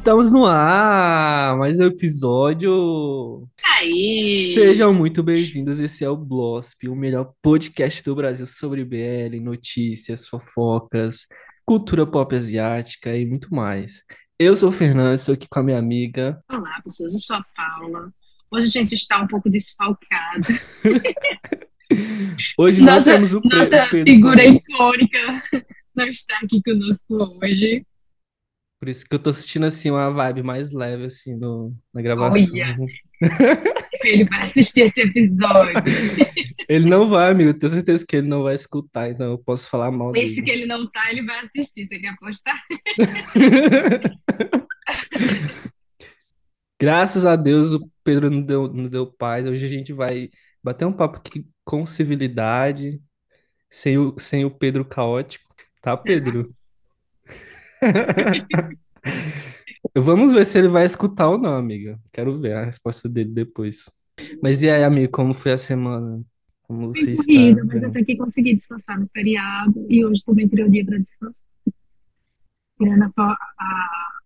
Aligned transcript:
Estamos 0.00 0.32
no 0.32 0.46
ar, 0.46 1.58
mais 1.58 1.78
um 1.78 1.84
episódio. 1.84 3.46
Aí, 3.62 4.52
Sejam 4.54 4.94
muito 4.94 5.22
bem-vindos. 5.22 5.78
Esse 5.78 6.06
é 6.06 6.08
o 6.08 6.16
Blosp, 6.16 6.88
o 6.88 6.96
melhor 6.96 7.34
podcast 7.42 8.02
do 8.02 8.14
Brasil 8.14 8.46
sobre 8.46 8.82
BL, 8.82 9.38
notícias, 9.42 10.26
fofocas, 10.26 11.26
cultura 11.66 12.06
pop 12.06 12.34
asiática 12.34 13.14
e 13.14 13.26
muito 13.26 13.54
mais. 13.54 14.02
Eu 14.38 14.56
sou 14.56 14.70
o 14.70 14.72
Fernando, 14.72 15.16
estou 15.16 15.34
aqui 15.34 15.46
com 15.46 15.60
a 15.60 15.62
minha 15.62 15.78
amiga. 15.78 16.42
olá 16.50 16.80
pessoas, 16.82 17.12
eu 17.12 17.18
sou 17.18 17.36
a 17.36 17.44
Paula. 17.54 18.10
Hoje 18.50 18.68
a 18.68 18.70
gente 18.70 18.94
está 18.94 19.20
um 19.20 19.26
pouco 19.26 19.50
desfalcado. 19.50 20.48
Hoje 22.56 22.80
Nossa, 22.80 23.12
temos 23.12 23.34
o, 23.34 23.40
nossa 23.44 23.86
Pedro 23.90 24.12
figura 24.14 24.44
icônica 24.44 25.18
não 25.94 26.08
está 26.08 26.38
aqui 26.42 26.62
conosco 26.62 27.38
hoje. 27.42 27.84
Por 28.80 28.88
isso 28.88 29.06
que 29.06 29.14
eu 29.14 29.18
tô 29.18 29.28
assistindo 29.28 29.66
assim 29.66 29.90
uma 29.90 30.10
vibe 30.10 30.42
mais 30.42 30.72
leve 30.72 31.04
assim 31.04 31.36
no, 31.36 31.76
na 31.92 32.00
gravação. 32.00 32.42
Olha, 32.42 32.78
ele 34.02 34.24
vai 34.24 34.44
assistir 34.44 34.86
esse 34.86 35.02
episódio. 35.02 35.74
Ele 36.66 36.88
não 36.88 37.06
vai, 37.06 37.30
amigo, 37.30 37.52
tenho 37.52 37.72
certeza 37.72 38.06
que 38.06 38.16
ele 38.16 38.28
não 38.28 38.44
vai 38.44 38.54
escutar, 38.54 39.10
então 39.10 39.32
eu 39.32 39.38
posso 39.38 39.68
falar 39.68 39.90
mal 39.90 40.12
Esse 40.14 40.36
dele. 40.36 40.46
que 40.46 40.50
ele 40.50 40.66
não 40.66 40.90
tá, 40.90 41.10
ele 41.10 41.26
vai 41.26 41.40
assistir. 41.40 41.86
Você 41.86 41.98
quer 41.98 42.08
apostar? 42.08 42.58
Graças 46.80 47.26
a 47.26 47.36
Deus 47.36 47.74
o 47.74 47.90
Pedro 48.02 48.30
nos 48.30 48.46
deu, 48.46 48.72
nos 48.72 48.90
deu 48.92 49.06
paz. 49.06 49.46
Hoje 49.46 49.66
a 49.66 49.68
gente 49.68 49.92
vai 49.92 50.30
bater 50.62 50.86
um 50.86 50.92
papo 50.92 51.18
aqui 51.18 51.44
com 51.64 51.84
civilidade, 51.84 52.98
sem 53.68 53.98
o, 53.98 54.18
sem 54.18 54.46
o 54.46 54.50
Pedro 54.50 54.84
caótico, 54.84 55.54
tá, 55.82 55.94
Será? 55.94 56.14
Pedro? 56.14 56.54
Vamos 59.96 60.32
ver 60.32 60.44
se 60.44 60.58
ele 60.58 60.68
vai 60.68 60.84
escutar 60.84 61.28
ou 61.28 61.38
não, 61.38 61.56
amiga. 61.56 61.98
Quero 62.12 62.38
ver 62.38 62.54
a 62.54 62.64
resposta 62.64 63.08
dele 63.08 63.30
depois. 63.30 63.90
Mas 64.42 64.62
e 64.62 64.70
aí, 64.70 64.84
amigo, 64.84 65.10
como 65.10 65.32
foi 65.32 65.52
a 65.52 65.56
semana? 65.56 66.22
Como 66.62 66.88
você 66.88 67.12
está? 67.12 67.24
corrida, 67.24 67.64
mas 67.64 67.82
até 67.82 68.04
que 68.04 68.16
consegui 68.16 68.54
descansar 68.54 69.00
no 69.00 69.08
feriado 69.08 69.86
e 69.88 70.04
hoje 70.04 70.22
também 70.24 70.46
tirei 70.46 70.66
o 70.66 70.70
dia 70.70 70.84
para 70.84 70.98
descansar. 70.98 71.48
Tirando 72.78 73.12
a, 73.16 73.22
a, 73.22 73.36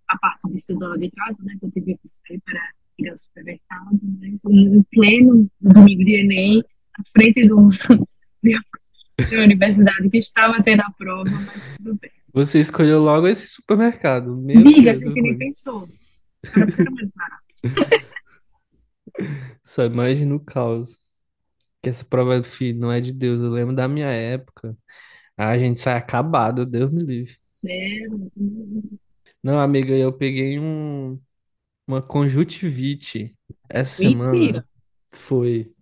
a 0.09 0.19
parte 0.19 0.51
de 0.51 0.57
estudar 0.57 0.99
de 0.99 1.11
casa, 1.11 1.39
né? 1.43 1.57
Que 1.59 1.67
eu 1.67 1.71
tive 1.71 1.97
que 1.97 2.09
sair 2.09 2.41
para 2.45 2.61
ir 2.99 3.09
ao 3.09 3.19
supermercado, 3.19 3.99
mas 4.21 4.39
em 4.47 4.83
pleno 4.91 5.51
domingo 5.61 6.05
de 6.05 6.21
Enem, 6.21 6.63
à 6.99 7.03
frente 7.13 7.49
do, 7.49 7.69
da 9.31 9.43
universidade 9.43 10.11
que 10.11 10.19
estava 10.19 10.63
tendo 10.63 10.81
a 10.81 10.91
prova, 10.91 11.31
mas 11.31 11.77
tudo 11.77 11.99
bem. 12.01 12.11
Você 12.35 12.61
escolheu 12.61 13.01
logo 13.01 13.29
esse 13.29 13.49
supermercado. 13.49 14.37
Meu 14.37 14.65
Diga, 14.65 14.93
a 14.93 14.97
Deus, 14.97 14.97
gente 14.97 15.23
nem 15.23 15.37
pensou. 15.37 15.87
Era 16.55 16.67
porque 16.67 16.83
era 16.83 16.91
mais 16.91 17.11
barato. 17.13 17.45
Só 19.63 19.85
imagina 19.85 20.35
o 20.35 20.41
caos. 20.41 20.99
Que 21.83 21.91
essa 21.91 22.05
prova, 22.05 22.43
filho, 22.45 22.81
não 22.81 22.93
é 22.93 23.01
de 23.01 23.13
Deus. 23.13 23.43
Eu 23.43 23.51
lembro 23.51 23.77
da 23.77 23.89
minha 23.89 24.09
época. 24.09 24.77
A 25.37 25.59
gente 25.59 25.81
sai 25.81 25.97
acabado, 25.99 26.67
Deus 26.67 26.93
me 26.93 27.05
livre. 27.05 27.37
Zero. 27.63 28.33
Não, 29.43 29.61
amiga, 29.61 29.95
eu 29.95 30.13
peguei 30.13 30.59
um, 30.59 31.21
uma 31.87 32.03
conjuntivite 32.03 33.37
essa 33.71 33.99
semana. 34.01 34.33
Mentira. 34.35 34.69
Foi. 35.15 35.73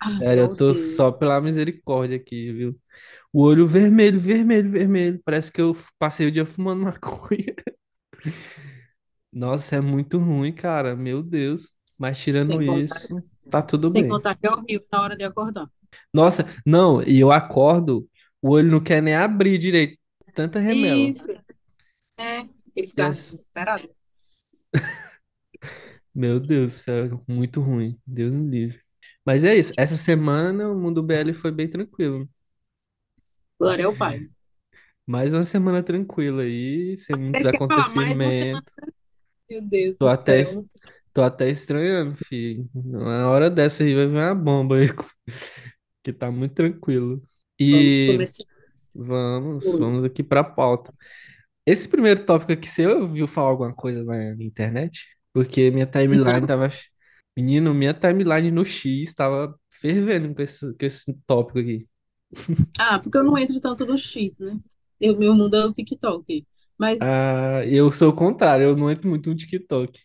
Ai, 0.00 0.18
Sério, 0.18 0.44
eu 0.44 0.48
meu 0.48 0.56
tô 0.56 0.72
Deus. 0.72 0.74
só 0.74 1.12
pela 1.12 1.40
misericórdia 1.42 2.18
aqui, 2.18 2.52
viu? 2.52 2.81
O 3.32 3.42
olho 3.42 3.66
vermelho, 3.66 4.20
vermelho, 4.20 4.70
vermelho. 4.70 5.20
Parece 5.24 5.50
que 5.52 5.60
eu 5.60 5.74
passei 5.98 6.26
o 6.26 6.30
dia 6.30 6.44
fumando 6.46 6.82
maconha. 6.84 7.54
Nossa, 9.32 9.76
é 9.76 9.80
muito 9.80 10.18
ruim, 10.18 10.52
cara. 10.52 10.94
Meu 10.96 11.22
Deus. 11.22 11.72
Mas 11.98 12.20
tirando 12.22 12.48
Sem 12.50 12.64
contar, 12.64 12.82
isso, 12.82 13.22
tá 13.50 13.62
tudo 13.62 13.90
sem 13.92 14.04
bem. 14.04 14.08
contar 14.08 14.34
que 14.36 14.46
é 14.46 14.50
horrível 14.50 14.86
na 14.90 15.02
hora 15.02 15.16
de 15.16 15.24
acordar. 15.24 15.68
Nossa, 16.12 16.46
não, 16.64 17.02
e 17.02 17.20
eu 17.20 17.30
acordo, 17.32 18.08
o 18.40 18.50
olho 18.50 18.70
não 18.70 18.82
quer 18.82 19.02
nem 19.02 19.14
abrir 19.14 19.58
direito. 19.58 19.98
Tanta 20.34 20.58
remela. 20.60 21.10
Isso, 21.10 21.30
é. 22.18 22.48
E 22.76 22.86
ficar 22.86 23.10
Yes. 23.10 23.18
desesperado. 23.32 23.94
Meu 26.14 26.38
Deus, 26.40 26.86
é 26.88 27.08
muito 27.28 27.60
ruim. 27.60 27.98
Deus 28.06 28.32
me 28.32 28.48
livre. 28.50 28.80
Mas 29.24 29.44
é 29.44 29.54
isso. 29.56 29.72
Essa 29.76 29.96
semana 29.96 30.68
o 30.70 30.78
Mundo 30.78 31.02
BL 31.02 31.32
foi 31.34 31.50
bem 31.52 31.68
tranquilo. 31.68 32.28
Glória 33.62 33.86
ao 33.86 33.96
Pai. 33.96 34.28
Mais 35.06 35.32
uma 35.34 35.42
semana 35.42 35.82
tranquila 35.82 36.42
aí, 36.42 36.96
sem 36.96 37.16
muitos 37.16 37.44
Parece 37.44 37.50
que 37.50 37.56
ia 37.56 37.62
falar 37.66 37.88
mais 37.94 38.20
uma 38.20 38.30
semana. 38.32 38.62
acontecimentos. 38.62 38.74
Meu 39.50 39.62
Deus 39.62 39.98
Tô 39.98 40.08
do 40.08 40.08
até, 40.08 40.44
céu. 40.44 40.64
tô 41.12 41.22
até 41.22 41.50
estranhando, 41.50 42.16
filho. 42.16 42.68
Na 42.74 43.28
hora 43.30 43.50
dessa 43.50 43.84
aí 43.84 43.94
vai 43.94 44.06
vir 44.06 44.14
uma 44.16 44.34
bomba 44.34 44.76
aí, 44.78 44.88
que 46.02 46.12
tá 46.12 46.30
muito 46.30 46.54
tranquilo. 46.54 47.22
Vamos 47.70 48.00
E 48.00 48.02
começar. 48.02 48.44
vamos, 48.94 49.74
vamos 49.78 50.04
aqui 50.04 50.22
pra 50.22 50.44
pauta. 50.44 50.92
Esse 51.66 51.88
primeiro 51.88 52.24
tópico 52.26 52.52
aqui, 52.52 52.68
você 52.68 52.86
ouviu 52.88 53.28
falar 53.28 53.50
alguma 53.50 53.74
coisa 53.74 54.04
na 54.04 54.32
internet? 54.44 55.06
Porque 55.32 55.70
minha 55.70 55.86
timeline 55.86 56.46
tava. 56.46 56.68
Menino, 57.36 57.74
minha 57.74 57.94
timeline 57.94 58.50
no 58.52 58.64
X 58.64 59.14
tava 59.14 59.58
fervendo 59.80 60.34
com 60.34 60.42
esse, 60.42 60.74
com 60.76 60.86
esse 60.86 61.14
tópico 61.26 61.58
aqui. 61.60 61.88
Ah, 62.78 62.98
porque 63.00 63.16
eu 63.18 63.24
não 63.24 63.38
entro 63.38 63.60
tanto 63.60 63.84
no 63.86 63.96
X, 63.96 64.38
né? 64.40 64.58
Eu, 65.00 65.16
meu 65.18 65.34
mundo 65.34 65.54
é 65.56 65.64
o 65.66 65.72
TikTok. 65.72 66.46
Mas 66.78 67.00
Ah, 67.00 67.62
eu 67.66 67.90
sou 67.90 68.10
o 68.10 68.14
contrário, 68.16 68.64
eu 68.64 68.76
não 68.76 68.90
entro 68.90 69.08
muito 69.08 69.28
no 69.30 69.36
TikTok. 69.36 70.00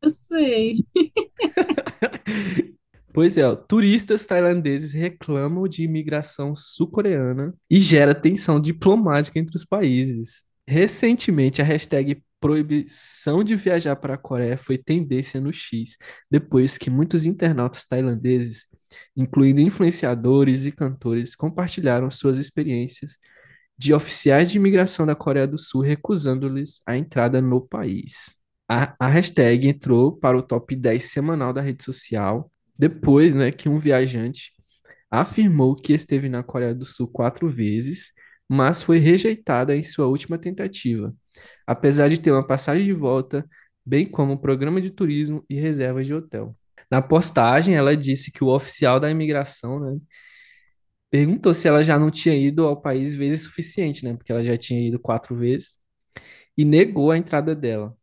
eu 0.00 0.10
sei. 0.10 0.84
Pois 3.12 3.36
é, 3.36 3.46
ó, 3.46 3.54
turistas 3.54 4.24
tailandeses 4.24 4.92
reclamam 4.94 5.68
de 5.68 5.84
imigração 5.84 6.56
sul-coreana 6.56 7.54
e 7.70 7.78
gera 7.78 8.14
tensão 8.14 8.58
diplomática 8.60 9.38
entre 9.38 9.54
os 9.54 9.64
países. 9.64 10.44
Recentemente, 10.66 11.60
a 11.60 11.64
hashtag 11.64 12.22
proibição 12.42 13.44
de 13.44 13.54
viajar 13.54 13.94
para 13.94 14.14
a 14.14 14.18
Coreia 14.18 14.58
foi 14.58 14.76
tendência 14.76 15.40
no 15.40 15.52
X, 15.52 15.96
depois 16.28 16.76
que 16.76 16.90
muitos 16.90 17.24
internautas 17.24 17.86
tailandeses, 17.86 18.66
incluindo 19.16 19.60
influenciadores 19.60 20.66
e 20.66 20.72
cantores, 20.72 21.36
compartilharam 21.36 22.10
suas 22.10 22.36
experiências 22.38 23.16
de 23.78 23.94
oficiais 23.94 24.50
de 24.50 24.58
imigração 24.58 25.06
da 25.06 25.14
Coreia 25.14 25.46
do 25.46 25.56
Sul 25.56 25.82
recusando-lhes 25.82 26.80
a 26.84 26.96
entrada 26.96 27.40
no 27.40 27.60
país. 27.60 28.34
A, 28.68 28.94
a 28.98 29.08
hashtag 29.08 29.68
entrou 29.68 30.16
para 30.16 30.36
o 30.36 30.42
top 30.42 30.74
10 30.74 31.04
semanal 31.04 31.52
da 31.52 31.60
rede 31.60 31.84
social 31.84 32.50
depois, 32.76 33.34
né, 33.34 33.52
que 33.52 33.68
um 33.68 33.78
viajante 33.78 34.52
afirmou 35.10 35.76
que 35.76 35.92
esteve 35.92 36.28
na 36.28 36.42
Coreia 36.42 36.74
do 36.74 36.84
Sul 36.84 37.06
quatro 37.06 37.48
vezes, 37.48 38.12
mas 38.52 38.82
foi 38.82 38.98
rejeitada 38.98 39.74
em 39.74 39.82
sua 39.82 40.06
última 40.06 40.38
tentativa, 40.38 41.14
apesar 41.66 42.08
de 42.08 42.20
ter 42.20 42.30
uma 42.30 42.46
passagem 42.46 42.84
de 42.84 42.92
volta, 42.92 43.48
bem 43.84 44.04
como 44.04 44.34
um 44.34 44.36
programa 44.36 44.78
de 44.80 44.90
turismo 44.92 45.42
e 45.48 45.58
reservas 45.58 46.06
de 46.06 46.12
hotel. 46.14 46.54
Na 46.90 47.00
postagem, 47.00 47.74
ela 47.74 47.96
disse 47.96 48.30
que 48.30 48.44
o 48.44 48.48
oficial 48.48 49.00
da 49.00 49.10
imigração, 49.10 49.80
né, 49.80 49.98
perguntou 51.10 51.54
se 51.54 51.68
ela 51.68 51.82
já 51.82 51.98
não 51.98 52.10
tinha 52.10 52.34
ido 52.36 52.66
ao 52.66 52.80
país 52.80 53.14
vezes 53.16 53.42
suficiente, 53.42 54.04
né, 54.04 54.14
porque 54.14 54.32
ela 54.32 54.44
já 54.44 54.56
tinha 54.56 54.86
ido 54.86 54.98
quatro 54.98 55.34
vezes, 55.34 55.76
e 56.56 56.64
negou 56.64 57.10
a 57.10 57.16
entrada 57.18 57.54
dela. 57.54 57.96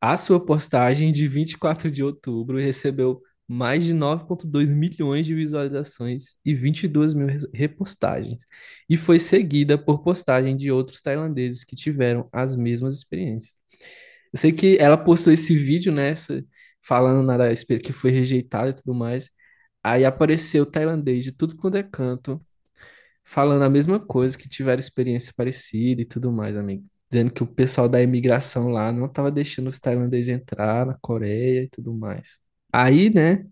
A 0.00 0.16
sua 0.16 0.44
postagem 0.44 1.12
de 1.12 1.28
24 1.28 1.90
de 1.90 2.02
outubro 2.02 2.58
recebeu 2.58 3.22
mais 3.52 3.82
de 3.84 3.92
9,2 3.92 4.72
milhões 4.72 5.26
de 5.26 5.34
visualizações 5.34 6.36
e 6.44 6.54
22 6.54 7.14
mil 7.14 7.26
re- 7.26 7.38
repostagens, 7.52 8.44
e 8.88 8.96
foi 8.96 9.18
seguida 9.18 9.76
por 9.76 10.02
postagem 10.04 10.56
de 10.56 10.70
outros 10.70 11.02
tailandeses 11.02 11.64
que 11.64 11.74
tiveram 11.74 12.28
as 12.32 12.54
mesmas 12.54 12.94
experiências. 12.94 13.56
Eu 14.32 14.38
sei 14.38 14.52
que 14.52 14.76
ela 14.78 14.96
postou 14.96 15.32
esse 15.32 15.56
vídeo 15.56 15.92
nessa, 15.92 16.44
falando 16.82 17.26
na 17.26 17.36
que 17.82 17.92
foi 17.92 18.12
rejeitada 18.12 18.70
e 18.70 18.74
tudo 18.74 18.94
mais. 18.94 19.30
Aí 19.82 20.04
apareceu 20.04 20.64
tailandês 20.64 21.24
de 21.24 21.32
tudo 21.32 21.56
quanto 21.56 21.76
é 21.76 21.82
canto, 21.82 22.40
falando 23.24 23.62
a 23.64 23.68
mesma 23.70 23.98
coisa, 23.98 24.38
que 24.38 24.48
tiveram 24.48 24.80
experiência 24.80 25.32
parecida 25.36 26.02
e 26.02 26.04
tudo 26.04 26.30
mais, 26.32 26.56
amigo. 26.56 26.84
Dizendo 27.10 27.32
que 27.32 27.42
o 27.42 27.46
pessoal 27.46 27.88
da 27.88 28.00
imigração 28.02 28.68
lá 28.68 28.92
não 28.92 29.06
estava 29.06 29.30
deixando 29.32 29.68
os 29.68 29.80
tailandeses 29.80 30.28
entrar 30.28 30.86
na 30.86 30.94
Coreia 31.00 31.64
e 31.64 31.68
tudo 31.68 31.92
mais. 31.92 32.38
Aí, 32.72 33.10
né, 33.10 33.44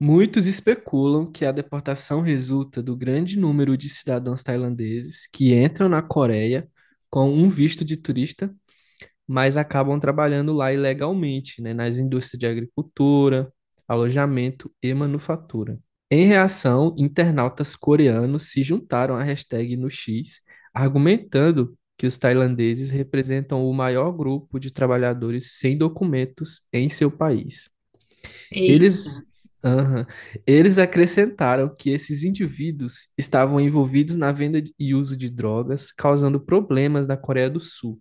muitos 0.00 0.46
especulam 0.46 1.30
que 1.30 1.44
a 1.44 1.52
deportação 1.52 2.20
resulta 2.22 2.82
do 2.82 2.96
grande 2.96 3.38
número 3.38 3.76
de 3.76 3.88
cidadãos 3.88 4.42
tailandeses 4.42 5.28
que 5.32 5.54
entram 5.54 5.88
na 5.88 6.02
Coreia 6.02 6.68
com 7.10 7.30
um 7.32 7.48
visto 7.48 7.84
de 7.84 7.96
turista, 7.96 8.54
mas 9.26 9.56
acabam 9.56 9.98
trabalhando 10.00 10.52
lá 10.52 10.72
ilegalmente, 10.72 11.62
né, 11.62 11.74
nas 11.74 11.98
indústrias 11.98 12.38
de 12.40 12.46
agricultura, 12.46 13.52
alojamento 13.88 14.72
e 14.82 14.92
manufatura. 14.94 15.78
Em 16.10 16.24
reação, 16.26 16.94
internautas 16.98 17.76
coreanos 17.76 18.50
se 18.50 18.62
juntaram 18.62 19.16
à 19.16 19.22
hashtag 19.22 19.76
no 19.76 19.90
X, 19.90 20.40
argumentando 20.72 21.76
que 21.98 22.06
os 22.06 22.16
tailandeses 22.16 22.90
representam 22.90 23.68
o 23.68 23.74
maior 23.74 24.12
grupo 24.12 24.58
de 24.60 24.72
trabalhadores 24.72 25.52
sem 25.58 25.76
documentos 25.76 26.62
em 26.72 26.88
seu 26.88 27.10
país. 27.10 27.70
Eita, 28.52 28.72
Eles, 28.72 29.22
eles 30.46 30.78
acrescentaram 30.78 31.74
que 31.74 31.90
esses 31.90 32.22
indivíduos 32.22 33.08
estavam 33.16 33.60
envolvidos 33.60 34.16
na 34.16 34.32
venda 34.32 34.62
e 34.78 34.94
uso 34.94 35.16
de 35.16 35.30
drogas, 35.30 35.92
causando 35.92 36.40
problemas 36.40 37.06
na 37.06 37.16
Coreia 37.16 37.50
do 37.50 37.60
Sul. 37.60 38.00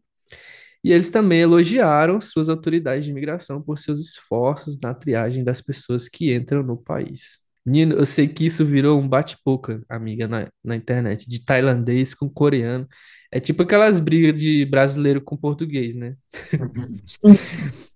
E 0.84 0.94
eles 0.94 1.10
também 1.10 1.42
elogiaram 1.42 2.22
suas 2.22 2.50
autoridades 2.50 3.04
de 3.04 3.12
imigração 3.12 3.62
por 3.62 3.78
seus 3.78 4.00
esforços 4.00 4.80
na 4.80 4.94
triagem 4.94 5.44
das 5.44 5.62
pessoas 5.62 6.08
que 6.08 6.34
entram 6.34 6.64
no 6.64 6.78
país. 6.78 7.40
Nino, 7.66 7.96
eu 7.96 8.06
sei 8.06 8.30
que 8.30 8.46
isso 8.46 8.64
virou 8.64 8.98
um 8.98 9.08
bate-boca, 9.08 9.84
amiga, 9.90 10.26
na, 10.26 10.48
na 10.64 10.76
internet, 10.76 11.28
de 11.28 11.44
tailandês 11.44 12.14
com 12.14 12.30
coreano. 12.30 12.88
É 13.30 13.42
tipo 13.42 13.64
aquelas 13.64 14.00
brigas 14.00 14.40
de 14.40 14.66
brasileiro 14.66 15.20
com 15.20 15.36
português, 15.36 15.94
né? 15.94 16.16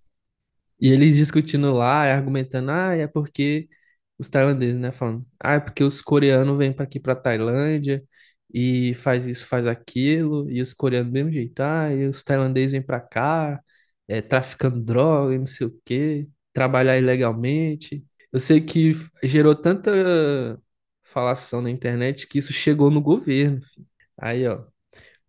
E 0.81 0.89
eles 0.89 1.15
discutindo 1.17 1.73
lá, 1.73 2.03
argumentando, 2.13 2.71
ah, 2.71 2.95
é 2.95 3.07
porque 3.07 3.69
os 4.17 4.29
tailandeses, 4.29 4.79
né, 4.79 4.91
falando, 4.91 5.25
ah, 5.39 5.53
é 5.55 5.59
porque 5.59 5.83
os 5.83 6.01
coreanos 6.01 6.57
vêm 6.57 6.73
para 6.73 6.85
aqui 6.85 6.99
para 6.99 7.15
Tailândia 7.15 8.03
e 8.53 8.93
faz 8.95 9.25
isso, 9.27 9.45
faz 9.47 9.67
aquilo, 9.67 10.49
e 10.49 10.61
os 10.61 10.73
coreanos 10.73 11.09
do 11.11 11.13
mesmo 11.13 11.31
jeito, 11.31 11.59
ah, 11.61 11.93
e 11.93 12.05
os 12.07 12.23
tailandeses 12.23 12.73
vêm 12.73 12.81
para 12.81 12.99
cá, 12.99 13.61
é, 14.07 14.21
traficando 14.21 14.81
droga, 14.81 15.35
e 15.35 15.39
não 15.39 15.47
sei 15.47 15.67
o 15.67 15.81
quê, 15.85 16.27
trabalhar 16.53 16.97
ilegalmente. 16.97 18.05
Eu 18.31 18.39
sei 18.39 18.59
que 18.61 18.93
gerou 19.23 19.55
tanta 19.55 19.91
falação 21.03 21.61
na 21.61 21.69
internet 21.69 22.27
que 22.27 22.37
isso 22.39 22.53
chegou 22.53 22.89
no 22.91 23.01
governo, 23.01 23.61
filho. 23.61 23.87
Aí, 24.17 24.47
ó, 24.47 24.65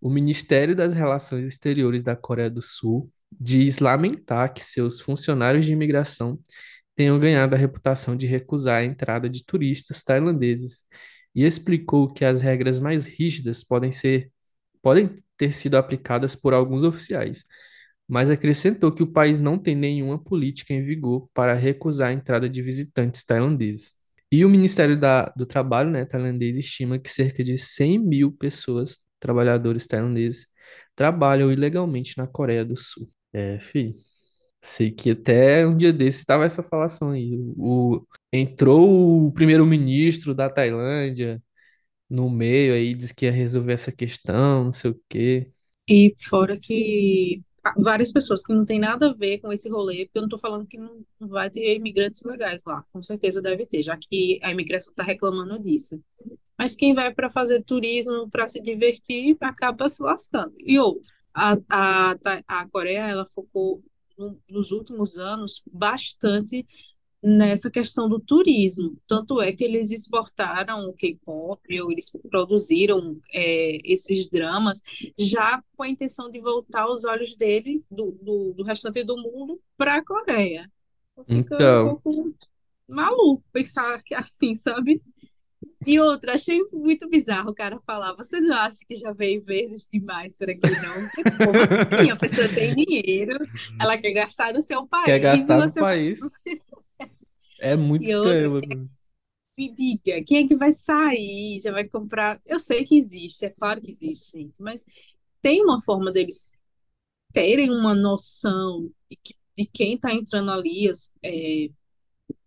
o 0.00 0.10
Ministério 0.10 0.76
das 0.76 0.92
Relações 0.92 1.46
Exteriores 1.46 2.02
da 2.04 2.16
Coreia 2.16 2.50
do 2.50 2.62
Sul 2.62 3.08
diz 3.40 3.78
lamentar 3.78 4.52
que 4.52 4.62
seus 4.62 5.00
funcionários 5.00 5.66
de 5.66 5.72
imigração 5.72 6.38
tenham 6.94 7.18
ganhado 7.18 7.54
a 7.54 7.58
reputação 7.58 8.16
de 8.16 8.26
recusar 8.26 8.80
a 8.80 8.84
entrada 8.84 9.28
de 9.28 9.44
turistas 9.44 10.02
tailandeses 10.04 10.84
e 11.34 11.44
explicou 11.44 12.12
que 12.12 12.24
as 12.24 12.40
regras 12.40 12.78
mais 12.78 13.06
rígidas 13.06 13.64
podem 13.64 13.92
ser, 13.92 14.30
podem 14.82 15.22
ter 15.36 15.52
sido 15.52 15.76
aplicadas 15.76 16.36
por 16.36 16.54
alguns 16.54 16.82
oficiais, 16.82 17.42
mas 18.08 18.30
acrescentou 18.30 18.92
que 18.92 19.02
o 19.02 19.06
país 19.12 19.40
não 19.40 19.58
tem 19.58 19.74
nenhuma 19.74 20.18
política 20.22 20.74
em 20.74 20.82
vigor 20.82 21.28
para 21.34 21.54
recusar 21.54 22.10
a 22.10 22.12
entrada 22.12 22.48
de 22.48 22.62
visitantes 22.62 23.24
tailandeses. 23.24 23.94
E 24.30 24.44
o 24.44 24.48
Ministério 24.48 24.98
da, 24.98 25.26
do 25.36 25.46
Trabalho, 25.46 25.90
né, 25.90 26.04
tailandês 26.04 26.56
estima 26.56 26.98
que 26.98 27.10
cerca 27.10 27.44
de 27.44 27.58
100 27.58 27.98
mil 27.98 28.32
pessoas, 28.32 28.98
trabalhadores 29.20 29.86
tailandeses, 29.86 30.46
trabalham 30.94 31.50
ilegalmente 31.52 32.16
na 32.18 32.26
Coreia 32.26 32.64
do 32.64 32.76
Sul. 32.76 33.06
É, 33.32 33.58
fi. 33.60 33.92
Sei 34.60 34.90
que 34.92 35.10
até 35.10 35.66
um 35.66 35.76
dia 35.76 35.92
desse 35.92 36.18
estava 36.18 36.44
essa 36.44 36.62
falação 36.62 37.10
aí. 37.10 37.36
O, 37.56 38.06
entrou 38.32 39.26
o 39.26 39.32
primeiro-ministro 39.32 40.34
da 40.34 40.48
Tailândia 40.48 41.42
no 42.08 42.30
meio 42.30 42.74
aí, 42.74 42.94
disse 42.94 43.14
que 43.14 43.26
ia 43.26 43.32
resolver 43.32 43.72
essa 43.72 43.90
questão, 43.90 44.64
não 44.64 44.72
sei 44.72 44.90
o 44.90 45.00
quê. 45.08 45.44
E 45.88 46.14
fora 46.28 46.58
que 46.60 47.42
várias 47.78 48.12
pessoas 48.12 48.42
que 48.44 48.52
não 48.52 48.64
tem 48.64 48.78
nada 48.78 49.10
a 49.10 49.14
ver 49.14 49.38
com 49.38 49.52
esse 49.52 49.68
rolê, 49.68 50.04
porque 50.04 50.18
eu 50.18 50.22
não 50.22 50.28
tô 50.28 50.38
falando 50.38 50.66
que 50.66 50.78
não 50.78 51.04
vai 51.20 51.50
ter 51.50 51.74
imigrantes 51.76 52.22
legais 52.24 52.62
lá, 52.66 52.84
com 52.92 53.02
certeza 53.02 53.40
deve 53.40 53.66
ter, 53.66 53.82
já 53.82 53.96
que 53.96 54.38
a 54.42 54.50
imigração 54.50 54.92
está 54.92 55.02
reclamando 55.02 55.58
disso. 55.62 56.02
Mas 56.58 56.76
quem 56.76 56.94
vai 56.94 57.12
para 57.12 57.30
fazer 57.30 57.62
turismo, 57.64 58.28
para 58.30 58.46
se 58.46 58.60
divertir, 58.60 59.36
acaba 59.40 59.88
se 59.88 60.02
lascando. 60.02 60.54
E 60.58 60.78
outro, 60.78 61.12
a, 61.34 61.56
a, 61.70 62.14
a 62.48 62.68
Coreia, 62.68 63.00
ela 63.08 63.26
focou 63.26 63.82
no- 64.18 64.40
nos 64.48 64.70
últimos 64.72 65.16
anos 65.18 65.62
bastante 65.72 66.66
nessa 67.22 67.70
questão 67.70 68.08
do 68.08 68.20
turismo. 68.20 68.98
Tanto 69.06 69.40
é 69.40 69.52
que 69.52 69.64
eles 69.64 69.90
exportaram 69.92 70.86
o 70.88 70.92
K-pop, 70.94 71.80
ou 71.80 71.92
eles 71.92 72.10
produziram 72.30 73.20
é, 73.32 73.78
esses 73.84 74.28
dramas, 74.28 74.82
já 75.18 75.62
com 75.76 75.84
a 75.84 75.88
intenção 75.88 76.30
de 76.30 76.40
voltar 76.40 76.88
os 76.88 77.04
olhos 77.04 77.36
dele, 77.36 77.84
do, 77.90 78.12
do, 78.22 78.54
do 78.54 78.62
restante 78.64 79.04
do 79.04 79.16
mundo, 79.16 79.60
para 79.76 79.96
a 79.96 80.04
Coreia. 80.04 80.70
Fica 81.26 81.62
um 81.64 81.74
Então, 81.74 81.78
pouco 81.78 82.34
maluco 82.88 83.44
pensar 83.52 84.02
que 84.02 84.14
é 84.14 84.18
assim, 84.18 84.54
sabe? 84.54 85.02
E 85.84 85.98
outra, 86.00 86.34
achei 86.34 86.60
muito 86.72 87.08
bizarro 87.08 87.50
o 87.50 87.54
cara 87.54 87.80
falar. 87.86 88.14
Você 88.14 88.40
não 88.40 88.54
acha 88.54 88.78
que 88.88 88.94
já 88.94 89.12
veio 89.12 89.42
vezes 89.42 89.88
demais 89.92 90.38
por 90.38 90.48
aqui, 90.50 90.62
não? 90.70 91.08
Como 91.44 91.62
assim? 91.62 92.10
A 92.10 92.16
pessoa 92.16 92.48
tem 92.48 92.72
dinheiro, 92.72 93.38
ela 93.80 93.98
quer 93.98 94.12
gastar 94.12 94.52
no 94.52 94.62
seu 94.62 94.86
quer 95.04 95.18
país 95.18 95.22
e 95.22 95.22
gastar 95.22 95.56
no 95.58 95.68
você 95.70 95.80
país? 95.80 96.20
É 97.58 97.76
muito 97.76 98.04
E 98.06 98.14
outra, 98.14 98.48
estranho. 98.48 98.50
mano. 98.50 98.90
me 99.58 99.68
diga, 99.74 100.22
quem 100.24 100.44
é 100.44 100.48
que 100.48 100.56
vai 100.56 100.72
sair? 100.72 101.60
Já 101.60 101.72
vai 101.72 101.84
comprar? 101.88 102.40
Eu 102.46 102.58
sei 102.58 102.84
que 102.84 102.96
existe, 102.96 103.44
é 103.44 103.50
claro 103.50 103.80
que 103.80 103.90
existe, 103.90 104.38
gente, 104.38 104.60
mas 104.62 104.84
tem 105.42 105.62
uma 105.62 105.80
forma 105.82 106.12
deles 106.12 106.52
terem 107.32 107.70
uma 107.70 107.94
noção 107.94 108.90
de, 109.10 109.16
que- 109.22 109.36
de 109.56 109.66
quem 109.66 109.94
está 109.94 110.12
entrando 110.14 110.50
ali 110.52 110.90
é, 111.24 111.70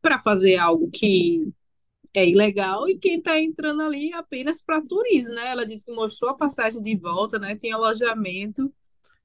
para 0.02 0.20
fazer 0.22 0.58
algo 0.58 0.90
que 0.92 1.52
é 2.16 2.28
ilegal 2.30 2.90
e 2.90 2.98
quem 2.98 3.18
está 3.20 3.40
entrando 3.40 3.82
ali 3.84 4.14
apenas 4.14 4.62
para 4.64 4.82
turismo, 4.82 5.34
né? 5.36 5.50
Ela 5.52 5.66
disse 5.66 5.86
que 5.86 5.92
mostrou 5.94 6.32
a 6.32 6.38
passagem 6.38 6.82
de 6.82 6.96
volta, 6.98 7.40
né? 7.40 7.56
Tinha 7.56 7.76
alojamento, 7.76 8.74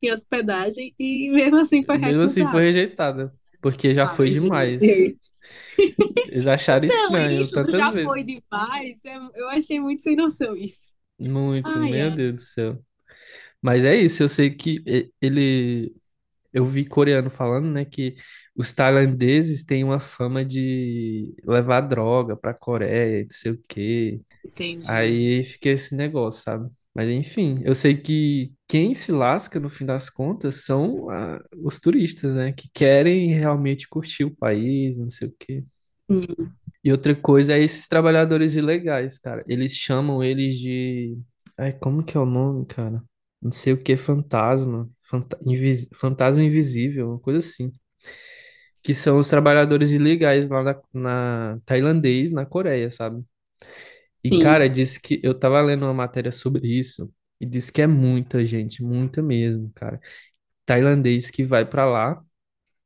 tinha 0.00 0.14
hospedagem 0.14 0.94
e 0.98 1.30
mesmo 1.30 1.58
assim 1.58 1.84
foi 1.84 1.98
Mesmo 1.98 2.22
assim 2.22 2.46
foi 2.46 2.62
rejeitada, 2.66 3.34
porque 3.60 3.92
já 3.94 4.08
foi 4.08 4.30
Ai, 4.30 4.30
demais. 4.30 4.80
gente. 4.80 5.30
Eles 6.26 6.46
acharam 6.46 6.86
Não, 6.86 7.18
estranho 7.18 7.46
isso 7.46 7.52
tantas 7.52 7.74
já 7.74 7.92
vezes. 7.92 8.18
foi 8.18 8.24
demais. 8.24 9.04
é- 9.04 9.16
Eu 9.34 9.48
achei 9.48 9.80
muito 9.80 10.02
sem 10.02 10.16
noção 10.16 10.56
isso. 10.56 10.92
Muito, 11.18 11.84
Ai, 11.84 11.86
meu 11.86 12.10
ai. 12.10 12.10
Deus 12.10 12.34
do 12.36 12.40
céu. 12.40 12.84
Mas 13.62 13.84
é 13.84 13.96
isso, 13.96 14.22
eu 14.22 14.28
sei 14.28 14.50
que 14.54 14.82
e- 14.86 15.12
ele. 15.22 15.94
Eu 16.52 16.66
vi 16.66 16.84
coreano 16.84 17.30
falando, 17.30 17.70
né, 17.70 17.84
que 17.84 18.16
os 18.56 18.72
tailandeses 18.72 19.64
têm 19.64 19.84
uma 19.84 20.00
fama 20.00 20.44
de 20.44 21.34
levar 21.46 21.82
droga 21.82 22.36
pra 22.36 22.54
Coreia, 22.54 23.24
não 23.24 23.30
sei 23.32 23.52
o 23.52 23.62
quê. 23.68 24.20
Entendi. 24.44 24.86
Aí 24.86 25.44
fica 25.44 25.68
esse 25.70 25.94
negócio, 25.94 26.42
sabe? 26.42 26.70
Mas 26.94 27.08
enfim, 27.10 27.60
eu 27.64 27.74
sei 27.74 27.96
que 27.96 28.52
quem 28.68 28.94
se 28.94 29.12
lasca 29.12 29.60
no 29.60 29.70
fim 29.70 29.86
das 29.86 30.10
contas 30.10 30.64
são 30.64 31.08
ah, 31.10 31.40
os 31.62 31.78
turistas, 31.80 32.34
né, 32.34 32.52
que 32.52 32.68
querem 32.74 33.32
realmente 33.34 33.88
curtir 33.88 34.24
o 34.24 34.36
país, 34.36 34.98
não 34.98 35.10
sei 35.10 35.28
o 35.28 35.34
quê. 35.38 35.64
Hum, 36.08 36.56
E 36.82 36.90
outra 36.92 37.14
coisa 37.14 37.54
é 37.54 37.60
esses 37.62 37.86
trabalhadores 37.88 38.54
ilegais, 38.56 39.18
cara. 39.18 39.44
Eles 39.46 39.72
chamam 39.74 40.22
eles 40.24 40.58
de. 40.58 41.18
Ai, 41.58 41.72
como 41.78 42.02
que 42.04 42.16
é 42.16 42.20
o 42.20 42.24
nome, 42.26 42.64
cara? 42.66 43.02
Não 43.40 43.52
sei 43.52 43.72
o 43.74 43.82
que, 43.82 43.96
fantasma. 43.96 44.88
Fanta... 45.10 45.38
invis- 45.44 45.88
Fantasma 45.94 46.44
invisível, 46.44 47.10
uma 47.10 47.18
coisa 47.20 47.38
assim. 47.40 47.72
Que 48.82 48.94
são 48.94 49.18
os 49.18 49.28
trabalhadores 49.28 49.92
ilegais 49.92 50.48
lá 50.48 50.62
na, 50.62 50.80
na 50.94 51.60
tailandês, 51.66 52.32
na 52.32 52.46
Coreia, 52.46 52.90
sabe? 52.90 53.22
E, 54.24 54.30
sim, 54.30 54.36
cara, 54.36 54.68
disse 54.68 55.00
que. 55.00 55.20
Eu 55.22 55.38
tava 55.38 55.60
lendo 55.62 55.84
uma 55.84 55.94
matéria 55.94 56.32
sobre 56.32 56.66
isso. 56.68 57.12
E 57.40 57.46
disse 57.46 57.72
que 57.72 57.80
é 57.82 57.86
muita 57.86 58.44
gente, 58.44 58.82
muita 58.82 59.22
mesmo, 59.22 59.72
cara. 59.74 60.00
Tailandês 60.66 61.30
que 61.30 61.44
vai 61.44 61.64
pra 61.66 61.86
lá 61.86 62.22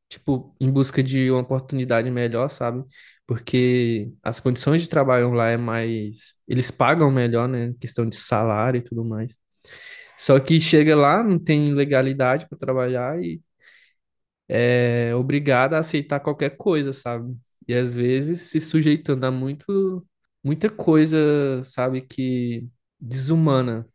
tipo, 0.09 0.55
em 0.61 0.71
busca 0.71 1.03
de 1.03 1.31
uma 1.31 1.41
oportunidade 1.43 2.11
melhor, 2.11 2.49
sabe? 2.51 2.85
Porque 3.27 4.13
as 4.23 4.41
condições 4.41 4.83
de 4.83 4.89
trabalho 4.91 5.33
lá 5.33 5.49
é 5.51 5.57
mais. 5.59 6.35
Eles 6.49 6.71
pagam 6.71 7.11
melhor, 7.11 7.49
né? 7.49 7.75
Questão 7.81 8.09
de 8.09 8.17
salário 8.17 8.79
e 8.81 8.85
tudo 8.85 9.05
mais. 9.05 9.37
Só 10.17 10.39
que 10.41 10.61
chega 10.61 10.97
lá, 10.97 11.23
não 11.23 11.39
tem 11.39 11.73
legalidade 11.75 12.49
para 12.49 12.59
trabalhar 12.59 13.23
e 13.23 13.41
é 14.49 15.15
obrigado 15.15 15.75
a 15.75 15.79
aceitar 15.81 16.21
qualquer 16.21 16.57
coisa, 16.57 16.93
sabe? 16.93 17.37
E 17.67 17.75
às 17.75 17.95
vezes 17.95 18.43
se 18.43 18.61
sujeitando 18.61 19.25
a 19.27 19.31
muito, 19.31 20.07
muita 20.43 20.69
coisa, 20.71 21.63
sabe, 21.65 22.03
que 22.03 22.69
desumana, 23.01 23.89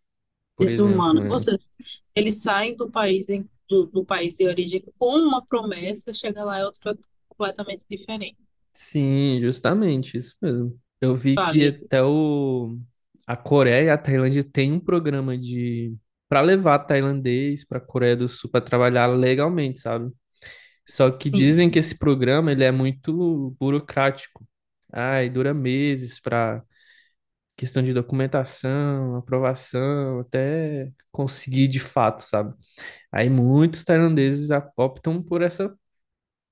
por 0.55 0.69
exemplo, 0.69 1.09
desumano. 1.09 1.25
Ou 1.27 1.39
né? 1.39 1.39
seja, 1.39 1.59
eles 2.15 2.41
saem 2.41 2.75
do 2.75 2.89
país, 2.91 3.29
em- 3.29 3.49
do, 3.69 3.85
do 3.87 4.05
país 4.05 4.37
de 4.37 4.47
origem 4.47 4.83
com 4.97 5.15
uma 5.17 5.45
promessa, 5.45 6.13
chega 6.13 6.43
lá 6.43 6.59
é 6.59 6.65
outra 6.65 6.97
completamente 7.29 7.85
diferente. 7.89 8.37
Sim, 8.73 9.39
justamente, 9.41 10.17
isso 10.17 10.35
mesmo. 10.41 10.79
Eu 11.01 11.15
vi 11.15 11.37
que 11.43 11.67
até 11.67 12.01
o, 12.03 12.77
a 13.27 13.35
Coreia 13.35 13.85
e 13.85 13.89
a 13.89 13.97
Tailândia 13.97 14.43
têm 14.43 14.71
um 14.73 14.79
programa 14.79 15.37
de 15.37 15.95
para 16.29 16.41
levar 16.41 16.79
tailandês 16.81 17.65
para 17.65 17.81
Coreia 17.81 18.17
do 18.17 18.29
Sul 18.29 18.51
para 18.51 18.61
trabalhar 18.65 19.07
legalmente, 19.07 19.81
sabe? 19.81 20.11
Só 20.87 21.11
que 21.11 21.29
Sim, 21.29 21.31
dizem 21.31 21.69
que 21.69 21.79
esse 21.79 21.97
programa 21.97 22.51
ele 22.51 22.63
é 22.63 22.71
muito 22.71 23.55
burocrático. 23.59 24.47
Ai, 24.91 25.29
dura 25.29 25.53
meses 25.53 26.19
para 26.19 26.63
questão 27.57 27.83
de 27.83 27.93
documentação, 27.93 29.15
aprovação, 29.17 30.19
até 30.21 30.91
conseguir 31.11 31.67
de 31.67 31.79
fato, 31.79 32.21
sabe? 32.21 32.53
Aí 33.11 33.29
muitos 33.29 33.83
tailandeses 33.85 34.49
optam 34.77 35.21
por 35.23 35.41
essa, 35.41 35.75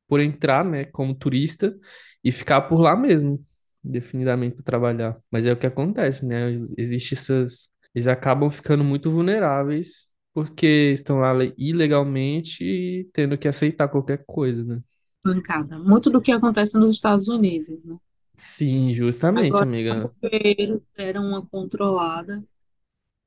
por 0.07 0.19
entrar, 0.21 0.63
né, 0.65 0.85
como 0.85 1.15
turista 1.15 1.75
e 2.23 2.31
ficar 2.31 2.61
por 2.63 2.79
lá 2.81 2.95
mesmo, 2.95 3.37
definidamente 3.83 4.55
para 4.55 4.63
trabalhar. 4.65 5.17
Mas 5.31 5.45
é 5.45 5.53
o 5.53 5.57
que 5.59 5.67
acontece, 5.67 6.25
né? 6.25 6.51
Existe 6.77 7.13
essas, 7.15 7.71
eles 7.97 8.07
acabam 8.07 8.49
ficando 8.51 8.83
muito 8.83 9.09
vulneráveis 9.11 10.11
porque 10.33 10.93
estão 10.93 11.17
lá 11.19 11.33
le- 11.33 11.53
ilegalmente 11.57 12.63
e 12.63 13.05
tendo 13.13 13.37
que 13.37 13.47
aceitar 13.47 13.87
qualquer 13.89 14.23
coisa, 14.25 14.63
né? 14.63 14.81
Bancada. 15.23 15.77
Muito 15.77 16.09
do 16.09 16.19
que 16.21 16.31
acontece 16.31 16.75
nos 16.75 16.89
Estados 16.89 17.27
Unidos, 17.27 17.83
né? 17.83 17.99
Sim, 18.37 18.93
justamente, 18.93 19.61
Agora, 19.61 19.63
amiga. 19.63 20.11
eles 20.21 20.85
deram 20.95 21.23
uma 21.25 21.45
controlada, 21.45 22.43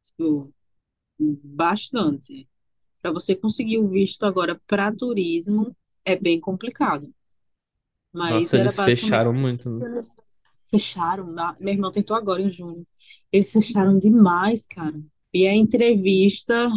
tipo, 0.03 0.53
bastante. 1.21 2.49
Para 3.03 3.13
você 3.13 3.37
conseguir 3.37 3.79
o 3.79 3.89
visto 3.89 4.25
agora 4.25 4.61
para 4.69 4.95
turismo 4.95 5.77
é 6.05 6.17
bem 6.17 6.41
complicado. 6.41 7.13
Mas 8.13 8.53
Nossa, 8.53 8.57
era 8.57 8.71
eles 8.71 8.73
basicamente 8.73 9.21
fecharam 9.21 9.33
muito, 9.35 9.69
né? 9.71 9.85
fecharam, 10.67 11.27
meu 11.61 11.75
irmão 11.75 11.91
tentou 11.91 12.17
agora 12.17 12.41
em 12.43 12.51
junho. 12.51 12.87
Eles 13.33 13.53
fecharam 13.53 13.99
demais, 13.99 14.67
cara. 14.67 15.01
E 15.33 15.47
a 15.47 15.55
entrevista 15.55 16.69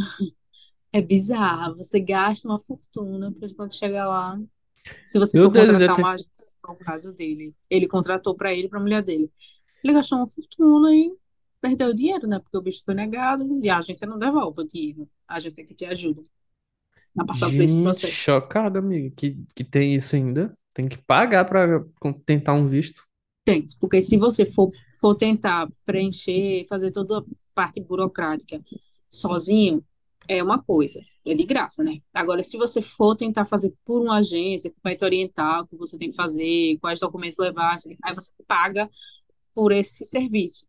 é 0.92 1.02
bizarra. 1.02 1.74
Você 1.76 2.00
gasta 2.00 2.48
uma 2.48 2.60
fortuna 2.60 3.32
para 3.32 3.54
quando 3.56 3.76
chegar 3.76 4.08
lá. 4.08 4.40
Se 5.06 5.18
você 5.18 5.38
Meu 5.38 5.48
for 5.48 5.54
Deus, 5.54 5.72
contratar 5.72 5.98
uma 5.98 6.12
agência, 6.12 6.52
que 6.64 6.70
é 6.70 6.74
o 6.74 6.76
caso 6.76 7.14
dele. 7.14 7.56
Ele 7.70 7.88
contratou 7.88 8.36
para 8.36 8.54
ele 8.54 8.70
para 8.70 8.80
a 8.80 8.82
mulher 8.82 9.02
dele. 9.02 9.32
Ele 9.84 9.94
gastou 9.94 10.20
uma 10.20 10.30
fortuna 10.30 10.94
e 10.96 11.12
perdeu 11.60 11.90
o 11.90 11.94
dinheiro, 11.94 12.28
né? 12.28 12.40
Porque 12.40 12.58
o 12.58 12.62
bicho 12.62 12.84
foi 12.86 12.94
negado 12.94 13.60
e 13.64 13.70
a 13.70 13.78
agência 13.78 14.08
não 14.08 14.20
devolve 14.20 14.62
o 14.62 14.68
dinheiro. 14.68 15.10
A 15.28 15.38
agência 15.38 15.66
que 15.66 15.74
te 15.74 15.86
ajuda 15.86 16.24
a 17.18 17.26
passar 17.26 17.50
por 17.50 17.62
esse 17.62 17.82
processo. 17.82 18.14
chocado, 18.14 18.78
amigo, 18.78 19.14
que, 19.16 19.38
que 19.56 19.64
tem 19.64 19.96
isso 19.96 20.16
ainda. 20.16 20.56
Tem 20.74 20.88
que 20.88 20.98
pagar 20.98 21.46
para 21.46 21.86
tentar 22.26 22.54
um 22.54 22.68
visto. 22.68 23.04
Porque 23.80 24.02
se 24.02 24.18
você 24.18 24.50
for, 24.52 24.72
for 25.00 25.16
tentar 25.16 25.70
preencher, 25.86 26.66
fazer 26.68 26.92
toda 26.92 27.20
a 27.20 27.24
parte 27.54 27.82
burocrática 27.82 28.64
sozinho, 29.10 29.84
é 30.28 30.42
uma 30.42 30.62
coisa, 30.62 31.02
é 31.26 31.34
de 31.34 31.44
graça, 31.46 31.84
né? 31.84 32.00
Agora, 32.14 32.42
se 32.42 32.58
você 32.58 32.82
for 32.82 33.16
tentar 33.16 33.46
fazer 33.46 33.74
por 33.84 34.02
uma 34.02 34.18
agência 34.18 34.70
que 34.70 34.78
vai 34.82 34.96
te 34.96 35.04
orientar 35.04 35.62
o 35.62 35.68
que 35.68 35.76
você 35.76 35.98
tem 35.98 36.10
que 36.10 36.16
fazer, 36.16 36.78
quais 36.80 37.00
documentos 37.00 37.38
levar, 37.38 37.76
aí 38.04 38.16
você 38.16 38.32
paga 38.48 38.90
por 39.54 39.72
esse 39.72 40.06
serviço. 40.06 40.66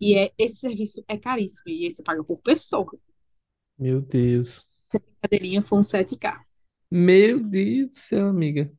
E 0.00 0.16
é, 0.16 0.32
esse 0.38 0.56
serviço 0.56 1.02
é 1.06 1.16
caríssimo, 1.16 1.62
e 1.66 1.84
aí 1.84 1.90
você 1.90 2.02
paga 2.02 2.22
por 2.24 2.38
pessoa. 2.38 2.86
Meu 3.78 4.00
Deus. 4.00 4.64
A 4.94 5.00
cadeirinha 5.22 5.62
foi 5.62 5.78
um 5.78 5.82
7K. 5.82 6.40
Meu 6.90 7.40
Deus 7.40 7.88
do 7.88 7.94
céu, 7.94 8.28
amiga. 8.28 8.72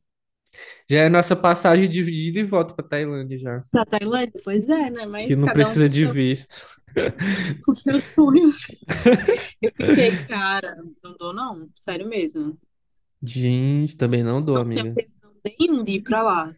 Já 0.88 1.00
é 1.00 1.08
nossa 1.08 1.34
passagem 1.34 1.88
de 1.88 2.00
ida 2.02 2.40
e 2.40 2.44
volta 2.44 2.74
para 2.74 2.86
Tailândia 2.86 3.38
já. 3.38 3.62
Pra 3.70 3.84
Tailândia? 3.84 4.40
Pois 4.44 4.68
é, 4.68 4.90
né? 4.90 5.00
Que 5.02 5.06
Mas 5.06 5.28
não 5.38 5.46
cada 5.46 5.50
um 5.50 5.52
precisa 5.62 5.84
com 5.86 5.92
de 5.94 6.04
seu, 6.04 6.12
visto. 6.12 6.82
com 7.64 7.74
seus 7.74 8.04
sonhos. 8.04 8.66
Eu 9.62 9.70
fiquei, 9.70 10.10
cara, 10.28 10.76
não 11.02 11.16
dou 11.18 11.32
não, 11.32 11.68
sério 11.74 12.08
mesmo. 12.08 12.58
Gente, 13.22 13.96
também 13.96 14.22
não 14.22 14.42
dou, 14.42 14.56
Não 14.56 14.68
tenho 14.68 14.80
amiga. 14.80 15.00
intenção 15.00 15.30
nenhuma 15.58 15.82
de 15.84 15.92
ir 15.92 16.02
pra 16.02 16.22
lá. 16.22 16.54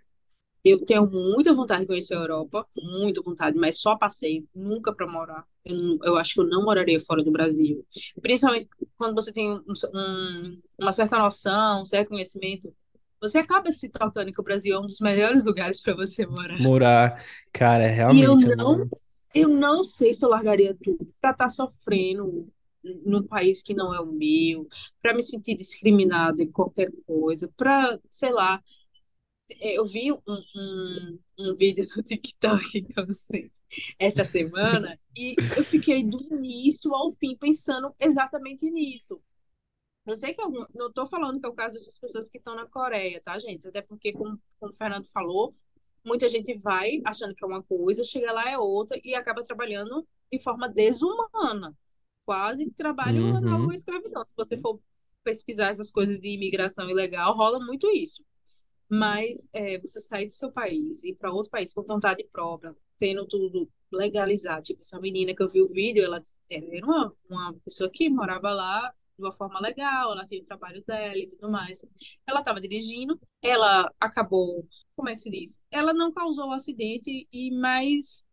Eu 0.65 0.85
tenho 0.85 1.09
muita 1.09 1.55
vontade 1.55 1.83
de 1.83 1.87
conhecer 1.87 2.15
a 2.15 2.19
Europa, 2.19 2.67
muita 2.77 3.23
vontade, 3.23 3.57
mas 3.57 3.79
só 3.79 3.95
passeio, 3.97 4.45
nunca 4.53 4.93
para 4.93 5.07
morar. 5.07 5.45
Eu, 5.65 5.77
não- 5.77 5.99
eu 6.03 6.17
acho 6.17 6.35
que 6.35 6.41
eu 6.41 6.47
não 6.49 6.65
moraria 6.65 6.99
fora 7.01 7.23
do 7.23 7.31
Brasil. 7.31 7.87
Principalmente 8.21 8.69
quando 8.99 9.15
você 9.15 9.33
tem 9.33 9.49
um- 9.49 9.63
um- 9.95 10.61
uma 10.81 10.91
certa 10.93 11.19
noção, 11.21 11.83
um 11.83 11.87
certo 11.87 12.09
conhecimento, 12.09 12.75
você 13.21 13.39
acaba 13.39 13.71
se 13.73 13.89
tocando 13.89 14.33
que 14.33 14.41
o 14.41 14.45
Brasil 14.45 14.75
é 14.75 14.79
um 14.79 14.87
dos 14.87 15.01
melhores 15.01 15.45
lugares 15.45 15.81
para 15.81 15.95
você 15.95 16.27
morar. 16.27 16.61
Morar, 16.61 17.25
cara, 17.53 17.85
é 17.85 17.93
E 18.13 18.23
eu 18.23 18.37
realmente, 18.37 18.57
não, 18.57 18.89
eu 19.35 19.49
não 19.49 19.83
sei 19.83 20.15
se 20.15 20.25
eu 20.25 20.29
largaria 20.29 20.77
tudo 20.83 21.13
para 21.21 21.31
estar 21.31 21.49
sofrendo 21.49 22.49
num 23.05 23.23
país 23.23 23.63
que 23.63 23.75
não 23.75 23.93
é 23.95 24.01
o 24.01 24.07
meu, 24.07 24.69
para 25.03 25.15
me 25.15 25.23
sentir 25.23 25.57
discriminado 25.57 26.43
em 26.43 26.51
qualquer 26.51 26.91
coisa, 27.07 27.51
para, 27.57 27.99
sei 28.09 28.33
lá. 28.33 28.63
Eu 29.61 29.87
vi 29.87 30.11
um, 30.11 30.19
um, 30.27 31.19
um 31.39 31.55
vídeo 31.55 31.85
do 31.95 32.03
TikTok 32.03 32.83
que 32.83 33.01
eu 33.01 33.07
sei, 33.11 33.51
essa 33.99 34.25
semana 34.25 34.99
e 35.17 35.37
eu 35.57 35.63
fiquei 35.65 36.03
do 36.05 36.19
início 36.35 36.93
ao 36.95 37.13
fim 37.13 37.37
pensando 37.37 37.95
exatamente 38.01 38.69
nisso. 38.71 39.21
Eu 40.07 40.17
sei 40.17 40.35
que 40.35 40.41
eu 40.41 40.49
não 40.75 40.89
estou 40.89 41.07
falando 41.07 41.41
que 41.41 41.47
é 41.47 41.49
o 41.49 41.55
caso 41.55 41.75
dessas 41.75 41.99
pessoas 41.99 42.29
que 42.31 42.39
estão 42.39 42.55
na 42.55 42.67
Coreia, 42.67 43.21
tá, 43.21 43.39
gente? 43.39 43.67
Até 43.67 43.83
porque, 43.83 44.13
como, 44.13 44.41
como 44.61 44.73
o 44.73 44.77
Fernando 44.77 45.07
falou, 45.07 45.55
muita 46.05 46.29
gente 46.29 46.55
vai 46.59 47.01
achando 47.05 47.35
que 47.35 47.45
é 47.45 47.47
uma 47.47 47.63
coisa, 47.63 48.05
chega 48.05 48.33
lá 48.33 48.49
é 48.51 48.57
outra 48.59 48.99
e 49.05 49.15
acaba 49.15 49.43
trabalhando 49.43 50.07
de 50.31 50.39
forma 50.39 50.69
desumana. 50.69 51.77
Quase 52.25 52.71
trabalho 52.71 53.35
análogo 53.35 53.65
Uhum. 53.67 53.71
à 53.71 53.75
escravidão. 53.75 54.25
Se 54.25 54.33
você 54.37 54.57
for 54.59 54.81
pesquisar 55.25 55.69
essas 55.71 55.91
coisas 55.91 56.21
de 56.21 56.29
imigração 56.29 56.89
ilegal, 56.89 57.35
rola 57.37 57.59
muito 57.65 57.91
isso. 57.91 58.25
Mas 58.89 59.49
é, 59.53 59.79
você 59.81 60.01
sair 60.01 60.27
do 60.27 60.33
seu 60.33 60.51
país 60.53 61.03
e 61.05 61.11
ir 61.11 61.15
para 61.17 61.33
outro 61.33 61.51
país 61.51 61.75
por 61.75 61.85
vontade 61.85 62.25
própria, 62.33 62.77
tendo 62.97 63.27
tudo 63.27 63.69
legalizado. 63.93 64.63
Tipo, 64.63 64.81
essa 64.81 65.01
menina 65.01 65.35
que 65.35 65.43
eu 65.43 65.49
vi 65.49 65.63
o 65.63 65.69
vídeo, 65.69 66.05
ela, 66.05 66.21
ela 66.51 66.67
era 66.77 66.87
uma, 66.87 67.13
uma 67.29 67.55
pessoa 67.65 67.91
que 67.91 68.09
morava 68.09 68.53
lá 68.53 68.93
de 69.19 69.25
uma 69.25 69.33
forma 69.33 69.59
legal, 69.61 70.13
ela 70.13 70.25
tinha 70.25 70.41
o 70.41 70.45
trabalho 70.45 70.83
dela 70.87 71.17
e 71.19 71.29
tudo 71.29 71.51
mais. 71.51 71.85
Ela 72.27 72.41
estava 72.41 72.61
dirigindo, 72.61 73.19
ela 73.43 73.91
acabou, 74.01 74.67
como 74.95 75.09
é 75.09 75.15
que 75.15 75.21
se 75.21 75.31
diz? 75.31 75.61
Ela 75.71 75.93
não 75.95 76.11
causou 76.13 76.49
o 76.49 76.53
acidente, 76.53 77.27
e 77.33 77.51
mas 77.53 78.25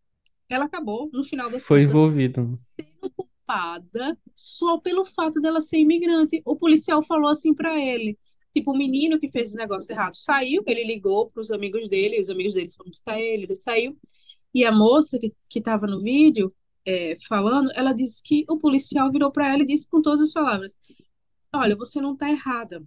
ela 0.50 0.66
acabou, 0.66 1.10
no 1.13 1.24
final 1.24 1.50
das 1.50 1.66
Foi 1.66 1.86
contas, 1.86 1.92
envolvido. 1.92 2.54
sendo 2.56 3.12
culpada 3.16 4.18
só 4.36 4.78
pelo 4.80 5.06
fato 5.06 5.40
dela 5.42 5.62
ser 5.62 5.78
imigrante. 5.78 6.42
O 6.46 6.56
policial 6.56 7.04
falou 7.04 7.30
assim 7.30 7.54
para 7.54 7.80
ele. 7.80 8.18
Tipo, 8.52 8.72
o 8.72 8.78
menino 8.78 9.20
que 9.20 9.32
fez 9.32 9.54
o 9.54 9.58
negócio 9.58 9.92
errado 9.92 10.16
saiu, 10.16 10.63
ele 10.68 10.84
ligou 10.84 11.28
para 11.28 11.42
os 11.42 11.50
amigos 11.52 11.90
dele, 11.90 12.20
os 12.22 12.30
amigos 12.30 12.54
dele 12.54 12.72
foram 12.72 12.92
buscar 12.92 13.20
ele, 13.20 13.44
ele 13.44 13.56
saiu. 13.56 13.98
E 14.54 14.63
a 14.63 14.72
moça 14.72 15.18
que, 15.18 15.34
que 15.50 15.62
tava 15.62 15.88
no 15.88 16.00
vídeo 16.00 16.54
é, 16.86 17.16
falando, 17.28 17.72
ela 17.75 17.94
disse 17.94 18.22
que 18.24 18.46
o 18.50 18.58
policial 18.58 19.12
virou 19.12 19.32
para 19.32 19.48
ela 19.52 19.63
e 19.63 19.68
disse 19.68 19.90
com 19.90 20.02
todas 20.02 20.22
as 20.22 20.34
palavras: 20.34 20.78
Olha, 21.54 21.75
você 21.75 22.02
não 22.02 22.16
tá 22.16 22.30
errada, 22.30 22.84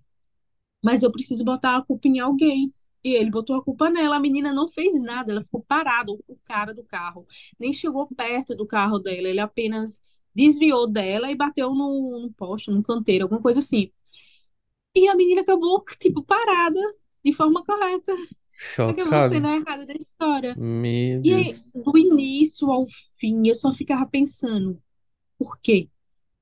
mas 0.85 1.03
eu 1.03 1.13
preciso 1.13 1.45
botar 1.45 1.77
a 1.77 1.83
culpa 1.83 2.09
em 2.09 2.21
alguém. 2.21 2.73
E 3.05 3.15
ele 3.15 3.31
botou 3.31 3.57
a 3.57 3.63
culpa 3.65 3.89
nela. 3.91 4.17
A 4.17 4.21
menina 4.21 4.53
não 4.53 4.69
fez 4.69 5.01
nada, 5.03 5.31
ela 5.33 5.45
ficou 5.45 5.63
parada, 5.63 6.13
o 6.13 6.37
cara 6.45 6.75
do 6.75 6.85
carro 6.85 7.27
nem 7.59 7.73
chegou 7.73 8.09
perto 8.09 8.57
do 8.57 8.67
carro 8.67 8.99
dela, 8.99 9.29
ele 9.29 9.41
apenas 9.41 10.03
desviou 10.35 10.87
dela 10.89 11.31
e 11.31 11.37
bateu 11.37 11.75
no, 11.75 12.21
no 12.21 12.33
poste, 12.33 12.71
num 12.71 12.83
canteiro, 12.83 13.25
alguma 13.25 13.41
coisa 13.41 13.61
assim. 13.61 13.93
E 14.95 15.09
a 15.09 15.15
menina 15.15 15.43
acabou, 15.43 15.85
tipo, 16.01 16.23
parada 16.23 16.81
de 17.25 17.33
forma 17.33 17.65
correta. 17.65 18.13
Acabou 18.87 19.21
Chocado. 19.21 19.21
sendo 19.23 19.47
a 19.49 19.57
errada 19.57 19.87
da 19.87 19.95
história. 19.95 20.59
Meu 20.59 21.23
E 21.23 21.35
aí, 21.35 21.55
Deus. 21.55 21.67
do 21.75 21.99
início 21.99 22.71
ao 22.71 22.87
fim, 23.19 23.47
eu 23.49 23.55
só 23.55 23.75
ficava 23.75 24.07
pensando, 24.09 24.83
por 25.39 25.59
quê? 25.61 25.91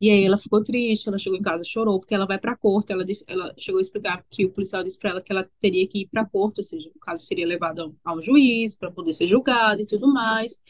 E 0.01 0.11
aí 0.11 0.25
ela 0.25 0.39
ficou 0.39 0.63
triste, 0.65 1.09
ela 1.09 1.19
chegou 1.19 1.39
em 1.39 1.43
casa, 1.43 1.65
chorou, 1.65 2.01
porque 2.01 2.15
ela 2.15 2.27
vai 2.27 2.39
pra 2.39 2.57
corte, 2.57 2.93
ela, 2.93 3.05
disse, 3.05 3.25
ela 3.29 3.55
chegou 3.59 3.79
a 3.79 3.83
explicar 3.83 4.25
que 4.31 4.45
o 4.47 4.53
policial 4.53 4.85
disse 4.85 4.99
pra 4.99 5.11
ela 5.11 5.23
que 5.23 5.33
ela 5.33 5.49
teria 5.61 5.89
que 5.89 6.01
ir 6.03 6.09
pra 6.09 6.27
corte, 6.27 6.61
ou 6.61 6.65
seja, 6.65 6.91
o 6.95 6.99
caso 7.01 7.25
seria 7.25 7.47
levado 7.47 7.81
ao, 7.81 7.97
ao 8.17 8.23
juiz 8.23 8.77
para 8.77 8.91
poder 8.93 9.13
ser 9.15 9.29
julgado 9.29 9.83
e 9.83 9.87
tudo 9.87 10.13
mais. 10.13 10.63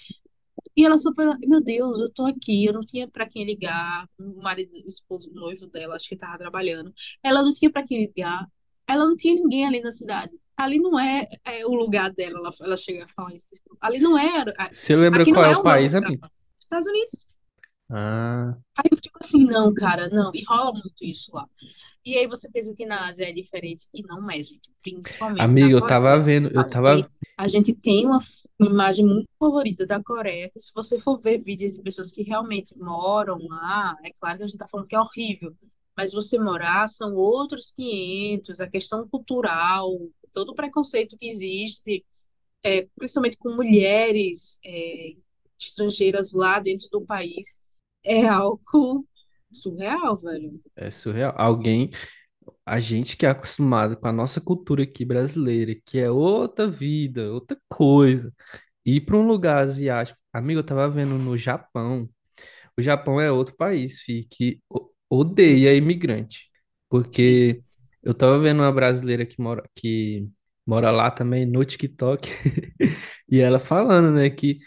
E 0.77 0.85
ela 0.85 0.99
só 0.99 1.13
falou, 1.15 1.37
meu 1.41 1.63
Deus, 1.63 1.99
eu 2.01 2.13
tô 2.13 2.27
aqui, 2.27 2.65
eu 2.67 2.73
não 2.73 2.81
tinha 2.83 3.09
pra 3.09 3.29
quem 3.29 3.45
ligar. 3.45 4.09
O 4.19 4.43
marido, 4.43 4.73
o 4.85 4.89
esposo, 4.89 5.31
o 5.31 5.35
noivo 5.35 5.67
dela, 5.69 5.95
acho 5.97 6.09
que 6.09 6.17
tava 6.17 6.39
trabalhando. 6.39 6.93
Ela 7.23 7.43
não 7.43 7.51
tinha 7.51 7.71
pra 7.71 7.85
quem 7.87 7.99
ligar. 8.07 8.47
Ela 8.87 9.07
não 9.07 9.17
tinha 9.17 9.35
ninguém 9.35 9.67
ali 9.67 9.81
na 9.81 9.93
cidade. 9.93 10.37
Ali 10.56 10.78
não 10.78 10.99
é, 10.99 11.26
é 11.44 11.66
o 11.66 11.75
lugar 11.75 12.12
dela, 12.12 12.38
ela, 12.38 12.50
ela 12.61 12.76
chega 12.76 13.04
a 13.04 13.08
falar 13.08 13.34
isso. 13.34 13.54
Ali 13.80 13.99
não 13.99 14.16
é, 14.16 14.44
Você 14.73 14.94
lembra 14.94 15.25
qual 15.25 15.44
é 15.44 15.52
é 15.52 15.56
o 15.56 15.62
país, 15.62 15.94
amigo? 15.94 16.26
Estados 16.58 16.87
Unidos. 16.87 17.28
Ah, 17.90 18.56
Aí 18.76 18.84
eu 18.90 18.96
fico 18.96 19.18
assim, 19.20 19.44
não, 19.44 19.73
cara, 19.75 20.08
não. 20.08 20.30
E 20.34 20.42
rola 20.44 20.73
muito 20.73 21.02
isso 21.02 21.30
lá. 21.34 21.46
E 22.04 22.16
aí 22.16 22.26
você 22.26 22.50
pensa 22.50 22.75
que 22.75 22.87
na 22.87 23.06
Ásia 23.08 23.28
é 23.28 23.32
diferente. 23.32 23.87
E 23.92 24.02
não 24.02 24.30
é, 24.30 24.37
gente. 24.42 24.70
Principalmente 24.82 25.38
na 25.38 25.44
amigo, 25.44 25.70
eu 25.70 25.87
tava 25.87 26.18
vendo, 26.18 26.50
eu 26.50 26.61
A 26.61 26.64
tava. 26.64 26.96
gente, 26.96 27.08
a 27.37 27.49
gente 27.49 27.75
tem 27.75 28.06
uma 28.06 28.18
imagem 28.61 29.04
muito 29.04 29.28
favorita 29.38 29.87
da 29.87 30.02
Coreia, 30.02 30.50
que 30.50 30.61
se 30.61 30.73
você 30.75 31.00
for 31.00 31.18
ver 31.20 31.38
vídeos 31.38 31.75
de 31.75 31.82
pessoas 31.82 32.11
que 32.11 32.23
realmente 32.23 32.76
moram 32.76 33.38
lá, 33.49 33.96
é 34.02 34.11
claro 34.18 34.38
que 34.38 34.44
a 34.44 34.46
gente 34.46 34.58
tá 34.58 34.66
falando 34.68 34.87
que 34.87 34.96
é 34.96 35.00
horrível, 35.00 35.54
mas 35.96 36.12
você 36.12 36.38
morar 36.38 36.88
são 36.88 37.14
outros 37.14 37.70
500, 37.76 38.61
a 38.61 38.68
questão 38.68 39.06
cultural, 39.08 39.90
todo 40.35 40.50
o 40.53 40.57
preconceito 40.57 41.19
que 41.19 41.29
existe, 41.29 42.07
é, 42.64 42.87
principalmente 42.97 43.38
com 43.38 43.55
mulheres, 43.57 44.61
é, 44.64 45.14
estrangeiras 45.61 46.33
lá 46.33 46.61
dentro 46.61 46.88
do 46.91 47.05
país 47.07 47.61
é 48.05 48.26
algo 48.29 49.07
surreal, 49.53 50.19
velho. 50.21 50.62
É 50.76 50.91
surreal. 50.91 51.35
Alguém, 51.37 51.91
a 52.67 52.81
gente 52.81 53.17
que 53.17 53.26
é 53.26 53.31
acostumado 53.31 53.97
com 53.99 54.09
a 54.09 54.12
nossa 54.12 54.41
cultura 54.41 54.85
aqui 54.85 55.05
brasileira, 55.05 55.75
que 55.87 55.99
é 55.99 56.11
outra 56.11 56.69
vida, 56.69 57.33
outra 57.33 57.59
coisa, 57.69 58.33
ir 58.87 59.03
para 59.03 59.17
um 59.17 59.26
lugar 59.26 59.62
asiático. 59.64 60.19
Amigo, 60.33 60.61
eu 60.61 60.67
tava 60.67 60.88
vendo 60.91 61.19
no 61.19 61.37
Japão. 61.37 62.09
O 62.79 62.83
Japão 62.83 63.21
é 63.21 63.31
outro 63.33 63.57
país, 63.57 64.00
fi, 64.03 64.25
que 64.31 64.61
o- 64.71 64.91
Sim, 65.31 65.64
odeia 65.64 65.75
imigrante. 65.76 66.50
sim. 67.00 67.64
Eu 68.04 68.14
tava 68.14 68.38
vendo 68.40 68.61
uma 68.62 68.73
brasileira 68.73 69.26
que 69.26 69.40
mora, 69.40 69.64
que 69.76 70.28
mora 70.66 70.90
lá 70.92 71.11
também 71.11 71.46
no 71.46 71.64
TikTok, 71.64 72.28
e 73.30 73.40
ela 73.40 73.58
falando, 73.61 74.11
né, 74.12 74.30
que 74.30 74.61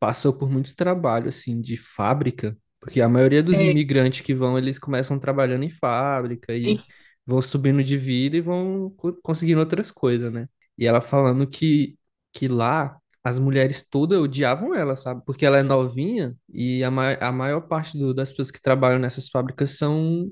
passou 0.00 0.32
por 0.34 0.50
muitos 0.50 0.74
trabalhos, 0.74 1.36
assim, 1.38 1.60
de 1.60 1.76
fábrica, 1.76 2.56
porque 2.80 3.00
a 3.00 3.08
maioria 3.08 3.42
dos 3.42 3.62
É, 3.62 3.62
imigrantes 3.62 4.20
que 4.22 4.34
vão, 4.34 4.58
eles 4.58 4.78
começam 4.78 5.18
trabalhando 5.18 5.64
em 5.64 5.70
fábrica 5.70 6.54
e 6.56 6.84
vão 7.26 7.42
subindo 7.42 7.82
de 7.84 7.96
vida 7.98 8.36
e 8.36 8.40
vão 8.40 8.90
co- 8.96 9.14
conseguindo 9.22 9.60
outras 9.60 9.90
coisas, 9.92 10.32
né? 10.32 10.48
E 10.78 10.86
ela 10.86 11.00
falando 11.00 11.46
que, 11.48 11.98
que 12.32 12.48
lá 12.48 12.98
as 13.24 13.38
mulheres 13.38 13.86
todas 13.88 14.18
odiavam 14.20 14.74
ela, 14.74 14.96
sabe? 14.96 15.22
Porque 15.26 15.46
ela 15.46 15.58
é 15.58 15.62
novinha 15.62 16.36
e 16.52 16.84
a, 16.84 16.90
ma 16.90 17.14
a 17.14 17.32
maior 17.32 17.62
parte 17.62 17.98
do- 17.98 18.14
das 18.14 18.30
pessoas 18.30 18.50
que 18.50 18.60
trabalham 18.62 18.98
nessas 19.00 19.28
fábricas 19.28 19.72
são 19.78 20.30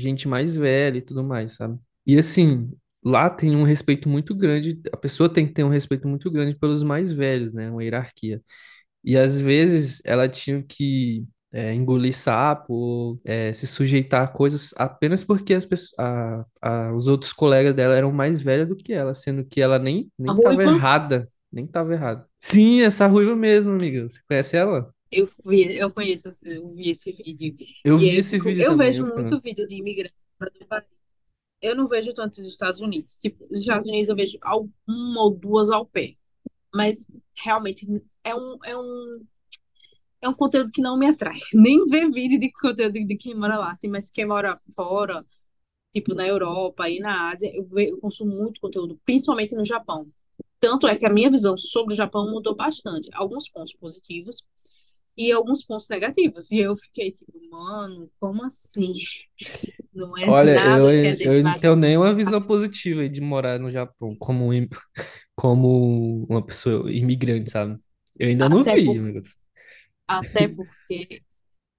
gente 0.00 0.28
mais 0.28 0.54
velha 0.56 0.98
e 0.98 1.02
tudo 1.02 1.24
mais, 1.24 1.54
sabe? 1.54 1.78
E 2.06 2.18
assim, 2.18 2.70
lá 3.04 3.28
tem 3.30 3.54
um 3.56 3.64
respeito 3.64 4.08
muito 4.08 4.34
grande, 4.34 4.80
a 4.92 4.96
pessoa 4.96 5.28
tem 5.32 5.46
que 5.46 5.52
ter 5.52 5.64
um 5.64 5.68
respeito 5.68 6.08
muito 6.08 6.30
grande 6.30 6.56
pelos 6.56 6.82
mais 6.82 7.12
velhos, 7.12 7.52
né? 7.54 7.70
Uma 7.70 7.82
hierarquia. 7.84 8.42
E 9.04 9.16
às 9.16 9.40
vezes 9.40 10.00
ela 10.04 10.28
tinha 10.28 10.62
que 10.62 11.26
é, 11.52 11.74
engolir 11.74 12.14
sapo, 12.16 13.20
é, 13.24 13.52
se 13.54 13.66
sujeitar 13.66 14.22
a 14.24 14.28
coisas 14.28 14.72
apenas 14.76 15.24
porque 15.24 15.54
as 15.54 15.64
pessoas, 15.64 15.94
a, 15.98 16.44
a- 16.62 16.94
os 16.94 17.08
outros 17.08 17.32
colegas 17.32 17.74
dela 17.74 17.96
eram 17.96 18.12
mais 18.12 18.42
velhos 18.42 18.68
do 18.68 18.76
que 18.76 18.92
ela, 18.92 19.14
sendo 19.14 19.44
que 19.44 19.60
ela 19.60 19.78
nem 19.78 20.10
a 20.26 20.32
nem 20.32 20.34
estava 20.34 20.62
Ruiva, 20.62 20.64
errada, 20.64 21.30
nem 21.52 21.64
estava 21.66 21.92
errada. 21.94 22.28
Sim, 22.40 22.80
essa 22.82 23.06
ruiva 23.06 23.34
mesmo, 23.36 23.72
amiga. 23.72 24.08
Você 24.08 24.20
conhece 24.28 24.56
ela? 24.56 24.92
Eu 25.10 25.26
vi, 25.44 25.76
eu 25.76 25.92
conheço, 25.92 26.28
eu 26.44 26.72
vi 26.74 26.90
esse 26.90 27.12
vídeo. 27.12 27.56
Eu 27.84 27.98
E 27.98 28.06
vi 28.06 28.16
eu 28.18 28.18
esse 28.18 28.38
vídeo 28.38 28.64
eu 28.66 28.76
também, 28.76 28.94
vejo 28.94 29.04
eu 29.04 29.06
muito 29.06 29.40
vídeo 29.40 29.66
de 29.66 29.76
imigrantes 29.76 30.16
fora 30.38 30.50
do 30.50 30.66
país. 30.66 30.86
Eu 31.62 31.76
não 31.76 31.88
vejo 31.88 32.14
tanto 32.14 32.36
dos 32.42 32.48
Estados 32.52 32.80
Unidos. 32.80 33.14
Tipo, 33.20 33.46
Estados 33.52 33.88
Unidos 33.88 34.10
eu 34.10 34.16
vejo 34.16 34.38
uma 34.88 35.22
ou 35.22 35.30
duas 35.30 35.70
ao 35.70 35.86
pé. 35.86 36.14
Mas 36.74 37.12
realmente 37.44 37.86
é 38.24 38.34
um, 38.34 38.58
é 38.64 38.76
um, 38.76 39.26
é 40.20 40.28
um 40.28 40.34
conteúdo 40.34 40.72
que 40.72 40.80
não 40.82 40.98
me 40.98 41.06
atrai. 41.06 41.38
Nem 41.54 41.86
ver 41.86 42.10
vídeo 42.10 42.38
de 42.40 42.50
conteúdo 42.52 42.92
de, 42.94 43.16
quem 43.16 43.34
mora 43.34 43.58
lá, 43.58 43.70
assim, 43.72 43.88
mas 43.88 44.10
quem 44.10 44.26
mora 44.26 44.60
fora, 44.74 45.24
tipo 45.92 46.14
na 46.14 46.26
Europa 46.26 46.88
e 46.90 47.00
na 47.00 47.30
Ásia, 47.30 47.50
eu, 47.54 47.64
ve- 47.66 47.90
eu 47.90 47.98
consumo 48.00 48.36
muito 48.36 48.60
conteúdo, 48.60 49.00
principalmente 49.04 49.54
no 49.56 49.64
Japão. 49.64 50.08
Tanto 50.60 50.88
é 50.88 50.96
que 50.96 51.06
a 51.06 51.10
minha 51.12 51.30
visão 51.30 51.58
sobre 51.58 51.94
o 51.94 51.96
Japão 51.96 52.30
mudou 52.30 52.54
bastante. 52.56 53.10
Alguns 53.14 53.48
pontos 53.50 53.74
positivos 53.74 54.46
e 55.18 55.32
alguns 55.32 55.64
pontos 55.66 55.88
negativos. 55.90 56.50
E 56.52 56.58
eu 56.60 56.76
fiquei 56.76 57.12
tipo, 57.12 57.32
mano, 57.50 58.10
como 58.20 58.44
assim? 58.44 58.94
Não 59.92 60.16
é 60.18 60.26
Olha, 60.26 60.62
eu, 60.64 60.90
nada 60.90 60.94
que 60.96 61.06
a 61.06 61.12
gente 61.14 61.38
eu 61.38 61.42
não 61.42 61.54
tenho 61.54 61.76
nenhuma 61.76 62.14
visão 62.14 62.40
positiva 62.42 63.08
de 63.08 63.20
morar 63.20 63.58
no 63.58 63.70
Japão 63.70 64.14
como, 64.16 64.50
como 65.34 66.26
uma 66.28 66.44
pessoa 66.44 66.90
imigrante, 66.92 67.50
sabe? 67.50 67.78
Eu 68.18 68.28
ainda 68.28 68.48
não 68.48 68.62
Até 68.62 68.76
vi, 68.76 68.98
por, 69.00 69.02
até 70.06 70.48
porque 70.48 71.22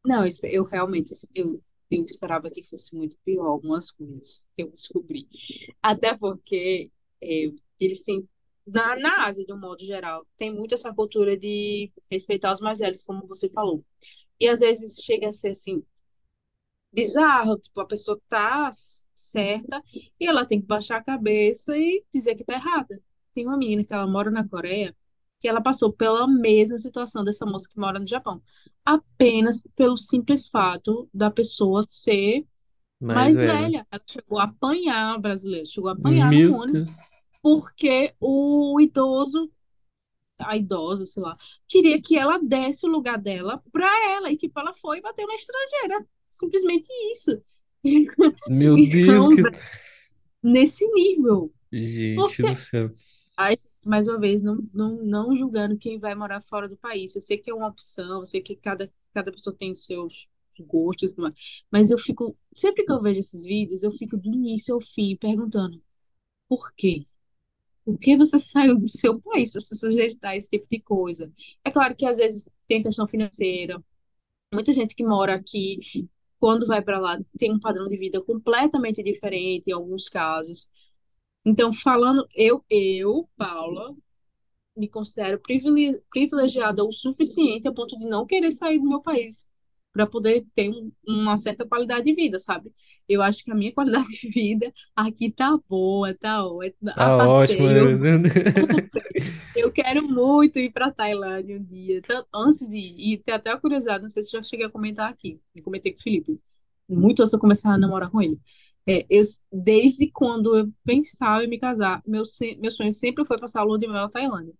Não, 0.06 0.22
eu, 0.24 0.28
espe- 0.28 0.50
eu 0.54 0.66
realmente 0.66 1.14
eu, 1.36 1.64
eu 1.92 2.06
esperava 2.06 2.52
que 2.52 2.64
fosse 2.64 2.96
muito 2.96 3.18
pior 3.26 3.46
algumas 3.48 3.92
coisas 3.92 4.46
que 4.58 4.64
eu 4.64 4.72
descobri. 4.72 5.28
Até 5.84 6.18
porque 6.18 6.92
é, 7.24 7.46
eles 7.80 8.04
têm, 8.06 8.28
na, 8.74 8.96
na 8.98 9.26
Ásia, 9.26 9.46
de 9.46 9.54
um 9.54 9.60
modo 9.60 9.84
geral, 9.84 10.26
tem 10.38 10.54
muito 10.54 10.74
essa 10.74 10.94
cultura 10.94 11.38
de 11.38 11.92
respeitar 12.12 12.52
os 12.52 12.62
mais 12.62 12.80
velhos, 12.80 13.04
como 13.04 13.28
você 13.28 13.50
falou. 13.50 13.84
E 14.40 14.48
às 14.48 14.62
vezes 14.62 15.04
chega 15.04 15.30
a 15.30 15.34
ser 15.34 15.50
assim, 15.52 15.84
bizarro, 16.92 17.58
tipo, 17.60 17.80
a 17.82 17.86
pessoa 17.86 18.20
tá 18.28 18.70
certa 19.14 19.82
e 20.20 20.28
ela 20.28 20.46
tem 20.46 20.60
que 20.62 20.68
baixar 20.68 20.98
a 20.98 21.04
cabeça 21.04 21.78
e 21.78 22.04
dizer 22.14 22.36
que 22.36 22.44
tá 22.44 22.54
errada. 22.54 23.02
Tem 23.34 23.46
uma 23.46 23.58
menina 23.58 23.84
que 23.84 23.94
ela 23.94 24.08
mora 24.08 24.32
na 24.32 24.48
Coreia 24.48 24.96
que 25.40 25.48
ela 25.48 25.62
passou 25.62 25.92
pela 25.94 26.28
mesma 26.28 26.78
situação 26.78 27.24
dessa 27.24 27.46
moça 27.46 27.70
que 27.70 27.80
mora 27.80 27.98
no 27.98 28.08
Japão, 28.08 28.42
apenas 28.84 29.62
pelo 29.76 29.98
simples 29.98 30.48
fato 30.50 31.10
da 31.14 31.32
pessoa 31.32 31.82
ser 31.88 32.46
Mais 33.00 33.16
mais 33.16 33.36
velho. 33.38 33.54
velha. 33.54 33.88
Ela 33.90 34.04
chegou 34.06 34.40
a 34.40 34.44
apanhar 34.44 35.16
a 35.16 35.18
brasileira, 35.18 35.66
chegou 35.66 35.90
a 35.90 35.94
apanhar 35.94 36.26
no 36.26 36.38
Meu 36.38 36.56
ônibus 36.56 36.90
Deus. 36.90 37.00
Porque 37.42 38.16
o 38.20 38.80
idoso 38.82 39.52
a 40.40 40.56
idosa, 40.58 41.06
sei 41.06 41.22
lá, 41.24 41.38
queria 41.68 42.02
que 42.02 42.18
ela 42.18 42.40
desse 42.40 42.86
o 42.86 42.90
lugar 42.90 43.18
dela 43.18 43.62
pra 43.72 43.88
ela. 44.12 44.32
E, 44.32 44.38
tipo, 44.38 44.60
ela 44.60 44.74
foi 44.74 45.00
e 45.00 45.02
bateu 45.02 45.28
na 45.28 45.36
estrangeira. 45.36 46.08
Simplesmente 46.32 46.88
isso. 47.12 47.42
Meu 48.46 48.78
Deus, 48.82 49.28
Então, 49.28 49.30
que. 49.30 49.42
nesse 50.42 50.86
nível, 50.94 51.54
Gente 51.72 52.44
do 52.44 52.54
você. 52.54 52.56
céu. 52.56 52.88
Ai, 53.38 53.56
mais 53.86 54.08
uma 54.08 54.20
vez, 54.20 54.42
não, 54.44 54.58
não, 54.74 54.98
não 55.04 55.36
julgando 55.36 55.78
quem 55.78 56.00
vai 56.00 56.16
morar 56.16 56.42
fora 56.42 56.70
do 56.70 56.78
país. 56.78 57.16
Eu 57.16 57.22
sei 57.22 57.38
que 57.38 57.50
é 57.52 57.54
uma 57.54 57.68
opção, 57.70 58.22
eu 58.22 58.26
sei 58.26 58.42
que 58.42 58.56
cada, 58.56 58.92
cada 59.14 59.32
pessoa 59.32 59.56
tem 59.58 59.76
seus 59.76 60.28
gostos, 60.60 61.14
mas 61.72 61.92
eu 61.92 62.00
fico. 62.00 62.38
Sempre 62.54 62.86
que 62.86 62.92
eu 62.92 63.02
vejo 63.02 63.20
esses 63.22 63.46
vídeos, 63.46 63.84
eu 63.84 63.92
fico 63.92 64.18
do 64.18 64.28
início 64.30 64.76
ao 64.76 64.82
fim 64.82 65.16
perguntando: 65.18 65.82
por 66.50 66.74
quê? 66.76 67.08
Por 67.90 67.98
que 68.00 68.16
você 68.18 68.38
saiu 68.40 68.80
do 68.80 68.88
seu 68.88 69.20
país 69.22 69.52
para 69.52 69.62
se 69.62 69.76
sujeitar 69.76 70.32
a 70.32 70.38
esse 70.38 70.50
tipo 70.50 70.68
de 70.70 70.80
coisa? 70.80 71.32
É 71.64 71.72
claro 71.72 71.96
que 71.96 72.06
às 72.06 72.18
vezes 72.18 72.50
tem 72.68 72.84
questão 72.84 73.08
financeira. 73.08 73.84
Muita 74.54 74.74
gente 74.74 74.96
que 74.96 75.04
mora 75.06 75.36
aqui, 75.36 75.80
quando 76.40 76.68
vai 76.68 76.82
para 76.82 77.00
lá, 77.00 77.20
tem 77.38 77.52
um 77.54 77.60
padrão 77.60 77.88
de 77.88 77.98
vida 77.98 78.22
completamente 78.24 79.04
diferente 79.04 79.70
em 79.70 79.74
alguns 79.74 80.10
casos. 80.10 80.70
Então, 81.46 81.74
falando, 81.74 82.28
eu, 82.36 82.64
eu, 82.70 83.30
Paula, 83.38 83.96
me 84.76 84.90
considero 84.90 85.40
privile- 85.40 86.02
privilegiada 86.12 86.84
o 86.86 86.92
suficiente 86.92 87.68
a 87.68 87.74
ponto 87.74 87.98
de 87.98 88.08
não 88.08 88.26
querer 88.26 88.52
sair 88.52 88.80
do 88.80 88.90
meu 88.90 89.02
país 89.02 89.48
para 89.94 90.06
poder 90.08 90.46
ter 90.54 90.70
um- 90.70 90.92
uma 91.08 91.38
certa 91.38 91.66
qualidade 91.66 92.04
de 92.06 92.14
vida, 92.16 92.40
sabe? 92.40 92.72
Eu 93.08 93.22
acho 93.24 93.44
que 93.44 93.52
a 93.52 93.56
minha 93.56 93.72
qualidade 93.74 94.08
de 94.10 94.30
vida 94.30 94.72
aqui 94.96 95.32
tá 95.32 95.58
boa, 95.68 96.14
tá 96.14 96.46
ótima. 96.46 96.92
A 96.92 96.96
Tá 96.96 97.18
ótimo. 97.18 97.68
passeio, 97.68 97.98
né? 98.00 98.30
Eu 99.56 99.72
quero 99.72 100.08
muito 100.08 100.60
ir 100.60 100.72
para 100.72 100.92
Tailândia 100.92 101.58
um 101.58 101.64
dia. 101.64 102.02
Tan- 102.02 102.26
Antes 102.34 102.70
de 102.70 102.78
ir, 102.78 103.14
e 103.14 103.18
tem 103.18 103.34
até 103.34 103.52
uma 103.52 103.60
curiosidade, 103.60 104.02
não 104.04 104.10
sei 104.10 104.24
se 104.24 104.32
já 104.32 104.42
cheguei 104.44 104.66
a 104.66 104.70
comentar 104.70 105.10
aqui. 105.10 105.40
Eu 105.56 105.64
comentei 105.64 105.92
com 105.92 106.00
o 106.00 106.04
Felipe, 106.04 106.40
muito 106.88 107.22
antes 107.22 107.32
de 107.32 107.36
eu 107.38 107.42
começar 107.42 107.74
a 107.74 107.78
namorar 107.78 108.10
com 108.10 108.22
ele. 108.22 108.40
É, 108.88 109.06
eu, 109.10 109.22
desde 109.52 110.10
quando 110.12 110.56
eu 110.58 110.72
pensava 110.86 111.44
em 111.44 111.48
me 111.48 111.60
casar, 111.60 112.02
meu, 112.08 112.24
meu 112.60 112.72
sonho 112.72 112.92
sempre 112.92 113.26
foi 113.26 113.38
passar 113.40 113.62
a 113.62 113.64
lua 113.64 113.78
de 113.78 113.88
mel 113.88 113.96
na 113.98 114.10
Tailândia. 114.10 114.54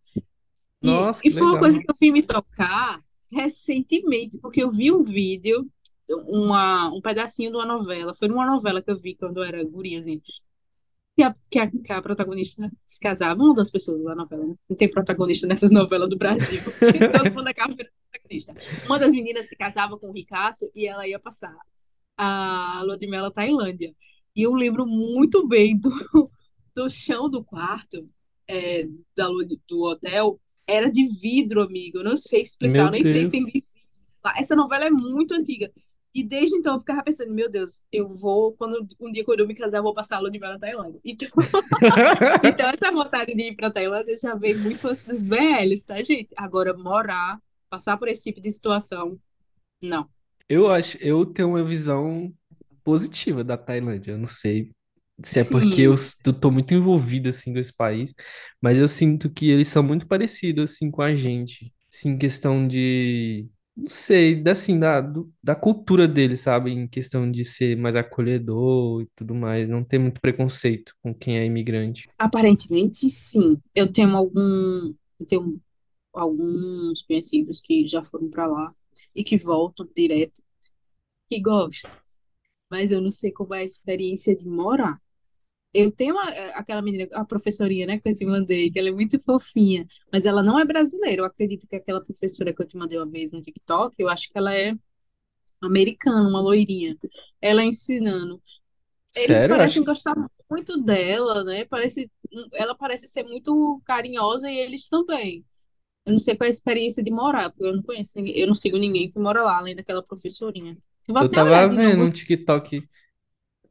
E, 0.84 0.88
Nossa, 0.88 1.22
e 1.24 1.32
foi 1.32 1.42
uma 1.48 1.60
coisa 1.60 1.78
legal. 1.78 1.82
que 1.82 1.92
eu 1.92 1.96
vim 2.00 2.12
me 2.12 2.24
tocar 2.24 3.02
recentemente, 3.32 4.38
porque 4.40 4.62
eu 4.64 4.72
vi 4.72 4.92
um 4.92 5.04
vídeo, 5.04 5.68
uma, 6.10 6.90
um 6.94 7.02
pedacinho 7.02 7.52
de 7.52 7.58
uma 7.58 7.66
novela. 7.66 8.14
Foi 8.14 8.28
numa 8.28 8.46
novela 8.46 8.82
que 8.82 8.92
eu 8.92 9.00
vi 9.00 9.16
quando 9.16 9.38
eu 9.38 9.44
era 9.44 9.64
guriazinha 9.64 10.22
que 11.16 11.24
a, 11.24 11.36
que 11.50 11.60
a, 11.60 11.70
que 11.70 11.92
a 11.94 12.02
protagonista 12.02 12.72
se 12.86 13.00
casava, 13.00 13.44
uma 13.44 13.54
das 13.54 13.70
pessoas 13.70 14.02
da 14.04 14.16
novela, 14.16 14.48
né? 14.48 14.56
Não 14.70 14.78
tem 14.78 14.90
protagonista 14.90 15.46
nessas 15.48 15.70
novelas 15.70 16.10
do 16.10 16.18
Brasil. 16.18 16.62
Todo 17.12 17.34
mundo 17.34 17.48
acaba 17.48 17.76
virando 17.76 17.92
protagonista. 18.10 18.54
Uma 18.86 18.98
das 18.98 19.12
meninas 19.12 19.50
se 19.50 19.56
casava 19.56 19.98
com 20.00 20.08
o 20.10 20.14
Ricasso 20.14 20.72
e 20.74 20.88
ela 20.88 21.06
ia 21.06 21.20
passar 21.20 21.54
a 22.18 22.82
lua 22.86 22.98
de 22.98 23.08
mel 23.08 23.24
na 23.24 23.32
Tailândia. 23.32 23.94
E 24.34 24.44
eu 24.44 24.54
lembro 24.54 24.86
muito 24.86 25.46
bem 25.46 25.78
do, 25.78 25.90
do 26.74 26.90
chão 26.90 27.30
do 27.30 27.44
quarto, 27.44 28.10
é, 28.48 28.86
da 29.16 29.28
lua 29.28 29.46
de- 29.46 29.60
do 29.68 29.82
hotel, 29.82 30.40
era 30.70 30.92
de 30.92 31.08
vidro, 31.20 31.62
amigo. 31.62 32.00
Eu 32.00 32.04
não 32.04 32.18
sei 32.18 32.42
explicar, 32.42 32.74
Meu 32.74 32.86
eu 32.86 32.92
nem 32.92 33.04
sei 33.04 33.26
se 33.26 33.32
Deus. 33.32 33.34
ainda 33.34 33.50
existe 33.50 33.70
lá. 34.24 34.34
Essa 34.38 34.56
novela 34.56 34.86
é 34.86 34.90
muito 34.90 35.34
antiga. 35.34 35.72
E 36.14 36.24
desde 36.24 36.56
então 36.56 36.74
eu 36.74 36.80
ficava 36.80 37.04
pensando, 37.04 37.32
meu 37.32 37.50
Deus, 37.50 37.84
eu 37.92 38.10
vou, 38.10 38.54
quando 38.54 38.88
um 39.00 39.12
dia 39.12 39.24
quando 39.24 39.42
eu 39.42 39.48
me 39.48 39.54
casar, 39.54 39.78
eu 39.78 39.84
vou 39.84 39.94
passar 39.94 40.18
a 40.18 40.20
lua 40.20 40.32
de 40.32 40.40
mel 40.40 40.50
na 40.52 40.60
Tailândia. 40.60 41.00
Então, 41.06 41.30
então 42.44 42.68
essa 42.68 42.92
vontade 42.92 43.34
de 43.36 43.42
ir 43.44 43.56
pra 43.56 43.72
Tailândia 43.72 44.18
já 44.18 44.34
veio 44.36 44.58
muito 44.60 44.88
antes 44.88 45.06
dos 45.06 45.26
velhos, 45.26 45.84
tá, 45.84 46.02
gente? 46.04 46.30
Agora, 46.36 46.76
morar, 46.76 47.40
passar 47.70 47.98
por 47.98 48.08
esse 48.08 48.24
tipo 48.24 48.42
de 48.42 48.50
situação, 48.50 49.20
não. 49.82 50.10
Eu 50.48 50.68
acho, 50.72 50.98
eu 50.98 51.24
tenho 51.26 51.50
uma 51.50 51.64
visão 51.64 52.34
positiva 52.84 53.44
da 53.44 53.56
Tailândia. 53.56 54.14
Eu 54.14 54.18
não 54.18 54.26
sei 54.26 54.72
se 55.24 55.40
é 55.40 55.44
porque 55.44 55.82
eu 55.82 55.94
Sim, 55.94 55.96
s- 55.96 56.16
eu 56.26 56.34
tô 56.34 56.52
muito 56.52 56.74
envolvido 56.74 57.30
assim 57.30 57.54
com 57.54 57.60
esse 57.60 57.76
país, 57.76 58.14
mas 58.62 58.80
eu 58.80 58.88
sinto 58.88 59.30
que 59.32 59.50
eles 59.50 59.68
são 59.68 59.84
muito 59.84 60.08
parecidos 60.08 60.72
assim 60.74 60.92
com 60.92 61.02
a 61.02 61.16
gente. 61.16 61.74
Sim, 61.90 62.18
questão 62.18 62.68
de, 62.68 63.48
não 63.76 63.88
sei, 63.90 64.42
da, 64.42 64.52
assim, 64.52 64.80
da, 64.80 65.02
do- 65.02 65.32
da 65.44 65.56
cultura 65.56 66.08
dele, 66.08 66.38
sabe? 66.38 66.72
Em 66.72 66.88
questão 66.88 67.30
de 67.32 67.44
ser 67.46 67.76
mais 67.78 67.96
acolhedor 67.96 69.02
e 69.04 69.08
tudo 69.16 69.34
mais, 69.36 69.68
não 69.68 69.84
ter 69.84 69.98
muito 70.00 70.22
preconceito 70.22 70.94
com 71.02 71.14
quem 71.14 71.38
é 71.40 71.46
imigrante. 71.46 72.10
Aparentemente, 72.18 73.10
sim. 73.10 73.62
Eu 73.74 73.92
tenho 73.92 74.16
algum, 74.16 74.94
eu 75.20 75.26
tenho 75.28 75.62
alguns 76.14 77.02
conhecidos 77.04 77.62
que 77.62 77.88
já 77.88 78.04
foram 78.04 78.30
para 78.30 78.48
lá 78.48 78.76
e 79.16 79.24
que 79.24 79.38
voltam 79.38 79.88
direto, 79.96 80.42
que 81.30 81.42
gostam, 81.42 81.92
mas 82.72 82.92
eu 82.92 83.02
não 83.02 83.12
sei 83.12 83.32
como 83.32 83.56
é 83.56 83.62
a 83.62 83.64
experiência 83.66 84.36
de 84.36 84.48
morar. 84.48 85.02
Eu 85.74 85.92
tenho 85.92 86.16
uma- 86.16 86.32
eh, 86.32 86.52
aquela 86.56 86.82
menina, 86.82 87.08
a 87.14 87.24
professorinha, 87.26 87.86
né, 87.86 88.00
que 88.00 88.10
eu 88.10 88.16
te 88.16 88.26
mandei, 88.26 88.72
que 88.72 88.80
ela 88.80 88.90
é 88.90 88.92
muito 88.92 89.20
fofinha, 89.22 89.86
mas 90.12 90.26
ela 90.26 90.42
não 90.44 90.60
é 90.60 90.66
brasileira. 90.66 91.22
Eu 91.22 91.26
acredito 91.26 91.68
que 91.68 91.76
aquela 91.76 92.04
professora 92.04 92.54
que 92.54 92.62
eu 92.62 92.68
te 92.68 92.76
mandei 92.78 92.98
uma 92.98 93.06
vez 93.10 93.34
no 93.34 93.42
TikTok, 93.42 93.96
eu 94.00 94.10
acho 94.10 94.30
que 94.30 94.38
ela 94.38 94.54
é 94.56 94.72
americana, 95.62 96.30
uma 96.30 96.42
loirinha. 96.42 96.98
Ela 97.42 97.64
ensinando. 97.66 98.42
Eles 99.16 99.44
Sério, 99.44 99.62
acho 99.62 99.80
parecem 99.80 99.84
que 99.84 99.86
gostar 99.86 100.16
muito 100.50 100.82
dela, 100.84 101.44
né? 101.44 101.66
Parece, 101.66 102.12
ela 102.54 102.76
parece 102.76 103.08
ser 103.08 103.24
muito 103.24 103.82
carinhosa 103.86 104.50
e 104.52 104.58
eles 104.60 104.88
também. 104.90 105.46
Eu 106.06 106.14
não 106.14 106.20
sei 106.20 106.36
qual 106.38 106.46
é 106.46 106.50
a 106.50 106.52
experiência 106.52 107.04
de 107.04 107.12
morar, 107.12 107.52
porque 107.52 107.66
eu 107.66 107.76
não 107.76 107.84
conheço 107.84 108.14
ninguém, 108.18 108.38
eu 108.40 108.48
não 108.48 108.56
sigo 108.56 108.78
ninguém 108.78 109.12
que 109.12 109.20
mora 109.20 109.44
lá, 109.44 109.58
além 109.60 109.76
daquela 109.76 110.04
professorinha. 110.04 110.78
Eu 111.08 111.16
eu 111.20 111.30
tava 111.30 111.68
vendo 111.68 112.02
um 112.04 112.10
novo. 112.10 112.12
TikTok. 112.12 112.88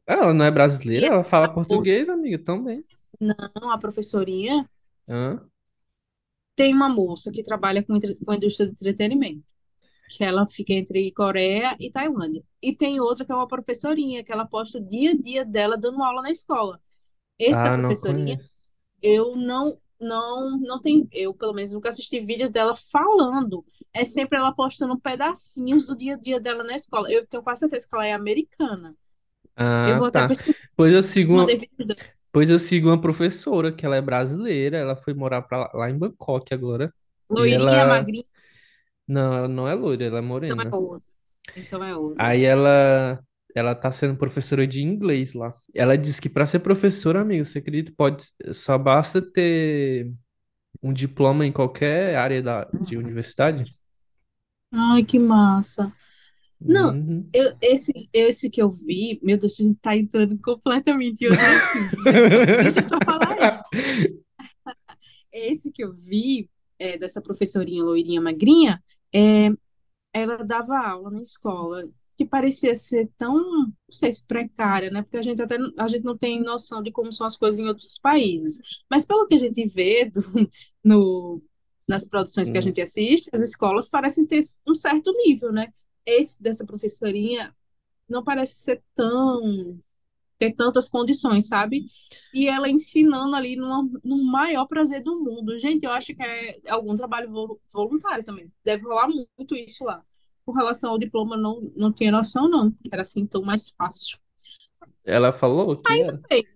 Ela 0.09 0.35
não 0.35 0.45
é 0.45 0.51
brasileira, 0.51 1.07
ela 1.07 1.23
fala 1.25 1.49
português, 1.53 2.09
amiga, 2.09 2.37
também. 2.43 2.85
não, 3.21 3.71
a 3.71 3.79
professorinha 3.79 4.69
Hã? 5.07 5.51
tem 6.57 6.75
uma 6.75 6.89
moça 6.89 7.31
que 7.31 7.43
trabalha 7.43 7.83
com, 7.85 7.95
entre- 7.97 8.17
com 8.25 8.31
a 8.33 8.37
indústria 8.37 8.67
de 8.67 8.73
entretenimento, 8.73 9.45
que 10.11 10.25
ela 10.25 10.47
fica 10.47 10.73
entre 10.73 11.13
Coreia 11.13 11.77
e 11.81 11.91
Tailândia. 11.91 12.45
E 12.63 12.75
tem 12.77 13.01
outra 13.01 13.25
que 13.27 13.33
é 13.33 13.35
uma 13.35 13.49
professorinha, 13.49 14.25
que 14.25 14.33
ela 14.33 14.47
posta 14.47 14.79
o 14.79 14.87
dia 14.87 15.13
a 15.13 15.17
dia 15.17 15.45
dela 15.45 15.79
dando 15.79 16.03
aula 16.03 16.23
na 16.23 16.31
escola. 16.31 16.81
Esse 17.39 17.63
da 17.63 17.71
Ah, 17.71 17.77
não 17.77 17.97
professorinha, 17.97 18.39
conheço. 18.39 18.57
eu 19.03 19.37
não, 19.37 19.81
não, 20.01 20.59
não 20.61 20.81
tenho, 20.81 21.09
eu 21.13 21.35
pelo 21.35 21.55
menos 21.55 21.73
nunca 21.73 21.91
assisti 21.91 22.21
vídeo 22.21 22.51
dela 22.51 22.77
falando. 22.77 23.65
É 23.93 24.05
sempre 24.05 24.39
ela 24.39 24.53
postando 24.55 24.99
pedacinhos 25.01 25.87
do 25.89 25.97
dia 25.97 26.15
a 26.15 26.19
dia 26.19 26.41
dela 26.41 26.65
na 26.65 26.77
escola. 26.77 27.13
Eu 27.13 27.27
tenho 27.27 27.43
quase 27.43 27.61
certeza 27.61 27.87
que 27.89 27.95
ela 27.97 28.07
é 28.07 28.13
americana. 28.15 28.97
Eu 29.85 29.97
Ah, 29.97 29.99
vou 29.99 30.07
até 30.07 30.23
tá. 30.23 30.25
pesquisar, 30.25 30.61
Pois 30.77 30.93
eu 30.93 31.03
sigo 31.03 31.33
mandei 31.33 31.57
uma, 31.57 31.59
vídeo 31.59 31.87
dela. 31.87 32.11
pois 32.33 32.51
eu 32.51 32.59
sigo 32.59 32.89
uma 32.89 33.01
professora 33.01 33.73
que 33.75 33.87
ela 33.87 33.97
é 33.97 34.03
brasileira, 34.03 34.79
ela 34.79 34.97
foi 34.97 35.15
morar 35.15 35.43
pra 35.43 35.59
lá, 35.61 35.71
lá 35.75 35.91
em 35.91 35.99
Bangkok 35.99 36.55
agora. 36.55 36.95
E 37.37 37.51
Loirinha, 37.51 37.85
ela, 37.85 37.87
magrinha, 37.87 38.25
não, 39.07 39.35
ela 39.37 39.49
não 39.49 39.69
é 39.69 39.75
loira, 39.75 40.05
ela 40.05 40.19
é 40.19 40.21
então 40.47 40.61
é 40.63 40.67
morena. 40.67 40.77
outra. 40.77 41.13
Então 41.55 41.83
é 41.85 41.97
outra. 41.97 42.21
Aí 42.21 42.45
ela, 42.45 43.21
ela 43.55 43.75
tá 43.75 43.93
sendo 43.93 44.17
professora 44.19 44.67
de 44.67 44.83
inglês 44.83 45.35
lá. 45.35 45.53
Ela 45.75 45.97
disse 45.97 46.21
que 46.21 46.29
para 46.29 46.47
ser 46.47 46.61
professora, 46.61 47.21
amigo, 47.21 47.45
você 47.45 47.59
acredita, 47.59 47.93
pode, 47.97 48.25
só 48.53 48.77
basta 48.79 49.21
ter 49.23 50.13
um 50.83 50.93
diploma 50.93 51.47
em 51.47 51.53
qualquer 51.53 52.17
área 52.17 52.43
da, 52.43 52.69
de 52.75 52.97
universidade. 52.99 53.65
Ai, 54.73 55.05
que 55.05 55.19
massa. 55.19 55.93
Não, 56.61 56.93
Uhum. 56.95 57.29
eu, 57.33 57.53
esse, 57.63 57.93
esse 58.13 58.51
que 58.51 58.61
eu 58.61 58.71
vi, 58.71 59.19
meu 59.23 59.39
Deus, 59.39 59.59
a 59.59 59.63
gente 59.63 59.79
tá 59.81 59.97
entrando 59.97 60.39
completamente 60.41 61.23
em 61.25 61.29
outro 61.29 61.45
assunto? 61.45 61.97
Deixa 62.63 62.79
eu 62.81 62.83
só 62.83 62.99
falar 63.05 63.63
Esse 65.33 65.71
que 65.73 65.85
eu 65.85 65.93
vi, 65.95 66.51
é, 66.79 66.97
dessa 66.99 67.21
professorinha 67.21 67.83
loirinha 67.85 68.21
magrinha, 68.21 68.83
é, 69.15 69.51
ela 70.13 70.39
dava 70.45 70.79
aula 70.79 71.11
na 71.11 71.21
escola 71.21 71.89
que 72.17 72.27
parecia 72.27 72.75
ser 72.75 73.09
tão, 73.17 73.37
não 73.37 73.73
sei 73.91 74.11
se 74.13 74.27
precária, 74.27 74.91
né? 74.91 75.03
Porque 75.03 75.19
a 75.19 75.23
gente 75.23 75.41
até 75.41 75.57
não- 75.57 75.73
a 75.79 75.87
gente 75.87 76.05
não 76.05 76.19
tem 76.19 76.43
noção 76.43 76.83
de 76.83 76.91
como 76.91 77.13
são 77.13 77.27
as 77.27 77.37
coisas 77.37 77.61
em 77.61 77.69
outros 77.69 77.99
países. 77.99 78.59
Mas 78.91 79.07
pelo 79.07 79.27
que 79.29 79.35
a 79.35 79.39
gente 79.39 79.67
vê 79.69 80.07
do- 80.07 80.51
no, 80.83 81.41
nas 81.87 82.09
produções 82.09 82.51
que 82.51 82.59
a 82.59 82.61
Hum. 82.61 82.65
gente 82.65 82.81
assiste, 82.81 83.31
as 83.33 83.41
escolas 83.41 83.89
parecem 83.89 84.27
ter 84.27 84.41
um 84.67 84.75
certo 84.75 85.13
nível, 85.13 85.53
né? 85.53 85.73
Esse 86.09 86.43
dessa 86.43 86.65
professorinha 86.67 87.55
não 88.09 88.25
parece 88.25 88.57
ser 88.57 88.83
tão 88.95 89.79
ter 90.39 90.53
tantas 90.55 90.89
condições, 90.89 91.49
sabe? 91.49 91.87
E 92.33 92.49
ela 92.49 92.69
ensinando 92.69 93.35
ali 93.35 93.57
numa, 93.57 93.85
no 94.05 94.25
maior 94.25 94.67
prazer 94.67 95.03
do 95.03 95.21
mundo. 95.21 95.59
Gente, 95.59 95.85
eu 95.85 95.91
acho 95.91 96.15
que 96.15 96.23
é 96.23 96.61
algum 96.69 96.95
trabalho 96.95 97.31
vol- 97.31 97.61
voluntário 97.73 98.25
também. 98.25 98.53
Deve 98.65 98.85
rolar 98.85 99.09
muito 99.09 99.57
isso 99.57 99.85
lá. 99.85 100.03
Com 100.47 100.53
relação 100.53 100.91
ao 100.93 100.99
diploma, 100.99 101.37
não, 101.37 101.73
não 101.77 101.93
tinha 101.93 102.13
noção, 102.13 102.49
não, 102.49 102.73
era 102.93 103.03
assim 103.03 103.27
tão 103.27 103.43
mais 103.43 103.71
fácil. 103.71 104.19
Ela 105.05 105.33
falou 105.33 105.77
que 105.83 105.93
era. 105.93 106.21
Bem, 106.31 106.47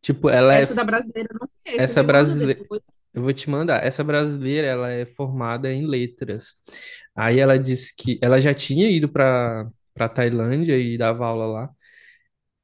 Tipo, 0.00 0.28
ela 0.28 0.54
é 0.56 0.62
essa 0.62 0.74
da 0.74 0.84
brasileira 0.84 1.28
não 1.40 1.48
conheço, 1.64 1.82
essa 1.82 2.02
brasileira, 2.02 2.60
eu 3.14 3.22
vou 3.22 3.32
te 3.32 3.48
mandar. 3.48 3.84
Essa 3.84 4.02
brasileira, 4.02 4.66
ela 4.66 4.90
é 4.90 5.06
formada 5.06 5.72
em 5.72 5.86
letras. 5.86 6.56
Aí 7.14 7.38
ela 7.40 7.58
disse 7.58 7.94
que 7.96 8.18
ela 8.22 8.40
já 8.40 8.54
tinha 8.54 8.90
ido 8.90 9.08
para 9.10 9.70
para 9.94 10.08
Tailândia 10.08 10.78
e 10.78 10.96
dava 10.96 11.26
aula 11.26 11.46
lá. 11.46 11.70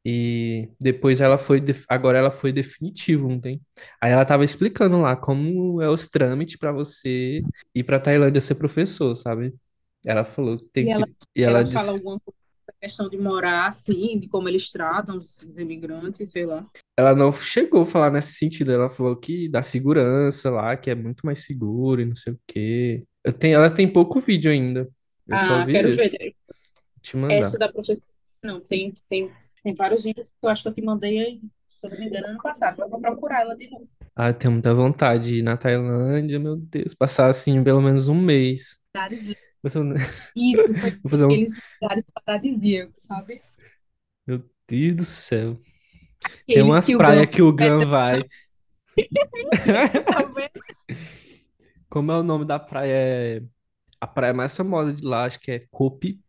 E 0.05 0.71
depois 0.81 1.21
ela 1.21 1.37
foi, 1.37 1.63
agora 1.89 2.19
ela 2.19 2.31
foi 2.31 2.53
definitivo, 2.53 3.29
não 3.29 3.41
tem? 3.41 3.61
Aí 4.01 4.11
ela 4.13 4.25
tava 4.25 4.45
explicando 4.45 5.01
lá 5.01 5.15
como 5.17 5.83
é 5.83 5.89
os 5.91 6.09
trâmites 6.09 6.57
para 6.57 6.73
você 6.73 7.47
ir 7.75 7.85
para 7.85 8.01
Tailândia 8.01 8.41
ser 8.41 8.55
professor, 8.55 9.15
sabe? 9.17 9.55
Ela 10.05 10.25
falou 10.25 10.57
que 10.59 10.65
tem 10.67 10.87
E 10.87 10.91
ela, 10.91 11.07
que 11.07 11.17
e 11.37 11.43
ela 11.43 11.63
ela 11.63 11.65
fala 11.65 11.91
disse, 11.91 11.93
alguma 11.93 12.19
coisa 12.21 12.39
da 12.67 12.73
questão 12.81 13.09
de 13.09 13.19
morar 13.19 13.67
assim, 13.67 14.19
de 14.19 14.29
como 14.29 14.49
eles 14.49 14.71
tratam 14.71 15.19
os, 15.19 15.43
os 15.43 15.59
imigrantes, 15.59 16.31
sei 16.31 16.47
lá. 16.47 16.67
ela 16.97 17.15
não 17.15 17.33
chegou 17.33 17.83
a 17.83 17.87
falar 17.87 18.11
nesse 18.11 18.33
sentido, 18.35 18.73
ela 18.73 18.91
falou 18.91 19.17
que 19.17 19.49
dá 19.49 19.63
segurança 19.63 20.51
lá, 20.51 20.77
que 20.77 20.91
é 20.91 20.95
muito 20.95 21.25
mais 21.25 21.45
seguro 21.45 22.01
e 22.01 22.05
não 22.05 22.15
sei 22.15 22.33
o 22.33 22.41
quê. 22.47 23.05
Tenho, 23.33 23.57
ela 23.57 23.75
tem 23.75 23.91
pouco 23.93 24.21
vídeo 24.21 24.51
ainda. 24.51 24.87
Eu 25.27 25.39
só 25.39 25.55
Ah, 25.55 25.65
vi 25.65 25.73
quero 25.73 25.89
ver. 25.97 26.05
esse. 26.07 26.19
Vou 26.19 27.03
te 27.03 27.17
mandar. 27.17 27.35
Essa 27.35 27.59
da 27.59 27.73
professora, 27.73 28.07
não, 28.43 28.61
tem, 28.61 28.95
tem, 29.09 29.31
tem 29.63 29.75
vários 29.75 30.05
vídeos 30.05 30.29
que 30.31 30.37
eu 30.43 30.49
acho 30.49 30.63
que 30.63 30.69
eu 30.69 30.75
te 30.75 30.83
mandei 30.83 31.19
aí, 31.19 31.41
se 31.69 31.87
eu 31.87 31.91
não 31.91 31.99
me 31.99 32.07
engano, 32.07 32.27
ano 32.29 32.43
passado. 32.43 32.83
Eu 32.83 32.89
vou 32.89 33.01
procurar 33.01 33.43
ela 33.43 33.57
de 33.57 33.69
novo. 33.71 33.89
Ah, 34.17 34.29
eu 34.29 34.35
tenho 34.35 34.53
muita 34.53 34.75
vontade 34.75 35.25
de 35.31 35.39
ir 35.39 35.43
na 35.43 35.57
Tailândia, 35.57 36.39
meu 36.41 36.57
Deus, 36.57 36.95
passar 36.95 37.29
assim 37.29 37.63
pelo 37.63 37.81
menos 37.81 38.09
um 38.09 38.15
mês. 38.21 38.77
Um- 39.77 39.95
Isso, 40.35 40.75
foi 40.79 40.91
vou 40.91 41.11
fazer 41.11 41.25
um- 41.25 41.29
aqueles 41.33 41.57
lugares 41.81 42.05
paradisíacos, 42.25 43.01
sabe? 43.03 43.43
Meu 44.27 44.43
Deus 44.67 44.97
do 44.97 45.05
céu. 45.05 45.57
Tem 46.21 46.63
Aqueles 46.63 46.67
umas 46.67 46.87
que 46.87 46.95
o 46.95 46.99
praias 46.99 47.29
Gun 47.29 47.35
que 47.37 47.43
o 47.43 47.53
Gun 47.53 47.87
vai. 47.87 48.25
tá 50.07 50.23
vendo? 50.35 50.51
Como 51.89 52.13
é 52.13 52.19
o 52.19 52.23
nome 52.23 52.45
da 52.45 52.59
praia? 52.59 52.93
É... 53.39 53.43
A 54.01 54.07
praia 54.07 54.35
mais 54.35 54.57
famosa 54.57 54.93
de 54.95 55.05
lá, 55.05 55.25
acho 55.27 55.41
que 55.41 55.51
é 55.53 55.67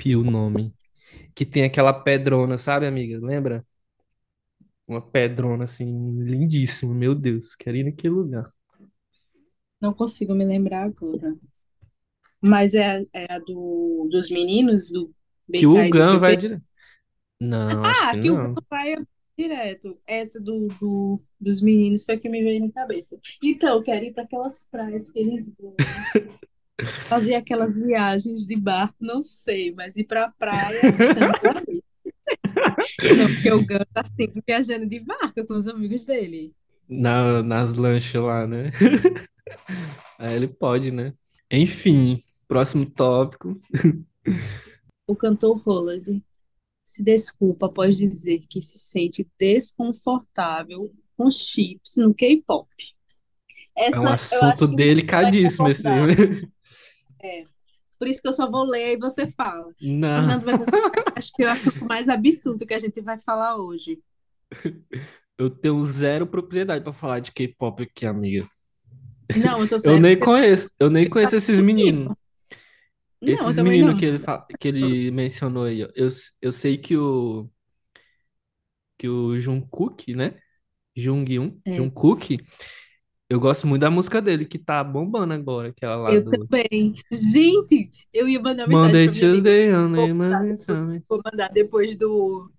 Phi 0.02 0.16
o 0.16 0.24
nome. 0.24 0.76
Que 1.36 1.46
tem 1.46 1.64
aquela 1.66 1.94
pedrona, 1.94 2.58
sabe, 2.58 2.88
amiga? 2.88 3.20
Lembra? 3.26 3.66
Uma 4.88 5.02
pedrona 5.02 5.64
assim, 5.66 6.22
lindíssima. 6.24 6.94
Meu 6.94 7.16
Deus, 7.16 7.56
quero 7.56 7.78
ir 7.78 7.84
naquele 7.86 8.14
lugar. 8.14 8.52
Não 9.82 9.94
consigo 9.94 10.34
me 10.34 10.46
lembrar 10.46 10.84
agora. 10.86 11.36
Mas 12.42 12.74
é, 12.74 13.06
é 13.14 13.34
a 13.34 13.40
do, 13.40 14.08
dos 14.12 14.30
meninos, 14.30 14.92
do 14.92 15.14
Que 15.54 15.66
o 15.68 15.76
BK 15.76 15.90
e 15.90 15.94
do 15.94 16.04
Gun 16.04 16.20
vai 16.20 16.36
PP? 16.36 16.38
direto. 16.38 16.64
Não, 17.40 17.90
acho 17.90 18.08
Ah, 18.08 18.18
que 18.22 18.22
que 18.22 18.32
o 18.32 18.38
Gun 18.38 18.50
não. 18.50 18.64
vai 18.70 18.96
direto. 19.40 19.98
Essa 20.06 20.40
do, 20.40 20.68
do, 20.80 21.22
dos 21.40 21.62
meninos 21.62 22.04
foi 22.04 22.18
que 22.18 22.28
me 22.28 22.44
veio 22.44 22.66
na 22.66 22.72
cabeça. 22.72 23.18
Então, 23.42 23.78
eu 23.78 23.84
quero 23.84 24.06
ir 24.06 24.14
para 24.14 24.24
aquelas 24.24 24.68
praias 24.70 25.10
que 25.10 25.20
eles 25.20 25.54
vão. 25.58 25.76
Fazer 27.08 27.36
aquelas 27.36 27.78
viagens 27.78 28.46
de 28.46 28.56
barco, 28.56 28.96
não 29.02 29.22
sei, 29.22 29.74
mas 29.74 29.98
ir 29.98 30.06
pra 30.06 30.32
praia. 30.32 30.80
Não, 33.18 33.34
porque 33.34 33.52
o 33.52 33.60
Gun 33.60 33.86
tá 33.94 34.04
sempre 34.16 34.42
viajando 34.48 34.86
de 34.86 35.00
barco 35.02 35.46
com 35.46 35.56
os 35.56 35.68
amigos 35.68 36.06
dele. 36.06 36.54
Na, 36.88 37.44
nas 37.44 37.76
lanchas 37.76 38.22
lá, 38.22 38.48
né? 38.48 38.72
Aí 40.18 40.36
ele 40.36 40.48
pode, 40.48 40.90
né? 40.90 41.14
Enfim, 41.52 42.18
próximo 42.48 42.86
tópico. 42.86 43.60
O 45.06 45.16
cantor 45.16 45.58
Roland 45.58 46.22
se 46.90 47.04
desculpa 47.04 47.68
após 47.68 47.96
dizer 47.96 48.48
que 48.50 48.60
se 48.64 48.80
sente 48.80 49.30
desconfortável 49.38 50.92
com 51.16 51.30
chips 51.30 51.98
no 51.98 52.16
K-pop. 52.16 52.68
É 53.78 53.92
um 54.00 54.08
assunto 54.08 54.68
delicadíssimo 54.68 55.70
esse. 55.70 55.88
É, 57.22 57.44
por 58.00 58.08
isso 58.08 58.22
que 58.22 58.28
eu 58.28 58.34
só 58.34 58.50
vou 58.50 58.64
ler 58.64 58.94
e 58.94 58.98
você 58.98 59.32
fala. 59.34 59.72
Não. 59.80 60.40
Fernando 60.40 60.44
vai. 60.44 60.56
Acho 61.16 61.32
que 61.34 61.44
é 61.44 61.48
o 61.48 61.52
assunto 61.52 61.86
mais 61.86 62.10
absurdo 62.10 62.66
que 62.66 62.74
a 62.74 62.80
gente 62.80 63.00
vai 63.02 63.20
falar 63.20 63.58
hoje. 63.58 64.00
Eu 65.38 65.50
tenho 65.50 65.84
zero 65.84 66.26
propriedade 66.26 66.84
pra 66.84 66.92
falar 66.92 67.20
de 67.20 67.32
K-pop 67.32 67.84
aqui, 67.84 68.06
amiga. 68.06 68.48
Não, 69.38 69.60
eu 69.60 69.68
tô 69.68 69.78
Eu 69.84 70.00
nem 70.00 70.18
conheço, 70.18 70.72
eu 70.80 70.90
nem 70.90 71.08
conheço 71.08 71.36
esses 71.36 71.62
meninos. 71.62 72.16
Não, 73.22 73.54
Esses 73.54 73.56
também 73.56 73.78
meninos 73.78 73.96
não. 73.96 74.00
que 74.00 74.06
ele, 74.06 74.20
fa- 74.20 74.46
que 74.60 74.68
ele 74.70 75.12
mencionou 75.12 75.66
aí, 75.66 75.84
ó. 75.84 75.90
Eu, 75.96 76.10
eu 76.42 76.52
sei 76.52 76.78
que 76.78 76.98
o, 76.98 77.50
que 78.98 79.08
o 79.08 79.40
Jungkook, 79.40 80.14
né? 80.16 80.34
Junghyun, 80.98 81.62
É, 81.66 81.72
Jungkook, 81.72 82.38
eu 83.30 83.40
gosto 83.40 83.68
muito 83.68 83.82
da 83.84 83.92
música 83.92 84.22
dele, 84.22 84.46
que 84.46 84.60
tá 84.60 84.84
bombando 84.84 85.34
agora, 85.34 85.70
aquela 85.70 85.96
lá 85.98 86.16
eu 86.16 86.22
do 86.22 86.50
também. 86.50 86.96
Gente, 87.12 87.92
eu 88.14 88.28
ia 88.28 88.42
mandar 88.42 88.68
mensagem 88.68 89.00
Monday, 89.00 89.04
pra 89.04 89.14
minha 89.14 89.26
amiga. 89.26 89.50
Tuesday, 89.50 89.74
Vou 89.94 90.08
only 90.08 90.10
mandar 90.10 90.44
Imagine 90.44 90.56
depois, 90.58 90.94
vou 91.10 91.22
mandar 91.26 91.50
depois 91.50 91.98
do. 91.98 92.52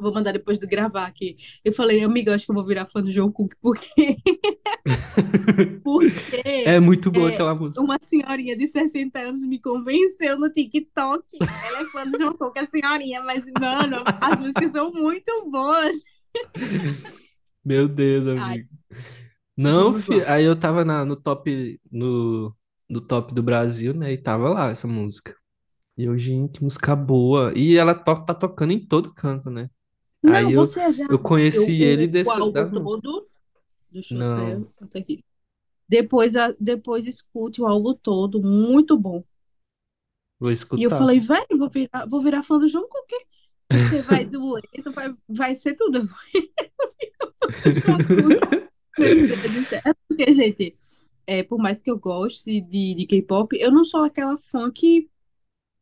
Vou 0.00 0.12
mandar 0.12 0.32
depois 0.32 0.58
do 0.58 0.66
gravar 0.66 1.06
aqui. 1.06 1.36
Eu 1.64 1.72
falei, 1.72 2.02
amiga, 2.02 2.30
eu 2.30 2.34
acho 2.34 2.44
que 2.44 2.50
eu 2.50 2.54
vou 2.54 2.66
virar 2.66 2.86
fã 2.86 3.02
do 3.02 3.10
João 3.10 3.30
Cook, 3.30 3.54
porque, 3.60 4.16
porque 5.84 6.42
É 6.64 6.80
muito 6.80 7.10
boa 7.10 7.30
é, 7.30 7.34
aquela 7.34 7.54
música. 7.54 7.84
uma 7.84 7.98
senhorinha 8.00 8.56
de 8.56 8.66
60 8.66 9.18
anos 9.18 9.44
me 9.46 9.60
convenceu 9.60 10.38
no 10.38 10.50
TikTok. 10.50 11.24
Ela 11.40 11.80
é 11.80 11.84
fã 11.86 12.06
do 12.06 12.18
João 12.18 12.34
Cook, 12.34 12.56
a 12.58 12.66
senhorinha, 12.66 13.22
mas, 13.22 13.44
mano, 13.60 14.02
as 14.20 14.38
músicas 14.40 14.72
são 14.72 14.90
muito 14.92 15.50
boas. 15.50 15.96
Meu 17.64 17.88
Deus, 17.88 18.26
Ai, 18.26 18.36
amigo. 18.38 18.68
Não, 19.56 19.92
vamos 19.92 20.06
fi... 20.06 20.20
lá. 20.20 20.32
aí 20.34 20.44
eu 20.44 20.58
tava 20.58 20.84
na, 20.84 21.04
no 21.04 21.16
top 21.16 21.80
no, 21.90 22.56
no 22.88 23.00
top 23.00 23.34
do 23.34 23.42
Brasil, 23.42 23.94
né? 23.94 24.12
E 24.12 24.18
tava 24.18 24.48
lá 24.48 24.70
essa 24.70 24.86
música. 24.88 25.36
E 25.96 26.04
eu, 26.04 26.16
gente, 26.18 26.62
música 26.62 26.96
boa. 26.96 27.52
E 27.56 27.76
ela 27.76 27.94
to 27.94 28.24
tá 28.24 28.34
tocando 28.34 28.72
em 28.72 28.80
todo 28.86 29.12
canto, 29.14 29.50
né? 29.50 29.70
Aí 30.26 30.42
Não, 30.44 30.50
eu, 30.50 30.60
você 30.60 30.90
já 30.92 31.06
eu 31.08 31.18
conheci 31.18 31.82
ele 31.82 32.06
o, 32.06 32.08
o 32.08 32.10
desse, 32.10 32.30
álbum 32.30 32.52
das 32.52 32.70
músicas. 32.70 33.02
todo? 33.02 33.28
Deixa 33.90 34.14
eu 34.14 34.20
até 34.22 34.56
Não, 34.56 34.72
botar 34.80 34.98
aqui. 34.98 35.24
Depois, 35.88 36.36
a, 36.36 36.54
depois 36.60 37.06
escute 37.06 37.60
o 37.60 37.66
álbum 37.66 37.94
todo, 37.94 38.40
muito 38.42 38.96
bom. 38.98 39.24
vou 40.38 40.50
E 40.50 40.82
eu 40.82 40.90
escutar. 40.90 40.98
falei, 40.98 41.20
velho, 41.20 41.58
vou 41.58 41.68
virar, 41.68 42.06
vou 42.08 42.20
virar 42.22 42.42
fã 42.42 42.58
do 42.58 42.68
João 42.68 42.88
Cook, 42.88 43.10
porque 43.76 44.00
vai 44.02 44.24
do 44.24 44.54
lento, 44.54 44.92
vai, 44.92 45.14
vai 45.28 45.54
ser 45.54 45.74
tudo. 45.74 46.08
Do 47.62 47.74
João 47.74 48.04
Cook, 48.04 48.40
meu 49.26 49.36
Deus 49.38 49.54
do 49.54 49.64
céu. 49.64 49.80
É 49.86 49.94
porque, 50.08 50.32
gente, 50.34 50.78
é, 51.26 51.42
por 51.42 51.58
mais 51.58 51.82
que 51.82 51.90
eu 51.90 51.98
goste 51.98 52.60
de, 52.60 52.94
de 52.94 53.06
K-pop, 53.06 53.56
eu 53.58 53.70
não 53.72 53.84
sou 53.84 54.04
aquela 54.04 54.38
fã 54.38 54.70
que, 54.70 55.08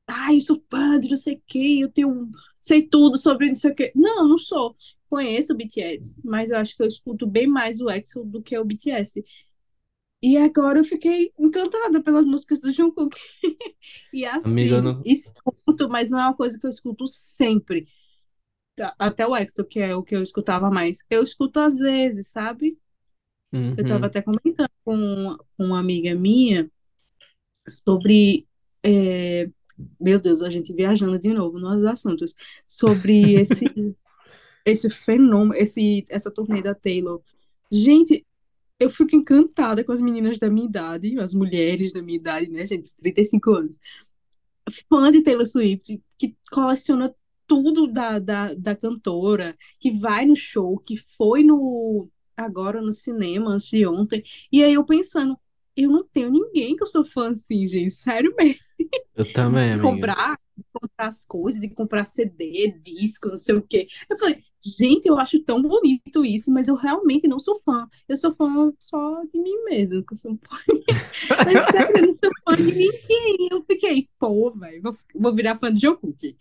ai, 0.09 0.37
eu 0.37 0.41
sou 0.41 0.63
de 1.01 1.09
não 1.11 1.17
sei 1.17 1.35
o 1.37 1.43
quê, 1.47 1.79
eu 1.83 1.91
tenho, 1.93 2.31
sei 2.61 2.83
tudo 2.89 3.19
sobre 3.19 3.49
não 3.49 3.55
sei 3.55 3.73
o 3.73 3.75
quê. 3.75 3.93
Não, 3.95 4.21
eu 4.23 4.29
não 4.29 4.39
sou. 4.39 4.77
Conheço 5.11 5.53
o 5.55 5.57
BTS, 5.57 6.17
mas 6.25 6.51
eu 6.51 6.59
acho 6.59 6.77
que 6.77 6.83
eu 6.83 6.87
escuto 6.87 7.27
bem 7.27 7.47
mais 7.47 7.81
o 7.81 7.91
EXO 7.91 8.25
do 8.25 8.43
que 8.43 8.57
o 8.59 8.65
BTS. 8.65 9.25
E 10.23 10.37
agora 10.39 10.81
eu 10.81 10.85
fiquei 10.85 11.33
encantada 11.39 12.03
pelas 12.03 12.27
músicas 12.27 12.61
do 12.63 12.73
Jungkook. 12.73 13.17
E 14.13 14.25
Amiga, 14.43 14.77
eu 14.77 14.83
assim, 14.83 14.83
não. 14.83 15.05
escuto, 15.05 15.89
mas 15.91 16.11
não 16.11 16.19
é 16.21 16.25
uma 16.25 16.37
coisa 16.37 16.59
que 16.59 16.67
eu 16.67 16.71
escuto 16.71 17.07
sempre. 17.07 17.89
Tá, 18.77 18.95
Até 18.99 19.27
o 19.27 19.37
EXO, 19.37 19.65
que 19.67 19.81
é 19.81 19.95
o 19.97 20.03
que 20.05 20.17
eu 20.17 20.23
escutava 20.23 20.71
mais. 20.71 20.99
Eu 21.11 21.23
escuto 21.25 21.61
às 21.61 21.79
vezes, 21.79 22.29
sabe? 22.31 22.79
Eu 23.77 23.85
tava 23.87 24.07
Uhum. 24.07 24.09
até 24.09 24.23
comentando 24.23 24.71
com, 24.85 25.37
com 25.57 25.65
uma 25.65 25.81
amiga 25.81 26.15
minha 26.15 26.71
sobre. 27.69 28.47
é, 28.85 29.51
Meu 30.01 30.19
Deus, 30.21 30.43
a 30.43 30.51
gente 30.51 30.73
viajando 30.73 31.19
de 31.19 31.33
novo 31.33 31.59
nos 31.59 31.85
assuntos. 31.85 32.35
Sobre 32.67 33.35
esse, 33.35 33.65
esse 34.65 34.91
fenômeno, 34.91 35.55
esse, 35.55 36.05
essa 36.09 36.31
turnê 36.31 36.63
da 36.63 36.75
Taylor. 36.75 37.21
Gente, 37.71 38.27
eu 38.81 38.91
fico 38.91 39.15
encantada 39.17 39.85
com 39.85 39.93
as 39.93 40.01
meninas 40.01 40.39
da 40.39 40.51
minha 40.51 40.67
idade, 40.67 41.19
as 41.19 41.35
mulheres 41.35 41.93
da 41.93 42.03
minha 42.03 42.17
idade, 42.17 42.51
né, 42.51 42.65
gente? 42.67 42.95
35 42.97 43.51
anos. 43.53 43.79
Fã 44.89 45.11
de 45.11 45.23
Taylor 45.23 45.47
Swift, 45.47 46.01
que 46.19 46.37
coleciona 46.51 47.15
tudo 47.47 47.87
da, 47.87 48.19
da, 48.19 48.55
da 48.55 48.77
cantora, 48.77 49.57
que 49.81 49.91
vai 49.91 50.27
no 50.27 50.37
show, 50.37 50.79
que 50.79 50.97
foi 50.97 51.43
no 51.43 52.09
agora 52.37 52.81
no 52.81 52.93
cinema 52.93 53.53
antes 53.53 53.67
de 53.67 53.87
ontem. 53.87 54.23
E 54.53 54.63
aí 54.63 54.75
eu 54.75 54.85
pensando, 54.85 55.37
eu 55.77 55.91
não 55.91 56.05
tenho 56.05 56.31
ninguém 56.31 56.77
que 56.77 56.83
eu 56.83 56.87
sou 56.87 57.05
fã 57.05 57.31
assim, 57.31 57.67
gente. 57.67 57.91
Sério 57.91 58.35
mesmo 58.37 58.68
Eu 59.15 59.33
também, 59.33 59.73
amiga. 59.75 59.83
comprar, 59.83 60.39
comprar 60.73 61.09
as 61.09 61.25
coisas, 61.25 61.61
de 61.61 61.69
comprar 61.71 62.05
CD, 62.05 62.75
disco, 62.81 63.29
não 63.29 63.37
sei 63.37 63.55
o 63.57 63.63
quê. 63.63 63.89
Eu 64.09 64.19
falei, 64.19 64.43
gente, 64.65 65.07
eu 65.07 65.19
acho 65.19 65.43
tão 65.43 65.63
bonito 65.63 66.25
isso, 66.25 66.53
mas 66.53 66.69
eu 66.69 66.75
realmente 66.75 67.29
não 67.29 67.39
sou 67.39 67.61
fã. 67.61 67.89
Eu 68.09 68.17
sou 68.17 68.35
fã 68.35 68.73
só 68.79 69.23
de 69.25 69.39
mim 69.41 69.65
mesma, 69.65 70.03
que 70.03 70.13
eu 70.13 70.17
sou... 70.17 70.39
Mas 71.45 71.67
sério, 71.67 71.97
eu 71.97 72.03
não 72.03 72.13
sou 72.13 72.31
fã 72.45 72.57
de 72.57 72.63
ninguém. 72.65 73.49
Eu 73.51 73.63
fiquei, 73.65 74.09
pô, 74.19 74.51
velho, 74.53 74.83
vou, 74.83 74.95
vou 75.15 75.35
virar 75.35 75.57
fã 75.57 75.73
de 75.73 75.83
Jungkook. 75.83 76.37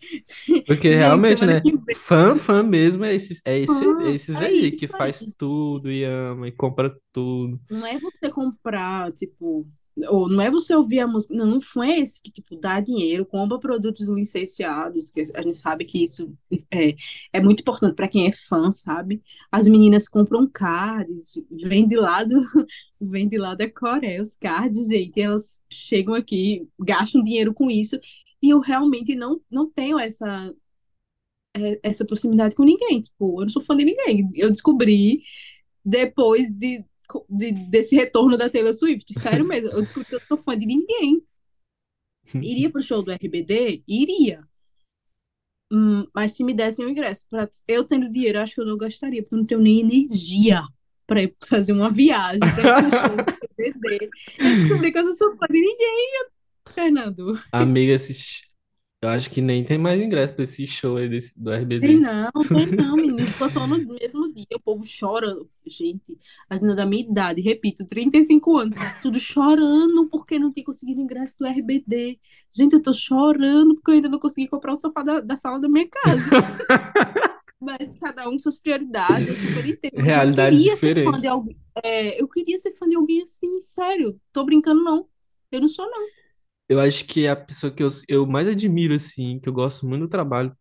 Porque 0.66 0.94
realmente, 0.94 1.44
né? 1.44 1.60
Fã, 1.96 2.34
fã 2.36 2.62
mesmo 2.62 3.04
é 3.04 3.14
esses, 3.14 3.40
é 3.44 3.58
esse, 3.58 3.84
é 3.84 3.94
fã, 3.94 4.10
esses 4.10 4.40
é 4.40 4.46
aí 4.46 4.70
que 4.70 4.86
faz 4.86 5.22
aí. 5.22 5.28
tudo 5.36 5.90
e 5.90 6.04
ama 6.04 6.48
e 6.48 6.52
compra 6.52 6.96
tudo. 7.12 7.60
Não 7.70 7.86
é 7.86 7.98
você 7.98 8.30
comprar, 8.30 9.12
tipo, 9.12 9.66
ou 10.08 10.28
não 10.28 10.40
é 10.40 10.50
você 10.50 10.74
ouvir 10.74 11.00
a 11.00 11.06
música, 11.06 11.34
não, 11.34 11.60
foi 11.60 12.00
esse 12.00 12.22
que, 12.22 12.30
tipo, 12.30 12.56
dá 12.56 12.80
dinheiro, 12.80 13.26
compra 13.26 13.58
produtos 13.58 14.08
licenciados, 14.08 15.10
que 15.10 15.22
a 15.34 15.42
gente 15.42 15.56
sabe 15.56 15.84
que 15.84 16.02
isso 16.02 16.32
é, 16.70 16.94
é 17.32 17.40
muito 17.40 17.60
importante 17.60 17.94
para 17.94 18.08
quem 18.08 18.26
é 18.26 18.32
fã, 18.32 18.70
sabe? 18.70 19.22
As 19.50 19.66
meninas 19.66 20.08
compram 20.08 20.48
cards, 20.48 21.32
vem 21.50 21.86
de 21.86 21.96
lá 21.96 22.24
do, 22.24 22.40
vem 23.00 23.28
de 23.28 23.38
lá 23.38 23.54
da 23.54 23.70
Coreia, 23.70 24.22
os 24.22 24.36
cards, 24.36 24.86
gente, 24.88 25.20
elas 25.20 25.60
chegam 25.70 26.14
aqui, 26.14 26.68
gastam 26.78 27.22
dinheiro 27.22 27.52
com 27.54 27.70
isso, 27.70 27.98
e 28.42 28.50
eu 28.50 28.60
realmente 28.60 29.14
não, 29.14 29.40
não 29.50 29.68
tenho 29.70 29.98
essa, 29.98 30.54
é, 31.56 31.80
essa 31.82 32.04
proximidade 32.04 32.54
com 32.54 32.64
ninguém, 32.64 33.00
tipo, 33.00 33.40
eu 33.40 33.44
não 33.44 33.50
sou 33.50 33.62
fã 33.62 33.76
de 33.76 33.84
ninguém. 33.84 34.30
Eu 34.34 34.50
descobri 34.50 35.22
depois 35.84 36.50
de, 36.52 36.84
de- 37.28 37.52
desse 37.52 37.94
retorno 37.94 38.36
da 38.36 38.48
Taylor 38.50 38.72
Swift. 38.74 39.12
Sério 39.18 39.44
mesmo, 39.46 39.68
eu 39.70 39.80
descobri 39.80 40.08
que 40.08 40.14
eu 40.14 40.20
sou 40.20 40.36
fã 40.38 40.58
de 40.58 40.66
ninguém. 40.66 41.22
Iria 42.34 42.70
pro 42.70 42.82
show 42.82 43.02
do 43.02 43.10
RBD? 43.10 43.82
Iria. 43.88 44.46
Hum, 45.72 46.06
mas 46.14 46.32
se 46.32 46.44
me 46.44 46.54
dessem 46.54 46.84
o 46.84 46.88
ingresso, 46.88 47.26
pra, 47.28 47.48
eu 47.66 47.84
tendo 47.84 48.10
dinheiro, 48.10 48.40
acho 48.40 48.54
que 48.54 48.60
eu 48.60 48.66
não 48.66 48.76
gastaria, 48.78 49.22
porque 49.22 49.34
eu 49.34 49.38
não 49.38 49.46
tenho 49.46 49.60
nem 49.60 49.80
energia 49.80 50.62
para 51.06 51.22
ir 51.22 51.34
fazer 51.46 51.72
uma 51.72 51.90
viagem 51.90 52.40
pro 52.40 52.62
show 52.62 53.16
do 53.16 53.62
RBD. 53.62 54.10
Eu 54.38 54.56
descobri 54.56 54.92
que 54.92 54.98
eu 54.98 55.04
não 55.04 55.12
sou 55.12 55.36
fã 55.36 55.46
de 55.50 55.60
ninguém, 55.60 56.12
Fernando. 56.68 57.38
Amiga, 57.52 57.92
esses, 57.92 58.42
eu 59.02 59.08
acho 59.10 59.30
que 59.30 59.40
nem 59.40 59.64
tem 59.64 59.78
mais 59.78 60.00
ingresso 60.00 60.34
pra 60.34 60.44
esse 60.44 60.66
show 60.66 60.96
aí 60.96 61.08
desse, 61.08 61.38
do 61.40 61.50
Tem 61.80 61.94
RBD. 61.94 62.00
não, 62.00 62.30
tem 62.50 62.66
não, 62.66 62.96
menino. 62.96 63.20
Esgotou 63.22 63.66
no 63.68 63.78
mesmo 63.78 64.32
dia, 64.34 64.46
o 64.56 64.60
povo 64.60 64.84
chorando. 64.84 65.48
Gente, 65.66 66.18
as 66.50 66.60
meninas 66.60 66.76
da 66.76 66.86
minha 66.86 67.02
idade, 67.04 67.40
repito, 67.40 67.86
35 67.86 68.56
anos, 68.56 68.74
tudo 69.00 69.20
chorando 69.20 70.08
porque 70.10 70.38
não 70.38 70.50
tinha 70.52 70.64
conseguido 70.64 71.00
ingresso 71.00 71.36
do 71.38 71.46
RBD. 71.46 72.18
Gente, 72.50 72.72
eu 72.74 72.82
tô 72.82 72.92
chorando 72.92 73.74
porque 73.76 73.90
eu 73.92 73.94
ainda 73.96 74.08
não 74.08 74.18
consegui 74.18 74.48
comprar 74.48 74.72
o 74.72 74.76
sofá 74.76 75.02
da, 75.04 75.20
da 75.20 75.36
sala 75.36 75.60
da 75.60 75.68
minha 75.68 75.88
casa. 75.88 76.32
Mas 77.60 77.96
cada 77.96 78.28
um 78.28 78.32
com 78.32 78.38
suas 78.38 78.58
prioridades, 78.58 79.28
eu 79.28 79.36
super 79.36 79.66
entendo. 79.66 79.92
Mas 80.04 80.28
eu 80.28 80.32
Realidade 80.32 80.56
queria 80.56 80.76
ser 80.76 80.96
fã 81.02 81.20
de 81.20 81.22
diferente. 81.22 81.28
alguém. 81.28 81.56
é, 81.84 82.20
eu 82.20 82.28
queria 82.28 82.58
ser 82.58 82.72
fã 82.72 82.88
de 82.88 82.96
alguém 82.96 83.22
assim, 83.22 83.60
sério. 83.60 84.20
Tô 84.32 84.44
brincando, 84.44 84.82
não. 84.84 85.08
Eu 85.50 85.60
não 85.60 85.68
sou, 85.68 85.86
não. 85.90 86.10
Eu 86.68 86.80
acho 86.80 87.04
que 87.06 87.26
a 87.26 87.34
pessoa 87.36 87.72
que 87.72 87.82
eu, 87.82 87.88
eu 88.08 88.26
mais 88.26 88.46
admiro, 88.48 88.94
assim, 88.94 89.40
que 89.40 89.48
eu 89.48 89.52
gosto 89.52 89.86
muito 89.86 90.02
do 90.02 90.08
trabalho, 90.08 90.54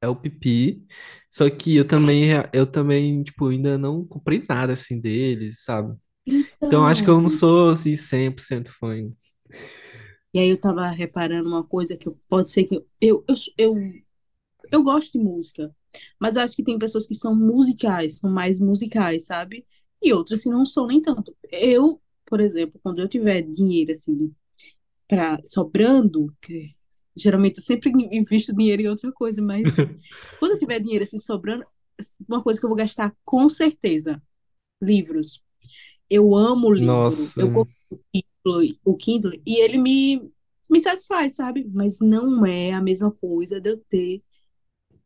é 0.00 0.08
o 0.08 0.16
Pipi. 0.16 0.84
Só 1.30 1.48
que 1.50 1.76
eu 1.76 1.86
também, 1.86 2.26
eu 2.52 2.66
também, 2.66 3.22
tipo, 3.22 3.48
ainda 3.48 3.78
não 3.78 4.06
comprei 4.06 4.44
nada, 4.48 4.74
assim, 4.74 5.00
deles, 5.00 5.64
sabe? 5.64 5.94
Então 6.66 6.86
acho 6.86 7.04
que 7.04 7.10
Então, 7.10 7.10
eu 7.10 7.20
não 7.20 7.28
sou, 7.30 7.70
assim, 7.70 7.96
100% 7.96 8.70
fã 8.72 8.92
ainda. 8.94 9.14
e 10.32 10.38
aí 10.38 10.48
eu 10.50 10.60
tava 10.60 10.88
reparando 10.88 11.48
uma 11.48 11.64
coisa 11.64 11.96
que 11.96 12.08
eu- 12.08 12.18
pode 12.28 12.50
ser 12.50 12.64
que 12.64 12.74
eu, 12.76 12.86
eu, 13.00 13.24
eu, 13.58 13.76
eu 13.76 14.04
Eu 14.72 14.82
gosto 14.84 15.12
de 15.12 15.18
música, 15.24 15.74
mas 16.20 16.36
eu 16.36 16.42
acho 16.42 16.56
que 16.56 16.64
tem 16.64 16.78
pessoas 16.78 17.06
que 17.06 17.14
são 17.14 17.34
musicais, 17.36 18.18
são 18.20 18.30
mais 18.30 18.60
musicais, 18.60 19.26
sabe? 19.26 19.66
E 20.02 20.12
outras 20.12 20.42
que 20.44 20.50
não 20.50 20.66
são 20.66 20.86
nem 20.88 21.00
tanto. 21.02 21.36
Eu, 21.52 22.00
por 22.26 22.40
exemplo, 22.40 22.80
quando 22.82 23.00
eu 23.00 23.08
tiver 23.08 23.42
dinheiro 23.42 23.92
assim 23.92 24.34
para 25.14 25.40
sobrando, 25.44 26.34
que 26.42 26.74
geralmente 27.16 27.58
eu 27.58 27.64
sempre 27.64 27.92
invisto 28.10 28.54
dinheiro 28.54 28.82
em 28.82 28.88
outra 28.88 29.12
coisa, 29.12 29.40
mas 29.40 29.62
quando 30.38 30.52
eu 30.52 30.58
tiver 30.58 30.80
dinheiro 30.80 31.04
assim 31.04 31.18
sobrando, 31.18 31.64
uma 32.28 32.42
coisa 32.42 32.58
que 32.58 32.66
eu 32.66 32.68
vou 32.68 32.76
gastar 32.76 33.14
com 33.24 33.48
certeza, 33.48 34.20
livros. 34.82 35.40
Eu 36.10 36.34
amo 36.34 36.70
livro. 36.70 36.86
Nossa, 36.86 37.40
Eu 37.40 37.52
compro 37.52 37.72
o 37.90 37.98
Kindle, 38.12 38.78
o 38.84 38.96
Kindle 38.96 39.32
e 39.46 39.60
ele 39.62 39.78
me 39.78 40.30
me 40.70 40.80
satisfaz, 40.80 41.36
sabe? 41.36 41.70
Mas 41.72 42.00
não 42.00 42.44
é 42.44 42.72
a 42.72 42.80
mesma 42.80 43.10
coisa 43.10 43.60
de 43.60 43.70
eu 43.70 43.78
ter 43.88 44.22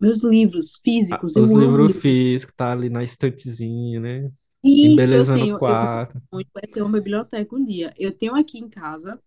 meus 0.01 0.23
livros 0.25 0.77
ah, 0.77 0.81
físicos, 0.83 1.37
os 1.37 1.51
eu 1.51 1.57
amo 1.57 1.61
livros 1.61 1.87
livros. 1.89 2.03
físicos, 2.03 2.55
tá 2.55 2.73
ali 2.73 2.89
na 2.89 3.03
estantezinha, 3.03 4.01
né? 4.01 4.29
Isso, 4.65 4.87
eu 4.87 4.93
embelezando 4.93 5.45
o 5.45 5.45
tenho, 5.45 5.47
eu 5.47 5.49
meu 5.49 5.59
quarto. 5.59 6.23
sonho 6.33 6.47
é 6.57 6.67
ter 6.67 6.83
uma 6.83 6.93
biblioteca 6.93 7.55
um 7.55 7.65
dia. 7.65 7.93
Eu 7.99 8.13
tenho 8.13 8.35
aqui 8.35 8.59
em 8.59 8.69
casa 8.69 9.21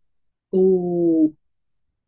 o, 0.51 1.33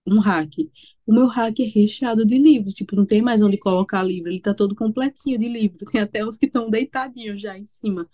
um 0.07 0.19
rack. 0.19 0.71
O 1.05 1.13
meu 1.13 1.27
rack 1.27 1.63
é 1.63 1.67
recheado 1.67 2.25
de 2.25 2.37
livros, 2.37 2.75
tipo, 2.75 2.95
não 2.95 3.05
tem 3.05 3.21
mais 3.21 3.41
onde 3.41 3.57
colocar 3.57 4.03
livro, 4.03 4.29
ele 4.31 4.41
tá 4.41 4.53
todo 4.53 4.75
completinho 4.75 5.37
de 5.39 5.47
livro. 5.49 5.79
Tem 5.91 6.01
até 6.01 6.25
uns 6.25 6.37
que 6.37 6.45
estão 6.47 6.69
deitadinhos 6.69 7.41
já 7.41 7.57
em 7.57 7.65
cima. 7.65 8.07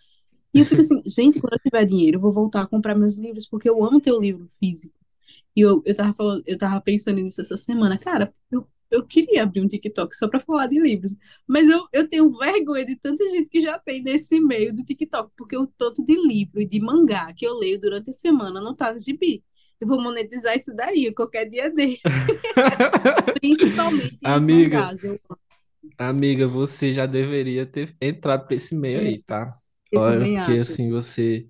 E 0.53 0.59
eu 0.59 0.65
fico 0.65 0.81
assim, 0.81 1.01
gente, 1.07 1.39
quando 1.39 1.53
eu 1.53 1.59
tiver 1.59 1.85
dinheiro, 1.85 2.17
eu 2.17 2.21
vou 2.21 2.31
voltar 2.31 2.63
a 2.63 2.67
comprar 2.67 2.95
meus 2.95 3.17
livros, 3.17 3.47
porque 3.47 3.69
eu 3.69 3.83
amo 3.85 4.01
ter 4.01 4.11
o 4.11 4.21
livro 4.21 4.47
físico. 4.59 4.95
E 5.55 5.61
eu, 5.61 5.81
eu 5.85 5.95
tava 5.95 6.13
falando, 6.13 6.43
eu 6.47 6.57
tava 6.57 6.81
pensando 6.81 7.19
nisso 7.21 7.41
essa 7.41 7.57
semana. 7.57 7.97
Cara, 7.97 8.33
eu, 8.51 8.67
eu 8.91 9.05
queria 9.05 9.43
abrir 9.43 9.61
um 9.61 9.67
TikTok 9.67 10.15
só 10.15 10.27
pra 10.27 10.39
falar 10.39 10.67
de 10.67 10.79
livros. 10.79 11.15
Mas 11.47 11.69
eu, 11.69 11.87
eu 11.93 12.07
tenho 12.07 12.29
vergonha 12.31 12.85
de 12.85 12.95
tanta 12.95 13.29
gente 13.31 13.49
que 13.49 13.61
já 13.61 13.77
tem 13.79 14.01
nesse 14.03 14.39
meio 14.39 14.73
do 14.73 14.83
TikTok, 14.83 15.31
porque 15.37 15.57
o 15.57 15.67
tanto 15.67 16.03
de 16.05 16.15
livro 16.27 16.61
e 16.61 16.65
de 16.67 16.79
mangá 16.79 17.33
que 17.33 17.45
eu 17.45 17.55
leio 17.57 17.79
durante 17.79 18.09
a 18.09 18.13
semana 18.13 18.61
não 18.61 18.75
tá 18.75 18.91
no 18.93 18.99
gibi. 18.99 19.43
Eu 19.81 19.87
vou 19.87 20.01
monetizar 20.01 20.55
isso 20.55 20.75
daí 20.75 21.13
qualquer 21.13 21.45
dia 21.49 21.69
dele. 21.69 21.97
Principalmente 23.39 24.17
Amiga. 24.23 24.93
Eu, 25.03 25.19
amiga, 25.97 26.47
você 26.47 26.91
já 26.91 27.05
deveria 27.05 27.65
ter 27.65 27.95
entrado 28.01 28.45
para 28.47 28.55
esse 28.55 28.75
meio 28.75 28.99
é, 28.99 29.07
aí, 29.07 29.23
tá? 29.23 29.49
eu 29.91 30.01
Olha, 30.01 30.19
também 30.19 30.37
porque 30.37 30.51
acho. 30.53 30.61
assim, 30.61 30.89
você 30.89 31.47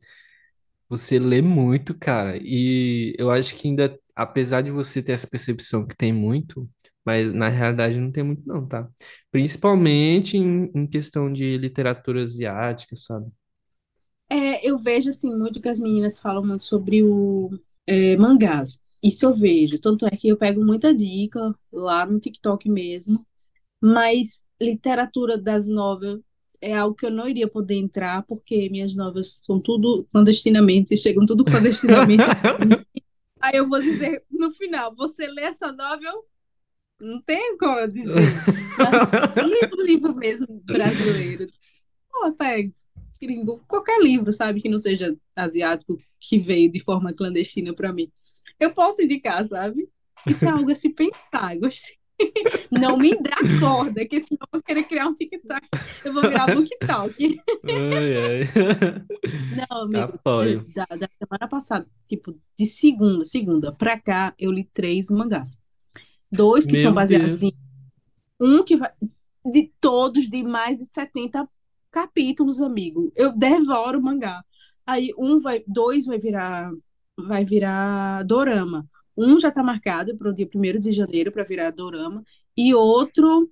você 0.89 1.19
lê 1.19 1.41
muito, 1.41 1.97
cara. 1.97 2.37
E 2.41 3.15
eu 3.17 3.31
acho 3.31 3.55
que 3.55 3.67
ainda, 3.67 3.97
apesar 4.15 4.61
de 4.61 4.71
você 4.71 5.03
ter 5.03 5.13
essa 5.13 5.27
percepção 5.27 5.85
que 5.87 5.95
tem 5.95 6.13
muito, 6.13 6.69
mas 7.05 7.33
na 7.33 7.49
realidade 7.49 7.97
não 7.99 8.11
tem 8.11 8.23
muito 8.23 8.43
não, 8.47 8.67
tá? 8.67 8.89
Principalmente 9.31 10.37
em, 10.37 10.71
em 10.75 10.87
questão 10.87 11.31
de 11.31 11.57
literatura 11.57 12.21
asiática, 12.23 12.95
sabe? 12.95 13.31
É, 14.29 14.67
eu 14.67 14.77
vejo 14.77 15.09
assim 15.09 15.35
muito 15.35 15.61
que 15.61 15.69
as 15.69 15.79
meninas 15.79 16.19
falam 16.19 16.45
muito 16.45 16.63
sobre 16.63 17.03
o 17.03 17.49
é, 17.89 18.15
mangás. 18.17 18.79
Isso 19.01 19.25
eu 19.25 19.35
vejo. 19.35 19.79
Tanto 19.79 20.05
é 20.05 20.11
que 20.11 20.27
eu 20.27 20.37
pego 20.37 20.63
muita 20.63 20.93
dica 20.93 21.39
lá 21.71 22.05
no 22.05 22.19
TikTok 22.19 22.69
mesmo. 22.69 23.25
Mas 23.81 24.45
literatura 24.61 25.37
das 25.37 25.67
novelas 25.67 26.21
é 26.61 26.75
algo 26.75 26.95
que 26.95 27.05
eu 27.05 27.11
não 27.11 27.27
iria 27.27 27.47
poder 27.47 27.75
entrar, 27.75 28.23
porque 28.23 28.69
minhas 28.69 28.93
novelas 28.93 29.39
são 29.43 29.59
tudo 29.59 30.05
clandestinamente, 30.11 30.97
chegam 30.97 31.25
tudo 31.25 31.43
clandestinamente. 31.43 32.23
Aí 33.41 33.55
eu 33.55 33.67
vou 33.67 33.81
dizer 33.81 34.23
no 34.29 34.51
final, 34.51 34.93
você 34.93 35.25
lê 35.27 35.43
essa 35.43 35.71
novela? 35.71 36.21
Não 36.99 37.21
tem 37.21 37.57
como 37.57 37.79
eu 37.79 37.89
dizer. 37.89 38.13
Livro, 39.61 39.85
livro 39.85 40.15
mesmo 40.15 40.61
brasileiro. 40.65 41.47
Ou 42.13 42.25
até 42.25 42.69
gringo, 43.21 43.61
qualquer 43.67 43.99
livro, 44.01 44.31
sabe, 44.33 44.61
que 44.61 44.69
não 44.69 44.77
seja 44.79 45.15
asiático, 45.35 45.97
que 46.19 46.39
veio 46.39 46.71
de 46.71 46.79
forma 46.79 47.13
clandestina 47.13 47.73
para 47.73 47.93
mim. 47.93 48.11
Eu 48.59 48.73
posso 48.73 49.01
indicar, 49.01 49.47
sabe? 49.47 49.89
Isso 50.27 50.45
é 50.45 50.49
algo 50.49 50.71
a 50.71 50.75
se 50.75 50.89
pensar. 50.89 51.57
Gostei. 51.57 51.99
Não 52.69 52.97
me 52.97 53.15
dá 53.15 53.37
corda, 53.61 54.05
que 54.05 54.19
senão 54.19 54.39
eu 54.41 54.47
vou 54.51 54.61
querer 54.61 54.83
criar 54.83 55.07
um 55.07 55.15
TikTok. 55.15 55.67
Eu 56.03 56.13
vou 56.13 56.21
virar 56.21 56.53
BookTok. 56.53 57.39
Ai, 57.63 58.17
ai. 58.17 59.05
Não, 59.69 59.83
amigo, 59.83 60.15
Apoio. 60.15 60.61
da, 60.75 60.85
da 60.97 61.07
semana 61.07 61.47
passada, 61.49 61.87
tipo, 62.05 62.37
de 62.57 62.65
segunda, 62.65 63.23
segunda 63.23 63.71
pra 63.71 63.99
cá, 63.99 64.33
eu 64.37 64.51
li 64.51 64.65
três 64.65 65.09
mangás. 65.09 65.57
Dois 66.31 66.65
que 66.65 66.75
são 66.75 66.91
Meu 66.91 66.93
baseados 66.93 67.41
em 67.41 67.51
Deus. 67.51 67.63
um 68.39 68.63
que 68.63 68.75
vai. 68.75 68.91
De 69.45 69.71
todos 69.79 70.29
de 70.29 70.43
mais 70.43 70.77
de 70.77 70.85
70 70.85 71.47
capítulos, 71.91 72.61
amigo. 72.61 73.11
Eu 73.15 73.31
devoro 73.35 74.01
mangá. 74.01 74.43
Aí 74.85 75.11
um 75.17 75.39
vai, 75.39 75.63
dois 75.67 76.05
vai 76.05 76.19
virar, 76.19 76.71
vai 77.17 77.45
virar 77.45 78.23
dorama. 78.23 78.87
Um 79.17 79.39
já 79.39 79.51
tá 79.51 79.63
marcado 79.63 80.17
para 80.17 80.29
o 80.29 80.33
dia 80.33 80.47
primeiro 80.47 80.79
de 80.79 80.91
janeiro 80.91 81.31
para 81.31 81.43
virar 81.43 81.71
dorama. 81.71 82.23
E 82.55 82.73
outro 82.73 83.51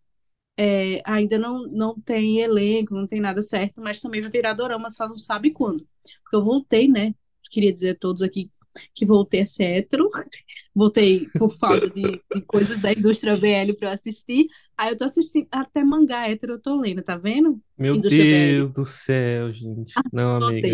é, 0.58 1.02
ainda 1.06 1.38
não, 1.38 1.68
não 1.68 2.00
tem 2.02 2.40
elenco, 2.40 2.96
não 2.96 3.08
tem 3.08 3.20
nada 3.22 3.42
certo, 3.42 3.82
mas 3.82 4.02
também 4.02 4.22
vai 4.22 4.32
virar 4.32 4.54
dorama, 4.54 4.90
só 4.90 5.08
não 5.08 5.18
sabe 5.18 5.52
quando. 5.52 5.88
Porque 6.24 6.36
eu 6.36 6.44
voltei, 6.44 6.88
né? 6.88 7.14
Queria 7.52 7.72
dizer 7.72 7.92
a 7.92 7.96
todos 7.96 8.22
aqui 8.22 8.52
que 8.94 9.06
voltei 9.06 9.42
a 9.42 9.46
ser 9.46 9.64
hétero, 9.64 10.10
voltei 10.74 11.28
por 11.38 11.52
falta 11.52 11.90
de, 11.90 12.22
de 12.34 12.42
coisas 12.46 12.82
da 12.82 12.92
indústria 12.92 13.38
BL 13.38 13.74
para 13.78 13.92
assistir. 13.92 14.48
Aí 14.78 14.92
eu 14.92 14.98
tô 14.98 15.06
assistindo 15.06 15.48
até 15.52 15.84
mangá 15.84 16.28
hétero, 16.30 16.54
eu 16.54 16.62
tô 16.62 16.80
lendo, 16.80 17.02
tá 17.04 17.18
vendo? 17.18 17.62
Meu 17.78 17.96
Indústria. 17.96 18.26
Deus 18.26 18.72
do 18.72 18.84
céu, 18.86 19.52
gente. 19.52 19.94
Não, 20.12 20.36
amiga. 20.38 20.68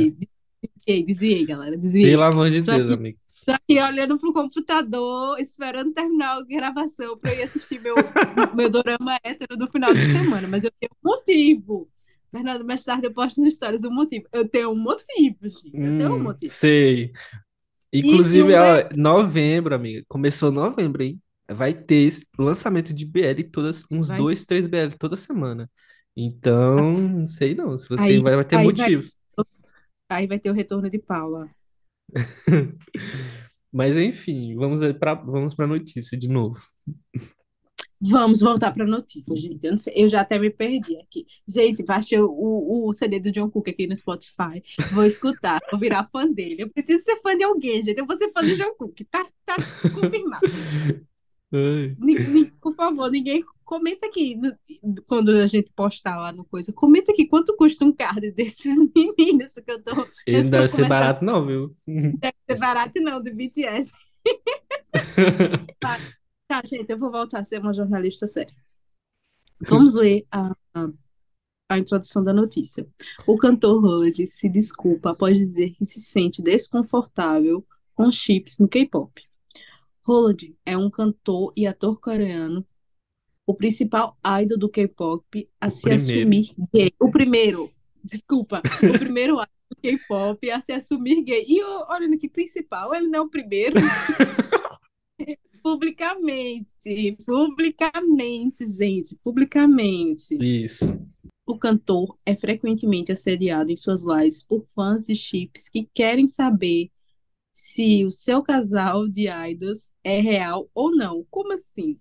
Desviei, 0.86 1.04
desviei, 1.06 1.46
galera, 1.46 1.78
Pelo 2.00 2.22
desviei. 2.22 2.24
amor 2.24 2.50
de 2.50 2.62
Tô 2.64 2.72
Deus, 2.72 2.92
aqui, 2.94 2.94
amiga. 2.94 3.18
tô 3.46 3.52
aqui 3.54 3.82
olhando 3.82 4.20
pro 4.20 4.34
computador, 4.34 5.40
esperando 5.40 5.94
terminar 5.94 6.38
a 6.38 6.44
gravação 6.44 7.18
para 7.18 7.34
eu 7.34 7.40
ir 7.40 7.44
assistir 7.44 7.80
meu, 7.80 8.16
meu 8.54 8.70
dorama 8.70 9.18
hétero 9.24 9.58
no 9.58 9.70
final 9.72 9.94
de 9.96 10.04
semana, 10.06 10.48
mas 10.48 10.64
eu 10.64 10.72
tenho 10.80 10.92
um 11.04 11.10
motivo. 11.10 11.90
Fernando, 12.32 12.66
mais 12.66 12.84
tarde 12.84 13.08
eu 13.08 13.14
posto 13.14 13.40
nas 13.42 13.54
histórias 13.54 13.84
o 13.84 13.92
motivo. 13.92 14.26
Eu 14.34 14.48
tenho 14.50 14.72
um 14.72 14.76
motivo, 14.76 15.38
gente. 15.48 15.78
Eu 15.84 15.94
tenho 15.96 16.16
um 16.16 16.20
Hum, 16.20 16.24
motivo. 16.24 16.52
sei. 16.52 17.12
Inclusive, 17.94 18.54
um 18.54 18.64
é. 18.64 18.86
ó, 18.86 18.90
novembro, 18.96 19.76
amiga. 19.76 20.04
Começou 20.08 20.52
novembro, 20.52 21.04
hein? 21.04 21.22
Vai 21.54 21.74
ter 21.74 22.12
lançamento 22.38 22.94
de 22.94 23.06
BL 23.06 23.44
todas, 23.52 23.84
uns 23.92 24.08
Vai, 24.08 24.18
dois, 24.18 24.46
três 24.46 24.68
BL 24.68 24.96
toda 24.98 25.16
semana. 25.16 25.70
Então, 26.16 26.94
não 26.94 27.28
sei 27.28 27.56
não. 27.56 27.78
Se 27.78 27.88
você 27.90 28.04
aí, 28.04 28.22
vai, 28.22 28.36
vai 28.36 28.46
ter 28.46 28.56
aí, 28.58 28.66
vai, 28.66 28.90
motivos. 28.90 29.16
aí 30.10 30.28
vai 30.28 30.40
ter 30.40 30.50
o 30.50 30.54
retorno 30.54 30.90
de 30.90 31.00
Paula. 31.00 31.50
Mas 33.72 33.98
enfim, 33.98 34.56
vamos 34.56 34.80
para 35.00 35.16
vamos 35.16 35.56
para 35.56 35.66
notícia 35.66 36.18
de 36.18 36.28
novo. 36.28 36.60
Vamos 38.06 38.42
voltar 38.42 38.72
para 38.74 38.84
a 38.84 38.88
notícia, 38.88 39.36
gente. 39.40 39.66
Eu, 39.66 39.78
sei- 39.78 39.94
eu 39.96 40.10
já 40.10 40.22
até 40.22 40.38
me 40.38 40.50
perdi 40.50 40.98
aqui. 40.98 41.26
Gente, 41.48 41.84
baixei 41.84 42.20
o, 42.20 42.28
o, 42.28 42.90
o 42.90 42.94
CD 42.94 43.20
do 43.20 43.32
John 43.32 43.50
Cook 43.50 43.70
aqui 43.70 43.88
no 43.88 43.96
Spotify. 43.96 44.62
Vou 44.92 45.06
escutar, 45.06 45.62
vou 45.72 45.80
virar 45.80 46.10
fã 46.12 46.30
dele. 46.30 46.64
Eu 46.64 46.70
preciso 46.70 47.02
ser 47.04 47.22
fã 47.22 47.36
de 47.36 47.44
alguém, 47.44 47.82
gente. 47.84 47.98
Eu 47.98 48.06
vou 48.06 48.16
ser 48.18 48.32
fã 48.34 48.44
do 48.44 48.54
John 48.56 48.76
Cook. 48.78 49.00
Tá, 49.10 49.26
tá 49.46 49.56
confirmado. 49.94 50.44
Por 52.60 52.74
favor, 52.74 53.12
ninguém 53.12 53.44
comenta 53.64 54.08
aqui 54.08 54.40
quando 55.08 55.30
a 55.30 55.46
gente 55.46 55.72
postar 55.74 56.18
lá 56.18 56.32
no 56.32 56.44
coisa. 56.44 56.74
Comenta 56.74 57.12
aqui 57.12 57.28
quanto 57.28 57.56
custa 57.56 57.86
um 57.86 57.92
card 57.92 58.32
desses 58.32 58.76
meninos 58.96 59.54
que 59.54 59.72
eu 59.72 59.82
tô. 59.84 60.08
Ele 60.26 60.44
não 60.44 60.50
deve 60.50 60.68
ser 60.68 60.88
barato, 60.88 61.24
não, 61.24 61.46
viu? 61.46 61.72
Deve 61.88 62.36
ser 62.50 62.58
barato, 62.58 63.00
não, 63.00 63.22
do 63.22 63.34
BTS. 63.34 63.92
Tá, 65.80 66.00
tá, 66.48 66.62
gente, 66.64 66.90
eu 66.92 66.98
vou 66.98 67.12
voltar 67.12 67.40
a 67.40 67.44
ser 67.44 67.60
uma 67.60 67.74
jornalista 67.74 68.28
séria. 68.28 68.54
Vamos 69.60 69.96
ler 69.96 70.26
a, 70.32 70.56
a, 70.74 70.90
a 71.68 71.80
introdução 71.80 72.24
da 72.24 72.32
notícia. 72.32 72.88
O 73.26 73.36
cantor 73.38 73.84
Holiday 73.84 74.28
se 74.28 74.48
desculpa 74.48 75.12
após 75.12 75.38
dizer 75.38 75.72
que 75.72 75.84
se 75.84 76.00
sente 76.00 76.44
desconfortável 76.44 77.66
com 77.96 78.12
chips 78.12 78.60
no 78.60 78.68
K-pop. 78.68 79.12
Holiday 80.06 80.56
é 80.66 80.78
um 80.78 80.90
cantor 80.90 81.54
e 81.56 81.66
ator 81.66 82.00
coreano, 82.00 82.66
o 83.46 83.54
principal 83.54 84.18
idol 84.42 84.58
do 84.58 84.70
K-pop 84.70 85.50
a 85.60 85.68
O 85.68 85.72
se 85.72 85.82
primeiro. 85.82 86.20
assumir 86.20 86.56
gay. 86.74 86.92
O 87.00 87.12
primeiro, 87.12 87.72
desculpa, 88.04 88.62
o 88.62 89.00
primeiro 89.00 89.34
idol 89.34 89.48
do 89.70 89.78
K-pop 89.82 90.52
a 90.52 90.62
se 90.62 90.72
assumir 90.72 91.22
gay. 91.24 91.46
E 91.48 91.58
eu, 91.58 91.86
olhando 91.90 92.16
aqui, 92.16 92.30
principal, 92.30 92.94
ele 92.94 93.08
não 93.08 93.20
é 93.20 93.22
o 93.22 93.30
primeiro. 93.30 93.76
Publicamente, 95.64 97.18
publicamente, 97.26 98.66
gente, 98.68 99.16
publicamente. 99.24 100.36
Isso. 100.36 100.86
O 101.46 101.58
cantor 101.58 102.18
é 102.26 102.36
frequentemente 102.36 103.14
assediado 103.14 103.72
em 103.72 103.76
suas 103.78 104.04
lives 104.06 104.44
por 104.44 104.66
fãs 104.76 105.06
de 105.06 105.16
chips 105.16 105.70
que 105.70 105.88
querem 105.94 106.28
saber 106.28 106.92
se 107.54 108.06
o 108.06 108.12
seu 108.12 108.42
casal 108.44 109.08
de 109.08 109.28
idols 109.30 109.90
é 110.04 110.20
real 110.20 110.70
ou 110.74 110.96
não. 110.96 111.26
Como 111.30 111.54
assim? 111.54 111.96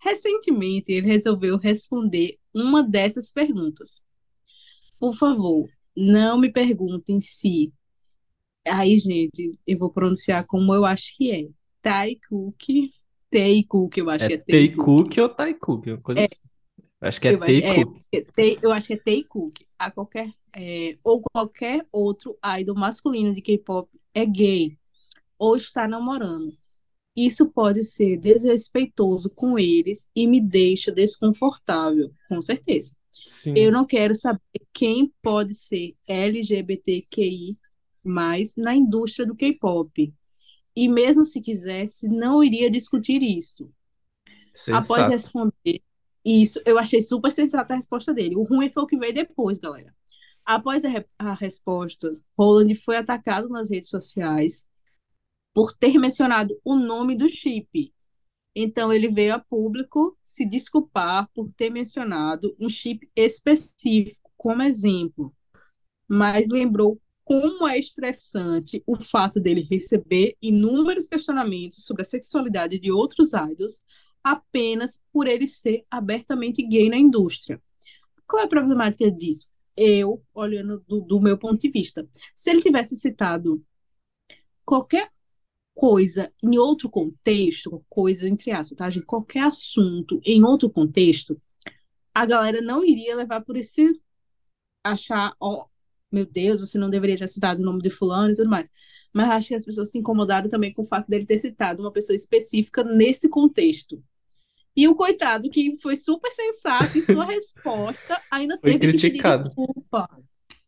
Recentemente, 0.00 0.92
ele 0.92 1.06
resolveu 1.06 1.56
responder 1.58 2.38
uma 2.54 2.82
dessas 2.82 3.32
perguntas. 3.32 4.02
Por 4.98 5.14
favor, 5.14 5.68
não 5.96 6.38
me 6.38 6.50
perguntem 6.52 7.20
se. 7.20 7.72
Aí, 8.66 8.98
gente, 8.98 9.58
eu 9.66 9.78
vou 9.78 9.90
pronunciar 9.90 10.46
como 10.46 10.74
eu 10.74 10.84
acho 10.84 11.16
que 11.16 11.30
é. 11.30 11.48
Taekook. 11.82 12.92
Taekook, 13.30 13.98
eu 13.98 14.10
acho 14.10 14.24
É 14.24 14.28
que 14.28 14.34
é 14.34 14.38
Taekook. 14.38 14.76
Taekook 14.76 15.20
ou 15.20 15.28
Taekook? 15.28 15.90
Uma 15.90 16.00
coisa 16.00 16.20
É, 16.22 16.24
assim. 16.24 16.40
Acho 17.00 17.20
que 17.20 17.28
é 17.28 17.34
eu 17.34 17.42
acho, 17.42 17.60
é, 18.12 18.20
Tae- 18.22 18.58
eu 18.62 18.72
acho 18.72 18.86
que 18.86 18.92
é 18.94 18.96
Taekook. 18.98 19.66
A 19.78 19.90
qualquer, 19.90 20.30
é, 20.54 20.98
ou 21.04 21.22
qualquer 21.22 21.86
outro 21.92 22.36
idol 22.58 22.74
masculino 22.76 23.34
de 23.34 23.40
K-pop 23.40 23.88
é 24.14 24.24
gay 24.26 24.78
ou 25.38 25.56
está 25.56 25.88
namorando. 25.88 26.56
Isso 27.16 27.50
pode 27.50 27.82
ser 27.82 28.16
desrespeitoso 28.16 29.30
com 29.30 29.58
eles 29.58 30.08
e 30.14 30.26
me 30.26 30.40
deixa 30.40 30.92
desconfortável, 30.92 32.12
com 32.28 32.40
certeza. 32.40 32.92
Eu 33.54 33.70
Sim, 33.70 33.70
não 33.72 33.84
quero 33.84 34.14
saber 34.14 34.40
quem 34.72 35.12
pode 35.22 35.54
ser 35.54 35.96
LGBTQI 36.06 37.58
mais 38.04 38.56
na 38.56 38.74
indústria 38.74 39.26
do 39.26 39.34
K-pop. 39.34 40.14
E 40.76 40.88
mesmo 40.88 41.24
se 41.24 41.40
quisesse, 41.40 42.08
não 42.08 42.42
iria 42.42 42.70
discutir 42.70 43.22
isso. 43.22 43.70
Após 44.70 45.06
sensato. 45.06 45.08
responder 45.08 45.82
isso, 46.24 46.60
eu 46.64 46.78
achei 46.78 47.00
super 47.00 47.32
sensata 47.32 47.74
a 47.74 47.76
resposta 47.76 48.12
dele. 48.14 48.36
O 48.36 48.44
ruim 48.44 48.70
foi 48.70 48.82
o 48.82 48.86
que 48.86 48.96
veio 48.98 49.14
depois, 49.14 49.58
galera. 49.58 49.94
Após 50.48 50.84
a, 50.86 50.90
re- 50.90 51.06
a 51.18 51.34
resposta, 51.34 52.14
Roland 52.38 52.74
foi 52.76 52.96
atacado 52.96 53.50
nas 53.50 53.70
redes 53.70 53.90
sociais 53.90 54.66
por 55.54 55.72
ter 55.74 55.98
mencionado 55.98 56.58
o 56.64 56.76
nome 56.76 57.16
do 57.16 57.28
chip. 57.28 57.92
Então, 58.54 58.92
ele 58.92 59.08
veio 59.08 59.34
a 59.34 59.40
público 59.40 60.16
se 60.24 60.46
desculpar 60.46 61.28
por 61.34 61.52
ter 61.54 61.70
mencionado 61.70 62.56
um 62.60 62.68
chip 62.68 63.08
específico 63.16 64.30
como 64.36 64.62
exemplo, 64.62 65.34
mas 66.08 66.48
lembrou 66.48 67.00
como 67.24 67.68
é 67.68 67.78
estressante 67.78 68.82
o 68.86 69.00
fato 69.00 69.40
dele 69.40 69.66
receber 69.70 70.36
inúmeros 70.42 71.08
questionamentos 71.08 71.84
sobre 71.84 72.02
a 72.02 72.06
sexualidade 72.06 72.78
de 72.78 72.90
outros 72.92 73.32
idols 73.34 73.80
apenas 74.24 75.02
por 75.12 75.26
ele 75.26 75.46
ser 75.46 75.84
abertamente 75.90 76.62
gay 76.62 76.90
na 76.90 76.98
indústria. 76.98 77.62
Qual 78.28 78.42
é 78.42 78.46
a 78.46 78.48
problemática 78.48 79.10
disso? 79.12 79.48
Eu, 79.80 80.20
olhando 80.34 80.84
do, 80.88 81.00
do 81.02 81.20
meu 81.20 81.38
ponto 81.38 81.60
de 81.60 81.70
vista, 81.70 82.08
se 82.34 82.50
ele 82.50 82.60
tivesse 82.60 82.96
citado 82.96 83.64
qualquer 84.64 85.08
coisa 85.72 86.32
em 86.42 86.58
outro 86.58 86.90
contexto, 86.90 87.84
coisa 87.88 88.28
entre 88.28 88.50
aspas, 88.50 88.76
tá, 88.76 88.90
gente? 88.90 89.06
Qualquer 89.06 89.44
assunto 89.44 90.20
em 90.24 90.44
outro 90.44 90.68
contexto, 90.68 91.40
a 92.12 92.26
galera 92.26 92.60
não 92.60 92.84
iria 92.84 93.14
levar 93.14 93.42
por 93.42 93.56
esse 93.56 93.92
achar, 94.82 95.32
ó, 95.40 95.66
meu 96.10 96.26
Deus, 96.26 96.60
você 96.60 96.76
não 96.78 96.90
deveria 96.90 97.16
ter 97.16 97.28
citado 97.28 97.62
o 97.62 97.64
nome 97.64 97.80
de 97.80 97.90
fulano 97.90 98.32
e 98.32 98.36
tudo 98.36 98.50
mais. 98.50 98.68
Mas 99.14 99.30
acho 99.30 99.48
que 99.48 99.54
as 99.54 99.64
pessoas 99.64 99.90
se 99.92 99.98
incomodaram 99.98 100.48
também 100.48 100.72
com 100.72 100.82
o 100.82 100.86
fato 100.86 101.06
dele 101.08 101.26
ter 101.26 101.38
citado 101.38 101.80
uma 101.80 101.92
pessoa 101.92 102.16
específica 102.16 102.82
nesse 102.82 103.28
contexto. 103.28 104.02
E 104.78 104.88
o 104.88 104.96
coitado, 104.96 105.50
que 105.50 105.76
foi 105.78 105.96
super 105.96 106.30
sensato 106.32 106.98
em 106.98 107.02
sua 107.02 107.26
resposta, 107.26 108.22
ainda 108.30 108.58
Foi 108.60 108.74
teve 108.74 108.86
que 108.86 108.98
pedir 109.00 109.24
criticado. 109.24 109.52
desculpa. 109.52 110.08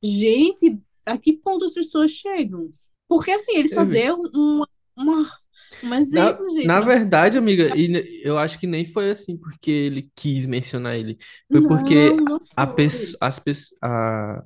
Gente, 0.03 0.79
a 1.07 1.19
que 1.19 1.35
ponto 1.35 1.65
as 1.65 1.75
pessoas 1.75 2.13
chegam? 2.13 2.71
Porque 3.09 3.31
assim, 3.33 3.57
ele 3.57 3.69
só 3.69 3.85
deu 3.85 4.17
um, 4.35 4.65
uma, 4.97 5.39
um 5.83 5.95
Na, 6.09 6.41
exemplo, 6.41 6.49
gente. 6.51 6.77
na 6.77 6.81
Não, 6.81 6.89
verdade, 6.89 7.39
amiga, 7.39 7.71
e 7.75 7.89
ne- 7.89 8.05
eu 8.25 8.39
acho 8.39 8.59
que 8.59 8.67
nem 8.67 8.85
foi 8.85 9.11
assim 9.11 9.37
porque 9.39 9.71
ele 9.71 10.11
quis 10.15 10.47
mencionar 10.47 10.97
ele. 10.97 11.19
Foi 11.51 11.63
não, 11.63 11.67
porque 11.67 12.17
não 12.25 12.41
a, 12.57 12.67
pesso- 12.67 13.17
foi. 13.17 13.21
as, 13.21 13.41
a, 13.83 14.43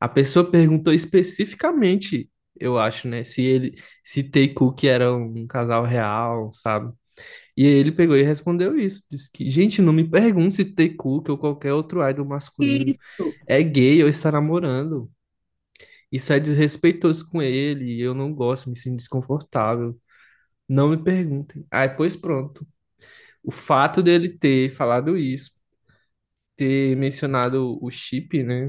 a 0.00 0.08
pessoa 0.08 0.50
perguntou 0.50 0.92
especificamente, 0.92 2.30
eu 2.60 2.78
acho, 2.78 3.08
né, 3.08 3.24
se 3.24 3.42
ele, 3.42 3.74
se 4.04 4.24
Taekook 4.30 4.86
era 4.88 5.14
um 5.14 5.46
casal 5.46 5.84
real, 5.84 6.52
sabe? 6.54 6.92
E 7.60 7.66
aí 7.66 7.72
ele 7.74 7.92
pegou 7.92 8.16
e 8.16 8.22
respondeu 8.22 8.78
isso. 8.78 9.04
Disse 9.10 9.30
que, 9.32 9.50
gente, 9.50 9.82
não 9.82 9.92
me 9.92 10.08
pergunte 10.08 10.54
se 10.56 10.64
Taekook 10.66 11.30
ou 11.30 11.38
qualquer 11.38 11.72
outro 11.74 12.08
idol 12.08 12.24
masculino 12.26 12.90
Isso. 12.90 13.00
é 13.46 13.62
gay 13.62 14.02
ou 14.02 14.08
está 14.08 14.32
namorando. 14.32 15.10
Isso 16.10 16.32
é 16.32 16.40
desrespeitoso 16.40 17.28
com 17.30 17.40
ele, 17.42 17.84
e 17.96 18.00
eu 18.00 18.14
não 18.14 18.32
gosto, 18.34 18.68
me 18.70 18.76
sinto 18.76 18.96
desconfortável. 18.98 19.98
Não 20.68 20.90
me 20.90 20.98
perguntem. 21.02 21.66
Aí, 21.70 21.88
pois 21.90 22.16
pronto. 22.16 22.64
O 23.44 23.52
fato 23.52 24.02
dele 24.02 24.30
ter 24.30 24.70
falado 24.70 25.16
isso, 25.18 25.52
ter 26.56 26.96
mencionado 26.96 27.78
o 27.82 27.90
chip, 27.90 28.42
né, 28.42 28.68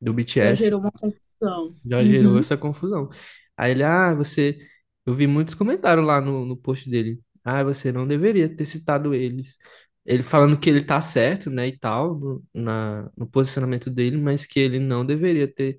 do 0.00 0.12
Já 0.38 0.54
BTS, 0.54 0.64
gerou 0.64 0.80
uma 0.80 0.90
confusão. 0.92 1.76
já 1.84 2.02
gerou 2.04 2.36
Uhum. 2.36 2.38
essa 2.38 2.56
confusão. 2.56 3.10
Aí 3.56 3.72
ele, 3.72 3.82
ah, 3.84 4.14
você. 4.14 4.58
Eu 5.06 5.14
vi 5.14 5.26
muitos 5.26 5.54
comentários 5.54 6.06
lá 6.06 6.20
no, 6.20 6.44
no 6.46 6.56
post 6.56 6.88
dele. 6.90 7.20
Ah, 7.58 7.64
você 7.64 7.92
não 7.92 8.06
deveria 8.06 8.54
ter 8.54 8.66
citado 8.66 9.14
eles. 9.14 9.58
Ele 10.04 10.22
falando 10.22 10.58
que 10.58 10.68
ele 10.70 10.82
tá 10.84 11.00
certo, 11.00 11.50
né, 11.50 11.68
e 11.68 11.78
tal, 11.78 12.18
no, 12.18 12.44
na, 12.54 13.10
no 13.16 13.26
posicionamento 13.28 13.90
dele, 13.90 14.16
mas 14.16 14.46
que 14.46 14.58
ele 14.60 14.78
não 14.78 15.04
deveria 15.04 15.46
ter. 15.52 15.78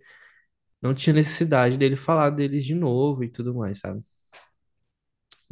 Não 0.81 0.93
tinha 0.95 1.13
necessidade 1.15 1.77
dele 1.77 1.95
falar 1.97 2.31
deles 2.31 2.65
de 2.65 2.75
novo 2.75 3.23
e 3.23 3.29
tudo 3.29 3.55
mais, 3.55 3.79
sabe? 3.79 4.03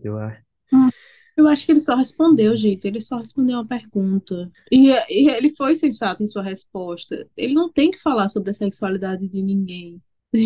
Eu, 0.03 0.17
ah, 0.17 0.41
Hum, 0.71 0.89
Eu 1.37 1.47
acho 1.47 1.65
que 1.65 1.71
ele 1.71 1.79
só 1.79 1.95
respondeu, 1.95 2.55
gente. 2.55 2.85
Ele 2.87 3.01
só 3.01 3.17
respondeu 3.17 3.57
uma 3.57 3.67
pergunta. 3.67 4.51
E, 4.71 4.89
e 5.09 5.29
ele 5.29 5.49
foi 5.55 5.75
sensato 5.75 6.21
em 6.23 6.27
sua 6.27 6.43
resposta. 6.43 7.27
Ele 7.37 7.53
não 7.53 7.71
tem 7.71 7.91
que 7.91 7.99
falar 7.99 8.29
sobre 8.29 8.49
a 8.51 8.53
sexualidade 8.53 9.27
de 9.27 9.41
ninguém. 9.43 10.01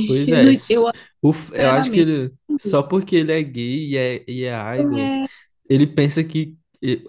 Pois 0.05 0.31
Eu, 0.37 0.49
é, 0.49 0.53
eu 0.69 0.89
o 1.21 1.33
f- 1.33 1.53
eu 1.55 1.69
acho 1.71 1.91
que 1.91 1.99
ele, 2.01 2.33
só 2.57 2.83
porque 2.83 3.15
ele 3.15 3.31
é 3.31 3.41
gay 3.43 3.89
e 3.91 3.97
é, 3.97 4.25
e 4.29 4.43
é 4.45 4.55
É, 4.75 5.27
ele 5.69 5.87
pensa 5.87 6.23
que 6.23 6.57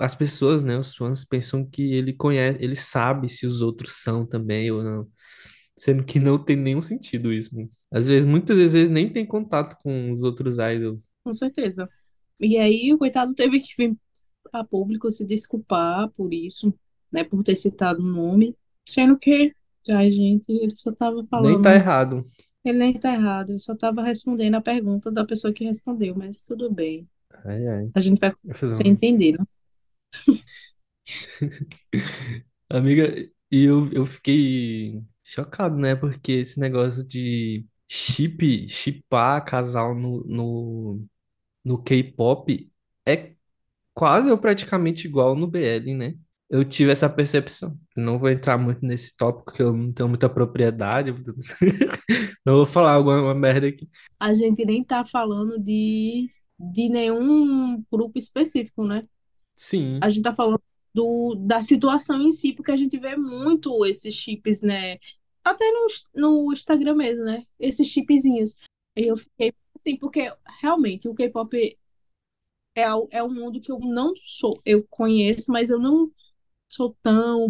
as 0.00 0.14
pessoas, 0.14 0.62
né, 0.64 0.78
os 0.78 0.94
fãs 0.94 1.24
pensam 1.24 1.66
que 1.68 1.82
ele 1.94 2.12
conhece, 2.12 2.58
ele 2.62 2.76
sabe 2.76 3.28
se 3.28 3.46
os 3.46 3.60
outros 3.62 4.02
são 4.02 4.24
também 4.26 4.70
ou 4.70 4.82
não, 4.82 5.08
sendo 5.76 6.04
que 6.04 6.20
não 6.20 6.38
tem 6.42 6.56
nenhum 6.56 6.82
sentido 6.82 7.32
isso, 7.32 7.54
né? 7.56 7.66
Às 7.92 8.06
vezes, 8.08 8.26
muitas 8.28 8.56
vezes, 8.56 8.88
nem 8.90 9.12
tem 9.12 9.26
contato 9.26 9.76
com 9.82 10.12
os 10.12 10.22
outros 10.22 10.58
idols. 10.58 11.10
com 11.22 11.32
certeza. 11.32 11.88
E 12.40 12.56
aí 12.58 12.92
o 12.92 12.98
coitado 12.98 13.34
teve 13.34 13.60
que 13.60 13.74
vir 13.76 13.96
a 14.52 14.64
público 14.64 15.10
se 15.10 15.24
desculpar 15.26 16.10
por 16.12 16.32
isso, 16.34 16.74
né? 17.12 17.24
Por 17.24 17.42
ter 17.44 17.56
citado 17.56 18.00
o 18.00 18.06
nome. 18.06 18.56
Sendo 18.88 19.18
que, 19.18 19.54
ai, 19.90 20.10
gente, 20.12 20.50
ele 20.52 20.76
só 20.76 20.92
tava 20.92 21.26
Nem 21.40 21.60
tá 21.62 21.70
falando. 21.70 21.74
errado. 21.74 22.20
Ele 22.64 22.78
nem 22.78 22.98
tá 22.98 23.12
errado, 23.12 23.50
ele 23.50 23.58
só 23.58 23.76
tava 23.76 24.02
respondendo 24.02 24.54
a 24.56 24.60
pergunta 24.60 25.10
da 25.12 25.24
pessoa 25.26 25.52
que 25.52 25.64
respondeu, 25.64 26.14
mas 26.16 26.42
tudo 26.46 26.72
bem. 26.72 27.08
Ai, 27.44 27.66
ai. 27.66 27.90
A 27.94 28.00
gente 28.00 28.18
vai 28.18 28.32
falei, 28.54 28.74
sem 28.74 28.88
entender, 28.88 29.32
né? 29.32 29.44
Amiga, 32.68 33.14
e 33.50 33.64
eu, 33.64 33.92
eu 33.92 34.06
fiquei 34.06 35.02
chocado, 35.22 35.76
né? 35.76 35.94
Porque 35.94 36.32
esse 36.32 36.58
negócio 36.60 37.06
de 37.06 37.66
chip, 37.88 38.68
chipar 38.68 39.44
casal 39.44 39.94
no, 39.94 40.24
no, 40.24 41.06
no 41.64 41.82
K-pop 41.82 42.70
é 43.06 43.34
quase 43.94 44.30
ou 44.30 44.38
praticamente 44.38 45.06
igual 45.06 45.36
no 45.36 45.46
BL, 45.46 45.94
né? 45.96 46.14
Eu 46.50 46.64
tive 46.64 46.92
essa 46.92 47.08
percepção. 47.08 47.78
Não 47.96 48.18
vou 48.18 48.28
entrar 48.30 48.58
muito 48.58 48.84
nesse 48.84 49.16
tópico, 49.16 49.52
que 49.54 49.62
eu 49.62 49.72
não 49.72 49.92
tenho 49.92 50.08
muita 50.08 50.28
propriedade. 50.28 51.12
Não 52.46 52.56
vou 52.56 52.66
falar 52.66 52.92
alguma 52.92 53.34
merda 53.34 53.66
aqui. 53.68 53.88
A 54.20 54.34
gente 54.34 54.64
nem 54.66 54.84
tá 54.84 55.02
falando 55.02 55.58
de, 55.58 56.30
de 56.72 56.88
nenhum 56.88 57.82
grupo 57.90 58.18
específico, 58.18 58.84
né? 58.84 59.08
A 60.00 60.10
Sim, 60.10 60.10
gente 60.10 60.24
tá 60.24 60.34
falando 60.34 60.62
do, 60.94 61.34
da 61.36 61.60
situação 61.60 62.20
em 62.22 62.32
si, 62.32 62.52
porque 62.52 62.70
a 62.72 62.76
gente 62.76 62.98
vê 62.98 63.16
muito 63.16 63.84
esses 63.86 64.14
chips, 64.14 64.62
né? 64.62 64.98
Até 65.42 65.64
no, 65.70 65.86
no 66.14 66.52
Instagram 66.52 66.94
mesmo, 66.96 67.24
né? 67.24 67.44
Esses 67.58 67.88
chipzinhos. 67.88 68.56
E 68.96 69.02
eu 69.08 69.16
fiquei 69.16 69.52
assim, 69.80 69.96
porque 69.98 70.32
realmente 70.60 71.08
o 71.08 71.14
K-pop 71.14 71.78
é, 72.76 72.82
é 73.12 73.22
um 73.22 73.32
mundo 73.32 73.60
que 73.60 73.70
eu 73.70 73.78
não 73.78 74.14
sou, 74.16 74.60
eu 74.64 74.86
conheço, 74.88 75.50
mas 75.52 75.70
eu 75.70 75.78
não 75.78 76.10
sou 76.68 76.96
tão 77.02 77.48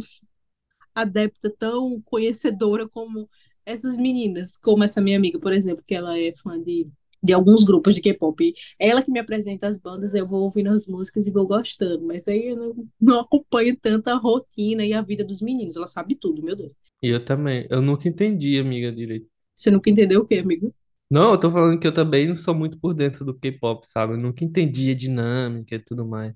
adepta, 0.95 1.51
tão 1.51 2.01
conhecedora 2.03 2.89
como 2.89 3.29
essas 3.67 3.97
meninas, 3.97 4.57
como 4.57 4.85
essa 4.85 5.01
minha 5.01 5.17
amiga, 5.17 5.39
por 5.39 5.53
exemplo, 5.53 5.85
que 5.87 5.95
ela 5.95 6.19
é 6.19 6.35
fã 6.37 6.61
de, 6.63 6.89
de 7.25 7.33
alguns 7.33 7.65
grupos 7.65 7.95
de 7.95 8.01
K-pop. 8.03 8.53
Ela 8.79 9.03
que 9.03 9.11
me 9.11 9.19
apresenta 9.19 9.67
as 9.69 9.79
bandas, 9.79 10.15
eu 10.15 10.27
vou 10.29 10.43
ouvindo 10.43 10.71
as 10.71 10.87
músicas 10.87 11.27
e 11.27 11.33
vou 11.33 11.47
gostando, 11.47 12.07
mas 12.07 12.29
aí 12.29 12.49
eu 12.49 12.57
não, 12.57 12.89
não 13.01 13.21
acompanho 13.21 13.77
tanta 13.81 14.13
a 14.13 14.17
rotina 14.17 14.85
e 14.85 14.93
a 14.93 15.03
vida 15.03 15.25
dos 15.25 15.41
meninos. 15.43 15.77
Ela 15.77 15.87
sabe 15.87 16.15
tudo, 16.17 16.43
meu 16.43 16.57
Deus. 16.57 16.75
e 17.03 17.09
eu 17.09 17.25
também. 17.25 17.67
Eu 17.71 17.81
nunca 17.83 18.09
entendi, 18.09 18.59
amiga, 18.59 18.93
direito. 18.93 19.29
Você 19.55 19.71
nunca 19.71 19.91
entendeu 19.91 20.21
o 20.23 20.27
quê, 20.27 20.37
amigo? 20.39 20.75
Não, 21.11 21.33
eu 21.33 21.39
tô 21.41 21.51
falando 21.51 21.79
que 21.79 21.87
eu 21.87 21.95
também 21.95 22.27
não 22.29 22.37
sou 22.37 22.55
muito 22.55 22.79
por 22.79 22.95
dentro 22.95 23.25
do 23.25 23.39
K-pop, 23.39 23.87
sabe? 23.87 24.15
Eu 24.15 24.19
nunca 24.19 24.45
entendi 24.45 24.91
a 24.91 24.95
dinâmica 24.95 25.77
e 25.77 25.79
tudo 25.79 26.07
mais. 26.07 26.35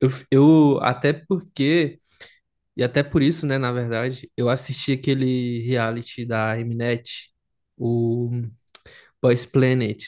Eu, 0.00 0.10
eu, 0.30 0.80
até 0.82 1.12
porque, 1.12 2.00
e 2.76 2.84
até 2.84 3.02
por 3.02 3.22
isso, 3.22 3.46
né, 3.46 3.58
na 3.58 3.72
verdade, 3.72 4.30
eu 4.36 4.48
assisti 4.48 4.92
aquele 4.92 5.62
reality 5.66 6.24
da 6.26 6.56
Mnet, 6.58 7.32
o 7.78 8.30
Boys 9.22 9.46
Planet, 9.46 10.04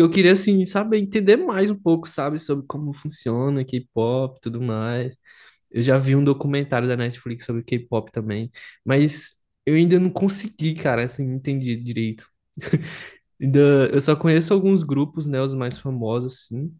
porque 0.00 0.02
eu 0.02 0.10
queria, 0.10 0.32
assim, 0.32 0.64
saber, 0.66 0.98
entender 0.98 1.36
mais 1.36 1.70
um 1.70 1.76
pouco, 1.78 2.08
sabe, 2.08 2.38
sobre 2.40 2.66
como 2.66 2.92
funciona 2.92 3.64
K-pop 3.64 4.36
e 4.38 4.40
tudo 4.40 4.60
mais. 4.60 5.16
Eu 5.70 5.82
já 5.82 5.98
vi 5.98 6.16
um 6.16 6.24
documentário 6.24 6.88
da 6.88 6.96
Netflix 6.96 7.44
sobre 7.46 7.62
K-pop 7.64 8.10
também, 8.12 8.50
mas 8.84 9.32
eu 9.66 9.74
ainda 9.74 9.98
não 10.00 10.10
consegui, 10.10 10.74
cara, 10.74 11.04
assim, 11.04 11.24
entender 11.24 11.76
direito. 11.76 12.26
Eu 13.92 14.00
só 14.00 14.14
conheço 14.16 14.52
alguns 14.54 14.82
grupos, 14.82 15.26
né, 15.26 15.40
os 15.40 15.54
mais 15.54 15.78
famosos, 15.78 16.46
sim, 16.46 16.74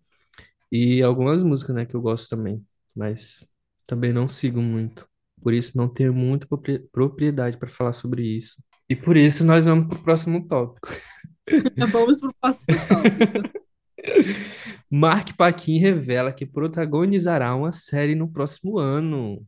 e 0.73 1.03
algumas 1.03 1.43
músicas, 1.43 1.77
né, 1.77 1.87
que 1.87 1.95
eu 1.97 2.01
gosto 2.03 2.29
também, 2.31 2.65
mas 2.97 3.47
também 3.87 4.13
não 4.13 4.29
sigo 4.29 4.61
muito. 4.63 5.07
por 5.43 5.55
isso 5.55 5.77
não 5.77 5.89
tenho 5.89 6.15
muita 6.15 6.47
propri- 6.47 6.81
propriedade 6.93 7.57
para 7.59 7.69
falar 7.69 7.93
sobre 7.95 8.23
isso. 8.25 8.63
E 8.89 8.97
por 8.97 9.17
isso 9.17 9.45
nós 9.47 9.67
vamos 9.67 9.87
para 9.89 9.99
o 9.99 10.03
próximo 10.05 10.47
tópico. 10.49 10.89
Vamos 11.93 12.21
pro 12.21 12.35
próximo 12.41 12.67
tópico. 12.89 13.61
Mark 14.91 15.37
Paquin 15.37 15.79
revela 15.79 16.33
que 16.33 16.47
protagonizará 16.47 17.55
uma 17.55 17.73
série 17.73 18.15
no 18.15 18.29
próximo 18.31 18.79
ano. 18.79 19.47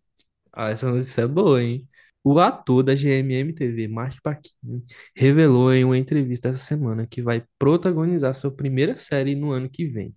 Ah, 0.53 0.71
essa 0.71 0.91
notícia 0.91 1.23
é 1.23 1.27
boa, 1.27 1.63
hein? 1.63 1.89
O 2.25 2.39
ator 2.39 2.83
da 2.85 2.95
GMM 2.95 3.53
TV, 3.53 3.89
Mark 3.89 4.17
Paquin, 4.23 4.85
revelou 5.17 5.73
em 5.73 5.85
uma 5.85 5.99
entrevista 5.99 6.49
essa 6.49 6.59
semana 6.59 7.07
que 7.07 7.21
vai 7.23 7.45
protagonizar 7.59 8.35
sua 8.35 8.55
primeira 8.55 8.97
série 8.97 9.35
no 9.35 9.51
ano 9.51 9.69
que 9.69 9.87
vem. 9.87 10.15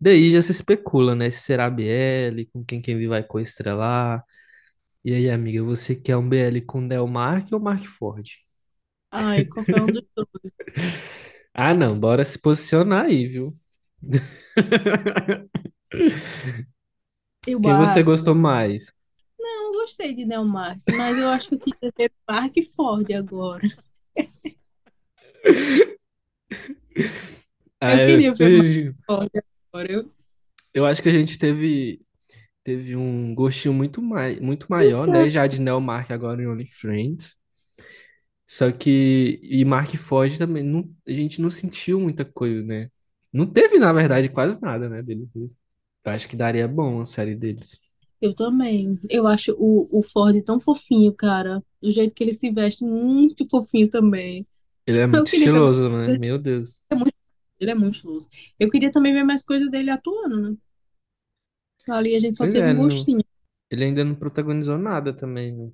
Daí 0.00 0.30
já 0.32 0.42
se 0.42 0.50
especula, 0.52 1.14
né? 1.14 1.30
Se 1.30 1.40
será 1.42 1.70
BL, 1.70 2.46
com 2.52 2.64
quem 2.64 2.80
quem 2.82 3.06
vai 3.06 3.22
coestrelar. 3.22 4.24
E 5.04 5.14
aí, 5.14 5.30
amiga, 5.30 5.62
você 5.64 5.94
quer 5.96 6.16
um 6.16 6.28
BL 6.28 6.60
com 6.66 6.86
Del 6.86 7.06
Mark 7.06 7.48
ou 7.52 7.60
Mark 7.60 7.84
Ford? 7.84 8.26
Ai, 9.12 9.44
qualquer 9.44 9.82
um 9.82 9.92
dos 9.92 10.04
dois. 10.16 10.28
Ah, 11.54 11.74
não, 11.74 11.98
bora 11.98 12.24
se 12.24 12.38
posicionar 12.38 13.06
aí, 13.06 13.26
viu? 13.26 13.52
Eu 17.46 17.60
Quem 17.62 17.76
você 17.76 17.96
acho. 17.96 18.02
gostou 18.02 18.34
mais? 18.34 18.92
Não 19.38 19.72
gostei 19.72 20.14
de 20.14 20.24
Neo 20.24 20.44
Marx, 20.44 20.84
mas 20.90 21.18
eu 21.18 21.28
acho 21.28 21.48
que 21.48 21.54
eu 21.56 21.60
queria 21.60 21.92
ver 21.96 22.12
Mark 22.28 22.54
Ford 22.74 23.10
agora. 23.12 23.66
Ah, 27.80 27.94
Eu 27.94 28.00
eu, 28.00 28.02
queria 28.02 28.34
ver 28.34 28.50
Mark 28.50 28.86
eu, 28.88 28.94
Ford 29.06 29.30
agora. 29.72 29.92
Eu... 29.92 30.06
eu 30.74 30.86
acho 30.86 31.02
que 31.02 31.08
a 31.08 31.12
gente 31.12 31.38
teve, 31.38 32.00
teve 32.64 32.96
um 32.96 33.34
gostinho 33.34 33.74
muito, 33.74 34.02
mai, 34.02 34.40
muito 34.40 34.66
maior, 34.70 35.06
Então, 35.06 35.08
né? 35.08 35.30
Já 35.30 35.46
de 35.46 35.60
Neo 35.60 35.80
Mark 35.80 36.10
agora 36.12 36.42
em 36.42 36.48
Only 36.48 36.66
Friends. 36.68 37.36
Só 38.52 38.70
que. 38.72 39.40
E 39.42 39.64
Mark 39.64 39.94
Ford 39.96 40.36
também. 40.38 40.62
Não, 40.62 40.88
a 41.06 41.12
gente 41.12 41.40
não 41.40 41.50
sentiu 41.50 42.00
muita 42.00 42.24
coisa, 42.24 42.62
né? 42.62 42.90
Não 43.32 43.46
teve, 43.50 43.78
na 43.78 43.92
verdade, 43.92 44.28
quase 44.28 44.60
nada, 44.60 44.88
né? 44.88 45.02
Deles. 45.02 45.32
Eu 45.34 46.12
acho 46.12 46.28
que 46.28 46.36
daria 46.36 46.68
bom 46.68 47.00
a 47.00 47.04
série 47.04 47.34
deles. 47.34 47.80
eu 48.20 48.34
também. 48.34 48.98
Eu 49.10 49.26
acho 49.26 49.52
o, 49.58 49.88
o 49.98 50.02
Ford 50.02 50.40
tão 50.44 50.60
fofinho, 50.60 51.12
cara. 51.14 51.62
Do 51.80 51.90
jeito 51.90 52.14
que 52.14 52.22
ele 52.22 52.32
se 52.32 52.50
veste, 52.50 52.84
muito 52.84 53.48
fofinho 53.48 53.88
também. 53.90 54.46
Ele 54.86 54.98
é 54.98 55.06
muito 55.06 55.28
queria 55.28 55.46
estiloso, 55.50 55.88
né? 55.88 56.08
Meu 56.12 56.38
Deus. 56.38 56.80
Ele 56.90 57.00
é 57.00 57.02
muito, 57.04 57.14
ele 57.60 57.70
é 57.70 57.74
muito 57.74 57.94
estiloso. 57.96 58.28
Eu 58.58 58.70
queria 58.70 58.90
também 58.92 59.12
ver 59.12 59.24
mais 59.24 59.44
coisas 59.44 59.70
dele 59.70 59.90
atuando, 59.90 60.40
né? 60.50 60.56
Ali 61.88 62.16
a 62.16 62.20
gente 62.20 62.36
só 62.36 62.44
Pois 62.44 62.54
teve 62.54 62.66
é, 62.66 62.70
um 62.70 62.74
ele, 62.74 62.82
não- 62.82 63.06
gostinho. 63.06 63.24
ele 63.70 63.84
ainda 63.84 64.04
não 64.04 64.14
protagonizou 64.14 64.78
nada 64.78 65.14
também. 65.16 65.52
né? 65.56 65.72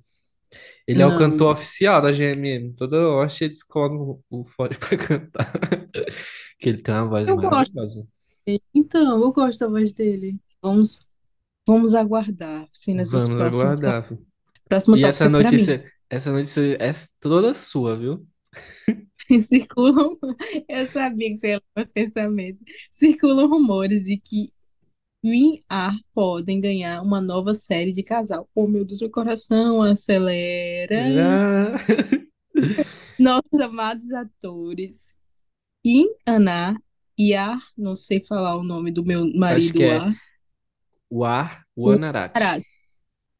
Ele 0.87 1.01
é 1.01 1.05
o 1.05 1.17
cantor 1.17 1.51
oficial 1.51 2.01
da 2.01 2.11
GMM. 2.11 2.73
Toda 2.75 3.07
hora 3.07 3.29
eles 3.41 3.63
colocam 3.63 4.19
o 4.29 4.43
Ford 4.43 4.75
pra 4.79 4.97
cantar. 4.97 5.51
Que 6.59 6.69
ele 6.69 6.81
tem 6.81 6.93
uma 6.95 7.07
voz 7.07 7.27
Eu 7.27 7.35
maravilhosa. 7.35 8.07
Então, 8.73 9.21
eu 9.21 9.31
gosto 9.31 9.59
da 9.59 9.67
voz 9.67 9.93
dele. 9.93 10.37
Vamos, 10.61 11.01
vamos 11.67 11.93
aguardar 11.93 12.67
cenas 12.73 13.11
dos 13.11 13.23
Vamos 13.23 13.37
próximos. 13.37 13.83
aguardar. 13.83 14.17
Próximo 14.67 14.97
E 14.97 15.05
essa 15.05 15.29
notícia, 15.29 15.91
essa 16.09 16.31
notícia 16.31 16.77
é 16.79 16.91
toda 17.19 17.53
sua, 17.53 17.97
viu? 17.97 18.19
Circulam, 19.41 20.17
eu 20.67 20.85
sabia 20.87 21.29
que 21.29 21.37
você 21.37 21.47
ia 21.49 21.61
levar 21.75 21.89
pensamento. 21.93 22.59
Circulam 22.91 23.47
rumores 23.47 24.05
de 24.05 24.17
que 24.17 24.51
Win 25.23 25.61
Ar 25.67 25.95
podem 26.13 26.61
ganhar 26.61 27.01
uma 27.01 27.19
nova 27.19 27.53
série 27.53 27.91
de 27.91 28.01
casal. 28.03 28.47
Oh, 28.55 28.67
meu 28.67 28.85
Deus, 28.85 29.01
meu 29.01 29.09
coração 29.09 29.81
acelera. 29.81 31.03
Nossos 33.19 33.59
amados 33.59 34.11
atores 34.13 35.13
In 35.83 36.07
Ana 36.25 36.81
e 37.17 37.33
Ar, 37.33 37.59
não 37.77 37.95
sei 37.95 38.21
falar 38.25 38.55
o 38.57 38.63
nome 38.63 38.91
do 38.91 39.03
meu 39.03 39.23
Acho 39.25 39.37
marido 39.37 39.73
que 39.73 39.83
é 39.83 39.97
Ar. 39.97 40.15
O 41.09 41.89
Wanarat. 41.89 42.31
Arad, 42.35 42.63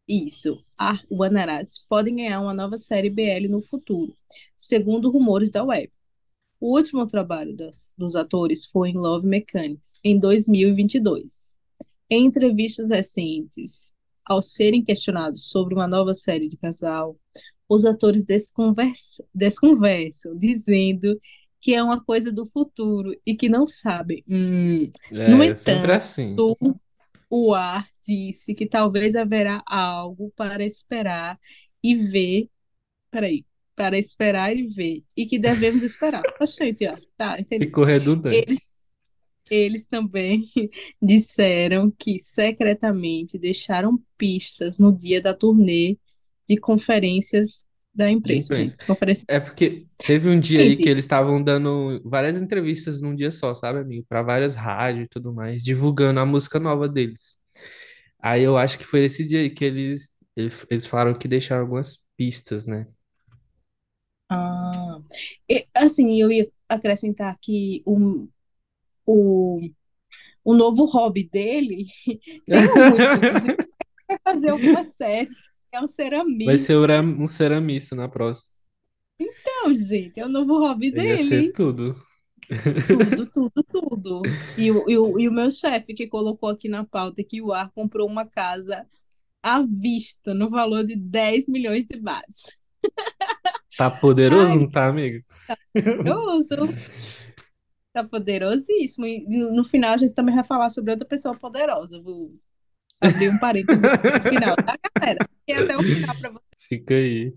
isso, 0.08 0.64
Ar 0.78 1.02
Wanarat, 1.10 1.70
podem 1.88 2.16
ganhar 2.16 2.42
uma 2.42 2.54
nova 2.54 2.78
série 2.78 3.10
BL 3.10 3.48
no 3.50 3.62
futuro, 3.62 4.14
segundo 4.58 5.10
rumores 5.12 5.50
da 5.50 5.64
web. 5.64 5.90
O 6.60 6.76
último 6.76 7.06
trabalho 7.06 7.56
das- 7.56 7.92
dos 7.98 8.16
atores 8.16 8.66
foi 8.66 8.90
em 8.90 8.98
Love 8.98 9.26
Mechanics, 9.28 9.96
em 10.04 10.20
2022. 10.20 11.56
Em 12.10 12.26
entrevistas 12.26 12.90
recentes, 12.90 13.94
ao 14.26 14.42
serem 14.42 14.84
questionados 14.84 15.50
sobre 15.50 15.74
uma 15.76 15.88
nova 15.88 16.14
série 16.14 16.50
de 16.50 16.58
casal, 16.58 17.18
os 17.68 17.86
atores 17.86 18.24
desconversa- 18.24 19.24
desconversam, 19.34 20.36
dizendo 20.38 21.20
que 21.62 21.74
é 21.74 21.84
uma 21.84 22.04
coisa 22.04 22.32
do 22.32 22.46
futuro 22.46 23.12
e 23.26 23.36
que 23.36 23.50
não 23.50 23.68
sabem. 23.68 24.24
Hum, 24.28 24.90
No 25.12 25.44
É, 25.44 25.56
sempre 25.56 25.74
entanto, 25.84 25.92
assim. 25.92 26.36
o 27.30 27.54
Ar 27.54 27.88
disse 28.06 28.56
que 28.56 28.66
talvez 28.66 29.16
haverá 29.16 29.62
algo 29.68 30.32
para 30.36 30.66
esperar 30.66 31.40
e 31.84 31.96
ver. 31.96 32.50
Peraí. 33.12 33.46
Para 33.76 33.98
esperar 33.98 34.56
e 34.56 34.68
ver. 34.68 35.04
E 35.16 35.26
que 35.26 35.38
devemos 35.40 35.84
esperar. 35.84 36.22
Oxente, 36.42 36.88
ó. 36.88 36.98
Tá, 37.16 37.40
entendi. 37.40 37.66
Ficou 37.66 37.84
redundante. 37.84 38.36
Eles, 38.38 38.60
eles 39.50 39.88
também 39.88 40.44
disseram 41.02 41.92
que 41.92 42.20
secretamente 42.20 43.38
deixaram 43.38 44.00
pistas 44.18 44.78
no 44.78 44.96
dia 44.96 45.22
da 45.22 45.34
turnê 45.34 45.98
de 46.48 46.58
conferências 46.58 47.66
da 47.94 48.10
imprensa. 48.10 48.56
gente. 48.56 48.78
Conferência. 48.86 49.26
É 49.28 49.40
porque 49.40 49.88
teve 49.98 50.30
um 50.30 50.40
dia 50.40 50.62
aí 50.62 50.76
que 50.76 50.88
eles 50.88 51.06
estavam 51.06 51.44
dando 51.44 52.02
várias 52.06 52.42
entrevistas 52.42 53.02
num 53.02 53.16
dia 53.16 53.32
só, 53.32 53.54
sabe, 53.54 53.80
amigo? 53.80 54.06
Pra 54.08 54.22
várias 54.22 54.56
rádios 54.56 55.06
e 55.06 55.10
tudo 55.10 55.34
mais, 55.34 55.64
divulgando 55.64 56.20
a 56.20 56.26
música 56.26 56.60
nova 56.60 56.88
deles. 56.88 57.36
Aí 58.20 58.44
eu 58.44 58.58
acho 58.58 58.78
que 58.78 58.86
foi 58.86 59.06
esse 59.06 59.26
dia 59.26 59.40
aí 59.40 59.50
que 59.50 59.66
eles, 59.66 60.18
eles, 60.36 60.66
eles 60.70 60.86
falaram 60.86 61.14
que 61.14 61.28
deixaram 61.28 61.62
algumas 61.62 62.00
pistas, 62.18 62.66
né? 62.66 62.88
ah, 64.30 65.00
e, 65.50 65.68
assim, 65.76 66.22
eu 66.22 66.32
ia 66.32 66.48
acrescentar 66.68 67.38
que 67.42 67.82
o, 67.86 68.28
o, 69.14 69.60
o 70.44 70.54
novo 70.54 70.86
hobby 70.86 71.30
dele 71.30 71.86
tem 72.50 72.66
intuito 72.76 73.36
de 73.40 73.56
vai 74.08 74.20
fazer 74.24 74.50
alguma 74.50 74.84
série. 74.84 75.30
É 75.72 75.78
um 75.80 75.82
Vai 75.82 75.88
ceramista. 75.88 76.58
ser 76.58 76.76
ura- 76.76 77.02
um 77.02 77.28
ceramista 77.28 77.96
na 77.96 78.10
próxima. 78.10 78.52
Não, 79.46 79.76
gente, 79.76 80.20
é 80.20 80.26
o 80.26 80.30
novo 80.30 80.60
hobby 80.60 80.92
Ia 80.94 81.18
ser 81.18 81.42
dele. 81.42 81.54
tudo. 81.54 81.96
Tudo, 82.88 83.26
tudo, 83.32 83.64
tudo. 83.64 84.22
E 84.58 84.72
o, 84.72 84.90
e 84.90 84.98
o, 84.98 85.20
e 85.20 85.28
o 85.28 85.32
meu 85.32 85.52
chefe 85.52 85.94
que 85.94 86.08
colocou 86.08 86.50
aqui 86.50 86.68
na 86.68 86.84
pauta 86.86 87.24
que 87.24 87.42
o 87.42 87.54
Ar 87.54 87.72
comprou 87.72 88.08
uma 88.08 88.26
casa 88.26 88.88
à 89.44 89.62
vista 89.62 90.34
no 90.34 90.50
valor 90.50 90.84
de 90.84 90.96
10 90.96 91.48
milhões 91.48 91.86
de 91.86 91.98
bahts. 91.98 92.58
Tá 93.78 93.92
poderoso, 93.92 94.54
Ai, 94.54 94.58
não 94.58 94.68
tá, 94.68 94.88
amigo? 94.88 95.24
poderoso. 95.74 96.56
Tá 97.94 98.04
poderosíssimo. 98.04 99.06
E 99.06 99.26
no 99.28 99.64
final 99.64 99.94
a 99.94 99.98
gente 99.98 100.14
também 100.14 100.36
vai 100.36 100.44
falar 100.44 100.70
sobre 100.70 100.92
outra 100.92 101.08
pessoa 101.08 101.36
poderosa. 101.36 102.02
Vou 102.02 102.34
abrir 103.02 103.30
um 103.30 103.40
parênteses 103.40 103.82
no 103.82 104.30
final, 104.30 104.56
tá, 104.56 104.78
galera? 104.96 105.30
Até 105.50 105.78
o 105.78 105.84
final 105.84 106.16
pra. 106.18 106.34
Fica 106.58 106.94
aí. 106.94 107.34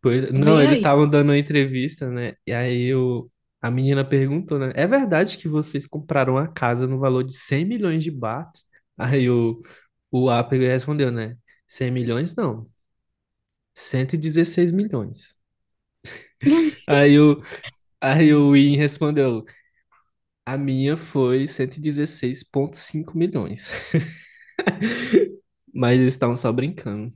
Pois, 0.00 0.32
não, 0.32 0.56
Vem 0.56 0.66
eles 0.66 0.78
estavam 0.78 1.08
dando 1.08 1.30
uma 1.30 1.38
entrevista, 1.38 2.08
né? 2.08 2.34
E 2.46 2.52
aí 2.52 2.94
o, 2.94 3.28
a 3.60 3.70
menina 3.70 4.04
perguntou, 4.04 4.58
né? 4.58 4.72
É 4.76 4.86
verdade 4.86 5.36
que 5.36 5.48
vocês 5.48 5.86
compraram 5.86 6.34
uma 6.34 6.46
casa 6.46 6.86
no 6.86 6.98
valor 6.98 7.24
de 7.24 7.34
100 7.34 7.64
milhões 7.64 8.04
de 8.04 8.10
baht? 8.10 8.60
Aí 8.96 9.28
o, 9.28 9.60
o 10.10 10.30
A 10.30 10.44
pegou 10.44 10.66
e 10.66 10.68
respondeu, 10.70 11.10
né? 11.10 11.36
100 11.66 11.90
milhões 11.90 12.34
não, 12.36 12.68
116 13.74 14.72
milhões. 14.72 15.38
Aí 16.86 17.18
o, 17.18 17.42
aí 18.00 18.32
o 18.34 18.52
Win 18.52 18.76
respondeu, 18.76 19.44
a 20.46 20.56
minha 20.58 20.96
foi 20.96 21.46
116,5 21.46 23.16
milhões. 23.16 23.70
Mas 25.74 26.00
eles 26.00 26.14
estavam 26.14 26.36
só 26.36 26.52
brincando. 26.52 27.08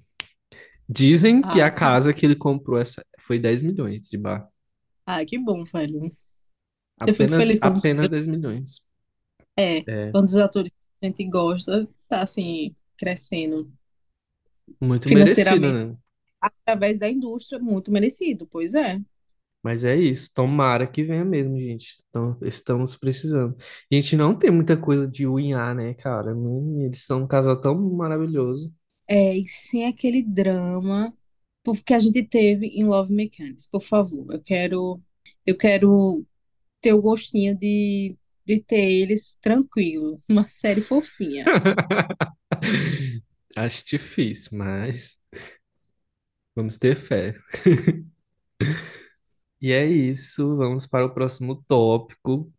Dizem 0.89 1.43
que 1.43 1.61
Ah, 1.61 1.63
a 1.63 1.71
que, 1.71 1.73
casa 1.73 2.13
que 2.15 2.27
ele 2.27 2.37
comprou 2.37 2.79
essa 2.79 3.05
foi 3.21 3.39
10 3.39 3.63
milhões 3.63 4.09
de 4.09 4.19
baht. 4.19 4.47
ah, 5.07 5.25
que 5.25 5.39
bom, 5.39 5.65
velho. 5.65 6.17
Eu 7.07 7.15
fico 7.15 7.33
Apenas, 7.33 7.35
feliz 7.35 7.61
quando, 7.61 7.81
apenas 7.81 8.09
10 8.09 8.27
milhões. 8.27 8.81
é, 9.59 9.87
É, 9.89 10.13
quando 10.13 10.27
os 10.29 10.37
atores 10.37 10.73
que 10.73 11.07
a 11.07 11.07
gente 11.07 11.25
gosta 11.29 11.89
tá 12.09 12.23
assim, 12.23 12.75
crescendo 12.97 13.73
muito 14.81 15.09
merecido, 15.11 15.73
financeiramente 15.73 15.81
né? 15.91 15.97
através 16.41 16.99
da 16.99 17.11
indústria, 17.11 17.59
muito 17.61 17.91
merecido, 17.93 18.47
pois 18.49 18.75
é. 18.75 19.01
Mas 19.63 19.85
é 19.85 19.97
isso. 19.97 20.31
Tomara 20.35 20.87
que 20.87 21.05
venha 21.05 21.25
mesmo, 21.25 21.59
gente. 21.59 22.03
Então, 22.11 22.37
estamos 22.43 22.97
precisando. 22.97 23.57
A 23.91 23.95
gente 23.95 24.17
não 24.17 24.35
tem 24.37 24.51
muita 24.51 24.77
coisa 24.77 25.09
de 25.09 25.27
unhar, 25.27 25.75
né, 25.75 25.95
cara? 25.95 26.35
Hum, 26.37 26.81
Eles 26.83 27.05
são 27.07 27.23
um 27.23 27.27
casal 27.29 27.61
tão 27.61 27.75
maravilhoso. 27.95 28.73
É, 29.09 29.37
e 29.37 29.47
sem 29.49 29.87
aquele 29.87 30.23
drama 30.23 31.15
porque 31.65 31.95
a 31.95 31.99
gente 32.01 32.23
teve 32.25 32.67
em 32.69 32.85
Love 32.85 33.13
Mechanics, 33.15 33.67
por 33.69 33.83
favor. 33.83 34.27
Eu 34.33 34.43
quero, 34.43 35.01
eu 35.47 35.57
quero 35.57 36.27
ter 36.83 36.93
o 36.95 37.03
gostinho 37.03 37.57
de, 37.59 38.17
de 38.47 38.61
ter 38.63 38.81
eles 38.91 39.37
tranquilo, 39.43 40.23
uma 40.31 40.49
série 40.49 40.83
fofinha. 40.83 41.53
Acho 43.57 43.85
difícil, 43.87 44.57
mas 44.59 45.21
vamos 46.55 46.77
ter 46.79 46.97
fé. 46.97 47.35
E 49.63 49.73
é 49.73 49.87
isso, 49.87 50.57
vamos 50.57 50.87
para 50.87 51.07
o 51.07 51.15
próximo 51.15 51.65
tópico. 51.69 52.53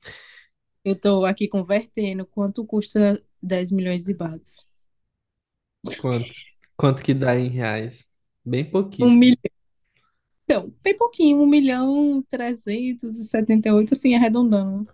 Eu 0.84 0.97
tô 0.99 1.26
aqui 1.26 1.47
convertendo 1.49 2.26
quanto 2.26 2.66
custa 2.66 3.22
10 3.41 3.70
milhões 3.72 4.06
de 4.06 4.14
bahts. 4.14 4.66
Quanto, 5.97 6.34
quanto 6.78 7.04
que 7.04 7.14
dá 7.14 7.36
em 7.38 7.49
reais? 7.49 8.06
Bem 8.45 8.70
Um 8.99 9.12
pouquíssimo. 9.12 9.20
milhão, 9.20 9.38
então, 10.43 10.74
bem 10.84 10.95
pouquinho, 10.97 11.38
um 11.41 11.47
milhão 11.47 12.22
trezentos 12.24 13.18
e 13.18 13.24
setenta 13.26 13.70
e 13.70 13.72
oito, 13.72 13.93
assim, 13.93 14.16
arredondando. 14.16 14.88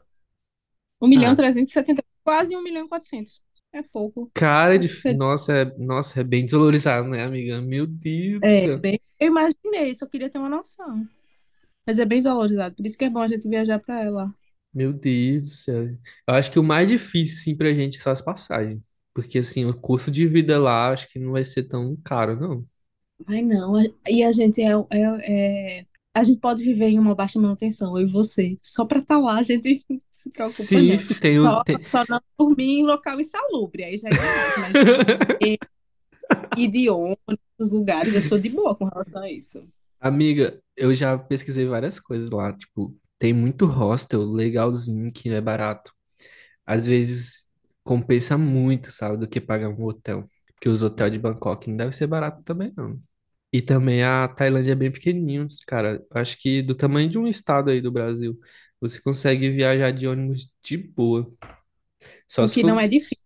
Um 1.01 1.07
milhão 1.07 1.35
Ah, 1.35 1.35
trezentos 1.35 1.71
e 1.71 1.73
setenta, 1.73 2.03
quase 2.23 2.55
um 2.55 2.61
milhão 2.63 2.85
e 2.85 2.89
quatrocentos. 2.89 3.41
É 3.71 3.81
pouco. 3.83 4.31
cara 4.33 4.77
de... 4.79 4.87
Acho 4.87 4.95
que 4.95 4.97
seria- 5.01 5.17
Nossa, 5.17 5.53
é... 5.53 5.65
Nossa, 5.77 6.21
é 6.21 6.23
bem 6.23 6.45
desvalorizado, 6.45 7.07
né, 7.09 7.23
amiga? 7.23 7.61
Meu 7.61 7.85
Deus 7.87 8.43
do 8.43 8.47
É, 8.47 8.69
céu. 8.69 8.81
bem, 8.81 9.01
eu 9.19 9.27
imaginei, 9.27 9.93
só 9.95 10.05
queria 10.07 10.29
ter 10.29 10.37
uma 10.37 10.49
noção. 10.49 11.07
Mas 11.89 11.97
é 11.97 12.05
bem 12.05 12.21
valorizado, 12.21 12.75
por 12.75 12.85
isso 12.85 12.95
que 12.95 13.03
é 13.03 13.09
bom 13.09 13.17
a 13.19 13.27
gente 13.27 13.49
viajar 13.49 13.79
pra 13.79 13.99
ela. 14.03 14.31
Meu 14.71 14.93
Deus 14.93 15.41
do 15.47 15.53
céu. 15.55 15.83
Eu 16.27 16.35
acho 16.35 16.51
que 16.51 16.59
o 16.59 16.63
mais 16.63 16.87
difícil, 16.87 17.39
sim, 17.39 17.57
pra 17.57 17.73
gente 17.73 17.99
são 17.99 18.13
as 18.13 18.21
passagens. 18.21 18.79
Porque, 19.11 19.39
assim, 19.39 19.65
o 19.65 19.73
custo 19.73 20.11
de 20.11 20.27
vida 20.27 20.59
lá, 20.59 20.91
acho 20.91 21.09
que 21.09 21.17
não 21.17 21.31
vai 21.31 21.43
ser 21.43 21.63
tão 21.63 21.97
caro, 22.05 22.39
não. 22.39 22.63
Ai, 23.25 23.41
não. 23.41 23.73
E 24.07 24.23
a 24.23 24.31
gente 24.31 24.61
é, 24.61 24.69
é, 24.91 25.79
é- 25.79 25.85
a 26.13 26.23
gente 26.23 26.39
pode 26.39 26.63
viver 26.63 26.89
em 26.89 26.99
uma 26.99 27.15
baixa 27.15 27.39
manutenção, 27.39 27.97
eu 27.97 28.07
e 28.07 28.11
você. 28.11 28.55
Só 28.63 28.85
pra 28.85 28.99
estar 28.99 29.17
lá, 29.17 29.39
a 29.39 29.41
gente 29.41 29.83
não 29.89 29.97
se 30.11 30.29
preocupa, 30.29 30.63
Sim, 30.63 30.97
não. 30.97 30.97
tem, 31.19 31.39
o- 31.39 31.43
Só, 31.49 31.63
tem... 31.63 31.83
só 31.83 32.05
não 32.07 32.21
dormir 32.37 32.81
em 32.81 32.85
local 32.85 33.19
insalubre, 33.19 33.83
aí 33.83 33.97
já 33.97 34.09
é 34.09 34.11
demais. 34.11 34.53
Mas 34.55 34.73
e, 35.41 35.57
e 36.55 36.67
de 36.67 36.89
ônibus, 36.89 37.71
lugares, 37.71 38.13
eu 38.13 38.21
sou 38.21 38.37
de 38.39 38.49
boa 38.49 38.75
com 38.75 38.85
relação 38.85 39.23
a 39.23 39.31
isso. 39.31 39.67
Amiga, 39.99 40.61
eu 40.75 40.93
já 40.95 41.17
pesquisei 41.17 41.65
várias 41.65 41.99
coisas 41.99 42.29
lá. 42.29 42.53
Tipo, 42.53 42.95
tem 43.17 43.33
muito 43.33 43.65
hostel 43.65 44.21
legalzinho 44.23 45.11
que 45.11 45.29
é 45.29 45.41
barato. 45.41 45.93
Às 46.65 46.85
vezes 46.85 47.45
compensa 47.83 48.37
muito, 48.37 48.91
sabe, 48.91 49.17
do 49.17 49.27
que 49.29 49.41
pagar 49.41 49.69
um 49.69 49.83
hotel. 49.85 50.23
Porque 50.55 50.69
os 50.69 50.83
hotéis 50.83 51.13
de 51.13 51.19
Bangkok 51.19 51.69
não 51.69 51.77
deve 51.77 51.93
ser 51.93 52.07
barato 52.07 52.43
também, 52.43 52.73
não. 52.77 52.97
E 53.53 53.61
também 53.61 54.03
a 54.03 54.27
Tailândia 54.29 54.73
é 54.73 54.75
bem 54.75 54.91
pequenininho, 54.91 55.47
cara. 55.67 56.05
Acho 56.13 56.37
que 56.41 56.61
do 56.63 56.75
tamanho 56.75 57.09
de 57.09 57.17
um 57.19 57.27
estado 57.27 57.69
aí 57.71 57.81
do 57.81 57.91
Brasil, 57.91 58.39
você 58.81 59.01
consegue 59.01 59.49
viajar 59.51 59.91
de 59.91 60.07
ônibus 60.07 60.51
de 60.63 60.77
boa. 60.77 61.29
Só 62.27 62.45
O 62.45 62.47
se 62.47 62.55
que 62.55 62.61
for, 62.61 62.63
não 62.63 62.79
é 62.79 62.87
difícil. 62.87 63.23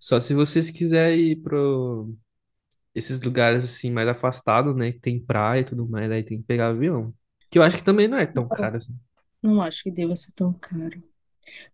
só 0.00 0.20
se 0.20 0.34
vocês 0.34 0.70
quiserem 0.70 1.32
ir 1.32 1.36
pro 1.42 2.14
esses 2.94 3.20
lugares 3.20 3.64
assim 3.64 3.90
mais 3.90 4.08
afastados, 4.08 4.74
né, 4.76 4.92
que 4.92 5.00
tem 5.00 5.18
praia 5.24 5.60
e 5.60 5.64
tudo 5.64 5.88
mais, 5.88 6.10
aí 6.10 6.22
tem 6.24 6.38
que 6.40 6.44
pegar 6.46 6.68
avião. 6.68 7.14
Que 7.50 7.58
eu 7.58 7.62
acho 7.62 7.76
que 7.78 7.84
também 7.84 8.08
não 8.08 8.18
é 8.18 8.26
tão 8.26 8.50
caro 8.50 8.76
assim. 8.76 8.94
Não 9.42 9.62
acho 9.62 9.82
que 9.82 9.90
deva 9.90 10.16
ser 10.16 10.32
tão 10.32 10.52
caro. 10.52 11.02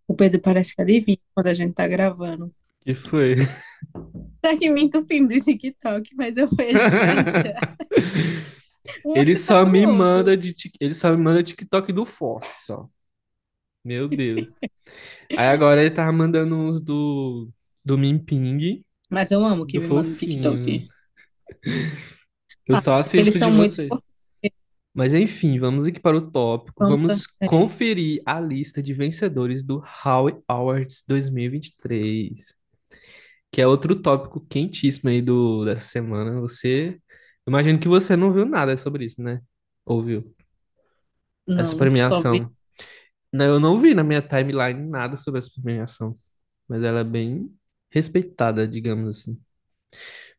O 0.09 0.17
Pedro 0.17 0.41
parece 0.43 0.77
que 0.77 0.83
adivinha 0.83 1.19
quando 1.35 1.49
a 1.49 1.55
gente 1.55 1.75
tá 1.75 1.89
gravando. 1.89 2.55
Que 2.85 2.95
foi? 2.95 3.37
Tá 4.41 4.53
aqui 4.53 4.71
me 4.71 4.83
entupindo 4.83 5.29
de 5.29 5.41
TikTok, 5.43 6.15
mas 6.15 6.37
eu 6.37 6.49
vejo. 6.49 6.79
Um 9.05 9.15
Ele 9.15 9.37
só 9.37 9.65
me 9.65 9.87
outro. 9.87 9.87
manda 9.87 10.37
de 10.37 10.55
ele 10.81 10.95
só 10.95 11.11
me 11.11 11.17
manda 11.17 11.43
TikTok 11.43 11.93
do 11.93 12.05
Foz, 12.05 12.45
só. 12.67 12.89
Meu 13.85 14.09
Deus. 14.09 14.49
Aí 15.37 15.49
agora 15.49 15.81
ele 15.83 15.95
tava 15.95 16.13
mandando 16.13 16.55
uns 16.57 16.81
do 16.81 17.49
do 17.85 17.99
Mimping, 17.99 18.83
Mas 19.11 19.31
eu 19.31 19.45
amo 19.45 19.67
que 19.67 19.75
do 19.75 19.79
me 19.79 19.89
manda 19.89 20.09
no 20.09 20.17
fofinho. 20.17 20.17
TikTok. 20.17 20.89
Eu 22.67 22.77
Ah, 22.77 22.79
só 22.79 22.99
porque 23.03 23.21
eles 23.21 23.35
assisto 23.35 23.39
de 23.39 23.39
são 23.39 23.51
muito 23.51 23.75
vocês. 23.75 23.91
Mas 24.93 25.13
enfim, 25.15 25.59
vamos 25.59 25.87
aqui 25.87 25.99
para 26.01 26.17
o 26.17 26.31
tópico. 26.31 26.85
importantes. 26.85 27.25
Vamos 27.25 27.27
conferir 27.45 28.23
a 28.25 28.41
lista 28.41 28.83
de 28.83 28.95
vencedores 28.95 29.65
do 29.65 29.83
Howie 30.05 30.37
Awards 30.49 31.03
2023, 31.09 32.55
que 33.53 33.61
é 33.61 33.67
outro 33.67 34.01
tópico 34.01 34.41
quentíssimo 34.49 35.11
aí 35.11 35.23
do, 35.23 35.65
dessa 35.65 35.87
semana. 35.89 36.41
Você, 36.41 37.01
imagino 37.47 37.79
que 37.81 37.89
você 37.89 38.17
não 38.17 38.33
viu 38.33 38.45
nada 38.47 38.77
sobre 38.77 39.05
isso, 39.07 39.23
né? 39.23 39.41
Ouviu? 39.87 40.35
Essa 41.57 41.75
Não, 41.75 41.79
vi. 41.79 41.79
premiação. 41.79 42.51
Não, 43.33 43.45
eu 43.47 43.61
não 43.61 43.77
vi 43.77 43.95
na 43.95 44.05
minha 44.05 44.23
timeline 44.23 44.89
nada 44.89 45.17
sobre 45.17 45.39
essa 45.39 45.51
premiação, 45.63 46.13
mas 46.69 46.83
ela 46.83 47.01
é 47.01 47.05
bem 47.05 47.51
respeitada, 47.91 48.67
digamos 48.69 49.09
assim. 49.09 49.39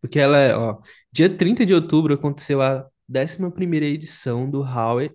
Porque 0.06 0.20
ela 0.20 0.38
é, 0.38 0.56
ó, 0.56 0.80
dia 1.12 1.28
30 1.36 1.66
de 1.66 1.74
outubro 1.74 2.14
aconteceu 2.14 2.62
a 2.62 2.88
décima 3.10 3.52
primeira 3.52 3.88
edição 3.88 4.48
do 4.50 4.62
Howie 4.62 5.12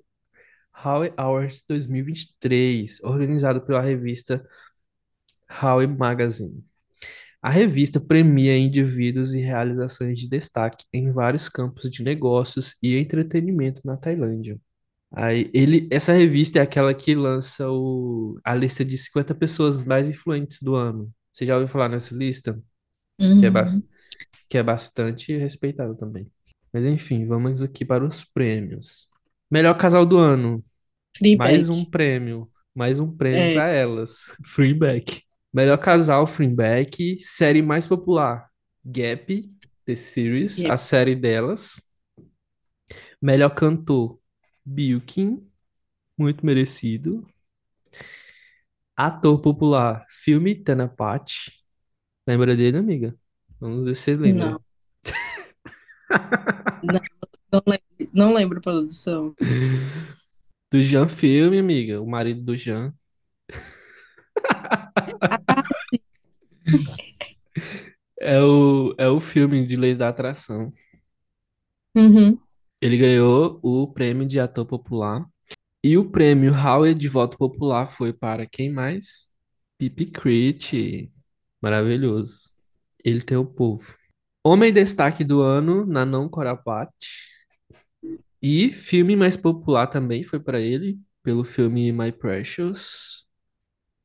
Howie 0.84 1.12
Awards 1.16 1.62
2023, 1.68 3.00
organizado 3.04 3.60
pela 3.60 3.80
revista 3.80 4.44
Howie 5.62 5.86
Magazine. 5.86 6.64
A 7.40 7.50
revista 7.50 8.00
premia 8.00 8.58
indivíduos 8.58 9.32
e 9.32 9.40
realizações 9.40 10.18
de 10.18 10.28
destaque 10.28 10.84
em 10.92 11.12
vários 11.12 11.48
campos 11.48 11.88
de 11.88 12.02
negócios 12.02 12.76
e 12.82 12.96
entretenimento 12.96 13.80
na 13.84 13.96
Tailândia. 13.96 14.58
Aí, 15.12 15.50
ele, 15.54 15.88
essa 15.92 16.12
revista 16.12 16.58
é 16.58 16.62
aquela 16.62 16.92
que 16.94 17.14
lança 17.14 17.70
o, 17.70 18.40
a 18.44 18.54
lista 18.56 18.84
de 18.84 18.98
50 18.98 19.34
pessoas 19.36 19.82
mais 19.84 20.08
influentes 20.08 20.62
do 20.62 20.74
ano. 20.74 21.12
Você 21.32 21.46
já 21.46 21.54
ouviu 21.54 21.68
falar 21.68 21.88
nessa 21.88 22.14
lista? 22.14 22.60
Que 23.38 23.46
é, 23.46 23.50
Uhum. 23.50 23.82
Que 24.50 24.58
é 24.58 24.64
bastante 24.64 25.36
respeitada 25.38 25.96
também. 25.96 26.30
Mas 26.74 26.86
enfim, 26.86 27.26
vamos 27.26 27.62
aqui 27.64 27.86
para 27.86 28.04
os 28.06 28.24
prêmios. 28.24 29.08
Melhor 29.50 29.78
casal 29.78 30.06
do 30.06 30.18
ano. 30.18 30.60
Mais 31.34 31.68
um 31.68 31.84
prêmio. 31.84 32.50
Mais 32.74 33.00
um 33.00 33.16
prêmio 33.16 33.48
É, 33.48 33.52
para 33.52 33.68
elas. 33.68 34.22
Freeback. 34.44 35.24
Melhor 35.54 35.78
casal, 35.78 36.26
Freeback. 36.26 37.18
Série 37.20 37.62
mais 37.62 37.86
popular, 37.86 38.48
Gap, 38.84 39.46
The 39.86 39.94
Series, 39.96 40.64
a 40.68 40.76
série 40.78 41.16
delas. 41.16 41.74
Melhor 43.20 43.50
cantor, 43.54 44.18
Bilkin, 44.64 45.38
muito 46.18 46.44
merecido. 46.46 47.24
Ator 48.96 49.40
popular, 49.42 50.06
filme 50.08 50.54
Tanapati. 50.54 51.52
Lembra 52.26 52.56
dele, 52.56 52.78
amiga? 52.78 53.16
Vamos 53.60 53.84
ver 53.84 53.94
se 53.94 54.02
vocês 54.02 54.18
lembram. 54.18 54.60
Não, 56.82 56.92
não, 56.94 57.00
não 57.52 57.62
lembro, 57.66 58.10
não 58.12 58.34
lembro, 58.34 58.60
produção. 58.60 59.34
Do 60.72 60.82
Jean 60.82 61.06
Filme, 61.08 61.58
amiga. 61.58 62.00
O 62.00 62.06
marido 62.08 62.42
do 62.42 62.56
Jean. 62.56 62.92
É 68.18 68.40
o, 68.40 68.94
é 68.98 69.08
o 69.08 69.18
filme 69.18 69.66
de 69.66 69.76
Leis 69.76 69.98
da 69.98 70.08
Atração. 70.08 70.70
uhum. 71.96 72.38
Ele 72.80 72.96
ganhou 72.96 73.58
o 73.62 73.92
prêmio 73.92 74.26
de 74.26 74.40
ator 74.40 74.64
popular. 74.64 75.26
E 75.82 75.98
o 75.98 76.10
prêmio 76.10 76.52
Howard 76.52 76.98
de 76.98 77.08
voto 77.08 77.36
popular 77.36 77.86
foi 77.86 78.12
para 78.12 78.46
quem 78.46 78.70
mais? 78.70 79.34
Pipi 79.78 80.06
Crit. 80.06 81.10
Maravilhoso. 81.60 82.59
Ele 83.04 83.22
tem 83.22 83.36
o 83.36 83.44
povo. 83.44 83.94
Homem 84.44 84.72
destaque 84.72 85.24
do 85.24 85.40
ano, 85.42 85.86
Nanon 85.86 86.28
Corapati. 86.28 87.30
E 88.42 88.72
filme 88.72 89.16
mais 89.16 89.36
popular 89.36 89.86
também 89.86 90.24
foi 90.24 90.40
para 90.40 90.60
ele, 90.60 90.98
pelo 91.22 91.44
filme 91.44 91.92
My 91.92 92.12
Precious. 92.12 93.26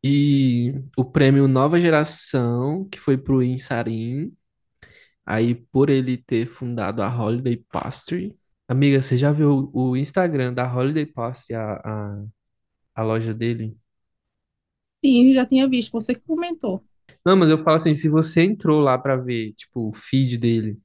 E 0.03 0.73
o 0.97 1.05
prêmio 1.05 1.47
Nova 1.47 1.79
Geração, 1.79 2.87
que 2.89 2.99
foi 2.99 3.17
pro 3.17 3.43
Insarin. 3.43 4.33
Aí, 5.25 5.55
por 5.55 5.89
ele 5.89 6.17
ter 6.17 6.47
fundado 6.47 7.01
a 7.01 7.09
Holiday 7.09 7.57
Pastry. 7.71 8.33
Amiga, 8.67 9.01
você 9.01 9.17
já 9.17 9.31
viu 9.31 9.71
o 9.73 9.97
Instagram 9.97 10.53
da 10.53 10.71
Holiday 10.73 11.05
Pastry, 11.05 11.55
a, 11.55 11.75
a, 11.83 12.25
a 12.95 13.03
loja 13.03 13.33
dele? 13.33 13.77
Sim, 15.03 15.33
já 15.33 15.45
tinha 15.45 15.69
visto, 15.69 15.91
você 15.91 16.13
que 16.15 16.21
comentou. 16.21 16.83
Não, 17.25 17.35
mas 17.35 17.49
eu 17.49 17.57
falo 17.57 17.75
assim, 17.77 17.93
se 17.93 18.07
você 18.09 18.43
entrou 18.43 18.79
lá 18.81 18.97
pra 18.97 19.15
ver, 19.17 19.53
tipo, 19.53 19.89
o 19.89 19.93
feed 19.93 20.37
dele, 20.37 20.77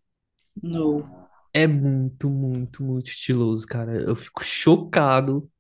No. 0.62 1.05
é 1.53 1.66
muito, 1.66 2.28
muito, 2.30 2.82
muito 2.82 3.09
estiloso, 3.11 3.66
cara. 3.66 3.93
Eu 4.03 4.16
fico 4.16 4.43
chocado 4.45 5.51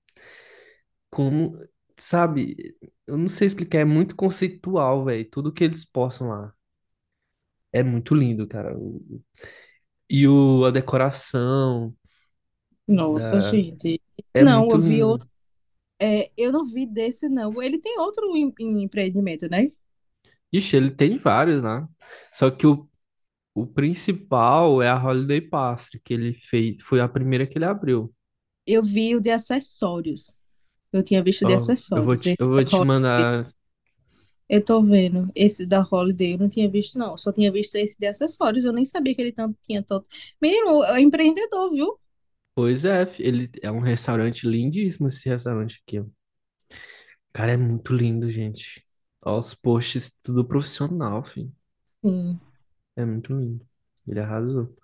como, 1.10 1.58
sabe, 1.96 2.76
eu 3.06 3.16
não 3.18 3.28
sei 3.28 3.46
explicar, 3.46 3.78
é 3.80 3.84
muito 3.84 4.16
conceitual, 4.16 5.04
velho, 5.04 5.28
tudo 5.30 5.52
que 5.52 5.64
eles 5.64 5.84
postam 5.84 6.28
lá. 6.28 6.54
É 7.72 7.82
muito 7.82 8.14
lindo, 8.14 8.46
cara. 8.48 8.76
O- 8.76 9.22
E 10.10 10.26
o, 10.28 10.64
a 10.66 10.70
decoração 10.70 11.94
Nossa, 12.86 13.40
da... 13.40 13.40
gente. 13.40 14.00
é 14.34 14.44
Não, 14.44 14.46
muito 14.46 14.76
eu 14.76 14.78
vi 14.80 15.02
lindo. 15.02 15.02
outro. 15.02 15.28
é, 16.00 16.32
eu 16.36 16.52
não 16.52 16.64
vi 16.66 16.86
desse, 16.86 17.28
não. 17.28 17.62
Ele 17.62 17.78
tem 17.80 17.98
outro 18.00 18.36
em- 18.36 18.54
em 18.60 18.84
empreendimento, 18.84 19.48
né? 19.48 19.72
Ixi, 20.52 20.76
ele 20.76 20.90
tem 20.90 21.16
vários 21.18 21.62
lá. 21.62 21.88
Só 22.32 22.50
que 22.50 22.66
o, 22.66 22.88
o 23.54 23.66
principal 23.66 24.82
é 24.82 24.88
a 24.90 25.02
Holiday 25.02 25.40
Pastry, 25.42 26.00
que 26.04 26.14
ele 26.14 26.34
fez. 26.34 26.82
Foi 26.82 27.00
a 27.00 27.08
primeira 27.08 27.46
que 27.46 27.58
ele 27.58 27.66
abriu. 27.66 28.14
Eu 28.66 28.82
vi 28.82 29.14
o 29.16 29.20
de 29.20 29.30
acessórios. 29.30 30.36
Eu 30.92 31.02
tinha 31.04 31.22
visto 31.24 31.46
de 31.46 31.52
Ó, 31.52 31.76
eu 31.94 32.02
vou 32.02 32.16
acessórios. 32.16 32.16
te, 32.16 32.34
Esse 32.34 32.38
eu 32.38 32.48
da 32.54 32.62
vou 32.62 32.64
te 32.64 32.82
Holiday. 32.82 32.84
mandar. 32.84 33.52
Eu 34.48 34.64
tô 34.64 34.82
vendo. 34.82 35.30
Esse 35.34 35.64
da 35.66 35.80
Holiday 35.88 36.34
eu 36.34 36.38
não 36.38 36.48
tinha 36.48 36.68
visto, 36.68 36.98
não. 36.98 37.16
Só 37.16 37.32
tinha 37.32 37.52
visto 37.52 37.76
esse 37.76 37.98
de 37.98 38.06
acessórios. 38.06 38.64
Eu 38.64 38.72
nem 38.72 38.84
sabia 38.84 39.14
que 39.14 39.20
ele 39.22 39.32
tanto, 39.32 39.56
tinha 39.62 39.82
tanto. 39.82 40.06
Menino, 40.40 40.82
é 40.84 41.00
empreendedor, 41.00 41.70
viu? 41.70 41.98
Pois 42.54 42.84
é, 42.84 43.04
fi, 43.06 43.22
ele 43.24 43.50
é 43.62 43.70
um 43.70 43.80
restaurante 43.80 44.46
lindíssimo, 44.46 45.08
esse 45.08 45.28
restaurante 45.28 45.82
aqui. 45.86 46.00
ó. 46.00 46.04
Cara, 47.32 47.52
é 47.52 47.56
muito 47.56 47.92
lindo, 47.94 48.30
gente. 48.30 48.84
Ó, 49.22 49.38
os 49.38 49.54
posts, 49.54 50.10
tudo 50.22 50.44
profissional, 50.44 51.22
filho. 51.24 51.52
Sim. 52.04 52.38
É 52.96 53.04
muito 53.04 53.32
lindo. 53.34 53.64
Ele 54.06 54.20
arrasou. 54.20 54.74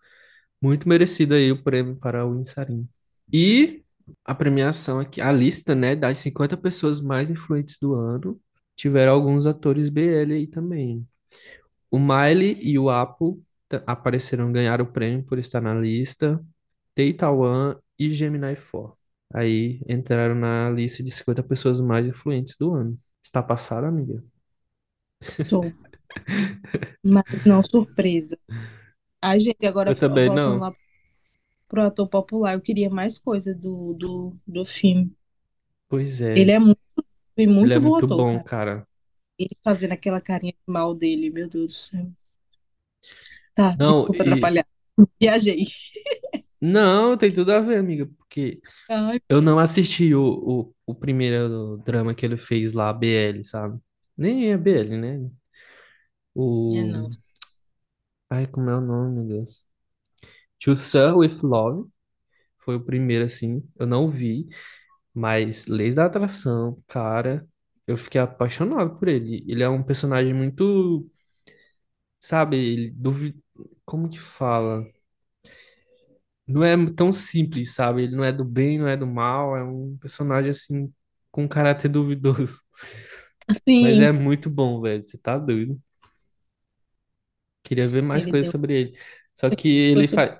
Muito 0.60 0.88
merecido 0.88 1.34
aí 1.34 1.52
o 1.52 1.62
prêmio 1.62 1.96
para 1.96 2.26
o 2.26 2.40
Insarim. 2.40 2.88
E 3.32 3.82
a 4.24 4.34
premiação 4.34 5.00
aqui, 5.00 5.20
a 5.20 5.32
lista, 5.32 5.74
né, 5.74 5.96
das 5.96 6.18
50 6.18 6.56
pessoas 6.56 7.00
mais 7.00 7.30
influentes 7.30 7.78
do 7.80 7.94
ano, 7.94 8.40
tiveram 8.76 9.12
alguns 9.12 9.46
atores 9.46 9.90
BL 9.90 10.34
aí 10.34 10.46
também. 10.46 11.06
O 11.90 11.98
Miley 11.98 12.58
e 12.62 12.78
o 12.78 12.90
Apo 12.90 13.40
apareceram, 13.86 14.52
ganharam 14.52 14.84
o 14.84 14.92
prêmio 14.92 15.24
por 15.24 15.38
estar 15.38 15.60
na 15.60 15.74
lista. 15.74 16.40
Teitawan 16.94 17.78
e 17.98 18.12
Gemini 18.12 18.56
4. 18.56 18.96
Aí 19.34 19.80
entraram 19.88 20.34
na 20.34 20.70
lista 20.70 21.02
de 21.02 21.10
50 21.10 21.42
pessoas 21.42 21.80
mais 21.80 22.06
influentes 22.06 22.56
do 22.58 22.74
ano. 22.74 22.96
Está 23.26 23.42
passada, 23.42 23.88
amiga? 23.88 24.20
Tô. 25.46 25.74
Mas 27.02 27.42
não 27.44 27.62
surpresa. 27.62 28.38
Ai, 29.22 29.40
gente, 29.40 29.66
agora 29.66 29.92
Eu 29.92 29.96
também 29.98 30.28
voltando 30.28 30.58
não. 30.58 30.60
lá 30.60 30.74
pro 31.68 31.82
ator 31.82 32.08
popular, 32.08 32.54
eu 32.54 32.62
queria 32.62 32.90
mais 32.90 33.18
coisa 33.18 33.54
do, 33.54 33.94
do, 33.94 34.34
do 34.46 34.66
filme. 34.66 35.14
Pois 35.88 36.20
Ele 36.34 36.50
é, 36.52 36.52
é 36.52 36.58
muito, 36.58 36.80
ele 37.60 37.74
é 37.74 37.78
muito 37.78 37.80
bom 37.80 37.96
muito 37.96 38.06
ator, 38.06 38.24
bom, 38.24 38.40
cara. 38.42 38.44
cara. 38.44 38.86
Ele 39.38 39.56
fazendo 39.64 39.92
aquela 39.94 40.20
carinha 40.22 40.52
de 40.54 40.60
mal 40.66 40.94
dele, 40.94 41.30
meu 41.30 41.48
Deus 41.48 41.66
do 41.66 41.72
céu. 41.72 42.12
Tá, 43.54 43.78
Não, 43.78 44.10
desculpa 44.12 44.22
e 44.22 44.22
atrapalhar. 44.22 44.66
Viajei. 45.20 45.64
não, 46.60 47.16
tem 47.16 47.32
tudo 47.32 47.52
a 47.52 47.60
ver, 47.60 47.78
amiga, 47.78 48.06
porque 48.18 48.60
Ai, 48.88 49.20
eu 49.28 49.42
não 49.42 49.60
assisti 49.60 50.14
o, 50.14 50.22
o, 50.24 50.75
o 50.86 50.94
primeiro 50.94 51.78
drama 51.84 52.14
que 52.14 52.24
ele 52.26 52.36
fez 52.36 52.72
lá, 52.72 52.92
BL, 52.92 53.44
sabe? 53.44 53.80
Nem 54.16 54.52
é 54.52 54.56
BL, 54.56 54.96
né? 54.98 55.30
é 56.70 56.82
O. 56.82 56.84
não. 56.84 57.10
Ai, 58.30 58.46
como 58.46 58.70
é 58.70 58.76
o 58.76 58.80
nome, 58.80 59.14
meu 59.16 59.26
Deus? 59.26 59.66
To 60.60 60.76
Sir 60.76 61.16
with 61.16 61.42
Love 61.42 61.90
foi 62.58 62.76
o 62.76 62.84
primeiro, 62.84 63.24
assim. 63.24 63.68
Eu 63.76 63.86
não 63.86 64.10
vi. 64.10 64.48
Mas 65.14 65.66
Leis 65.66 65.94
da 65.94 66.06
Atração, 66.06 66.82
cara, 66.88 67.48
eu 67.86 67.96
fiquei 67.98 68.20
apaixonado 68.20 68.98
por 68.98 69.08
ele. 69.08 69.44
Ele 69.48 69.62
é 69.62 69.68
um 69.68 69.82
personagem 69.82 70.34
muito, 70.34 71.10
sabe, 72.18 72.56
ele 72.58 72.90
duvi... 72.90 73.34
como 73.84 74.08
que 74.08 74.18
fala? 74.18 74.84
Não 76.46 76.62
é 76.64 76.76
tão 76.94 77.12
simples, 77.12 77.74
sabe? 77.74 78.04
Ele 78.04 78.16
não 78.16 78.24
é 78.24 78.32
do 78.32 78.44
bem, 78.44 78.78
não 78.78 78.88
é 78.88 78.96
do 78.96 79.06
mal, 79.06 79.56
é 79.56 79.64
um 79.64 79.96
personagem 79.98 80.50
assim 80.50 80.92
com 81.30 81.44
um 81.44 81.48
caráter 81.48 81.88
duvidoso. 81.88 82.60
Mas 83.80 84.00
é 84.00 84.12
Assim, 84.12 84.12
muito 84.12 84.50
bom, 84.50 84.80
velho. 84.80 85.02
Você 85.04 85.18
tá 85.18 85.38
doido? 85.38 85.80
Queria 87.62 87.88
ver 87.88 88.02
mais 88.02 88.26
ele 88.26 88.26
coisas 88.26 88.50
tem 88.50 88.50
sobre 88.50 88.74
ele. 88.80 88.98
Só 89.34 89.50
que 89.50 89.68
um 89.94 89.98
ele 89.98 90.08
faz 90.08 90.38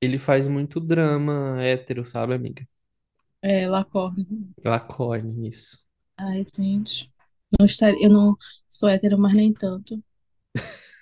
ele 0.00 0.18
faz 0.18 0.48
muito 0.48 0.80
drama 0.80 1.62
hétero, 1.62 2.04
sabe, 2.06 2.34
amiga? 2.34 2.66
é, 3.42 3.66
Lacorne. 3.68 4.26
Lacorne, 4.64 5.46
isso. 5.48 5.78
Ai, 6.18 6.44
gente. 6.54 7.10
Não 7.58 7.64
estaria, 7.66 8.04
eu 8.06 8.10
não 8.10 8.36
sou 8.68 8.88
hétero, 8.88 9.18
mas 9.18 9.34
nem 9.34 9.52
tanto. 9.52 10.02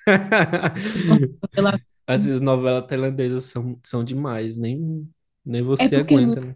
Nossa, 1.07 1.23
pela- 1.55 1.81
Essas 2.07 2.41
novelas 2.41 2.87
tailandesas 2.87 3.45
são, 3.45 3.81
são 3.85 4.05
demais, 4.05 4.57
nem, 4.57 5.11
nem 5.45 5.63
É 5.79 5.89
você 5.89 5.97
porque, 5.97 6.15
aguenta, 6.15 6.41
né? 6.41 6.55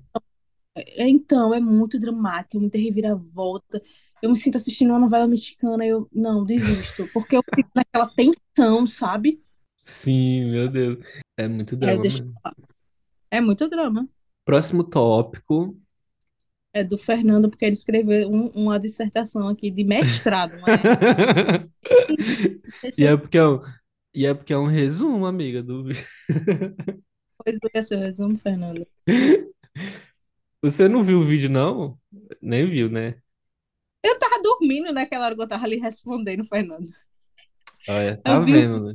é, 0.77 1.09
então, 1.09 1.53
é 1.55 1.61
muito 1.61 1.99
dramático, 1.99 2.61
muita 2.61 2.79
reviravolta. 2.79 3.83
Eu 4.23 4.31
me 4.31 4.37
sinto 4.37 4.57
assistindo 4.57 4.91
uma 4.91 4.99
novela 5.01 5.27
mexicana, 5.29 5.85
eu 5.87 6.09
não 6.13 6.45
desisto, 6.45 7.09
porque 7.13 7.37
eu 7.37 7.43
fico 7.55 7.71
naquela 7.75 8.09
tensão, 8.15 8.87
sabe? 8.87 9.43
Sim, 9.83 10.51
meu 10.51 10.69
Deus. 10.71 10.99
É 11.37 11.49
muito 11.49 11.77
É, 11.81 11.97
drama 11.97 11.99
deixa, 11.99 12.23
mesmo. 12.23 12.39
é 13.31 13.41
muito 13.41 13.69
drama. 13.69 14.09
Próximo 14.45 14.83
tópico. 14.83 15.77
É 16.73 16.85
do 16.85 16.97
Fernando, 16.99 17.49
porque 17.51 17.65
ele 17.65 17.75
escreveu 17.75 18.29
um- 18.31 18.51
uma 18.55 18.79
dissertação 18.79 19.49
aqui 19.49 19.71
de 19.71 19.85
mestrado, 19.85 20.59
não 20.59 20.69
é? 20.69 20.89
E 22.97 23.05
é 23.07 23.17
porque 23.17 23.39
é 23.39 23.47
um, 23.47 23.61
e 24.19 24.27
é 24.27 24.35
porque 24.35 24.53
é 24.53 24.59
um 24.59 24.67
resumo, 24.67 25.27
amiga, 25.27 25.63
do... 25.63 25.85
vi- 25.85 25.95
depois 27.39 27.59
do 27.61 27.83
seu 27.83 27.99
resumo, 27.99 28.37
Fernando. 28.39 28.87
Você 30.63 30.89
não 30.89 31.03
viu 31.03 31.19
o 31.19 31.25
vídeo, 31.25 31.51
não? 31.51 31.99
Nem 32.43 32.69
viu, 32.69 32.89
né? 32.91 33.21
Eu 34.03 34.19
tava 34.19 34.43
dormindo 34.43 34.93
naquela 34.93 35.27
hora 35.27 35.35
que 35.37 35.43
eu 35.43 35.49
tava 35.49 35.65
ali 35.65 35.77
respondendo, 35.79 36.45
Fernando. 36.45 36.89
Olha, 37.89 38.17
tá 38.23 38.39
Eu 38.39 38.43
vi, 38.45 38.57
o- 38.59 38.69
vendo, 38.69 38.81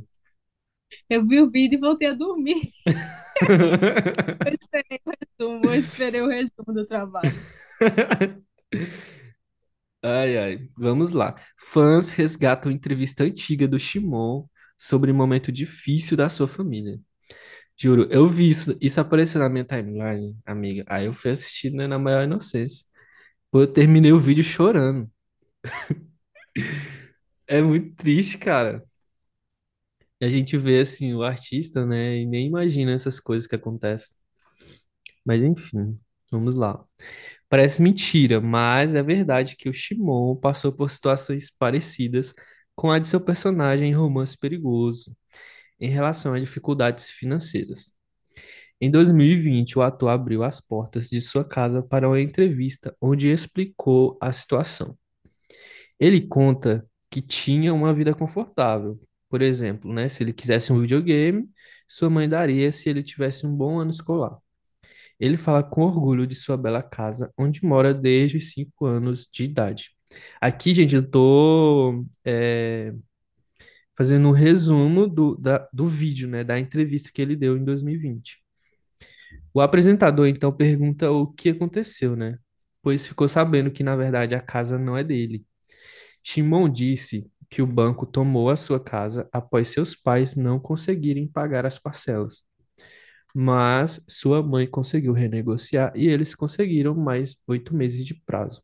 eu 1.08 1.22
vi 1.26 1.40
o 1.40 1.50
vídeo 1.50 1.76
e 1.78 1.80
voltei 1.80 2.08
a 2.08 2.14
dormir. 2.14 2.60
Eu 4.44 4.52
esperei 4.54 5.00
o 5.04 5.10
resumo, 5.10 5.70
eu 5.70 5.74
esperei 5.80 6.20
o 6.22 6.28
resumo 6.28 6.72
do 6.74 6.86
trabalho. 6.86 7.46
Ai, 10.02 10.36
ai, 10.36 10.68
vamos 10.76 11.12
lá. 11.12 11.34
Fãs 11.58 12.10
resgatam 12.10 12.70
entrevista 12.70 13.24
antiga 13.24 13.66
do 13.66 13.78
Shimon 13.78 14.46
sobre 14.86 15.10
um 15.12 15.14
momento 15.14 15.50
difícil 15.52 16.16
da 16.16 16.28
sua 16.28 16.48
família. 16.48 16.98
Juro, 17.76 18.08
eu 18.10 18.28
vi 18.28 18.48
isso, 18.50 18.76
isso 18.80 19.00
apareceu 19.00 19.40
na 19.40 19.48
minha 19.48 19.64
timeline, 19.64 20.36
amiga. 20.46 20.84
Aí 20.88 21.06
eu 21.06 21.14
fui 21.14 21.32
assistir, 21.32 21.70
né, 21.72 21.86
na 21.86 21.98
maior 21.98 22.24
inocência. 22.24 22.86
Eu 23.52 23.66
terminei 23.72 24.12
o 24.12 24.20
vídeo 24.20 24.44
chorando. 24.44 25.10
É 27.46 27.62
muito 27.62 27.94
triste, 27.96 28.38
cara. 28.38 28.82
A 30.20 30.28
gente 30.28 30.56
vê, 30.58 30.80
assim, 30.80 31.14
o 31.14 31.22
artista, 31.22 31.84
né, 31.86 32.16
e 32.18 32.26
nem 32.26 32.46
imagina 32.48 32.92
essas 32.92 33.20
coisas 33.20 33.46
que 33.46 33.54
acontecem. 33.54 34.16
Mas 35.24 35.42
enfim, 35.42 35.98
vamos 36.30 36.54
lá. 36.54 36.84
Parece 37.48 37.82
mentira, 37.82 38.40
mas 38.40 38.94
é 38.94 39.02
verdade 39.02 39.56
que 39.56 39.68
o 39.68 39.72
Shimon 39.74 40.36
passou 40.36 40.72
por 40.72 40.90
situações 40.90 41.50
parecidas 41.50 42.34
com 42.74 42.90
a 42.90 42.98
de 42.98 43.08
seu 43.08 43.20
personagem 43.20 43.90
em 43.90 43.94
Romance 43.94 44.36
Perigoso, 44.38 45.16
em 45.80 45.88
relação 45.88 46.34
a 46.34 46.40
dificuldades 46.40 47.10
financeiras. 47.10 47.92
Em 48.80 48.90
2020, 48.90 49.78
o 49.78 49.82
ator 49.82 50.10
abriu 50.10 50.42
as 50.42 50.60
portas 50.60 51.08
de 51.08 51.20
sua 51.20 51.44
casa 51.46 51.82
para 51.82 52.08
uma 52.08 52.20
entrevista 52.20 52.96
onde 53.00 53.30
explicou 53.30 54.18
a 54.20 54.32
situação. 54.32 54.96
Ele 55.98 56.20
conta 56.26 56.86
que 57.10 57.22
tinha 57.22 57.72
uma 57.72 57.94
vida 57.94 58.14
confortável. 58.14 59.00
Por 59.28 59.42
exemplo, 59.42 59.92
né, 59.92 60.08
se 60.08 60.22
ele 60.22 60.32
quisesse 60.32 60.72
um 60.72 60.80
videogame, 60.80 61.48
sua 61.88 62.10
mãe 62.10 62.28
daria 62.28 62.70
se 62.72 62.88
ele 62.90 63.02
tivesse 63.02 63.46
um 63.46 63.56
bom 63.56 63.78
ano 63.80 63.90
escolar. 63.90 64.38
Ele 65.18 65.36
fala 65.36 65.62
com 65.62 65.82
orgulho 65.82 66.26
de 66.26 66.34
sua 66.34 66.56
bela 66.56 66.82
casa, 66.82 67.32
onde 67.38 67.64
mora 67.64 67.94
desde 67.94 68.38
os 68.38 68.52
5 68.52 68.86
anos 68.86 69.28
de 69.32 69.44
idade. 69.44 69.93
Aqui, 70.40 70.74
gente, 70.74 70.94
eu 70.94 71.08
tô 71.08 72.04
é, 72.24 72.92
fazendo 73.96 74.28
um 74.28 74.32
resumo 74.32 75.06
do, 75.08 75.36
da- 75.36 75.68
do 75.72 75.86
vídeo, 75.86 76.28
né, 76.28 76.42
da 76.44 76.58
entrevista 76.58 77.10
que 77.12 77.22
ele 77.22 77.36
deu 77.36 77.56
em 77.56 77.64
2020. 77.64 78.38
O 79.52 79.60
apresentador 79.60 80.26
então 80.26 80.52
pergunta 80.52 81.10
o 81.10 81.26
que 81.26 81.50
aconteceu, 81.50 82.16
né? 82.16 82.38
Pois 82.82 83.06
ficou 83.06 83.28
sabendo 83.28 83.70
que 83.70 83.82
na 83.82 83.96
verdade 83.96 84.34
a 84.34 84.40
casa 84.40 84.78
não 84.78 84.96
é 84.96 85.04
dele. 85.04 85.44
Shimon 86.24 86.68
disse 86.70 87.30
que 87.50 87.62
o 87.62 87.66
banco 87.66 88.06
tomou 88.06 88.50
a 88.50 88.56
sua 88.56 88.80
casa 88.80 89.28
após 89.32 89.68
seus 89.68 89.94
pais 89.96 90.36
não 90.36 90.60
conseguirem 90.60 91.28
pagar 91.28 91.66
as 91.66 91.78
parcelas. 91.78 92.42
Mas 93.34 94.04
sua 94.08 94.42
mãe 94.42 94.66
conseguiu 94.66 95.12
renegociar 95.12 95.92
e 95.96 96.06
eles 96.08 96.34
conseguiram 96.34 96.94
mais 96.94 97.36
oito 97.48 97.74
meses 97.74 98.04
de 98.04 98.14
prazo. 98.26 98.62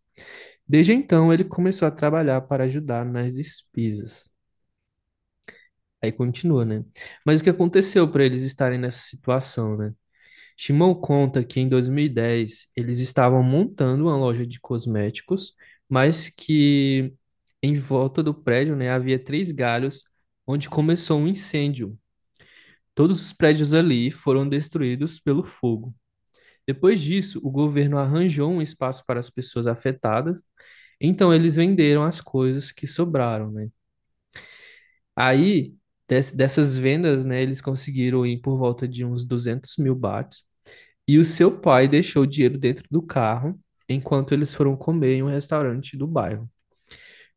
Desde 0.71 0.93
então, 0.93 1.33
ele 1.33 1.43
começou 1.45 1.89
a 1.89 1.91
trabalhar 1.91 2.43
para 2.43 2.63
ajudar 2.65 3.05
nas 3.05 3.35
despesas. 3.35 4.31
Aí 6.03 6.13
continua, 6.13 6.65
né? 6.65 6.85
Mas 7.27 7.41
o 7.41 7.45
que 7.45 7.51
aconteceu 7.51 8.11
para 8.11 8.25
eles 8.25 8.43
estarem 8.43 8.79
nessa 8.79 8.99
situação, 9.09 9.77
né? 9.77 9.93
Shimon 10.57 10.95
conta 10.97 11.45
que 11.45 11.61
em 11.61 11.69
2010 11.69 12.69
eles 12.77 13.01
estavam 13.01 13.43
montando 13.43 14.05
uma 14.05 14.17
loja 14.17 14.47
de 14.47 14.61
cosméticos, 14.61 15.55
mas 15.89 16.29
que 16.31 17.15
em 17.63 17.77
volta 17.77 18.23
do 18.23 18.35
prédio, 18.35 18.77
né, 18.77 18.91
havia 18.91 19.19
três 19.23 19.53
galhos 19.53 20.05
onde 20.47 20.71
começou 20.71 21.21
um 21.21 21.29
incêndio. 21.29 21.99
Todos 22.95 23.21
os 23.21 23.33
prédios 23.33 23.75
ali 23.75 24.11
foram 24.11 24.49
destruídos 24.49 25.19
pelo 25.21 25.45
fogo. 25.45 25.95
Depois 26.67 27.01
disso, 27.01 27.41
o 27.45 27.51
governo 27.51 27.99
arranjou 27.99 28.51
um 28.51 28.63
espaço 28.63 29.05
para 29.07 29.21
as 29.21 29.31
pessoas 29.31 29.67
afetadas, 29.67 30.45
então 31.01 31.33
eles 31.35 31.57
venderam 31.57 32.05
as 32.05 32.21
coisas 32.21 32.73
que 32.73 32.87
sobraram, 32.87 33.51
né? 33.51 33.71
Aí, 35.17 35.75
des- 36.09 36.33
dessas 36.33 36.77
vendas, 36.77 37.25
né, 37.25 37.43
eles 37.43 37.61
conseguiram 37.61 38.25
ir 38.27 38.41
por 38.41 38.57
volta 38.59 38.87
de 38.89 39.05
uns 39.05 39.25
200 39.25 39.77
mil 39.77 39.95
bahts, 39.95 40.43
e 41.09 41.19
o 41.19 41.25
seu 41.25 41.61
pai 41.61 41.89
deixou 41.89 42.25
o 42.25 42.27
dinheiro 42.27 42.59
dentro 42.59 42.87
do 42.91 43.03
carro, 43.03 43.59
enquanto 43.89 44.33
eles 44.35 44.55
foram 44.55 44.77
comer 44.77 45.17
em 45.17 45.23
um 45.25 45.29
restaurante 45.31 45.97
do 45.97 46.07
bairro. 46.07 46.51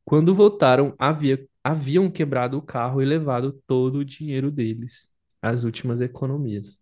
Quando 0.06 0.36
voltaram, 0.36 0.96
havia, 1.00 1.46
haviam 1.64 2.12
quebrado 2.12 2.58
o 2.58 2.62
carro 2.62 3.02
e 3.02 3.06
levado 3.06 3.54
todo 3.68 3.98
o 4.00 4.06
dinheiro 4.06 4.52
deles, 4.52 5.10
as 5.42 5.64
últimas 5.64 6.02
economias. 6.02 6.80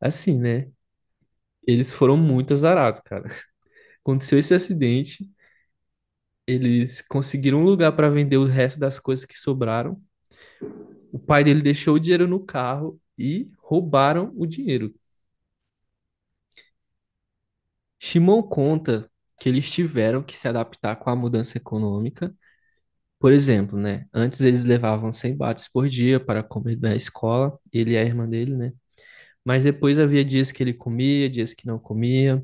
Assim, 0.00 0.38
né? 0.40 0.70
Eles 1.66 1.92
foram 1.92 2.16
muito 2.16 2.52
azarados, 2.52 3.00
cara. 3.04 3.24
Aconteceu 4.04 4.38
esse 4.38 4.54
acidente, 4.54 5.30
eles 6.46 7.02
conseguiram 7.02 7.60
um 7.60 7.64
lugar 7.64 7.92
para 7.96 8.10
vender 8.10 8.36
o 8.38 8.46
resto 8.46 8.80
das 8.80 8.98
coisas 8.98 9.24
que 9.24 9.36
sobraram. 9.38 10.00
O 11.12 11.18
pai 11.18 11.44
dele 11.44 11.62
deixou 11.62 11.94
o 11.94 12.00
dinheiro 12.00 12.26
no 12.26 12.40
carro 12.44 13.00
e 13.18 13.48
roubaram 13.58 14.32
o 14.36 14.46
dinheiro. 14.46 14.92
Shimon 17.98 18.42
conta 18.42 19.10
que 19.40 19.48
eles 19.48 19.70
tiveram 19.70 20.22
que 20.22 20.36
se 20.36 20.46
adaptar 20.48 20.96
com 20.96 21.10
a 21.10 21.16
mudança 21.16 21.58
econômica. 21.58 22.34
Por 23.20 23.32
exemplo, 23.32 23.78
né? 23.78 24.06
Antes 24.14 24.42
eles 24.42 24.64
levavam 24.64 25.12
100 25.12 25.36
bahts 25.36 25.68
por 25.68 25.88
dia 25.88 26.20
para 26.20 26.42
comer 26.42 26.78
na 26.80 26.96
escola, 26.96 27.58
ele 27.72 27.92
e 27.92 27.98
a 27.98 28.04
irmã 28.04 28.28
dele, 28.28 28.56
né? 28.56 28.72
Mas 29.44 29.64
depois 29.64 29.98
havia 30.00 30.24
dias 30.24 30.52
que 30.52 30.62
ele 30.62 30.74
comia, 30.74 31.30
dias 31.30 31.54
que 31.54 31.66
não 31.66 31.78
comia. 31.78 32.42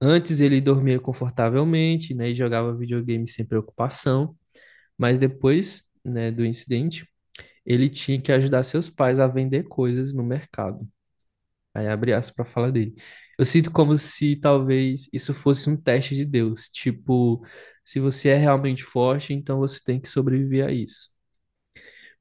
Antes 0.00 0.40
ele 0.40 0.60
dormia 0.60 0.98
confortavelmente, 0.98 2.14
né, 2.14 2.30
e 2.30 2.34
jogava 2.34 2.74
videogame 2.76 3.28
sem 3.28 3.46
preocupação, 3.46 4.34
mas 4.98 5.18
depois, 5.18 5.84
né, 6.04 6.30
do 6.32 6.44
incidente, 6.46 7.08
ele 7.66 7.90
tinha 7.90 8.20
que 8.20 8.32
ajudar 8.32 8.64
seus 8.64 8.90
pais 8.90 9.20
a 9.20 9.28
vender 9.28 9.64
coisas 9.68 10.14
no 10.14 10.24
mercado. 10.24 10.88
Aí 11.74 11.88
abre 11.88 12.12
aspas 12.12 12.34
para 12.36 12.44
falar 12.46 12.70
dele. 12.72 12.94
Eu 13.38 13.44
sinto 13.46 13.70
como 13.70 13.96
se 13.98 14.36
talvez 14.36 15.08
isso 15.12 15.34
fosse 15.34 15.70
um 15.70 15.76
teste 15.76 16.14
de 16.16 16.24
Deus, 16.24 16.68
tipo, 16.68 17.44
se 17.84 18.00
você 18.00 18.30
é 18.30 18.36
realmente 18.36 18.82
forte, 18.84 19.34
então 19.34 19.58
você 19.60 19.80
tem 19.84 20.00
que 20.00 20.08
sobreviver 20.08 20.66
a 20.66 20.72
isso. 20.72 21.10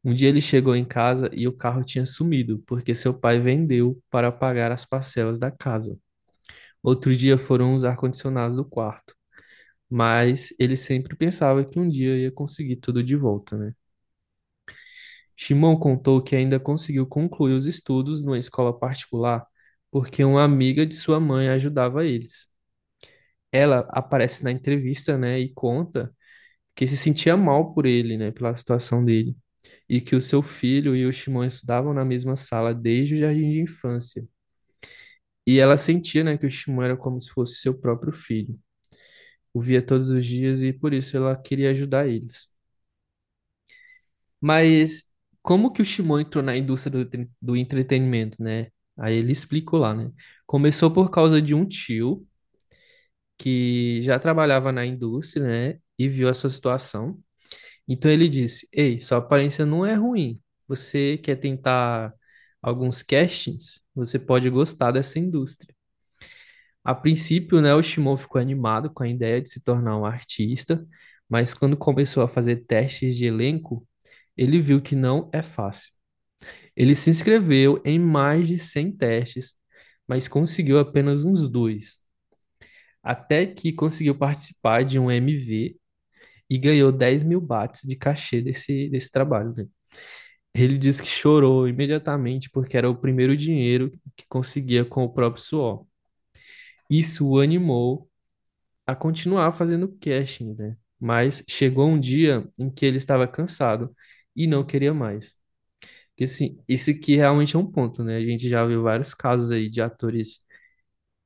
Um 0.04 0.14
dia 0.14 0.30
ele 0.30 0.42
chegou 0.42 0.76
em 0.76 0.86
casa 0.86 1.30
e 1.34 1.48
o 1.48 1.54
carro 1.54 1.84
tinha 1.84 2.06
sumido, 2.06 2.60
porque 2.68 2.96
seu 2.96 3.18
pai 3.20 3.40
vendeu 3.40 4.02
para 4.10 4.32
pagar 4.32 4.72
as 4.72 4.86
parcelas 4.86 5.38
da 5.40 5.52
casa. 5.52 5.98
Outro 6.84 7.16
dia 7.16 7.38
foram 7.38 7.76
os 7.76 7.86
ar-condicionados 7.86 8.56
do 8.58 8.66
quarto. 8.66 9.16
Mas 9.90 10.54
ele 10.60 10.78
sempre 10.78 11.16
pensava 11.18 11.66
que 11.66 11.80
um 11.80 11.90
dia 11.90 12.18
ia 12.18 12.32
conseguir 12.32 12.78
tudo 12.78 13.04
de 13.04 13.16
volta, 13.16 13.58
né? 13.58 13.74
Shimon 15.36 15.78
contou 15.80 16.22
que 16.22 16.36
ainda 16.36 16.60
conseguiu 16.60 17.06
concluir 17.08 17.54
os 17.54 17.66
estudos 17.66 18.22
numa 18.22 18.38
escola 18.38 18.78
particular 18.78 19.46
porque 19.92 20.24
uma 20.24 20.44
amiga 20.44 20.86
de 20.86 20.96
sua 20.96 21.20
mãe 21.20 21.50
ajudava 21.50 22.06
eles. 22.06 22.48
Ela 23.52 23.80
aparece 23.90 24.44
na 24.44 24.52
entrevista, 24.52 25.18
né, 25.18 25.40
e 25.40 25.50
conta 25.54 26.14
que 26.76 26.88
se 26.88 26.98
sentia 26.98 27.38
mal 27.38 27.74
por 27.74 27.86
ele, 27.86 28.18
né, 28.18 28.32
pela 28.32 28.56
situação 28.56 29.06
dele, 29.06 29.38
e 29.90 30.02
que 30.02 30.16
o 30.16 30.22
seu 30.22 30.42
filho 30.44 30.96
e 30.96 31.06
o 31.08 31.14
Shimon 31.14 31.46
estudavam 31.46 31.94
na 31.94 32.06
mesma 32.06 32.36
sala 32.36 32.74
desde 32.76 33.16
o 33.16 33.20
jardim 33.20 33.52
de 33.52 33.62
infância. 33.62 34.28
E 35.50 35.60
ela 35.60 35.78
sentia, 35.78 36.24
né, 36.24 36.38
que 36.38 36.46
o 36.46 36.50
Shimon 36.52 36.84
era 36.84 36.98
como 36.98 37.20
se 37.22 37.30
fosse 37.32 37.56
seu 37.62 37.74
próprio 37.80 38.14
filho. 38.14 38.60
O 39.54 39.62
via 39.62 39.82
todos 39.86 40.10
os 40.12 40.26
dias 40.26 40.62
e 40.64 40.74
por 40.74 40.94
isso 40.94 41.16
ela 41.18 41.36
queria 41.38 41.72
ajudar 41.72 42.08
eles. 42.08 42.48
Mas 44.42 45.04
como 45.42 45.72
que 45.72 45.82
o 45.82 45.86
Shimon 45.86 46.20
entrou 46.22 46.44
na 46.44 46.56
indústria 46.58 47.04
do, 47.06 47.30
do 47.42 47.56
entretenimento, 47.58 48.42
né? 48.42 48.68
Aí 48.98 49.16
ele 49.16 49.32
explicou 49.32 49.80
lá, 49.80 49.94
né? 49.96 50.12
Começou 50.46 50.92
por 50.92 51.10
causa 51.12 51.42
de 51.42 51.56
um 51.56 51.66
tio 51.68 52.28
que 53.38 54.02
já 54.04 54.20
trabalhava 54.20 54.72
na 54.72 54.86
indústria, 54.86 55.46
né? 55.48 55.80
E 55.98 56.08
viu 56.10 56.30
a 56.30 56.34
sua 56.34 56.50
situação. 56.50 57.18
Então 57.88 58.12
ele 58.12 58.30
disse: 58.30 58.68
Ei, 58.74 59.00
sua 59.00 59.20
aparência 59.20 59.66
não 59.66 59.86
é 59.86 59.96
ruim. 59.96 60.42
Você 60.68 61.18
quer 61.20 61.38
tentar 61.38 62.14
alguns 62.62 63.02
castings? 63.04 63.82
Você 63.96 64.20
pode 64.20 64.50
gostar 64.50 64.92
dessa 64.92 65.20
indústria. 65.20 65.76
A 66.84 66.96
princípio, 66.96 67.62
né, 67.62 67.74
o 67.76 67.84
Shimon 67.84 68.18
ficou 68.18 68.42
animado 68.42 68.90
com 68.92 69.04
a 69.04 69.08
ideia 69.10 69.42
de 69.42 69.50
se 69.50 69.64
tornar 69.64 69.98
um 69.98 70.06
artista, 70.06 70.86
mas 71.30 71.54
quando 71.54 71.78
começou 71.78 72.24
a 72.24 72.28
fazer 72.28 72.66
testes 72.66 73.16
de 73.16 73.26
elenco, 73.26 73.86
ele 74.36 74.60
viu 74.60 74.82
que 74.82 74.96
não 74.96 75.30
é 75.34 75.42
fácil. 75.42 75.92
Ele 76.76 76.96
se 76.96 77.10
inscreveu 77.10 77.82
em 77.86 78.00
mais 78.00 78.48
de 78.48 78.58
100 78.58 78.92
testes, 78.94 79.56
mas 80.08 80.28
conseguiu 80.28 80.80
apenas 80.80 81.24
uns 81.24 81.50
dois, 81.50 82.00
até 83.04 83.46
que 83.46 83.74
conseguiu 83.74 84.16
participar 84.18 84.84
de 84.84 85.00
um 85.00 85.12
MV 85.12 85.78
e 86.50 86.58
ganhou 86.58 86.92
10 86.92 87.24
mil 87.24 87.42
bahts 87.42 87.82
de 87.84 87.96
cachê 87.96 88.42
desse, 88.42 88.90
desse 88.90 89.12
trabalho, 89.12 89.54
né? 89.56 89.68
Ele 90.54 90.78
disse 90.78 91.02
que 91.02 91.08
chorou 91.10 91.68
imediatamente 91.68 92.50
porque 92.50 92.78
era 92.78 92.90
o 92.90 92.96
primeiro 92.98 93.36
dinheiro 93.38 93.92
que 94.16 94.26
conseguia 94.28 94.86
com 94.86 95.04
o 95.04 95.14
próprio 95.14 95.42
suor. 95.44 95.86
Isso 96.90 97.28
o 97.30 97.40
animou 97.40 98.10
a 98.88 98.96
continuar 98.96 99.54
fazendo 99.54 99.90
casting, 100.02 100.56
né? 100.56 100.78
Mas 101.00 101.44
chegou 101.50 101.88
um 101.90 102.00
dia 102.00 102.48
em 102.60 102.70
que 102.72 102.86
ele 102.86 102.98
estava 102.98 103.28
cansado 103.28 103.96
e 104.36 104.48
não 104.48 104.66
queria 104.66 104.94
mais. 104.94 105.36
Porque, 106.12 106.26
assim, 106.26 106.60
isso 106.68 106.92
aqui 106.92 107.16
realmente 107.18 107.56
é 107.56 107.60
um 107.60 107.72
ponto, 107.72 108.04
né? 108.04 108.18
A 108.18 108.22
gente 108.26 108.50
já 108.50 108.66
viu 108.66 108.84
vários 108.84 109.14
casos 109.14 109.52
aí 109.52 109.70
de 109.70 109.82
atores 109.82 110.42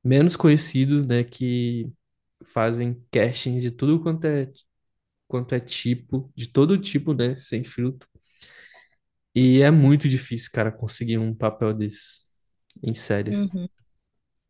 menos 0.04 0.36
conhecidos, 0.36 1.06
né, 1.06 1.24
que 1.24 1.90
fazem 2.44 3.02
casting 3.12 3.58
de 3.60 3.70
tudo 3.70 4.00
quanto 4.02 4.26
é, 4.26 4.50
quanto 5.28 5.54
é 5.54 5.60
tipo, 5.60 6.32
de 6.36 6.48
todo 6.48 6.78
tipo, 6.80 7.14
né, 7.14 7.36
sem 7.36 7.64
filtro. 7.64 8.08
E 9.34 9.60
é 9.62 9.70
muito 9.70 10.08
difícil, 10.08 10.50
cara, 10.52 10.70
conseguir 10.70 11.18
um 11.18 11.34
papel 11.34 11.74
desse 11.74 12.24
em 12.82 12.94
séries. 12.94 13.38
Uhum. 13.38 13.68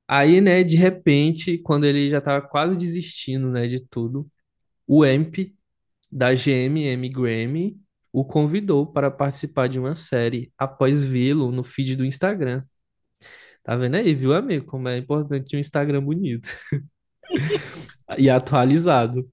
Aí, 0.06 0.40
né, 0.40 0.62
de 0.62 0.76
repente, 0.76 1.58
quando 1.58 1.84
ele 1.84 2.08
já 2.08 2.20
tava 2.20 2.46
quase 2.46 2.78
desistindo, 2.78 3.50
né, 3.50 3.66
de 3.66 3.80
tudo, 3.88 4.28
o 4.86 5.04
Emp 5.04 5.54
da 6.12 6.34
GMM 6.34 7.08
Grammy 7.10 7.80
o 8.12 8.24
convidou 8.24 8.86
para 8.86 9.10
participar 9.10 9.68
de 9.68 9.80
uma 9.80 9.96
série 9.96 10.52
após 10.56 11.02
vê-lo 11.02 11.50
no 11.50 11.64
feed 11.64 11.96
do 11.96 12.04
Instagram. 12.04 12.62
Tá 13.64 13.76
vendo 13.76 13.96
aí, 13.96 14.14
viu, 14.14 14.34
amigo? 14.34 14.66
Como 14.66 14.88
é 14.88 14.98
importante 14.98 15.56
um 15.56 15.58
Instagram 15.58 16.02
bonito 16.04 16.48
e 18.18 18.30
atualizado. 18.30 19.28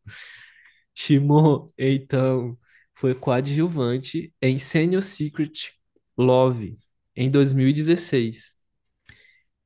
Shimon, 0.95 1.68
então, 1.78 2.58
foi 3.02 3.16
coadjuvante 3.16 4.32
em 4.39 4.60
Senior 4.60 5.02
Secret 5.02 5.72
Love 6.16 6.78
em 7.16 7.32
2016. 7.32 8.54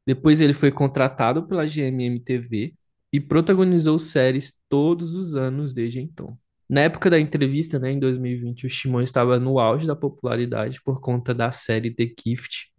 Depois 0.07 0.39
ele 0.39 0.53
foi 0.53 0.71
contratado 0.71 1.45
pela 1.45 1.65
GMM 1.65 2.17
TV 2.23 2.73
e 3.11 3.19
protagonizou 3.19 3.99
séries 3.99 4.53
todos 4.69 5.13
os 5.13 5.35
anos 5.35 5.73
desde 5.73 5.99
então. 5.99 6.37
Na 6.69 6.81
época 6.81 7.09
da 7.09 7.19
entrevista, 7.19 7.77
né, 7.77 7.91
em 7.91 7.99
2020, 7.99 8.67
o 8.67 8.69
Shimon 8.69 9.01
estava 9.01 9.37
no 9.37 9.59
auge 9.59 9.85
da 9.85 9.97
popularidade 9.97 10.81
por 10.81 11.01
conta 11.01 11.33
da 11.33 11.51
série 11.51 11.93
The 11.93 12.05
Gift 12.25 12.69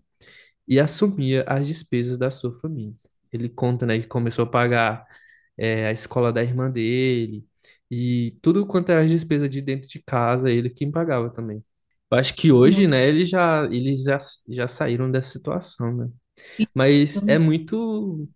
e 0.67 0.81
assumia 0.81 1.45
as 1.47 1.67
despesas 1.67 2.17
da 2.17 2.31
sua 2.31 2.55
família. 2.57 2.95
Ele 3.31 3.51
conta, 3.51 3.85
né, 3.85 3.99
que 3.99 4.07
começou 4.07 4.45
a 4.45 4.49
pagar 4.49 5.05
é, 5.59 5.87
a 5.89 5.93
escola 5.93 6.33
da 6.33 6.43
irmã 6.43 6.71
dele 6.71 7.45
e 7.91 8.37
tudo 8.43 8.67
quanto 8.67 8.91
era 8.91 9.03
as 9.05 9.11
despesas 9.11 9.51
de 9.51 9.61
dentro 9.63 9.89
de 9.89 10.03
casa, 10.03 10.51
ele 10.51 10.71
quem 10.71 10.91
pagava 10.91 11.31
também. 11.31 11.65
Eu 12.11 12.19
acho 12.19 12.35
que 12.35 12.53
hoje, 12.53 12.87
né, 12.87 13.07
eles 13.09 13.29
já, 13.29 13.65
eles 13.67 14.05
já, 14.05 14.19
já 14.49 14.69
saíram 14.69 15.11
dessa 15.11 15.31
situação, 15.33 15.95
né? 15.97 16.09
Mas 16.75 17.23
é 17.29 17.39
muito, 17.39 18.29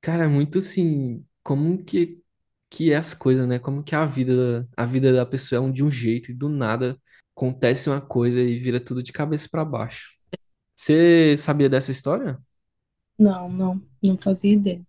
cara, 0.00 0.24
é 0.24 0.26
muito 0.28 0.58
assim, 0.58 1.24
como 1.42 1.82
que, 1.84 2.22
que 2.70 2.92
é 2.92 2.96
as 2.96 3.14
coisas, 3.14 3.46
né? 3.48 3.58
Como 3.58 3.82
que 3.82 3.94
a 3.94 4.04
vida, 4.06 4.68
a 4.76 4.84
vida 4.84 5.12
da 5.12 5.26
pessoa 5.26 5.58
é 5.58 5.60
um 5.62 5.72
de 5.72 5.82
um 5.84 5.90
jeito 5.90 6.30
e 6.30 6.34
do 6.34 6.48
nada 6.48 6.98
acontece 7.36 7.88
uma 7.90 8.00
coisa 8.00 8.40
e 8.40 8.58
vira 8.58 8.80
tudo 8.80 9.02
de 9.02 9.12
cabeça 9.12 9.48
para 9.50 9.64
baixo. 9.64 10.10
Você 10.76 11.36
sabia 11.38 11.68
dessa 11.70 11.90
história? 11.92 12.38
Não, 13.18 13.48
não, 13.50 13.82
não 14.02 14.16
fazia 14.18 14.52
ideia. 14.54 14.82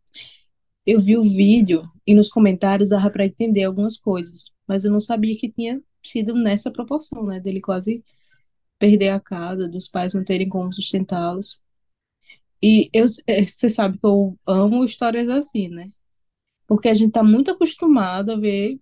Eu 0.88 1.02
vi 1.02 1.18
o 1.18 1.24
vídeo 1.24 1.84
e 2.08 2.16
nos 2.16 2.30
comentários 2.30 2.90
dava 2.90 3.10
para 3.12 3.26
entender 3.26 3.66
algumas 3.66 3.98
coisas, 3.98 4.54
mas 4.66 4.86
eu 4.86 4.92
não 4.92 5.02
sabia 5.02 5.38
que 5.38 5.50
tinha 5.50 5.82
sido 6.02 6.34
nessa 6.34 6.72
proporção, 6.72 7.26
né? 7.26 7.42
Dele 7.42 7.60
quase 7.62 8.04
perder 8.80 9.10
a 9.10 9.20
casa, 9.20 9.68
dos 9.68 9.90
pais 9.90 10.14
não 10.14 10.24
terem 10.24 10.50
como 10.50 10.74
sustentá-los. 10.74 11.60
E 12.64 12.90
eu, 12.94 13.06
você 13.46 13.70
sabe 13.70 14.00
que 14.00 14.06
eu 14.06 14.38
amo 14.48 14.86
histórias 14.86 15.30
assim, 15.30 15.68
né? 15.68 15.92
Porque 16.68 16.90
a 16.90 16.94
gente 16.94 17.12
tá 17.14 17.24
muito 17.24 17.52
acostumado 17.52 18.32
a 18.32 18.38
ver 18.38 18.80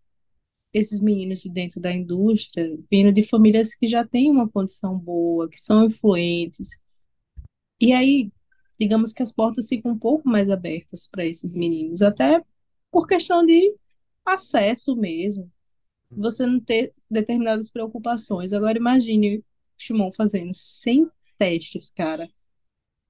esses 0.74 1.02
meninos 1.02 1.42
de 1.42 1.50
dentro 1.50 1.82
da 1.82 1.94
indústria 1.94 2.78
vindo 2.92 3.12
de 3.14 3.24
famílias 3.24 3.76
que 3.76 3.88
já 3.88 4.06
têm 4.08 4.32
uma 4.32 4.50
condição 4.50 5.00
boa, 5.00 5.50
que 5.50 5.60
são 5.60 5.86
influentes. 5.86 6.80
E 7.80 7.94
aí, 7.94 8.32
digamos 8.80 9.14
que 9.14 9.24
as 9.24 9.32
portas 9.32 9.68
ficam 9.68 9.92
um 9.92 10.00
pouco 10.00 10.28
mais 10.28 10.50
abertas 10.50 11.08
para 11.08 11.26
esses 11.26 11.56
meninos, 11.56 12.02
até 12.02 12.44
por 12.92 13.08
questão 13.08 13.46
de 13.46 13.76
acesso 14.26 14.96
mesmo, 14.96 15.52
você 16.10 16.46
não 16.46 16.60
ter 16.60 16.94
determinadas 17.10 17.72
preocupações. 17.72 18.54
Agora 18.54 18.78
imagine 18.78 19.38
o 19.38 19.44
Shimon 19.78 20.12
fazendo 20.12 20.52
100 20.54 21.10
testes, 21.38 21.92
cara, 21.92 22.30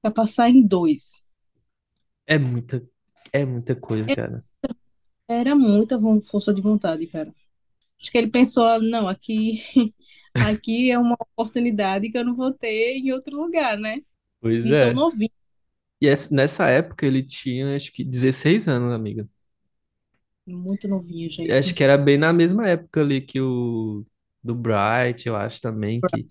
para 0.01 0.11
passar 0.11 0.49
em 0.49 0.61
dois. 0.65 1.21
É 2.25 2.39
muita, 2.39 2.83
é 3.31 3.45
muita 3.45 3.75
coisa, 3.75 4.15
cara. 4.15 4.41
Era 5.27 5.55
muita 5.55 5.99
força 6.23 6.53
de 6.53 6.61
vontade, 6.61 7.07
cara. 7.07 7.33
Acho 7.99 8.11
que 8.11 8.17
ele 8.17 8.29
pensou, 8.29 8.81
não, 8.81 9.07
aqui, 9.07 9.61
aqui 10.33 10.91
é 10.91 10.99
uma 10.99 11.15
oportunidade 11.19 12.09
que 12.09 12.17
eu 12.17 12.25
não 12.25 12.35
vou 12.35 12.51
ter 12.51 12.97
em 12.97 13.11
outro 13.11 13.35
lugar, 13.37 13.77
né? 13.77 14.01
Pois 14.41 14.65
Então, 14.65 14.77
é. 14.77 14.93
novinho, 14.93 15.31
E 16.01 16.07
essa- 16.07 16.33
nessa 16.35 16.69
época 16.69 17.05
ele 17.05 17.23
tinha, 17.23 17.75
acho 17.75 17.91
que 17.93 18.03
16 18.03 18.67
anos, 18.67 18.93
amiga. 18.93 19.27
muito 20.47 20.87
novinho, 20.87 21.29
Acho 21.51 21.73
gente. 21.73 21.75
que 21.75 21.83
era 21.83 21.97
bem 21.97 22.17
na 22.17 22.33
mesma 22.33 22.67
época 22.67 23.01
ali 23.01 23.21
que 23.21 23.39
o 23.41 24.05
do 24.43 24.53
Bright, 24.55 25.27
eu 25.27 25.35
acho 25.35 25.61
também 25.61 26.01
que 26.03 26.27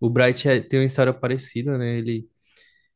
o 0.00 0.08
Bright 0.10 0.48
é- 0.48 0.60
tem 0.60 0.80
uma 0.80 0.86
história 0.86 1.12
parecida, 1.12 1.76
né? 1.78 1.98
Ele, 1.98 2.28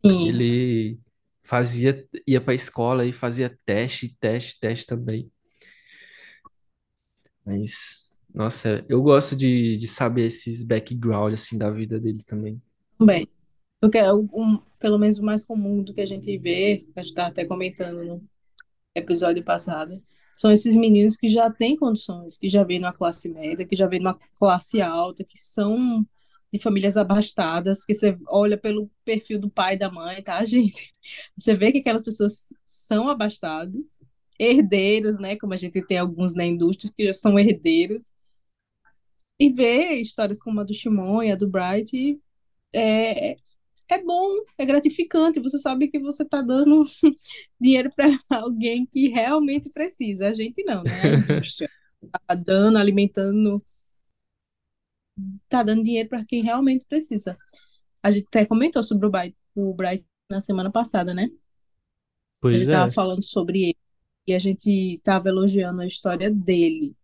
Sim, 0.05 0.45
ele 0.45 1.01
fazia, 1.45 2.07
ia 2.27 2.41
pra 2.41 2.55
escola 2.55 3.07
e 3.07 3.13
fazia 3.13 3.57
teste, 3.67 4.17
teste, 4.21 4.61
teste 4.61 4.87
também. 4.87 5.31
Mas, 7.45 8.17
nossa, 8.35 8.85
eu 8.89 9.03
gosto 9.03 9.37
de, 9.37 9.77
de 9.77 9.89
saber 9.89 10.27
esses 10.27 10.63
background, 10.63 11.33
assim, 11.35 11.59
da 11.59 11.71
vida 11.71 11.99
deles 12.01 12.25
também. 12.27 12.61
também. 12.99 13.29
Porque 13.81 13.99
é 13.99 14.13
um, 14.13 14.63
pelo 14.81 14.99
menos 14.99 15.19
o 15.19 15.23
mais 15.23 15.45
comum 15.45 15.83
do 15.83 15.95
que 15.95 16.01
a 16.01 16.07
gente 16.07 16.37
vê, 16.39 16.87
a 16.97 17.01
gente 17.03 17.11
estava 17.11 17.29
até 17.29 17.45
comentando 17.45 18.05
no 18.05 18.25
episódio 18.95 19.45
passado, 19.45 20.03
são 20.35 20.51
esses 20.51 20.77
meninos 20.77 21.17
que 21.17 21.29
já 21.29 21.51
têm 21.51 21.77
condições, 21.77 22.39
que 22.39 22.49
já 22.49 22.65
vêm 22.65 22.81
numa 22.81 22.93
classe 22.93 23.29
média, 23.29 23.67
que 23.67 23.77
já 23.77 23.87
vêm 23.87 24.01
numa 24.01 24.19
classe 24.37 24.81
alta, 24.81 25.23
que 25.23 25.39
são 25.39 26.05
de 26.53 26.59
famílias 26.59 26.97
abastadas, 26.97 27.85
que 27.85 27.95
você 27.95 28.19
olha 28.27 28.59
pelo 28.59 28.91
perfil 29.05 29.39
do 29.39 29.51
pai 29.51 29.75
e 29.75 29.79
da 29.79 29.91
mãe, 29.91 30.23
tá, 30.23 30.45
gente? 30.47 30.95
Você 31.37 31.55
vê 31.55 31.71
que 31.71 31.79
aquelas 31.79 32.03
pessoas 32.05 32.55
são 32.65 33.09
abastadas, 33.09 33.87
herdeiros, 34.39 35.19
né? 35.19 35.37
Como 35.37 35.55
a 35.55 35.57
gente 35.57 35.81
tem 35.87 35.99
alguns 35.99 36.35
na 36.35 36.45
indústria 36.45 36.93
que 36.97 37.05
já 37.05 37.13
são 37.13 37.39
herdeiros, 37.39 38.13
e 39.39 39.51
ver 39.51 39.95
histórias 40.01 40.43
como 40.43 40.61
a 40.61 40.65
do 40.65 40.75
Shimon 40.75 41.23
e 41.23 41.33
a 41.33 41.37
do 41.37 41.49
Bright 41.49 42.21
é, 42.75 43.37
é 43.95 44.03
bom, 44.03 44.29
é 44.57 44.65
gratificante. 44.65 45.41
Você 45.41 45.59
sabe 45.59 45.89
que 45.89 45.99
você 45.99 46.23
está 46.23 46.41
dando 46.43 46.85
dinheiro 47.61 47.91
para 47.95 48.19
alguém 48.31 48.87
que 48.87 49.09
realmente 49.09 49.69
precisa. 49.71 50.29
A 50.29 50.33
gente 50.33 50.63
não, 50.65 50.83
né? 50.83 50.91
A 51.03 51.09
indústria 51.35 51.69
está 52.03 52.35
dando, 52.35 52.79
alimentando, 52.79 53.65
está 55.45 55.63
dando 55.63 55.83
dinheiro 55.83 56.09
para 56.09 56.25
quem 56.25 56.43
realmente 56.43 56.85
precisa. 56.87 57.37
A 58.03 58.11
gente 58.11 58.27
até 58.29 58.47
comentou 58.47 58.83
sobre 58.83 59.07
o 59.07 59.11
Bright, 59.11 59.37
o 59.55 59.75
Bright 59.75 60.05
na 60.31 60.41
semana 60.41 60.71
passada, 60.71 61.13
né? 61.13 61.25
A 61.25 61.27
gente 61.27 61.41
Pois 62.41 62.63
estava 62.63 62.89
é. 62.89 62.93
falando 62.93 63.25
sobre 63.25 63.63
ele 63.65 63.79
e 64.27 64.35
a 64.35 64.39
gente 64.39 64.71
estava 64.97 65.29
elogiando 65.29 65.83
a 65.83 65.87
história 65.87 66.31
dele. 66.31 66.97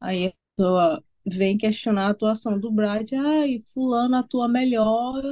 Aí 0.00 0.26
a 0.28 0.32
pessoa 0.56 1.04
vem 1.26 1.58
questionar 1.58 2.06
a 2.06 2.10
atuação 2.10 2.58
do 2.58 2.70
Bright. 2.70 3.14
Ai, 3.14 3.62
fulano 3.72 4.16
atua 4.16 4.48
melhor 4.48 5.22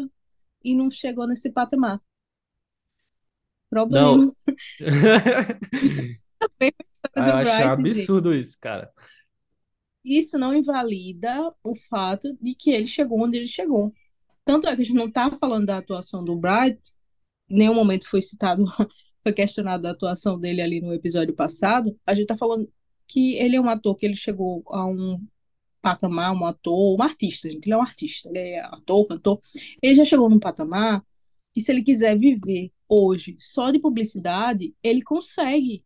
e 0.67 0.75
não 0.77 0.91
chegou 0.91 1.27
nesse 1.29 1.51
patamar. 1.51 2.01
Não. 3.89 4.35
Problema. 6.39 6.77
A 7.14 7.25
Ah, 7.25 7.29
Eu 7.31 7.37
acho 7.37 7.57
Bright, 7.57 7.83
gente. 7.83 8.03
absurdo 8.03 8.35
isso, 8.35 8.57
cara. 8.61 8.93
Isso 10.05 10.39
não 10.39 10.55
invalida 10.55 11.53
o 11.64 11.75
fato 11.77 12.37
de 12.41 12.55
que 12.55 12.71
ele 12.71 12.87
chegou 12.87 13.21
onde 13.23 13.39
ele 13.39 13.47
chegou. 13.47 13.93
Tanto 14.45 14.69
é 14.69 14.77
que 14.77 14.83
a 14.83 14.85
gente 14.85 14.97
não 14.97 15.09
está 15.09 15.31
falando 15.37 15.67
da 15.67 15.79
atuação 15.79 16.25
do 16.25 16.37
Bright, 16.37 16.81
em 17.49 17.59
nenhum 17.59 17.75
momento 17.75 18.09
foi 18.09 18.23
citado, 18.23 18.64
foi 19.25 19.33
questionado 19.33 19.87
a 19.89 19.93
atuação 19.93 20.39
dele 20.39 20.62
ali 20.62 20.81
no 20.81 20.95
episódio 20.95 21.35
passado. 21.35 21.99
A 22.07 22.14
gente 22.14 22.25
está 22.25 22.37
falando 22.37 22.71
que 23.09 23.35
ele 23.37 23.57
é 23.57 23.61
um 23.61 23.69
ator 23.69 23.97
que 23.97 24.07
ele 24.07 24.17
chegou 24.17 24.62
a 24.69 24.87
um 24.87 25.21
patamar, 25.87 26.34
um 26.34 26.45
ator, 26.45 26.99
um 26.99 27.03
artista, 27.03 27.49
gente. 27.49 27.64
Ele 27.64 27.74
é 27.74 27.76
um 27.76 27.82
artista, 27.82 28.28
ele 28.28 28.39
é 28.41 28.61
ator, 28.61 29.07
cantor. 29.07 29.41
Ele 29.80 29.95
já 29.95 30.05
chegou 30.05 30.28
num 30.28 30.41
patamar 30.41 31.01
que 31.55 31.61
se 31.61 31.70
ele 31.70 31.84
quiser 31.84 32.18
viver 32.18 32.72
hoje 32.89 33.37
só 33.39 33.70
de 33.70 33.78
publicidade, 33.78 34.74
ele 34.82 35.01
consegue. 35.01 35.84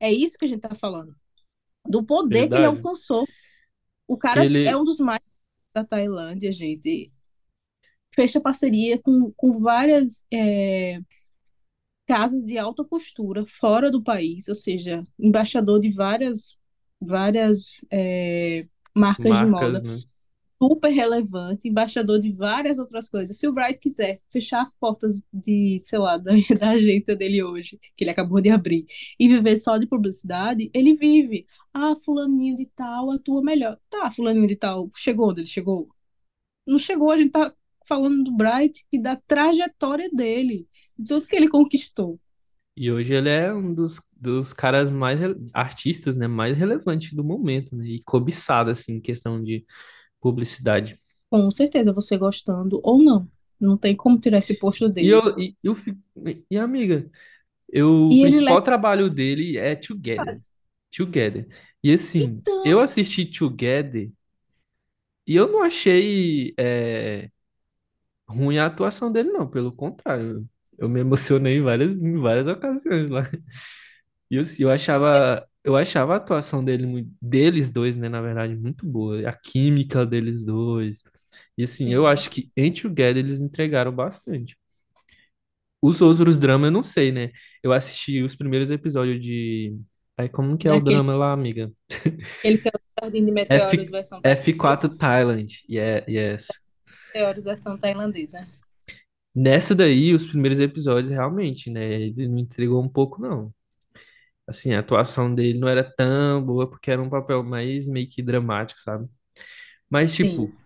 É 0.00 0.12
isso 0.12 0.36
que 0.36 0.44
a 0.44 0.48
gente 0.48 0.64
está 0.64 0.74
falando. 0.74 1.14
Do 1.88 2.04
poder 2.04 2.48
que 2.48 2.54
ele 2.54 2.62
Verdade. 2.62 2.76
alcançou. 2.76 3.24
O 4.08 4.16
cara 4.16 4.42
é 4.42 4.46
ele, 4.46 4.74
um 4.74 4.82
dos 4.82 4.98
mais 4.98 5.22
da 5.72 5.84
Tailândia, 5.84 6.50
gente. 6.50 7.12
Fecha 8.12 8.40
parceria 8.40 9.00
com, 9.00 9.32
com 9.36 9.60
várias 9.60 10.24
é, 10.32 11.00
casas 12.08 12.42
de 12.42 12.58
alta 12.58 12.84
costura 12.84 13.46
fora 13.46 13.88
do 13.88 14.02
país, 14.02 14.48
ou 14.48 14.54
seja, 14.56 15.04
embaixador 15.16 15.80
de 15.80 15.90
várias, 15.90 16.58
várias 17.00 17.84
é, 17.88 18.66
marcas 18.94 19.24
de 19.24 19.30
marcas, 19.46 19.50
moda, 19.50 19.80
né? 19.80 20.02
super 20.62 20.90
relevante, 20.90 21.68
embaixador 21.68 22.20
de 22.20 22.30
várias 22.30 22.78
outras 22.78 23.08
coisas. 23.08 23.36
Se 23.36 23.48
o 23.48 23.52
Bright 23.52 23.80
quiser 23.80 24.20
fechar 24.30 24.62
as 24.62 24.74
portas 24.74 25.20
de, 25.32 25.80
sei 25.82 25.98
lá, 25.98 26.16
da, 26.18 26.32
da 26.58 26.70
agência 26.70 27.16
dele 27.16 27.42
hoje, 27.42 27.80
que 27.96 28.04
ele 28.04 28.10
acabou 28.10 28.40
de 28.40 28.48
abrir, 28.48 28.86
e 29.18 29.28
viver 29.28 29.56
só 29.56 29.76
de 29.76 29.86
publicidade, 29.86 30.70
ele 30.72 30.94
vive. 30.94 31.46
Ah, 31.74 31.94
fulaninho 31.96 32.54
de 32.54 32.66
tal 32.66 33.10
atua 33.10 33.42
melhor. 33.42 33.76
Tá, 33.90 34.10
fulaninho 34.10 34.46
de 34.46 34.56
tal 34.56 34.88
chegou 34.96 35.30
onde 35.30 35.40
ele 35.40 35.48
chegou? 35.48 35.88
Não 36.66 36.78
chegou, 36.78 37.10
a 37.10 37.16
gente 37.16 37.32
tá 37.32 37.52
falando 37.84 38.24
do 38.24 38.32
Bright 38.32 38.84
e 38.92 38.98
da 39.00 39.16
trajetória 39.16 40.08
dele, 40.12 40.68
de 40.96 41.06
tudo 41.06 41.26
que 41.26 41.34
ele 41.34 41.48
conquistou. 41.48 42.20
E 42.76 42.90
hoje 42.90 43.14
ele 43.14 43.28
é 43.28 43.52
um 43.52 43.74
dos, 43.74 44.00
dos 44.16 44.52
caras 44.52 44.90
mais, 44.90 45.20
artistas, 45.52 46.16
né, 46.16 46.26
mais 46.26 46.56
relevantes 46.56 47.12
do 47.14 47.22
momento, 47.24 47.76
né? 47.76 47.86
E 47.86 48.02
cobiçado, 48.04 48.70
assim, 48.70 48.94
em 48.94 49.00
questão 49.00 49.42
de 49.42 49.64
publicidade. 50.20 50.94
Com 51.30 51.50
certeza, 51.50 51.92
você 51.92 52.16
gostando 52.16 52.80
ou 52.84 53.02
não. 53.02 53.28
Não 53.60 53.76
tem 53.76 53.96
como 53.96 54.20
tirar 54.20 54.38
esse 54.38 54.54
posto 54.54 54.88
E 55.00 55.08
dele. 55.08 55.08
eu, 55.08 55.38
e, 55.38 55.56
eu 55.62 55.74
fico, 55.74 55.98
e 56.50 56.58
amiga, 56.58 57.10
eu, 57.68 58.12
o 58.14 58.16
E 58.16 58.22
ele 58.24 58.38
principal 58.38 58.62
trabalho 58.62 59.10
dele 59.10 59.58
é 59.58 59.76
Together. 59.76 60.42
Together. 60.92 61.46
E 61.82 61.92
assim, 61.92 62.44
Então, 62.44 62.64
eu 62.64 62.80
assisti 62.80 63.26
Together 63.26 64.10
e 65.26 65.34
eu 65.36 65.48
não 65.50 65.62
achei 65.62 66.54
é, 66.58 67.30
ruim 68.28 68.58
a 68.58 68.66
atuação 68.66 69.12
dele, 69.12 69.30
não. 69.32 69.48
Pelo 69.50 69.74
contrário, 69.76 70.48
eu 70.82 70.88
me 70.88 71.00
emocionei 71.00 71.58
em 71.58 71.62
várias, 71.62 72.02
em 72.02 72.18
várias 72.18 72.48
ocasiões 72.48 73.08
lá. 73.08 73.22
E 74.30 74.36
eu, 74.36 74.42
eu 74.58 74.70
achava, 74.70 75.46
eu 75.62 75.76
achava 75.76 76.14
a 76.14 76.16
atuação 76.16 76.64
dele, 76.64 77.06
deles 77.20 77.70
dois, 77.70 77.96
né, 77.96 78.08
na 78.08 78.20
verdade, 78.20 78.56
muito 78.56 78.86
boa. 78.86 79.28
A 79.28 79.32
química 79.32 80.06
deles 80.06 80.44
dois. 80.44 81.02
E 81.56 81.62
assim, 81.64 81.92
eu 81.92 82.06
acho 82.06 82.30
que 82.30 82.50
em 82.56 82.72
Together 82.72 83.18
eles 83.18 83.40
entregaram 83.40 83.92
bastante. 83.92 84.56
Os 85.80 86.00
outros 86.00 86.38
dramas 86.38 86.68
eu 86.68 86.72
não 86.72 86.82
sei, 86.82 87.12
né? 87.12 87.30
Eu 87.62 87.72
assisti 87.72 88.22
os 88.22 88.34
primeiros 88.34 88.70
episódios 88.70 89.20
de. 89.20 89.76
Aí, 90.16 90.28
como 90.28 90.56
que 90.56 90.66
é 90.68 90.70
o 90.70 90.74
Daquele 90.74 90.96
drama 90.96 91.14
lá, 91.14 91.32
amiga? 91.32 91.70
ele 92.42 92.58
tem 92.58 92.72
o 92.74 93.02
Jardim 93.02 93.24
de 93.24 93.32
Meteoros 93.32 93.64
F, 93.66 93.90
versão 93.90 94.20
tailandesa. 94.20 94.52
F4 94.52 94.96
Thailand. 94.96 95.64
Yeah, 95.68 96.04
yes. 96.08 96.48
Meteoros 97.14 97.44
versão 97.44 97.78
tailandesa. 97.78 98.46
Nessa 99.34 99.74
daí, 99.74 100.14
os 100.14 100.26
primeiros 100.26 100.60
episódios, 100.60 101.10
realmente, 101.10 101.70
né? 101.70 101.84
Ele 102.02 102.28
não 102.28 102.38
entregou 102.38 102.82
um 102.82 102.88
pouco, 102.88 103.20
não. 103.20 103.52
assim, 104.46 104.74
a 104.74 104.80
atuação 104.80 105.34
dele 105.34 105.58
não 105.58 105.68
era 105.68 105.82
tão 105.84 106.44
boa 106.44 106.68
porque 106.68 106.90
era 106.90 107.02
um 107.02 107.08
papel 107.10 107.42
mais 107.42 107.88
meio 107.88 108.08
que 108.08 108.22
dramático, 108.22 108.80
sabe? 108.80 109.08
Mas, 109.90 110.12
Sim. 110.12 110.14
tipo, 110.14 110.60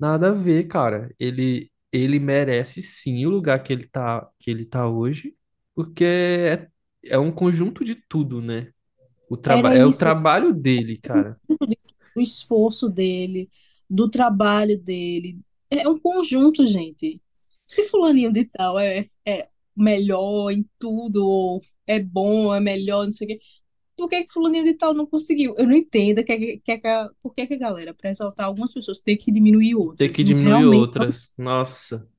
nada 0.00 0.30
a 0.30 0.32
ver, 0.34 0.66
cara. 0.68 1.14
Ele, 1.20 1.70
ele 1.92 2.18
merece 2.18 2.82
sim 2.82 3.26
o 3.26 3.30
lugar 3.30 3.62
que 3.62 3.72
ele 3.72 3.86
tá, 3.86 4.28
que 4.38 4.50
ele 4.50 4.64
tá 4.66 4.88
hoje, 4.88 5.36
porque 5.74 6.04
é, 6.04 6.68
é 7.04 7.18
um 7.18 7.32
conjunto 7.32 7.84
de 7.84 7.94
tudo, 7.96 8.40
né? 8.42 8.72
O 9.28 9.36
traba 9.36 9.70
Era 9.70 9.76
é 9.76 9.86
o 9.86 9.90
isso. 9.90 9.98
trabalho 9.98 10.52
dele, 10.54 10.98
cara. 10.98 11.40
do 12.14 12.20
esforço 12.20 12.88
dele, 12.88 13.50
do 13.88 14.08
trabalho 14.10 14.78
dele. 14.80 15.40
É 15.70 15.88
um 15.88 15.98
conjunto, 15.98 16.66
gente. 16.66 17.20
Se 17.68 17.86
fulaninho 17.88 18.32
de 18.32 18.46
tal 18.46 18.78
é, 18.78 19.06
é 19.26 19.48
melhor 19.76 20.50
em 20.50 20.64
tudo, 20.78 21.26
ou 21.26 21.60
é 21.86 22.00
bom, 22.00 22.54
é 22.54 22.60
melhor, 22.60 23.04
não 23.04 23.12
sei 23.12 23.26
o 23.26 23.30
quê, 23.30 23.40
por 23.96 24.08
que 24.08 24.24
que 24.24 24.32
fulaninho 24.32 24.64
de 24.64 24.74
tal 24.74 24.94
não 24.94 25.06
conseguiu? 25.06 25.54
Eu 25.58 25.66
não 25.66 25.74
entendo 25.76 26.24
que, 26.24 26.32
é 26.32 26.38
que, 26.58 26.72
é 26.72 26.78
que 26.78 26.86
a- 26.88 27.10
por 27.22 27.34
que 27.34 27.46
que 27.46 27.54
a 27.54 27.58
galera, 27.58 27.94
para 27.94 28.10
exaltar 28.10 28.46
algumas 28.46 28.72
pessoas, 28.72 29.00
tem 29.00 29.16
que 29.16 29.32
diminuir 29.32 29.74
outras. 29.74 30.14
que 30.14 30.24
Não, 30.24 30.28
diminuir 30.28 30.48
realmente 30.50 30.80
outras. 30.80 31.34
Nossa. 31.38 32.10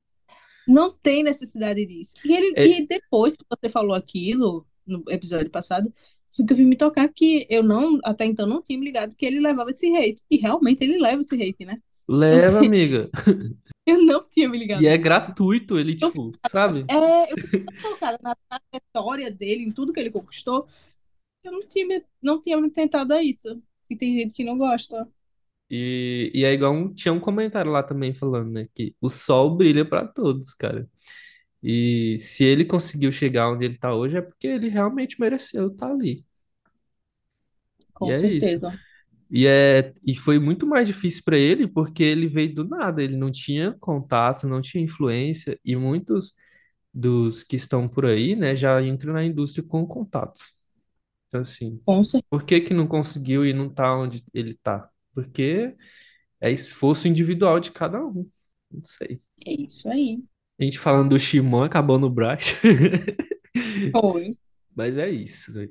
não 0.66 0.92
tem 0.92 1.22
necessidade 1.24 1.84
disso. 1.86 2.14
E, 2.24 2.32
ele, 2.34 2.54
É, 2.56 2.66
e 2.66 2.86
depois 2.86 3.36
que 3.36 3.44
você 3.48 3.70
falou 3.70 3.94
aquilo, 3.94 4.66
no 4.86 5.02
episódio 5.08 5.50
passado, 5.50 5.92
foi 6.34 6.44
que 6.46 6.52
eu 6.52 6.56
vim 6.56 6.64
me 6.66 6.76
tocar 6.76 7.08
que 7.12 7.46
eu 7.50 7.62
não, 7.62 7.98
até 8.04 8.24
então, 8.24 8.46
não 8.46 8.62
tinha 8.62 8.78
me 8.78 8.84
ligado 8.86 9.16
que 9.16 9.26
ele 9.26 9.40
levava 9.40 9.70
esse 9.70 9.92
hate. 9.96 10.22
E 10.30 10.36
realmente 10.36 10.82
ele 10.84 10.98
leva 10.98 11.20
esse 11.22 11.34
hate, 11.34 11.64
né? 11.64 11.78
Leva, 12.08 12.60
amiga. 12.60 13.10
eu 13.86 14.04
não 14.04 14.26
tinha 14.28 14.48
me 14.48 14.58
E 14.72 14.86
ligado 14.86 14.86
é 14.86 14.96
nisso. 14.96 14.98
gratuito, 14.98 15.78
ele, 15.78 15.94
Eu, 16.00 16.12
tipo, 16.12 16.38
sabe? 16.44 16.88
é, 16.88 17.32
eu 17.32 17.38
tão 17.66 17.74
focada 17.80 18.18
na 18.22 18.36
trajetória 18.48 19.30
dele, 19.32 19.64
em 19.64 19.72
tudo 19.72 19.92
que 19.92 20.00
ele 20.00 20.10
conquistou, 20.10 20.68
eu 21.44 21.52
não 21.52 21.68
tinha, 21.68 21.86
me- 21.86 22.06
não 22.22 22.42
tinha 22.42 22.60
me 22.60 22.70
tentado 22.70 23.14
a 23.14 23.22
isso. 23.22 23.62
E 23.90 23.96
tem 23.96 24.14
gente 24.14 24.34
que 24.34 24.44
não 24.44 24.58
gosta. 24.58 25.08
E, 25.70 26.30
e 26.34 26.44
é 26.44 26.52
igual 26.52 26.72
um, 26.72 26.92
tinha 26.92 27.12
um 27.12 27.20
comentário 27.20 27.70
lá 27.70 27.82
também 27.82 28.12
falando, 28.14 28.50
né, 28.52 28.66
que 28.74 28.94
o 29.00 29.08
sol 29.08 29.56
brilha 29.56 29.84
pra 29.88 30.06
todos, 30.06 30.52
cara. 30.54 30.88
E 31.62 32.18
se 32.20 32.44
ele 32.44 32.64
conseguiu 32.66 33.12
chegar 33.12 33.50
onde 33.50 33.64
ele 33.66 33.78
tá 33.78 33.94
hoje 33.94 34.18
é 34.18 34.22
porque 34.22 34.46
ele 34.48 34.68
realmente 34.68 35.20
mereceu 35.20 35.68
estar 35.68 35.90
ali. 35.92 36.24
E 38.00 38.10
Com 38.10 38.12
é 38.12 38.20
isso. 38.26 38.56
certeza. 38.56 38.80
E, 39.30 39.46
é, 39.46 39.94
e 40.06 40.14
foi 40.16 40.38
muito 40.38 40.66
mais 40.66 40.86
difícil 40.88 41.22
para 41.24 41.38
ele 41.38 41.68
porque 41.68 42.02
ele 42.02 42.28
veio 42.28 42.54
do 42.54 42.64
nada, 42.68 43.02
ele 43.02 43.16
não 43.16 43.30
tinha 43.30 43.74
contato, 43.80 44.46
não 44.48 44.60
tinha 44.60 44.82
influência, 44.84 45.58
e 45.64 45.76
muitos 45.76 46.34
dos 46.94 47.44
que 47.44 47.56
estão 47.56 47.88
por 47.88 48.06
aí, 48.06 48.36
né, 48.36 48.56
já 48.56 48.82
entram 48.82 49.12
na 49.14 49.24
indústria 49.24 49.64
com 49.66 49.86
contatos. 49.86 50.52
Então, 51.28 51.40
assim, 51.42 51.82
Com 51.84 52.02
certeza. 52.04 52.30
por 52.30 52.44
que 52.44 52.60
que 52.60 52.74
não 52.74 52.86
conseguiu 52.86 53.46
e 53.46 53.52
não 53.54 53.68
tá 53.70 53.96
onde 53.96 54.24
ele 54.34 54.54
tá? 54.54 54.90
Porque 55.14 55.76
é 56.40 56.50
esforço 56.52 57.08
individual 57.08 57.60
de 57.60 57.72
cada 57.72 58.04
um. 58.04 58.30
Não 58.70 58.84
sei. 58.84 59.20
É 59.46 59.52
isso 59.52 59.88
aí. 59.90 60.22
A 60.60 60.64
gente 60.64 60.78
falando 60.78 61.10
do 61.10 61.18
Shimon, 61.18 61.64
acabou 61.64 61.98
no 61.98 62.10
Brás. 62.10 62.56
Foi. 63.92 64.36
Mas 64.74 64.98
é 64.98 65.08
isso, 65.10 65.52
né? 65.58 65.68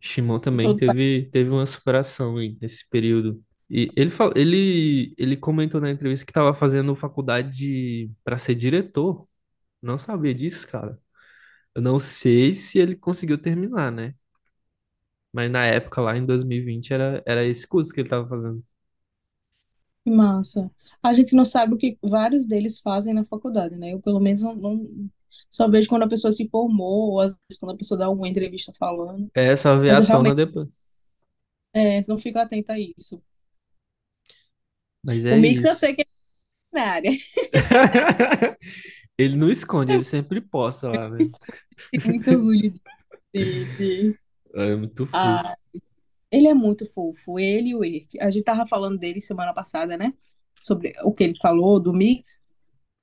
Shimon 0.00 0.38
também 0.40 0.72
Tudo 0.72 0.80
bem. 0.86 0.94
teve, 0.94 1.28
teve 1.30 1.50
uma 1.50 1.66
superação 1.66 2.36
aí 2.38 2.56
nesse 2.60 2.88
período. 2.88 3.42
E 3.70 3.92
ele, 3.96 4.10
ele, 4.36 5.14
ele 5.18 5.36
comentou 5.36 5.80
na 5.80 5.90
entrevista 5.90 6.24
que 6.24 6.30
estava 6.30 6.54
fazendo 6.54 6.94
faculdade 6.96 8.10
para 8.24 8.38
ser 8.38 8.54
diretor. 8.54 9.28
Não 9.82 9.98
sabia 9.98 10.34
disso, 10.34 10.68
cara. 10.68 10.98
Eu 11.74 11.82
não 11.82 11.98
sei 12.00 12.54
se 12.54 12.78
ele 12.78 12.96
conseguiu 12.96 13.38
terminar, 13.38 13.92
né? 13.92 14.14
Mas 15.32 15.50
na 15.50 15.64
época, 15.66 16.00
lá 16.00 16.16
em 16.16 16.24
2020, 16.26 16.92
era, 16.92 17.22
era 17.26 17.44
esse 17.44 17.66
curso 17.66 17.92
que 17.92 18.00
ele 18.00 18.06
estava 18.06 18.28
fazendo. 18.28 18.62
Que 20.04 20.10
massa. 20.10 20.70
A 21.02 21.12
gente 21.12 21.34
não 21.34 21.44
sabe 21.44 21.74
o 21.74 21.78
que 21.78 21.98
vários 22.02 22.46
deles 22.46 22.80
fazem 22.80 23.14
na 23.14 23.24
faculdade, 23.26 23.76
né? 23.76 23.92
Eu, 23.94 24.00
pelo 24.00 24.20
menos, 24.20 24.42
não, 24.42 24.54
não- 24.56 25.10
só 25.50 25.68
vejo 25.70 25.88
quando 25.88 26.02
a 26.04 26.08
pessoa 26.08 26.32
se 26.32 26.48
formou, 26.48 27.12
ou 27.12 27.20
às 27.20 27.32
vezes 27.32 27.58
quando 27.60 27.72
a 27.74 27.76
pessoa 27.78 27.98
dá 27.98 28.06
alguma 28.06 28.28
entrevista 28.28 28.72
falando. 28.78 29.30
É 29.34 29.56
só 29.56 29.76
ver 29.78 29.90
Mas 29.90 29.98
à 29.98 30.00
eu 30.00 30.06
tona 30.10 30.34
realmente 30.34 30.36
depois. 30.36 30.68
é, 31.72 32.00
não 32.08 32.18
fico 32.18 32.38
atenta 32.38 32.74
a 32.74 32.80
isso. 32.80 33.22
Mas 35.02 35.24
O 35.30 35.34
é 35.34 35.36
Mix 35.36 35.64
eu 35.64 35.74
isso. 35.74 35.80
sei 35.80 35.94
que 35.94 36.02
é 36.02 36.06
na 36.72 36.82
área. 36.92 37.12
Ele 39.18 39.36
não 39.36 39.50
esconde, 39.50 39.92
ele 39.92 40.04
sempre 40.04 40.40
posta 40.40 40.88
lá, 40.88 41.10
tenho 41.90 42.04
muito 42.06 42.30
orgulho 42.30 42.72
de, 43.34 43.66
de- 43.76 44.18
É 44.54 44.74
muito 44.76 45.06
fofo. 45.06 45.44
Ah, 45.44 45.54
ele 46.30 46.48
é 46.48 46.54
muito 46.54 46.86
fofo, 46.86 47.38
ele 47.38 47.70
e 47.70 47.74
o 47.76 47.84
Ert. 47.84 48.14
A 48.20 48.30
gente 48.30 48.44
tava 48.44 48.66
falando 48.66 48.98
dele 48.98 49.20
semana 49.20 49.54
passada, 49.54 49.96
né? 49.96 50.14
Sobre 50.58 50.94
o 51.04 51.12
que 51.14 51.24
ele 51.24 51.38
falou 51.38 51.80
do 51.80 51.92
Mix. 51.92 52.44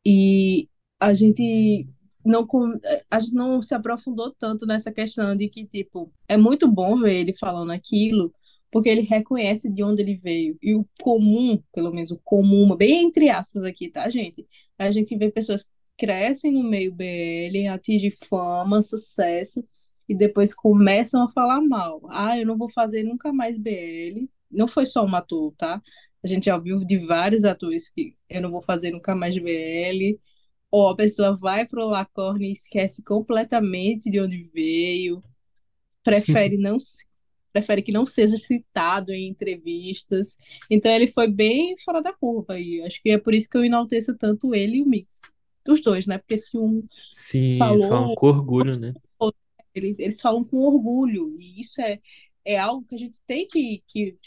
E 0.05 0.69
a 0.99 1.13
gente 1.13 1.87
não, 2.25 2.45
com- 2.45 2.73
a 3.09 3.19
gente 3.19 3.33
não 3.33 3.61
se 3.61 3.73
aprofundou 3.75 4.33
tanto 4.37 4.65
nessa 4.65 4.91
questão 4.91 5.35
de 5.35 5.49
que, 5.49 5.65
tipo, 5.65 6.11
é 6.27 6.37
muito 6.37 6.67
bom 6.67 6.99
ver 6.99 7.13
ele 7.21 7.35
falando 7.37 7.71
aquilo, 7.71 8.33
porque 8.71 8.89
ele 8.89 9.01
reconhece 9.01 9.69
de 9.71 9.83
onde 9.83 10.01
ele 10.01 10.17
veio. 10.17 10.57
E 10.61 10.75
o 10.75 10.85
comum, 11.01 11.61
pelo 11.73 11.91
menos 11.91 12.11
o 12.11 12.19
comum, 12.23 12.75
bem 12.75 13.05
entre 13.05 13.29
aspas 13.29 13.63
aqui, 13.63 13.89
tá, 13.89 14.09
gente? 14.09 14.45
A 14.77 14.91
gente 14.91 15.15
vê 15.17 15.31
pessoas 15.31 15.69
crescem 15.97 16.51
no 16.51 16.63
meio 16.63 16.93
BL, 16.95 17.67
atingem 17.67 18.11
fama, 18.11 18.81
sucesso, 18.81 19.63
e 20.07 20.15
depois 20.15 20.53
começam 20.53 21.23
a 21.23 21.31
falar 21.31 21.61
mal. 21.61 22.01
Ah, 22.09 22.37
eu 22.39 22.45
não 22.45 22.57
vou 22.57 22.69
fazer 22.69 23.03
nunca 23.03 23.31
mais 23.33 23.57
BL. 23.57 24.29
Não 24.51 24.67
foi 24.67 24.85
só 24.85 25.03
um 25.05 25.15
ator, 25.15 25.53
tá? 25.57 25.81
A 26.23 26.27
gente 26.27 26.45
já 26.45 26.55
ouviu 26.55 26.79
de 26.85 26.97
vários 26.99 27.43
atores 27.45 27.89
que 27.89 28.15
eu 28.29 28.41
não 28.41 28.51
vou 28.51 28.61
fazer 28.61 28.91
nunca 28.91 29.15
mais 29.15 29.37
BL. 29.37 30.19
Ou 30.75 30.89
a 30.89 30.95
pessoa 30.97 31.37
vai 31.37 31.65
pro 31.65 31.87
Lacorne 31.87 32.49
e 32.49 32.51
esquece 32.51 33.01
completamente 33.01 34.11
de 34.11 34.19
onde 34.19 34.43
veio, 34.53 35.23
prefere 36.03 36.57
não, 36.57 36.77
prefere 37.53 37.81
que 37.81 37.93
não 37.93 38.05
seja 38.05 38.35
citado 38.35 39.13
em 39.13 39.25
entrevistas. 39.25 40.35
Então 40.69 40.91
ele 40.91 41.07
foi 41.07 41.29
bem 41.29 41.77
fora 41.77 42.01
da 42.01 42.11
curva 42.11 42.59
e 42.59 42.81
acho 42.81 43.01
que 43.01 43.09
é 43.09 43.17
por 43.17 43.33
isso 43.33 43.49
que 43.49 43.55
eu 43.55 43.63
enalteço 43.63 44.17
tanto 44.17 44.53
ele 44.53 44.79
e 44.79 44.81
o 44.81 44.85
Mix. 44.85 45.21
Os 45.65 45.81
dois, 45.81 46.05
né? 46.07 46.17
Porque 46.17 46.37
se 46.37 46.57
um 46.57 46.85
Sim, 46.91 47.53
eles 47.53 47.85
falam 47.85 47.87
falou, 47.87 48.15
com 48.15 48.27
orgulho, 48.27 48.77
né? 48.77 48.93
eles, 49.73 49.97
eles 49.97 50.19
falam 50.19 50.43
com 50.43 50.57
orgulho. 50.57 51.39
E 51.39 51.61
isso 51.61 51.79
é, 51.79 52.01
é 52.43 52.59
algo 52.59 52.85
que 52.85 52.95
a 52.95 52.99
gente 52.99 53.17
tem 53.25 53.47
que, 53.47 53.81
que 53.87 54.17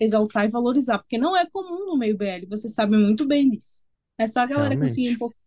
exaltar 0.00 0.46
e 0.46 0.50
valorizar, 0.50 1.00
porque 1.00 1.18
não 1.18 1.36
é 1.36 1.44
comum 1.44 1.84
no 1.84 1.98
meio 1.98 2.16
BL, 2.16 2.46
você 2.48 2.70
sabe 2.70 2.96
muito 2.96 3.26
bem 3.26 3.50
disso. 3.50 3.84
É 4.16 4.26
só 4.26 4.40
a 4.40 4.46
galera 4.46 4.74
conseguir 4.74 5.02
um 5.02 5.04
Realmente. 5.04 5.18
pouco 5.18 5.41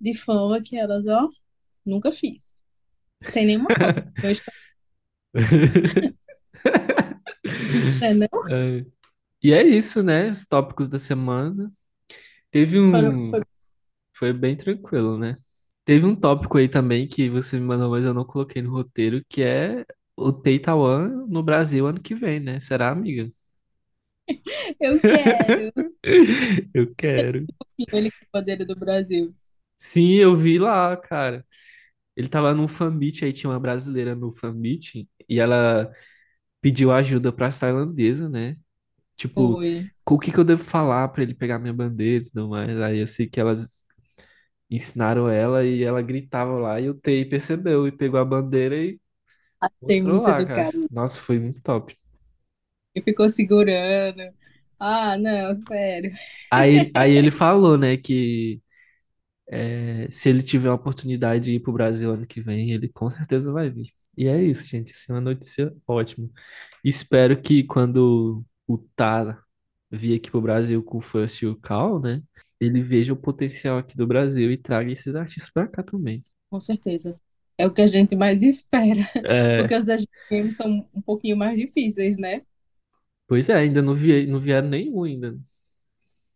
de 0.00 0.14
fama 0.14 0.62
que 0.62 0.76
elas, 0.76 1.06
ó, 1.06 1.28
nunca 1.84 2.12
fiz. 2.12 2.58
Tem 3.32 3.46
nenhuma 3.46 3.68
foto. 3.74 4.02
Né? 8.14 8.26
É. 8.50 8.86
E 9.42 9.52
é 9.52 9.62
isso, 9.66 10.02
né? 10.02 10.30
Os 10.30 10.46
tópicos 10.46 10.88
da 10.88 10.98
semana. 10.98 11.70
Teve 12.50 12.80
um. 12.80 13.30
foi 13.30 13.42
Foi 14.14 14.32
bem 14.32 14.56
tranquilo, 14.56 15.18
né? 15.18 15.36
Teve 15.84 16.06
um 16.06 16.16
tópico 16.16 16.58
aí 16.58 16.68
também 16.68 17.08
que 17.08 17.28
você 17.30 17.58
me 17.58 17.66
mandou, 17.66 17.90
mas 17.90 18.04
eu 18.04 18.14
não 18.14 18.24
coloquei 18.24 18.62
no 18.62 18.70
roteiro, 18.70 19.24
que 19.28 19.42
é 19.42 19.84
o 20.16 20.32
Taiwan 20.32 21.26
no 21.28 21.42
Brasil 21.42 21.86
ano 21.86 22.00
que 22.00 22.14
vem, 22.14 22.40
né? 22.40 22.60
Será, 22.60 22.90
amiga? 22.90 23.28
Eu 24.78 25.00
quero. 25.00 25.72
Eu 26.74 26.94
quero. 26.94 27.46
Ele 27.92 28.10
com 28.10 28.24
a 28.32 28.40
bandeira 28.40 28.64
do 28.64 28.76
Brasil. 28.76 29.34
Sim, 29.80 30.14
eu 30.16 30.36
vi 30.36 30.58
lá, 30.58 30.96
cara. 30.96 31.46
Ele 32.16 32.28
tava 32.28 32.54
num 32.54 32.68
fanmeet, 32.68 33.24
aí 33.24 33.32
tinha 33.32 33.50
uma 33.50 33.60
brasileira 33.60 34.14
no 34.14 34.32
fanmeet, 34.32 35.08
e 35.28 35.40
ela 35.40 35.92
pediu 36.62 36.92
ajuda 36.92 37.32
para 37.32 37.48
as 37.48 37.58
tailandesas, 37.58 38.30
né? 38.30 38.56
Tipo, 39.16 39.60
Foi. 39.60 39.90
o 40.10 40.18
que 40.18 40.32
que 40.32 40.38
eu 40.40 40.44
devo 40.44 40.64
falar 40.64 41.08
para 41.08 41.22
ele 41.24 41.34
pegar 41.34 41.58
minha 41.58 41.74
bandeira 41.74 42.24
e 42.24 42.28
tudo 42.30 42.48
mais. 42.50 42.80
Aí 42.80 42.98
eu 43.00 43.08
sei 43.08 43.28
que 43.28 43.40
elas 43.40 43.86
ensinaram 44.70 45.28
ela 45.28 45.64
e 45.64 45.82
ela 45.84 46.02
gritava 46.02 46.52
lá, 46.58 46.80
e 46.80 46.90
o 46.90 46.94
TI 46.94 47.26
percebeu 47.26 47.88
e 47.88 47.92
pegou 47.92 48.20
a 48.20 48.24
bandeira 48.26 48.76
e 48.76 49.00
Tem 49.86 50.00
mostrou 50.00 50.02
muito 50.02 50.26
lá, 50.26 50.42
cara. 50.42 50.64
educado. 50.64 50.88
Nossa, 50.90 51.20
foi 51.20 51.38
muito 51.40 51.62
top. 51.62 51.94
E 52.94 53.02
ficou 53.02 53.28
segurando. 53.28 54.22
Ah, 54.78 55.16
não, 55.18 55.54
sério. 55.66 56.10
Aí, 56.52 56.90
aí 56.94 57.12
ele 57.12 57.30
falou, 57.30 57.78
né, 57.78 57.96
que 57.96 58.60
é, 59.50 60.08
se 60.10 60.28
ele 60.28 60.42
tiver 60.42 60.68
a 60.70 60.74
oportunidade 60.74 61.44
de 61.46 61.54
ir 61.56 61.60
pro 61.60 61.72
Brasil 61.72 62.12
ano 62.12 62.26
que 62.26 62.40
vem, 62.40 62.72
ele 62.72 62.88
com 62.88 63.10
certeza 63.10 63.52
vai 63.52 63.70
vir. 63.70 63.86
E 64.16 64.28
é 64.28 64.42
isso, 64.42 64.64
gente. 64.66 64.92
Isso 64.92 65.10
é 65.12 65.14
uma 65.16 65.20
notícia 65.20 65.74
ótima. 65.86 66.28
Espero 66.84 67.40
que 67.40 67.64
quando 67.64 68.44
o 68.66 68.78
Tar 68.96 69.42
vir 69.90 70.16
aqui 70.16 70.30
pro 70.30 70.40
Brasil 70.40 70.82
com 70.82 70.98
o 70.98 71.00
First 71.00 71.42
e 71.42 71.46
o 71.46 71.56
Cal, 71.56 72.00
né, 72.00 72.22
ele 72.60 72.82
veja 72.82 73.12
o 73.12 73.16
potencial 73.16 73.78
aqui 73.78 73.96
do 73.96 74.06
Brasil 74.06 74.52
e 74.52 74.56
traga 74.56 74.90
esses 74.92 75.14
artistas 75.16 75.50
pra 75.50 75.66
cá 75.68 75.82
também. 75.82 76.24
Com 76.48 76.60
certeza. 76.60 77.20
É 77.58 77.66
o 77.66 77.72
que 77.74 77.82
a 77.82 77.86
gente 77.86 78.16
mais 78.16 78.42
espera, 78.42 79.00
É, 79.22 79.68
porque 79.68 79.74
os 79.74 79.86
GM 79.86 80.50
são 80.50 80.88
um 80.94 81.02
pouquinho 81.02 81.36
mais 81.36 81.58
difíceis, 81.58 82.18
né? 82.18 82.42
pois 83.26 83.48
é, 83.48 83.54
ainda 83.54 83.80
não 83.82 83.94
vi, 83.94 84.26
não 84.26 84.38
vieram 84.38 84.68
nenhum 84.68 85.04
ainda. 85.04 85.38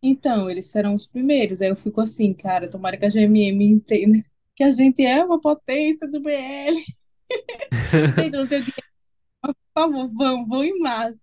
Então, 0.07 0.47
eles 0.47 0.67
serão 0.67 0.93
os 0.93 1.07
primeiros. 1.07 1.63
Aí 1.63 1.69
eu 1.69 1.75
fico 1.75 1.99
assim, 1.99 2.31
cara, 2.31 2.69
tomara 2.69 2.95
que 2.95 3.05
a 3.05 3.09
GMM 3.09 3.63
entenda 3.63 4.23
que 4.55 4.63
a 4.63 4.69
gente 4.69 5.03
é 5.03 5.25
uma 5.25 5.41
potência 5.41 6.07
do 6.07 6.21
BL. 6.21 6.79
Gente, 8.15 8.37
não 8.37 8.47
tenho 8.47 8.61
dinheiro, 8.61 8.83
por 9.41 9.55
favor, 9.73 10.07
vão, 10.13 10.47
vão 10.47 10.63
em 10.63 10.77
massa. 10.79 11.19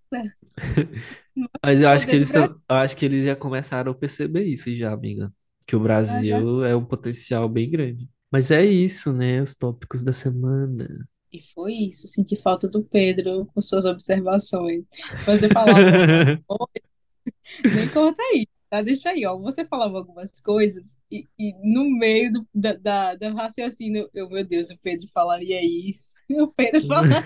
Mas 1.64 1.80
eu 1.80 1.88
acho 1.88 2.06
que 2.09 2.16
eles 2.16 2.32
tão, 2.32 2.44
eu 2.44 2.76
acho 2.76 2.96
que 2.96 3.06
eles 3.06 3.24
já 3.24 3.36
começaram 3.36 3.92
a 3.92 3.94
perceber 3.94 4.44
isso 4.44 4.72
já, 4.74 4.92
amiga. 4.92 5.32
Que 5.64 5.76
o 5.76 5.80
Brasil 5.80 6.64
é 6.64 6.74
um 6.74 6.84
potencial 6.84 7.48
bem 7.48 7.70
grande. 7.70 8.09
Mas 8.32 8.50
é 8.50 8.64
isso, 8.64 9.12
né? 9.12 9.40
Os 9.40 9.54
tópicos 9.54 10.02
da 10.02 10.12
semana. 10.12 10.88
E 11.32 11.40
foi 11.40 11.72
isso, 11.72 12.09
senti 12.09 12.36
falta 12.36 12.68
do 12.68 12.82
Pedro 12.82 13.46
com 13.54 13.62
suas 13.62 13.84
observações. 13.84 14.84
Você 15.24 15.48
falava 15.48 15.78
alguma 16.48 16.68
coisa, 16.68 17.76
nem 17.76 17.88
conta 17.88 18.20
aí, 18.20 18.46
tá? 18.72 18.80
Deixa 18.82 19.10
aí, 19.10 19.26
ó. 19.26 19.36
Você 19.38 19.66
falava 19.66 19.98
algumas 19.98 20.40
coisas 20.40 20.96
e, 21.10 21.28
e 21.38 21.52
no 21.62 21.90
meio 21.90 22.32
do, 22.32 22.48
da, 22.54 22.72
da, 22.72 23.14
do 23.14 23.34
raciocínio, 23.34 24.08
eu, 24.14 24.28
meu 24.30 24.44
Deus, 24.46 24.70
o 24.70 24.78
Pedro 24.78 25.06
falaria 25.08 25.60
isso. 25.62 26.14
O 26.32 26.48
Pedro 26.48 26.80
falaria. 26.88 27.22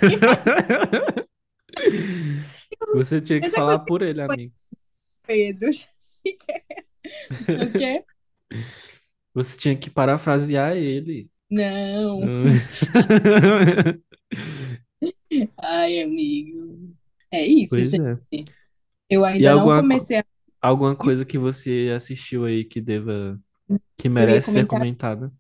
Você 2.95 3.21
tinha 3.21 3.41
que 3.41 3.47
Eu 3.47 3.51
falar 3.53 3.79
por 3.81 4.03
ele, 4.03 4.21
amigo. 4.21 4.53
Pedro, 5.27 5.73
já 5.73 5.87
sei 5.99 6.33
que 6.33 6.53
é. 6.53 6.63
O 7.65 7.73
quê? 7.73 8.05
Você 9.35 9.57
tinha 9.57 9.77
que 9.77 9.89
parafrasear 9.91 10.77
ele. 10.77 11.31
Não. 11.49 12.21
Ai, 15.59 16.03
amigo. 16.03 16.95
É 17.31 17.47
isso, 17.47 17.71
Pois 17.71 17.93
é. 17.95 17.97
gente. 18.33 18.53
Eu 19.09 19.23
E 19.23 19.25
ainda 19.25 19.51
não 19.55 19.61
alguma, 19.61 19.77
co- 19.77 19.83
comecei 19.83 20.19
a. 20.19 20.25
alguma 20.69 20.97
coisa 20.97 21.25
que 21.25 21.39
você 21.39 21.93
assistiu 21.95 22.45
aí 22.45 22.65
que 22.65 22.81
deva, 22.81 23.41
que 23.97 24.09
merece 24.09 24.53
ser 24.53 24.67
comentar 24.67 25.17
comentada? 25.17 25.33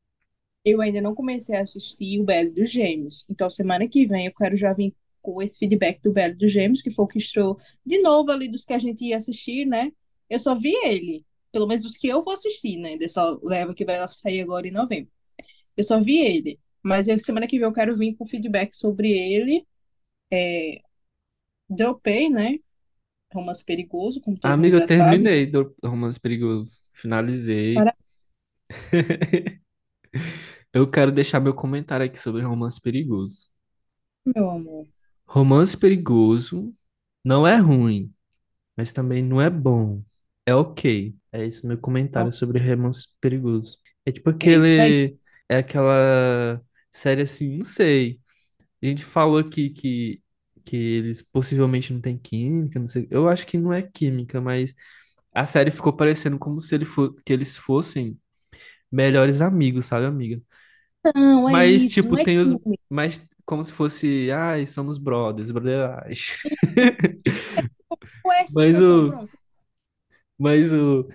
Eu 0.64 0.80
ainda 0.80 1.00
não 1.00 1.14
comecei 1.14 1.54
a 1.56 1.62
assistir 1.62 2.20
o 2.20 2.24
Belo 2.24 2.52
dos 2.52 2.70
Gêmeos. 2.70 3.24
Então, 3.28 3.48
semana 3.48 3.88
que 3.88 4.06
vem 4.06 4.26
eu 4.26 4.34
quero 4.34 4.56
já 4.56 4.72
vir 4.72 4.94
com 5.22 5.42
esse 5.42 5.58
feedback 5.58 6.00
do 6.02 6.12
Belo 6.12 6.36
dos 6.36 6.52
Gêmeos, 6.52 6.82
que 6.82 6.90
foi 6.90 7.04
o 7.04 7.08
que 7.08 7.18
estreou 7.18 7.58
de 7.84 8.00
novo 8.00 8.30
ali 8.30 8.48
dos 8.48 8.64
que 8.64 8.72
a 8.72 8.78
gente 8.78 9.04
ia 9.04 9.16
assistir, 9.16 9.64
né? 9.64 9.92
Eu 10.28 10.38
só 10.38 10.58
vi 10.58 10.74
ele, 10.84 11.24
pelo 11.52 11.66
menos 11.66 11.84
os 11.84 11.96
que 11.96 12.08
eu 12.08 12.22
vou 12.22 12.32
assistir, 12.32 12.76
né? 12.78 12.96
Dessa 12.96 13.22
leva 13.42 13.74
que 13.74 13.84
vai 13.84 13.96
sair 14.10 14.40
agora 14.40 14.66
em 14.66 14.72
novembro. 14.72 15.10
Eu 15.76 15.84
só 15.84 16.02
vi 16.02 16.18
ele. 16.18 16.58
Mas 16.82 17.08
eu, 17.08 17.18
semana 17.18 17.46
que 17.46 17.58
vem 17.58 17.66
eu 17.66 17.72
quero 17.72 17.96
vir 17.96 18.14
com 18.14 18.26
feedback 18.26 18.72
sobre 18.74 19.10
ele. 19.10 19.66
É, 20.32 20.80
dropei, 21.68 22.28
né? 22.28 22.58
Romance 23.36 23.64
Perigoso, 23.64 24.20
como 24.20 24.38
todo 24.38 24.58
mundo 24.58 24.66
Amigo, 24.66 24.76
eu 24.76 24.80
já 24.80 24.88
sabe. 24.88 25.20
terminei 25.20 25.46
do 25.46 25.74
Romance 25.84 26.20
Perigoso. 26.20 26.70
Finalizei. 26.94 27.90
Para, 27.90 27.92
Eu 30.72 30.88
quero 30.90 31.10
deixar 31.12 31.40
meu 31.40 31.54
comentário 31.54 32.06
aqui 32.06 32.18
sobre 32.18 32.42
Romance 32.42 32.80
Perigoso. 32.80 33.50
meu 34.24 34.50
amor. 34.50 34.86
Romance 35.26 35.76
Perigoso 35.76 36.72
não 37.24 37.46
é 37.46 37.56
ruim, 37.56 38.12
mas 38.76 38.92
também 38.92 39.22
não 39.24 39.40
é 39.42 39.50
bom. 39.50 40.02
É 40.46 40.54
ok. 40.54 41.16
É 41.32 41.44
esse 41.46 41.66
meu 41.66 41.78
Ó, 42.14 42.26
comentário 42.26 42.32
sobre 42.32 42.58
Romance 42.60 43.08
Perigoso. 43.20 43.78
É 44.06 44.12
tipo 44.12 44.30
É 44.42 44.54
isso 44.56 44.80
aí. 44.80 44.94
aquele. 44.94 45.18
É 45.48 45.58
aquela 45.58 46.62
série 46.92 47.22
assim, 47.22 47.58
não 47.58 47.64
sei. 47.64 48.20
A 48.82 48.86
gente 48.86 49.04
falou 49.04 49.38
aqui 49.38 49.70
que, 49.70 50.22
que 50.66 50.76
eles 50.76 51.22
possivelmente 51.22 51.94
não 51.94 52.00
têm 52.02 52.18
química, 52.18 52.80
não 52.80 52.88
sei. 52.88 53.08
Eu 53.10 53.28
acho 53.28 53.46
que 53.46 53.58
não 53.58 53.72
é 53.72 53.82
química, 53.82 54.40
mas 54.42 54.74
a 55.34 55.44
série 55.46 55.70
ficou 55.72 55.94
parecendo 55.96 56.38
como 56.38 56.60
se 56.60 56.74
ele 56.74 56.84
fo 56.86 57.12
que 57.24 57.32
eles 57.32 57.56
fossem 57.56 58.18
melhores 58.92 59.42
amigos, 59.42 59.86
sabe, 59.86 60.06
amiga? 60.06 60.40
Não, 61.14 61.48
é 61.48 61.54
Mas, 61.54 61.86
isso. 61.86 61.94
tipo, 61.94 62.16
Não 62.16 62.18
é 62.18 62.24
tem 62.24 62.38
os. 62.38 62.56
química. 62.62 62.82
Mas 62.90 63.22
como 63.44 63.62
se 63.64 63.72
fosse. 63.72 64.30
Ai, 64.30 64.66
somos 64.66 64.98
brothers, 64.98 65.50
brothers. 65.50 66.32
É 68.38 68.44
Mas 68.48 68.80
o. 68.80 69.12
Mas 70.38 70.72
o. 70.72 71.08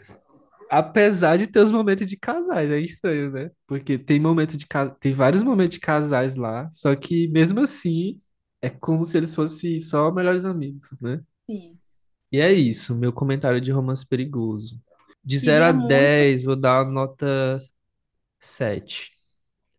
Apesar 0.70 1.38
de 1.38 1.48
ter 1.48 1.60
os 1.62 1.72
momentos 1.72 2.08
de 2.08 2.18
casais, 2.18 2.72
é 2.72 2.80
estranho, 2.80 3.32
né? 3.32 3.52
Porque 3.68 3.98
tem 4.00 4.20
momento 4.20 4.58
de 4.58 4.68
tem 5.00 5.14
vários 5.14 5.44
momentos 5.44 5.76
de 5.76 5.82
casais 5.82 6.36
lá, 6.36 6.70
só 6.72 6.96
que 6.96 7.28
mesmo 7.30 7.62
assim 7.62 8.20
é 8.62 8.70
como 8.70 9.04
se 9.04 9.18
eles 9.18 9.34
fossem 9.34 9.80
só 9.80 10.12
melhores 10.12 10.46
amigos, 10.46 10.90
né? 11.02 11.22
Sim. 11.50 11.78
E 12.32 12.40
é 12.40 12.54
isso, 12.54 12.96
meu 12.96 13.12
comentário 13.12 13.60
de 13.60 13.72
Romance 13.72 14.08
Perigoso. 14.08 14.82
De 15.24 15.38
zero 15.38 15.66
a 15.66 15.68
Queria 15.68 15.80
muito 15.80 15.90
10 15.90 16.44
vou 16.44 16.56
dar 16.56 16.84
uma 16.84 16.92
nota 16.92 17.58
7. 18.40 19.12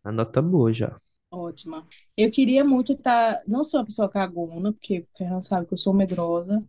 A 0.03 0.11
nota 0.11 0.41
boa 0.41 0.71
já. 0.71 0.95
Ótima. 1.31 1.87
Eu 2.15 2.29
queria 2.29 2.63
muito 2.63 2.93
estar. 2.93 3.41
Não 3.47 3.63
sou 3.63 3.79
uma 3.79 3.85
pessoa 3.85 4.07
cagona, 4.07 4.71
porque 4.71 4.99
o 4.99 5.17
Fernando 5.17 5.43
sabe 5.43 5.67
que 5.67 5.73
eu 5.73 5.77
sou 5.77 5.93
medrosa. 5.93 6.63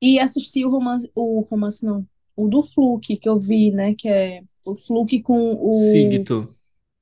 E 0.00 0.18
assistir 0.18 0.64
o 0.64 0.70
romance. 0.70 1.10
O 1.14 1.40
romance 1.42 1.84
não. 1.84 2.06
O 2.34 2.48
do 2.48 2.62
Fluke, 2.62 3.16
que 3.16 3.28
eu 3.28 3.38
vi, 3.38 3.70
né? 3.70 3.94
Que 3.94 4.08
é 4.08 4.42
o 4.64 4.74
Fluke 4.76 5.20
com 5.22 5.54
o, 5.54 5.74
Sigto. 5.74 6.48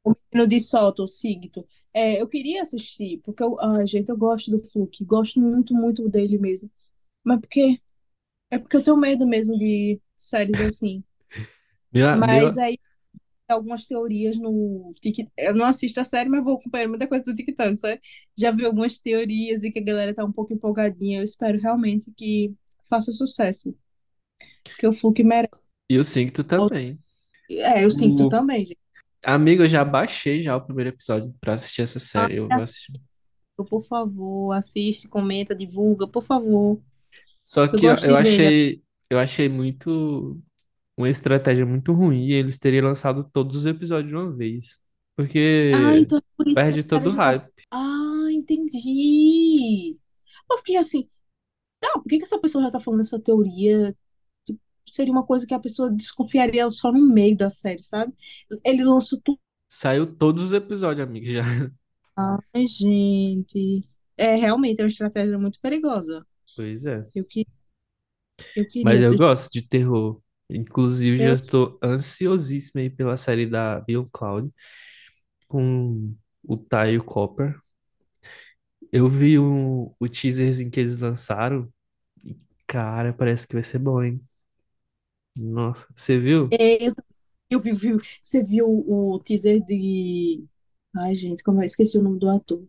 o 0.05 0.13
menino 0.33 0.49
de 0.49 0.61
Solta, 0.61 1.03
o 1.03 1.07
Sigto. 1.07 1.65
É, 1.99 2.21
eu 2.23 2.29
queria 2.29 2.63
assistir, 2.63 3.21
porque 3.25 3.43
eu. 3.43 3.59
Ai, 3.61 3.87
gente, 3.87 4.09
eu 4.09 4.17
gosto 4.17 4.51
do 4.51 4.59
Fluke. 4.59 5.05
Gosto 5.05 5.41
muito, 5.41 5.75
muito 5.75 6.09
dele 6.09 6.39
mesmo. 6.39 6.71
Mas 7.25 7.41
porque. 7.41 7.81
É 8.51 8.59
porque 8.59 8.77
eu 8.77 8.83
tenho 8.85 8.97
medo 8.97 9.27
mesmo 9.27 9.59
de 9.59 10.01
séries 10.19 10.61
assim. 10.61 11.05
Meu, 11.93 12.07
Mas 12.17 12.57
meu, 12.57 12.65
aí 12.65 12.79
algumas 13.49 13.87
teorias 13.87 14.39
no 14.39 14.93
TikTok. 15.01 15.33
Eu 15.39 15.55
não 15.55 15.67
assisto 15.67 16.01
a 16.01 16.05
série, 16.05 16.29
mas 16.29 16.45
vou 16.45 16.57
acompanhando 16.59 16.91
muita 16.91 17.09
coisa 17.09 17.25
do 17.25 17.35
TikTok, 17.37 17.77
sabe? 17.79 18.01
Já 18.37 18.51
vi 18.51 18.65
algumas 18.65 18.99
teorias 18.99 19.65
e 19.65 19.73
que 19.73 19.79
a 19.81 19.85
galera 19.85 20.15
tá 20.15 20.25
um 20.25 20.33
pouco 20.33 20.53
empolgadinha. 20.53 21.21
Eu 21.21 21.25
espero 21.25 21.59
realmente 21.59 22.13
que 22.17 22.55
faça 22.91 23.13
sucesso, 23.13 23.75
porque 24.65 24.87
o 24.87 24.93
Fluke 24.93 25.25
merece. 25.25 25.69
e 25.89 25.99
o 25.99 26.05
Sigto 26.05 26.45
também. 26.45 26.99
É, 27.51 27.85
eu 27.85 27.91
sinto 27.91 28.25
O... 28.25 28.29
também, 28.29 28.67
gente. 28.67 28.79
Amigo, 29.25 29.63
eu 29.65 29.69
já 29.69 29.85
baixei 29.85 30.41
já 30.43 30.57
o 30.57 30.65
primeiro 30.65 30.91
episódio 30.91 31.35
pra 31.41 31.55
assistir 31.55 31.83
essa 31.83 31.99
série. 31.99 32.37
Eu 32.37 32.51
vou 32.51 32.63
assistir. 32.63 32.93
Por 33.69 33.83
favor, 33.83 34.53
assiste, 34.53 35.09
comenta, 35.09 35.55
divulga, 35.55 36.07
por 36.09 36.23
favor. 36.23 36.81
Só 37.45 37.67
Eu 37.73 37.81
que 37.81 37.87
eu 37.87 37.95
gosto 37.95 38.05
eu 38.05 38.17
de 38.17 38.17
ver. 38.17 38.57
achei, 38.57 38.83
eu 39.11 39.19
achei 39.19 39.49
muito 39.49 40.41
uma 40.97 41.09
estratégia 41.11 41.67
muito 41.67 41.93
ruim 41.93 42.31
eles 42.31 42.59
terem 42.59 42.81
lançado 42.83 43.25
todos 43.33 43.57
os 43.57 43.67
episódios 43.67 44.11
de 44.11 44.17
uma 44.17 44.33
vez. 44.37 44.81
Ah, 45.71 45.97
Porque 45.97 45.99
então 45.99 46.19
é 46.19 46.23
por 46.37 46.49
isso 46.49 46.67
que 46.67 46.71
perde 46.71 46.85
todo 46.85 47.07
galera 47.07 47.11
o 47.11 47.11
já 47.11 47.17
hype. 47.17 47.51
Ah, 47.71 48.29
entendi. 48.33 49.99
Eu 50.51 50.59
fiquei 50.59 50.77
assim, 50.77 51.11
tá, 51.81 51.93
por 51.95 52.05
que 52.05 52.19
que 52.19 52.25
essa 52.25 52.41
pessoa 52.41 52.65
já 52.65 52.71
tá 52.73 52.81
falando 52.81 53.01
essa 53.03 53.21
teoria? 53.21 53.97
Seria 54.93 55.13
uma 55.13 55.25
coisa 55.27 55.47
que 55.47 55.55
a 55.55 55.61
pessoa 55.61 55.91
desconfiaria 55.91 56.71
só 56.71 56.93
no 56.93 57.07
meio 57.13 57.37
da 57.37 57.51
série, 57.51 57.83
sabe? 57.83 58.13
Ele 58.65 58.85
lançou 58.85 59.21
tudo. 59.23 59.39
Saiu 59.69 60.07
todos 60.17 60.43
os 60.45 60.53
episódios, 60.53 61.07
amigo, 61.09 61.27
já. 61.27 61.43
Ai, 62.17 62.67
gente. 62.67 63.89
É 64.17 64.35
realmente 64.35 64.81
é 64.81 64.85
uma 64.85 64.89
estratégia 64.89 65.39
muito 65.39 65.61
perigosa. 65.61 66.27
Pois 66.55 66.85
é. 66.87 67.11
Eu, 67.15 67.25
que, 67.27 67.47
eu 68.55 68.67
Mas 68.83 69.03
eu 69.03 69.15
assistir. 69.15 69.17
gosto 69.17 69.51
de 69.53 69.63
terror. 69.63 70.21
Inclusive, 70.51 71.19
já 71.19 71.33
Eu, 71.33 71.35
estou 71.35 71.79
ansiosíssimo 71.83 72.81
aí 72.81 72.89
pela 72.91 73.17
série 73.17 73.47
da 73.47 73.81
Beyond 73.81 74.11
Cloud 74.13 74.51
com 75.49 76.15
o 76.45 76.57
Tayo 76.57 77.05
Copper. 77.05 77.59
Eu 78.93 79.09
vi 79.09 79.39
o, 79.39 79.95
o 79.99 80.09
teaserzinho 80.09 80.71
que 80.71 80.81
eles 80.81 80.97
lançaram 80.99 81.73
e, 82.25 82.37
cara, 82.67 83.13
parece 83.13 83.47
que 83.47 83.55
vai 83.55 83.63
ser 83.63 83.79
bom, 83.79 84.03
hein? 84.03 84.21
Nossa, 85.39 85.87
você 85.97 86.19
viu? 86.19 86.51
eu, 86.51 86.95
eu 87.51 87.61
vi, 87.61 87.73
vi- 87.73 87.99
você 88.23 88.45
viu 88.45 88.67
o 88.69 89.21
teaser 89.21 89.65
de. 89.65 90.45
Ai, 90.97 91.15
gente, 91.15 91.43
como 91.43 91.61
eu 91.63 91.67
esqueci 91.67 91.99
o 91.99 92.03
nome 92.03 92.19
do 92.19 92.29
ator. 92.29 92.67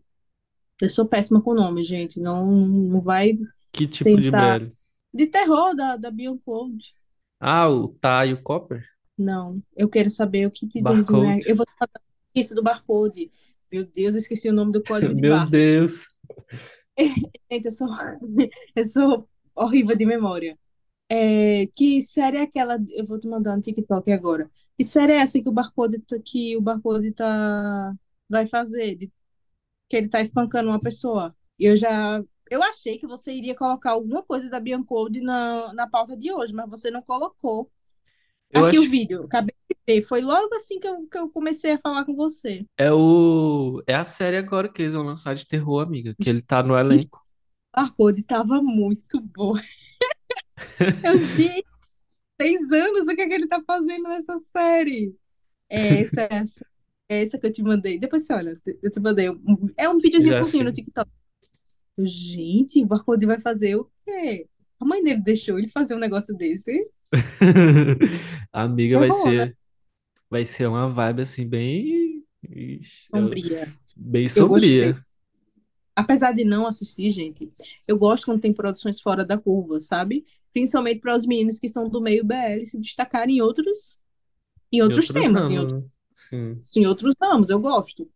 Eu 0.82 0.88
sou 0.88 1.06
péssima 1.08 1.42
com 1.42 1.54
nome, 1.54 1.84
gente. 1.84 2.20
Não, 2.20 2.46
não 2.46 3.00
vai 3.00 3.38
Que 3.72 3.86
tipo 3.88 4.20
de 4.20 4.30
tentar. 4.30 4.30
BL? 4.30 4.72
De 5.14 5.26
terror 5.28 5.74
da, 5.76 5.96
da 5.96 6.10
Beyond 6.10 6.42
Cloud. 6.44 6.94
Ah, 7.38 7.68
o 7.68 7.88
Tayo 8.00 8.42
Copper? 8.42 8.82
Não, 9.16 9.62
eu 9.76 9.88
quero 9.88 10.08
saber 10.10 10.46
o 10.46 10.50
que 10.50 10.66
teaserzinho 10.66 11.28
é. 11.28 11.40
Barcode? 11.40 11.50
Eu 11.50 11.56
vou 11.56 11.66
falar 11.78 11.90
isso 12.34 12.54
do 12.54 12.62
barcode. 12.62 13.30
Meu 13.70 13.84
Deus, 13.86 14.14
eu 14.14 14.18
esqueci 14.20 14.48
o 14.48 14.52
nome 14.52 14.72
do 14.72 14.82
código 14.82 15.14
de 15.14 15.22
Meu 15.22 15.22
barra. 15.22 15.50
Deus. 15.50 16.06
Gente, 17.50 17.66
eu 17.66 17.72
sou, 17.72 17.88
eu 18.76 18.84
sou 18.86 19.28
horrível 19.54 19.96
de 19.96 20.06
memória. 20.06 20.58
É, 21.10 21.66
que 21.74 22.00
série 22.02 22.36
é 22.38 22.42
aquela? 22.42 22.78
Eu 22.90 23.04
vou 23.06 23.18
te 23.18 23.26
mandar 23.28 23.56
no 23.56 23.62
TikTok 23.62 24.10
agora. 24.12 24.50
Que 24.78 24.84
série 24.84 25.12
é 25.12 25.16
essa 25.18 25.40
que 25.42 25.48
o 25.48 25.52
barcode 25.52 25.98
tá, 26.00 26.16
que 26.24 26.56
o 26.56 26.60
barcode 26.60 27.12
tá 27.12 27.92
vai 28.28 28.46
fazer? 28.46 28.96
De- 28.96 29.12
que 29.88 29.96
ele 29.96 30.08
tá 30.08 30.20
espancando 30.20 30.70
uma 30.70 30.80
pessoa. 30.80 31.34
Eu 31.58 31.76
já. 31.76 32.22
Eu 32.50 32.62
achei 32.62 32.98
que 32.98 33.06
você 33.06 33.32
iria 33.34 33.54
colocar 33.56 33.92
alguma 33.92 34.22
coisa 34.24 34.50
da 34.50 34.60
Biancode 34.60 35.20
na, 35.20 35.72
na 35.74 35.88
pauta 35.88 36.16
de 36.16 36.32
hoje, 36.32 36.52
mas 36.54 36.68
você 36.70 36.90
não 36.90 37.02
colocou. 37.02 37.70
Eu 38.50 38.64
Aqui 38.64 38.78
o 38.78 38.82
acho 38.82 38.90
vídeo, 38.90 39.24
acabei 39.24 39.54
de 39.70 39.76
ver. 39.86 40.02
Foi 40.02 40.22
logo 40.22 40.54
assim 40.56 40.80
que 40.80 40.88
eu, 40.88 41.06
que 41.08 41.18
eu 41.18 41.30
comecei 41.30 41.72
a 41.72 41.80
falar 41.80 42.04
com 42.04 42.14
você. 42.16 42.66
é 42.76 42.92
o 42.92 43.82
é 43.86 43.94
a 43.94 44.04
série 44.04 44.36
agora 44.36 44.68
que 44.72 44.82
eles 44.82 44.94
vão 44.94 45.02
lançar 45.04 45.34
de 45.34 45.46
terror, 45.46 45.82
amiga, 45.82 46.14
que 46.18 46.28
ele 46.30 46.42
tá 46.42 46.62
no 46.62 46.76
elenco. 46.78 47.24
Barcode 47.74 48.22
tava 48.24 48.62
muito 48.62 49.20
boa. 49.20 49.60
Eu, 51.02 51.18
gente, 51.18 51.66
seis 52.40 52.70
anos, 52.72 53.08
o 53.08 53.14
que 53.16 53.22
é 53.22 53.28
que 53.28 53.34
ele 53.34 53.48
tá 53.48 53.62
fazendo 53.66 54.04
nessa 54.04 54.38
série? 54.52 55.14
É 55.68 56.00
essa, 56.00 56.22
essa, 56.30 56.66
é 57.08 57.22
essa 57.22 57.38
que 57.38 57.46
eu 57.46 57.52
te 57.52 57.62
mandei. 57.62 57.98
Depois 57.98 58.26
você 58.26 58.32
olha, 58.34 58.60
eu 58.82 58.90
te 58.90 59.00
mandei. 59.00 59.30
um- 59.30 59.70
É 59.76 59.88
um 59.88 59.98
videozinho 59.98 60.34
Já 60.34 60.40
curtinho 60.42 60.64
no. 60.64 60.72
TikTok. 60.72 61.10
Eu, 61.98 62.06
Gente, 62.06 62.82
o 62.82 62.86
Barcode 62.86 63.26
vai 63.26 63.40
fazer 63.40 63.76
o 63.76 63.90
quê? 64.06 64.48
A 64.80 64.84
mãe 64.86 65.02
dele 65.04 65.20
deixou 65.22 65.58
ele 65.58 65.68
fazer 65.68 65.94
um 65.94 65.98
negócio 65.98 66.34
desse. 66.36 66.88
Amiga, 68.52 68.98
vai 68.98 69.08
Errou, 69.08 69.26
né? 69.26 69.46
ser 69.46 69.56
vai 70.30 70.44
ser 70.44 70.66
uma 70.68 70.88
vibe 70.88 71.22
assim 71.22 71.48
bem 71.48 72.24
Sombria. 73.10 73.68
bem 73.96 74.28
sombria. 74.28 75.04
Apesar 75.94 76.32
de 76.32 76.44
não 76.44 76.66
assistir, 76.66 77.10
gente, 77.10 77.52
eu 77.86 77.98
gosto 77.98 78.24
quando 78.24 78.40
tem 78.40 78.52
produções 78.54 79.00
fora 79.00 79.24
da 79.24 79.36
curva, 79.38 79.80
sabe? 79.80 80.24
Principalmente 80.52 81.00
para 81.00 81.14
os 81.16 81.26
meninos 81.26 81.58
que 81.58 81.68
são 81.68 81.88
do 81.88 82.00
meio 82.00 82.24
BL 82.24 82.64
se 82.64 82.78
destacarem 82.80 83.36
em 83.36 83.40
outros, 83.40 83.98
em 84.72 84.82
outros 84.82 85.08
outros 85.08 85.22
temas, 85.22 85.50
em 85.50 85.58
outros? 85.58 85.84
Sim. 86.12 86.60
em 86.76 86.86
outros 86.86 87.14
ramos. 87.20 87.50
Eu 87.50 87.60
gosto. 87.60 88.08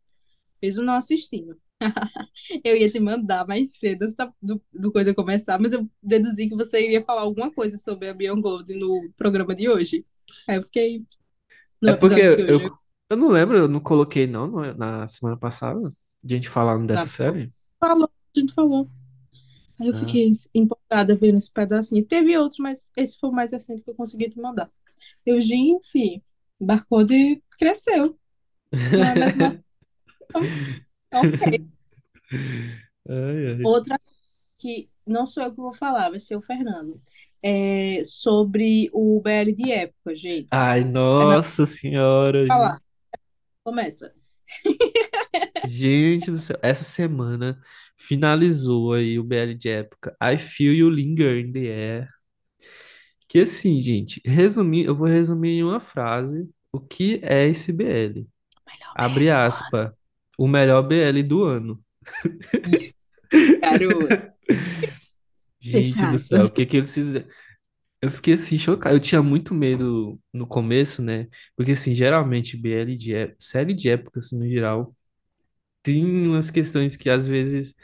Mesmo 0.63 0.83
não 0.85 0.95
assistindo. 0.95 1.57
Eu 2.65 2.77
ia 2.77 2.89
te 2.89 2.99
mandar 3.01 3.47
mais 3.47 3.77
cedo 3.77 4.07
do, 4.41 4.61
do 4.73 4.93
coisa 4.93 5.15
começar, 5.15 5.61
mas 5.61 5.73
eu 5.73 5.89
deduzi 6.03 6.49
que 6.49 6.55
você 6.57 6.83
iria 6.83 7.03
falar 7.03 7.23
alguma 7.23 7.51
coisa 7.53 7.77
sobre 7.77 8.09
a 8.09 8.15
Beyond 8.15 8.41
Gold 8.41 8.75
no 8.75 9.11
programa 9.17 9.55
de 9.55 9.69
hoje. 9.69 10.05
Aí 10.49 10.57
eu 10.57 10.63
fiquei 10.63 11.05
É 11.85 11.95
porque 11.97 12.15
hoje. 12.29 12.65
eu, 12.65 12.71
eu 13.11 13.17
não 13.17 13.29
lembro, 13.29 13.59
eu 13.59 13.69
não 13.69 13.81
coloquei 13.81 14.27
não 14.27 14.49
na 14.75 15.07
semana 15.07 15.37
passada, 15.37 15.93
de 16.23 16.37
gente 16.37 16.49
falando 16.49 16.87
dessa 16.87 17.03
Na- 17.03 17.09
série. 17.09 17.53
Falou, 17.79 18.09
a 18.35 18.41
gente 18.41 18.55
falou. 18.55 18.89
Aí 19.81 19.89
eu 19.89 19.95
Ah. 19.95 19.99
fiquei 19.99 20.31
empolgada 20.55 21.17
vendo 21.17 21.37
esse 21.37 21.53
pedacinho. 21.53 22.05
Teve 22.05 22.37
outros, 22.39 22.59
mas 22.59 22.91
esse 22.97 23.19
foi 23.19 23.31
o 23.31 23.33
mais 23.33 23.53
recente 23.53 23.83
que 23.83 23.91
eu 23.91 23.95
consegui 23.95 24.29
te 24.29 24.39
mandar. 24.41 24.71
Eu, 25.27 25.41
gente, 25.41 26.23
Barcode 26.61 27.43
cresceu. 27.59 28.19
Não 28.93 29.05
é 29.05 29.15
mais 29.19 29.37
nosso. 29.37 29.59
Ok. 31.13 31.67
Ai, 33.07 33.47
ai. 33.57 33.63
Outra 33.65 34.01
que 34.59 34.89
não 35.07 35.27
sou 35.27 35.43
eu 35.43 35.51
que 35.51 35.59
vou 35.59 35.75
falar, 35.75 36.09
vai 36.11 36.19
ser 36.19 36.37
o 36.37 36.41
Fernando. 36.43 37.01
É 37.43 38.03
sobre 38.07 38.89
o 38.95 39.21
BL 39.21 39.53
de 39.55 39.71
época, 39.71 40.17
gente. 40.17 40.49
Ai, 40.51 40.83
nossa 40.83 41.67
senhora, 41.67 42.47
Falar. 42.47 42.81
Começa. 43.63 44.15
gente 45.67 46.31
do 46.31 46.39
céu, 46.39 46.59
essa 46.63 46.85
semana 46.85 47.61
finalizou 47.97 48.93
aí 48.93 49.19
o 49.19 49.25
BL 49.25 49.55
de 49.55 49.69
época 49.69 50.17
I 50.23 50.39
Feel 50.39 50.75
You 50.75 50.91
Linger 50.91 51.39
in 51.39 51.53
the 51.53 51.61
Air. 51.61 52.09
Que 53.29 53.41
assim, 53.41 53.81
gente, 53.81 54.21
resumir, 54.25 54.85
eu 54.85 54.95
vou 54.95 55.09
resumir 55.09 55.59
em 55.59 55.65
uma 55.65 55.81
frase 55.81 56.49
o 56.73 56.81
que 56.81 57.21
é 57.23 57.49
esse 57.49 57.73
BL. 57.73 58.27
Abre 58.95 59.31
aspas, 59.31 59.91
o 60.39 60.47
melhor 60.47 60.83
BL 60.83 61.23
do 61.23 61.45
ano. 61.45 61.83
ano. 62.25 62.73
Isso, 62.73 62.95
garoto. 63.61 64.35
Gente 65.61 65.93
Fechado. 65.95 66.13
do 66.13 66.19
céu, 66.19 66.45
o 66.45 66.51
que 66.51 66.67
que 66.67 66.77
eles 66.77 66.93
fizeram? 66.93 67.27
Eu 68.03 68.11
fiquei 68.11 68.35
assim, 68.35 68.59
chocado. 68.59 68.95
Eu 68.95 69.01
tinha 69.01 69.23
muito 69.23 69.55
medo 69.55 70.21
no 70.33 70.47
começo, 70.47 71.01
né? 71.01 71.27
Porque, 71.57 71.73
assim, 71.73 71.95
geralmente, 71.95 72.57
BL 72.57 72.95
de 72.97 73.15
é... 73.15 73.35
série 73.39 73.73
de 73.73 73.89
época, 73.89 74.19
assim, 74.19 74.39
no 74.39 74.47
geral, 74.47 74.95
tem 75.85 76.05
umas 76.29 76.51
questões 76.51 76.97
que 76.97 77.11
às 77.11 77.29
vezes 77.29 77.77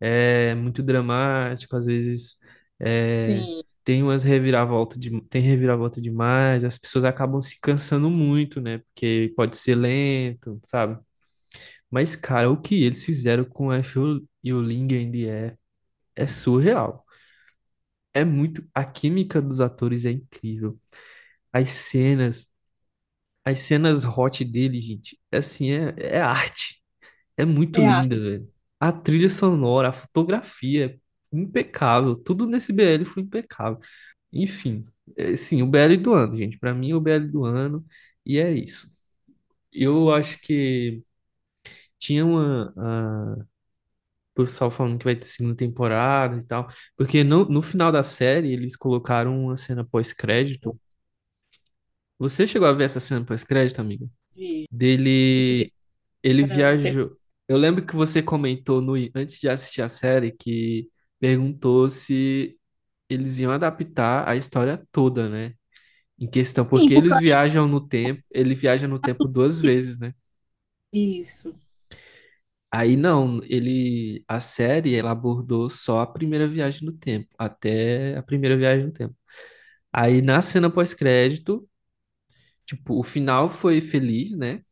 é 0.00 0.54
muito 0.56 0.82
dramático, 0.82 1.76
às 1.76 1.86
vezes 1.86 2.38
é... 2.80 3.48
Sim, 3.48 3.62
tem 3.84 4.02
umas 4.02 4.24
reviravolta 4.24 4.98
de... 4.98 5.20
tem 5.30 5.42
reviravolta 5.42 6.00
demais, 6.00 6.64
as 6.64 6.78
pessoas 6.78 7.04
acabam 7.04 7.40
se 7.42 7.60
cansando 7.60 8.10
muito, 8.10 8.60
né? 8.62 8.78
Porque 8.80 9.32
pode 9.36 9.56
ser 9.58 9.76
lento, 9.76 10.60
sabe? 10.64 10.98
Mas, 11.90 12.16
cara, 12.16 12.50
o 12.50 12.60
que 12.60 12.84
eles 12.84 13.04
fizeram 13.04 13.44
com 13.44 13.74
I 13.74 13.82
Feel 13.82 14.22
You 14.44 14.62
Linger 14.62 15.00
in 15.00 15.12
the 15.12 15.18
Air 15.30 15.58
é 16.16 16.26
surreal. 16.28 17.04
É 18.14 18.24
muito. 18.24 18.66
A 18.74 18.84
química 18.84 19.40
dos 19.40 19.60
atores 19.60 20.04
é 20.06 20.10
incrível. 20.12 20.78
As 21.52 21.70
cenas, 21.70 22.46
as 23.44 23.60
cenas 23.60 24.04
hot 24.04 24.44
dele, 24.44 24.80
gente, 24.80 25.20
é 25.32 25.38
assim, 25.38 25.72
é, 25.72 25.94
é 25.98 26.20
arte. 26.22 26.79
É 27.40 27.44
muito 27.44 27.80
é 27.80 27.86
linda, 27.86 28.18
arte. 28.18 28.20
velho. 28.20 28.52
A 28.78 28.92
trilha 28.92 29.28
sonora, 29.28 29.88
a 29.90 29.92
fotografia, 29.92 31.00
impecável. 31.32 32.16
Tudo 32.16 32.46
nesse 32.46 32.72
BL 32.72 33.04
foi 33.04 33.22
impecável. 33.22 33.80
Enfim, 34.32 34.86
é, 35.16 35.36
sim, 35.36 35.62
o 35.62 35.66
BL 35.66 35.96
do 35.96 36.14
ano, 36.14 36.36
gente. 36.36 36.58
Pra 36.58 36.74
mim, 36.74 36.92
o 36.94 37.00
BL 37.00 37.28
do 37.28 37.44
ano. 37.44 37.84
E 38.26 38.38
é 38.38 38.52
isso. 38.52 38.88
Eu 39.72 40.12
acho 40.14 40.40
que 40.42 41.02
tinha 41.98 42.24
uma. 42.26 42.72
a- 42.76 43.46
O 44.32 44.42
pessoal 44.44 44.70
falando 44.70 44.98
que 44.98 45.04
vai 45.04 45.16
ter 45.16 45.26
segunda 45.26 45.56
temporada 45.56 46.36
e 46.38 46.44
tal. 46.46 46.68
Porque 46.96 47.24
no, 47.24 47.44
no 47.46 47.60
final 47.62 47.92
da 47.92 48.02
série, 48.02 48.52
eles 48.52 48.76
colocaram 48.76 49.38
uma 49.44 49.56
cena 49.56 49.84
pós-crédito. 49.84 50.78
Você 52.18 52.46
chegou 52.46 52.68
a 52.68 52.72
ver 52.72 52.84
essa 52.84 53.00
cena 53.00 53.24
pós-crédito, 53.24 53.80
amiga? 53.80 54.06
Vi. 54.34 54.68
Eu 55.34 55.42
fiquei 55.44 55.66
Dele, 55.66 55.72
ele 56.22 56.44
esperando. 56.44 56.78
Viajou. 56.82 57.19
Eu 57.50 57.58
lembro 57.58 57.86
que 57.86 57.96
você 57.96 58.22
comentou 58.22 58.82
no, 58.82 58.94
antes 59.16 59.40
de 59.40 59.50
assistir 59.50 59.82
a 59.82 59.88
série 59.90 60.32
que 60.32 60.90
perguntou 61.20 61.90
se 61.90 62.58
eles 63.08 63.40
iam 63.40 63.52
adaptar 63.52 64.28
a 64.28 64.36
história 64.36 64.86
toda, 64.92 65.28
né? 65.30 65.54
Em 66.18 66.28
questão, 66.30 66.66
Sim, 66.74 66.90
porque 66.90 66.92
porque 66.92 66.98
eu 66.98 67.00
eles 67.00 67.18
acho 67.18 67.20
viajam 67.20 67.68
no 67.68 67.86
tempo, 67.86 68.22
ele 68.30 68.54
viaja 68.54 68.88
no 68.88 68.98
tempo 69.00 69.28
duas 69.28 69.60
que 69.60 69.60
vezes, 69.60 69.98
né? 69.98 70.14
isso. 70.92 71.54
Aí 72.72 72.96
não, 72.96 73.40
ele, 73.44 74.24
a 74.28 74.38
série, 74.40 74.94
ela 74.94 75.10
abordou 75.10 75.68
só 75.68 76.00
a 76.00 76.06
primeira 76.06 76.46
viagem 76.46 76.84
no 76.86 76.92
tempo, 76.92 77.28
até 77.38 78.16
a 78.16 78.22
primeira 78.22 78.56
viagem 78.56 78.86
no 78.86 78.92
tempo. 78.92 79.16
Aí 79.92 80.22
na 80.22 80.42
cena 80.42 80.70
pós-crédito, 80.70 81.68
tipo, 82.66 82.98
o 83.00 83.02
final 83.04 83.48
foi 83.48 83.80
feliz, 83.80 84.36
né? 84.36 84.62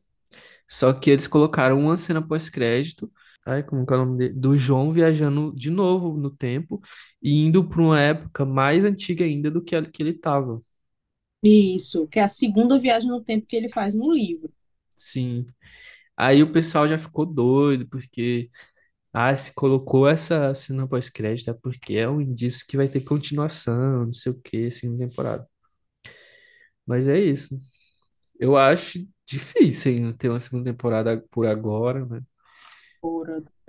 Só 0.68 0.92
que 0.92 1.10
eles 1.10 1.26
colocaram 1.26 1.80
uma 1.80 1.96
cena 1.96 2.22
pós-crédito, 2.26 3.10
ai, 3.46 3.62
como 3.64 3.86
que 3.86 3.92
é 3.92 3.96
o 3.96 4.04
nome 4.04 4.18
dele? 4.18 4.34
Do 4.34 4.56
João 4.56 4.92
viajando 4.92 5.52
de 5.54 5.70
novo 5.70 6.16
no 6.18 6.30
tempo 6.30 6.80
e 7.22 7.32
indo 7.46 7.68
para 7.68 7.80
uma 7.82 8.00
época 8.00 8.44
mais 8.44 8.84
antiga 8.84 9.24
ainda 9.24 9.50
do 9.50 9.62
que 9.64 9.74
a 9.76 9.82
que 9.84 10.02
ele 10.02 10.10
estava. 10.10 10.62
Isso, 11.42 12.06
que 12.06 12.20
é 12.20 12.22
a 12.22 12.28
segunda 12.28 12.78
viagem 12.78 13.08
no 13.08 13.20
tempo 13.20 13.44
que 13.46 13.56
ele 13.56 13.68
faz 13.68 13.92
no 13.94 14.12
livro. 14.12 14.52
Sim. 14.94 15.46
Aí 16.16 16.42
o 16.42 16.52
pessoal 16.52 16.88
já 16.88 16.98
ficou 16.98 17.26
doido, 17.26 17.88
porque, 17.88 18.50
ah, 19.12 19.36
se 19.36 19.54
colocou 19.54 20.08
essa 20.08 20.54
cena 20.54 20.88
pós-crédito, 20.88 21.50
é 21.50 21.54
porque 21.54 21.94
é 21.96 22.08
um 22.08 22.20
indício 22.20 22.66
que 22.68 22.76
vai 22.76 22.88
ter 22.88 23.02
continuação, 23.02 24.06
não 24.06 24.12
sei 24.12 24.32
o 24.32 24.40
que, 24.42 24.70
segunda 24.70 25.06
temporada. 25.08 25.48
Mas 26.86 27.06
é 27.08 27.18
isso. 27.18 27.56
Eu 28.40 28.56
acho 28.56 29.00
difícil 29.28 29.92
ainda 29.92 30.14
ter 30.16 30.28
uma 30.30 30.40
segunda 30.40 30.64
temporada 30.72 31.18
por 31.30 31.46
agora, 31.46 32.04
né? 32.06 32.22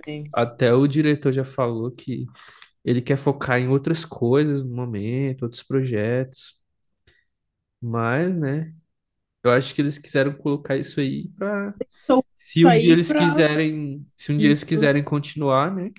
Também. 0.04 0.32
Até 0.32 0.72
o 0.74 0.86
diretor 0.86 1.32
já 1.32 1.44
falou 1.44 1.90
que 1.90 2.26
ele 2.84 3.02
quer 3.02 3.16
focar 3.16 3.60
em 3.60 3.68
outras 3.68 4.04
coisas 4.04 4.62
no 4.64 4.74
momento, 4.74 5.44
outros 5.44 5.62
projetos. 5.62 6.60
Mas, 7.80 8.34
né, 8.34 8.74
eu 9.44 9.52
acho 9.52 9.74
que 9.74 9.82
eles 9.82 9.98
quiseram 9.98 10.34
colocar 10.34 10.76
isso 10.76 11.00
aí 11.00 11.28
pra. 11.30 11.74
Então, 12.04 12.24
Se 12.36 12.64
isso 12.64 12.66
um 12.66 12.76
dia 12.76 12.92
aí 12.92 12.92
eles 12.92 13.12
pra 13.12 13.14
quiserem. 13.14 14.06
Se 14.16 14.32
um 14.32 14.38
dia 14.38 14.48
eles 14.48 14.64
isso. 14.64 14.64
quiserem 14.64 15.04
continuar, 15.04 15.74
né? 15.74 15.92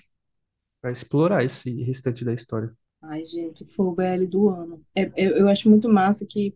Pra 0.82 0.92
explorar 0.92 1.44
esse 1.46 1.84
restante 1.84 2.26
da 2.26 2.34
história. 2.34 2.76
Ai, 3.02 3.26
gente, 3.26 3.66
foi 3.66 3.86
o 3.88 3.92
BL 3.94 4.28
do 4.28 4.50
ano. 4.50 4.86
É, 4.96 5.06
eu, 5.18 5.38
eu 5.38 5.48
acho 5.48 5.70
muito 5.70 5.90
massa 5.90 6.26
que 6.26 6.56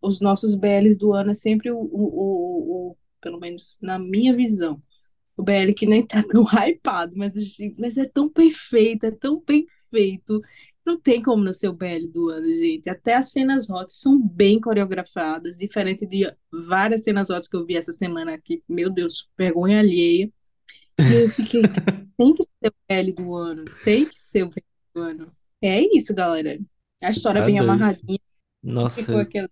os 0.00 0.20
nossos 0.20 0.54
BLs 0.54 0.98
do 0.98 1.12
ano 1.12 1.30
é 1.30 1.34
sempre 1.34 1.70
o, 1.70 1.78
o, 1.78 2.90
o, 2.90 2.96
pelo 3.20 3.38
menos 3.40 3.78
na 3.80 3.98
minha 3.98 4.34
visão, 4.34 4.82
o 5.36 5.42
BL 5.42 5.72
que 5.76 5.86
nem 5.86 6.04
tá 6.06 6.22
tão 6.22 6.44
hypado, 6.48 7.12
mas, 7.16 7.34
mas 7.78 7.96
é 7.96 8.06
tão 8.06 8.28
perfeito, 8.28 9.04
é 9.06 9.10
tão 9.10 9.42
bem 9.46 9.66
feito. 9.90 10.40
Não 10.84 10.98
tem 10.98 11.20
como 11.20 11.42
não 11.42 11.52
ser 11.52 11.68
o 11.68 11.72
BL 11.72 12.06
do 12.12 12.28
ano, 12.28 12.46
gente. 12.54 12.88
Até 12.88 13.14
as 13.14 13.32
cenas 13.32 13.68
hot 13.68 13.92
são 13.92 14.20
bem 14.20 14.60
coreografadas, 14.60 15.56
diferente 15.56 16.06
de 16.06 16.32
várias 16.50 17.02
cenas 17.02 17.28
hot 17.28 17.50
que 17.50 17.56
eu 17.56 17.66
vi 17.66 17.76
essa 17.76 17.92
semana 17.92 18.34
aqui. 18.34 18.62
Meu 18.68 18.88
Deus, 18.88 19.28
vergonha 19.36 19.80
alheia. 19.80 20.30
E 20.98 21.14
eu 21.14 21.28
fiquei, 21.28 21.62
tem 22.16 22.32
que 22.32 22.42
ser 22.44 22.68
o 22.68 22.74
BL 22.88 23.12
do 23.12 23.34
ano, 23.34 23.64
tem 23.84 24.06
que 24.06 24.18
ser 24.18 24.44
o 24.44 24.48
BL 24.48 24.60
do 24.94 25.00
ano. 25.00 25.32
É 25.60 25.80
isso, 25.96 26.14
galera. 26.14 26.58
A 27.02 27.10
história 27.10 27.40
é 27.40 27.46
bem 27.46 27.58
amarradinha. 27.58 28.18
Ficou 28.62 28.72
Nossa, 28.74 29.20
aquela. 29.20 29.50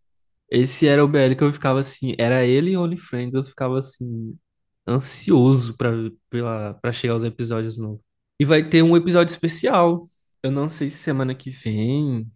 Esse 0.51 0.87
era 0.87 1.05
o 1.05 1.09
BL 1.09 1.37
que 1.37 1.45
eu 1.45 1.53
ficava 1.53 1.81
assim, 1.81 2.15
era 2.19 2.45
ele 2.47 2.73
e 2.73 2.77
OnlyFriends, 2.77 3.35
eu 3.35 3.45
ficava 3.45 3.79
assim, 3.79 4.37
ansioso 4.87 5.77
pra, 5.77 5.91
pela, 6.31 6.75
pra 6.75 6.93
chegar 6.93 7.15
aos 7.15 7.25
episódios 7.25 7.79
novos. 7.79 8.01
E 8.39 8.45
vai 8.45 8.69
ter 8.69 8.83
um 8.83 8.97
episódio 8.97 9.33
especial. 9.33 10.01
Eu 10.43 10.51
não 10.51 10.69
sei 10.69 10.89
se 10.89 10.99
semana 10.99 11.35
que 11.35 11.51
vem, 11.51 12.27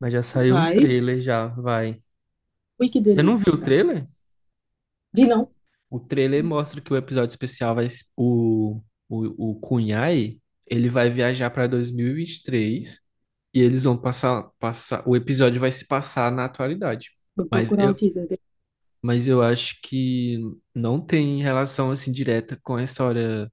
mas 0.00 0.12
já 0.12 0.22
saiu 0.22 0.56
um 0.56 0.58
Vai. 0.58 0.74
trailer 0.74 1.20
já, 1.20 1.48
vai. 1.48 2.02
Ui, 2.78 2.88
que 2.88 3.00
Você 3.04 3.22
não 3.22 3.36
viu 3.38 3.54
o 3.54 3.56
delícia. 3.56 3.64
trailer? 3.64 4.06
Vi 5.12 5.26
não. 5.26 5.50
O 5.90 6.00
trailer 6.00 6.42
mostra 6.44 6.80
que 6.80 6.92
o 6.92 6.96
episódio 6.96 7.30
especial 7.32 7.74
vai. 7.74 7.86
O, 8.16 8.80
o, 9.08 9.50
o 9.52 9.60
Kunhai, 9.60 10.40
ele 10.66 10.88
vai 10.88 11.10
viajar 11.10 11.50
para 11.50 11.66
2023 11.66 12.74
e 12.74 12.80
vinte 12.80 12.96
e 12.96 12.98
três 12.98 13.00
e 13.54 13.60
eles 13.60 13.84
vão 13.84 13.96
passar, 13.96 14.50
passar. 14.58 15.08
O 15.08 15.14
episódio 15.16 15.60
vai 15.60 15.70
se 15.70 15.86
passar 15.86 16.32
na 16.32 16.44
atualidade. 16.46 17.10
Vou 17.36 17.46
Mas 17.50 17.72
procurar 17.72 17.90
o 17.90 17.94
eu, 17.94 17.94
teaser 17.94 18.26
dele. 18.28 18.42
mas 19.02 19.26
eu 19.28 19.42
acho 19.42 19.80
que 19.82 20.38
não 20.74 21.00
tem 21.00 21.42
relação 21.42 21.90
assim 21.90 22.12
direta 22.12 22.58
com 22.62 22.76
a 22.76 22.82
história 22.82 23.50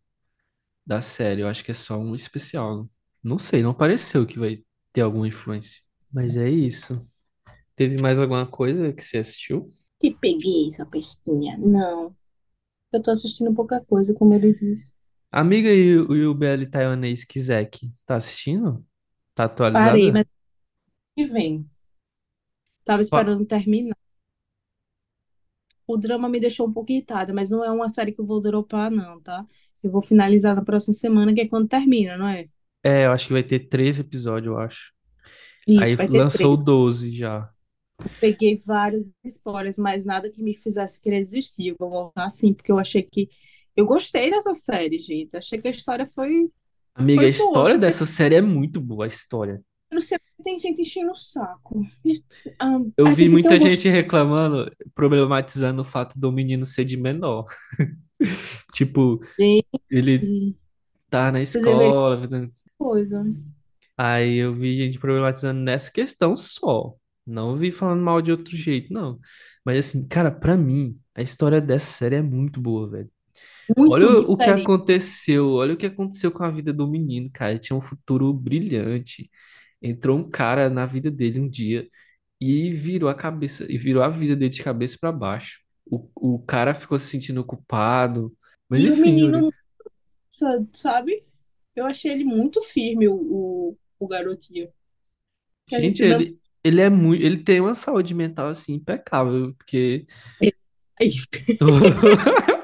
da 0.85 1.01
série. 1.01 1.41
Eu 1.43 1.47
acho 1.49 1.63
que 1.63 1.71
é 1.71 1.73
só 1.73 1.97
um 1.99 2.15
especial. 2.15 2.89
Não 3.23 3.39
sei, 3.39 3.63
não 3.63 3.73
pareceu 3.73 4.25
que 4.27 4.39
vai 4.39 4.63
ter 4.93 5.01
alguma 5.01 5.27
influência. 5.27 5.81
Mas 6.13 6.37
é 6.37 6.49
isso. 6.49 7.07
Teve 7.75 7.97
mais 8.01 8.19
alguma 8.21 8.47
coisa 8.47 8.93
que 8.93 9.03
você 9.03 9.19
assistiu? 9.19 9.67
Que 10.01 10.11
peguei 10.11 10.67
essa 10.67 10.85
pestinha. 10.85 11.57
Não. 11.57 12.13
Eu 12.93 13.03
tô 13.03 13.11
assistindo 13.11 13.53
pouca 13.55 13.81
coisa, 13.85 14.13
como 14.13 14.33
ele 14.33 14.53
disse. 14.53 14.95
Amiga 15.31 15.69
e, 15.73 15.97
o- 15.97 16.15
e 16.15 16.25
o 16.25 16.33
BL 16.33 16.65
taiwanês 16.67 17.23
Kizek, 17.23 17.91
tá 18.05 18.15
assistindo? 18.17 18.85
Tá 19.33 19.45
Parei, 19.71 20.11
atualizada? 20.11 20.13
mas 20.13 20.25
que 21.15 21.25
vem. 21.27 21.69
Tava 22.91 23.01
esperando 23.03 23.45
terminar. 23.45 23.95
O 25.88 25.95
drama 25.95 26.27
me 26.27 26.41
deixou 26.41 26.68
um 26.68 26.73
pouco 26.73 26.91
irritada, 26.91 27.34
mas 27.34 27.49
não 27.49 27.63
é 27.63 27.72
uma 27.72 27.88
série 27.88 28.11
que 28.11 28.19
eu 28.19 28.26
vou 28.26 28.41
dropar, 28.41 28.91
não, 28.91 29.22
tá? 29.22 29.45
Eu 29.81 29.89
vou 29.89 30.01
finalizar 30.01 30.57
na 30.57 30.61
próxima 30.61 30.93
semana, 30.93 31.34
que 31.34 31.39
é 31.39 31.47
quando 31.47 31.69
termina, 31.69 32.18
não 32.18 32.27
é? 32.27 32.47
É, 32.84 33.05
eu 33.05 33.13
acho 33.13 33.27
que 33.27 33.34
vai 33.34 33.43
ter 33.43 33.69
três 33.69 33.97
episódios, 33.97 34.53
eu 34.53 34.59
acho. 34.59 34.91
Aí 35.69 35.88
Isso, 35.88 35.95
vai 35.95 36.09
ter 36.09 36.18
lançou 36.18 36.53
três. 36.53 36.65
12 36.65 37.15
já. 37.15 37.49
Peguei 38.19 38.61
vários 38.65 39.13
spoilers, 39.23 39.77
mas 39.77 40.03
nada 40.03 40.30
que 40.30 40.43
me 40.43 40.53
fizesse 40.53 40.99
querer 40.99 41.22
desistir. 41.22 41.69
Eu 41.69 41.77
vou 41.80 41.89
voltar 41.89 42.26
assim, 42.26 42.53
porque 42.53 42.73
eu 42.73 42.77
achei 42.77 43.03
que. 43.03 43.30
Eu 43.73 43.85
gostei 43.85 44.30
dessa 44.30 44.53
série, 44.53 44.99
gente. 44.99 45.38
Achei 45.38 45.61
que 45.61 45.68
a 45.69 45.72
história 45.72 46.05
foi, 46.05 46.51
Amiga, 46.93 47.22
a 47.30 47.31
foi 47.31 47.38
boa. 47.38 47.47
história 47.47 47.77
dessa 47.77 48.05
série 48.05 48.35
é 48.35 48.41
muito 48.41 48.81
boa, 48.81 49.05
a 49.05 49.07
história. 49.07 49.63
Não 49.91 50.01
sei 50.01 50.18
tem 50.43 50.57
gente 50.57 50.81
enchendo 50.81 51.11
o 51.11 51.15
saco. 51.15 51.81
Ah, 52.59 52.77
Eu 52.97 53.11
vi 53.11 53.27
ter 53.27 53.30
muita 53.30 53.57
gente 53.59 53.88
reclamando, 53.89 54.72
problematizando 54.93 55.81
o 55.81 55.85
fato 55.85 56.19
do 56.19 56.31
menino 56.31 56.65
ser 56.65 56.85
de 56.85 56.97
menor. 56.97 57.45
Tipo, 58.73 59.19
ele 59.89 60.30
tá 61.09 61.31
na 61.31 61.41
escola, 61.41 62.27
coisa. 62.77 63.23
aí 63.97 64.38
eu 64.38 64.53
vi 64.55 64.77
gente 64.77 64.99
problematizando 64.99 65.61
nessa 65.61 65.91
questão 65.91 66.35
só. 66.38 66.95
Não 67.26 67.55
vi 67.55 67.72
falando 67.72 68.01
mal 68.03 68.22
de 68.22 68.31
outro 68.31 68.55
jeito, 68.55 68.91
não. 68.93 69.19
Mas 69.65 69.85
assim, 69.88 70.07
cara, 70.07 70.31
pra 70.31 70.57
mim, 70.57 70.97
a 71.15 71.22
história 71.22 71.61
dessa 71.61 71.85
série 71.88 72.15
é 72.15 72.22
muito 72.22 72.59
boa, 72.59 72.89
velho. 72.89 73.09
Olha 73.85 74.07
Muito 74.07 74.26
o 74.27 74.38
que 74.38 74.51
diferente. 74.51 74.61
aconteceu, 74.61 75.51
olha 75.51 75.73
o 75.73 75.77
que 75.77 75.85
aconteceu 75.88 76.31
com 76.31 76.43
a 76.43 76.51
vida 76.51 76.73
do 76.73 76.88
menino, 76.88 77.30
cara. 77.34 77.51
Ele 77.51 77.59
tinha 77.59 77.76
um 77.77 77.81
futuro 77.81 78.34
brilhante. 78.34 79.30
Entrou 79.81 80.17
um 80.17 80.29
cara 80.29 80.69
na 80.69 80.85
vida 80.85 81.09
dele 81.11 81.39
um 81.39 81.49
dia 81.49 81.87
e 82.39 82.71
virou 82.71 83.09
a 83.09 83.15
cabeça, 83.15 83.65
e 83.71 83.77
virou 83.77 84.03
a 84.03 84.09
vida 84.09 84.35
dele 84.35 84.49
de 84.49 84.63
cabeça 84.63 84.97
pra 84.99 85.11
baixo. 85.11 85.59
O, 85.85 86.09
o 86.35 86.39
cara 86.39 86.73
ficou 86.73 86.97
se 86.99 87.07
sentindo 87.07 87.43
culpado. 87.43 88.35
Mas 88.69 88.83
E 88.83 88.89
o 88.89 88.93
enfim, 88.93 89.19
Yuri. 89.19 89.31
menino, 89.31 89.53
sa- 90.29 90.63
sabe? 90.73 91.23
Eu 91.75 91.85
achei 91.85 92.11
ele 92.11 92.23
muito 92.23 92.61
firme, 92.63 93.07
o, 93.07 93.13
o, 93.15 93.77
o 93.99 94.07
garotinho. 94.07 94.69
Que 95.67 95.75
a 95.75 95.81
Gente, 95.81 95.99
gente 95.99 96.09
não. 96.09 96.21
ele, 96.21 96.39
ele 96.63 96.81
é 96.81 96.89
muito, 96.89 97.23
ele 97.23 97.37
tem 97.43 97.59
uma 97.61 97.75
saúde 97.75 98.13
mental 98.13 98.47
assim 98.47 98.73
impecável, 98.75 99.53
porque 99.55 100.05
É 100.99 101.05
isso. 101.05 101.27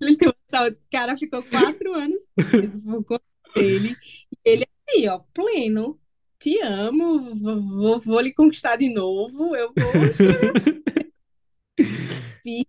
Ele 0.00 0.16
tem 0.16 0.28
uma 0.28 0.34
saúde. 0.50 0.76
O 0.76 0.90
cara 0.90 1.16
ficou 1.16 1.42
quatro 1.44 1.94
anos 1.94 2.22
preso 2.34 2.80
por 2.82 3.04
conta 3.04 3.24
dele. 3.54 3.96
E 4.32 4.36
ele 4.50 4.66
aí, 4.90 5.08
ó, 5.08 5.18
pleno. 5.32 6.00
Te 6.44 6.60
amo, 6.60 7.34
vou, 7.36 7.98
vou, 8.00 8.20
lhe 8.20 8.30
conquistar 8.30 8.76
de 8.76 8.92
novo. 8.92 9.56
Eu 9.56 9.72
vou 9.74 10.12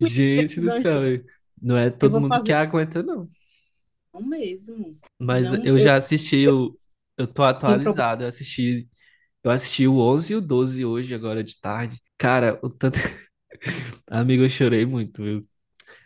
gente 0.00 0.58
do 0.62 0.72
céu, 0.72 1.02
não 1.60 1.76
é 1.76 1.90
todo 1.90 2.18
mundo 2.18 2.30
que 2.30 2.38
fazer 2.38 2.52
aguenta, 2.54 3.02
não. 3.02 3.28
não 4.14 4.22
mesmo. 4.22 4.98
Mas 5.20 5.52
Não, 5.52 5.58
eu 5.58 5.76
eu 5.76 5.78
já 5.78 5.96
assisti, 5.96 6.38
eu, 6.38 6.74
eu 7.18 7.26
tô 7.26 7.42
atualizado, 7.42 8.22
eu 8.24 8.28
assisti, 8.28 8.88
eu 9.44 9.50
assisti 9.50 9.86
o 9.86 9.98
11 9.98 10.32
e 10.32 10.36
o 10.36 10.40
12 10.40 10.82
hoje, 10.82 11.14
agora 11.14 11.44
de 11.44 11.60
tarde. 11.60 12.00
Cara, 12.16 12.58
o 12.62 12.70
tanto. 12.70 12.96
Amigo, 14.08 14.42
eu 14.42 14.48
chorei 14.48 14.86
muito, 14.86 15.22
viu? 15.22 15.46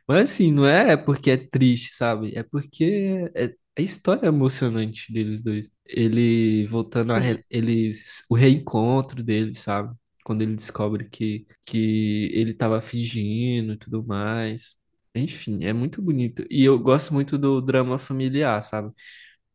Mas 0.09 0.29
assim, 0.29 0.51
não 0.51 0.67
é 0.67 0.97
porque 0.97 1.31
é 1.31 1.37
triste, 1.37 1.95
sabe? 1.95 2.33
É 2.35 2.43
porque 2.43 3.31
é, 3.33 3.53
a 3.79 3.83
história 3.83 4.27
é 4.27 4.29
emocionante 4.29 5.13
deles 5.13 5.43
dois. 5.43 5.71
Ele 5.87 6.67
voltando 6.67 7.13
a 7.13 7.19
Sim. 7.19 7.21
re- 7.21 7.45
eles, 7.51 8.25
o 8.31 8.35
reencontro 8.35 9.23
deles, 9.23 9.61
sabe? 9.61 9.95
Quando 10.25 10.43
ele 10.43 10.55
descobre 10.57 11.09
que, 11.09 11.47
que 11.65 12.31
ele 12.35 12.55
tava 12.55 12.83
fingindo 12.83 13.73
e 13.75 13.79
tudo 13.79 14.05
mais. 14.07 14.79
Enfim, 15.15 15.65
é 15.65 15.73
muito 15.73 16.01
bonito. 16.03 16.45
E 16.51 16.65
eu 16.65 16.79
gosto 16.79 17.13
muito 17.13 17.37
do 17.39 17.61
drama 17.61 17.99
familiar, 17.99 18.63
sabe? 18.63 18.93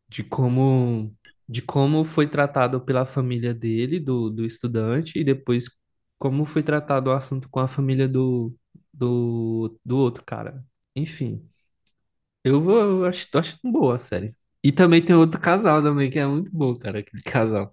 De 0.09 0.23
como, 0.23 1.15
de 1.49 1.61
como 1.61 2.03
foi 2.05 2.27
tratado 2.29 2.81
pela 2.81 3.05
família 3.05 3.53
dele, 3.53 3.99
do, 3.99 4.29
do 4.29 4.45
estudante, 4.45 5.19
e 5.19 5.23
depois 5.23 5.69
como 6.19 6.45
foi 6.45 6.63
tratado 6.63 7.09
o 7.09 7.13
assunto 7.13 7.49
com 7.49 7.59
a 7.59 7.67
família 7.67 8.07
do, 8.07 8.55
do, 8.93 9.77
do 9.85 9.97
outro 9.97 10.23
cara. 10.25 10.63
Enfim, 10.95 11.45
eu 12.45 12.61
vou, 12.61 12.77
eu 12.81 13.05
acho, 13.05 13.29
tô 13.31 13.39
achando 13.39 13.61
boa 13.73 13.95
a 13.95 13.99
série. 13.99 14.35
E 14.63 14.71
também 14.73 15.03
tem 15.05 15.15
outro 15.15 15.41
casal 15.41 15.83
também, 15.83 16.11
que 16.11 16.19
é 16.19 16.27
muito 16.27 16.51
bom, 16.51 16.75
cara, 16.77 16.99
aquele 17.01 17.23
casal. 17.23 17.71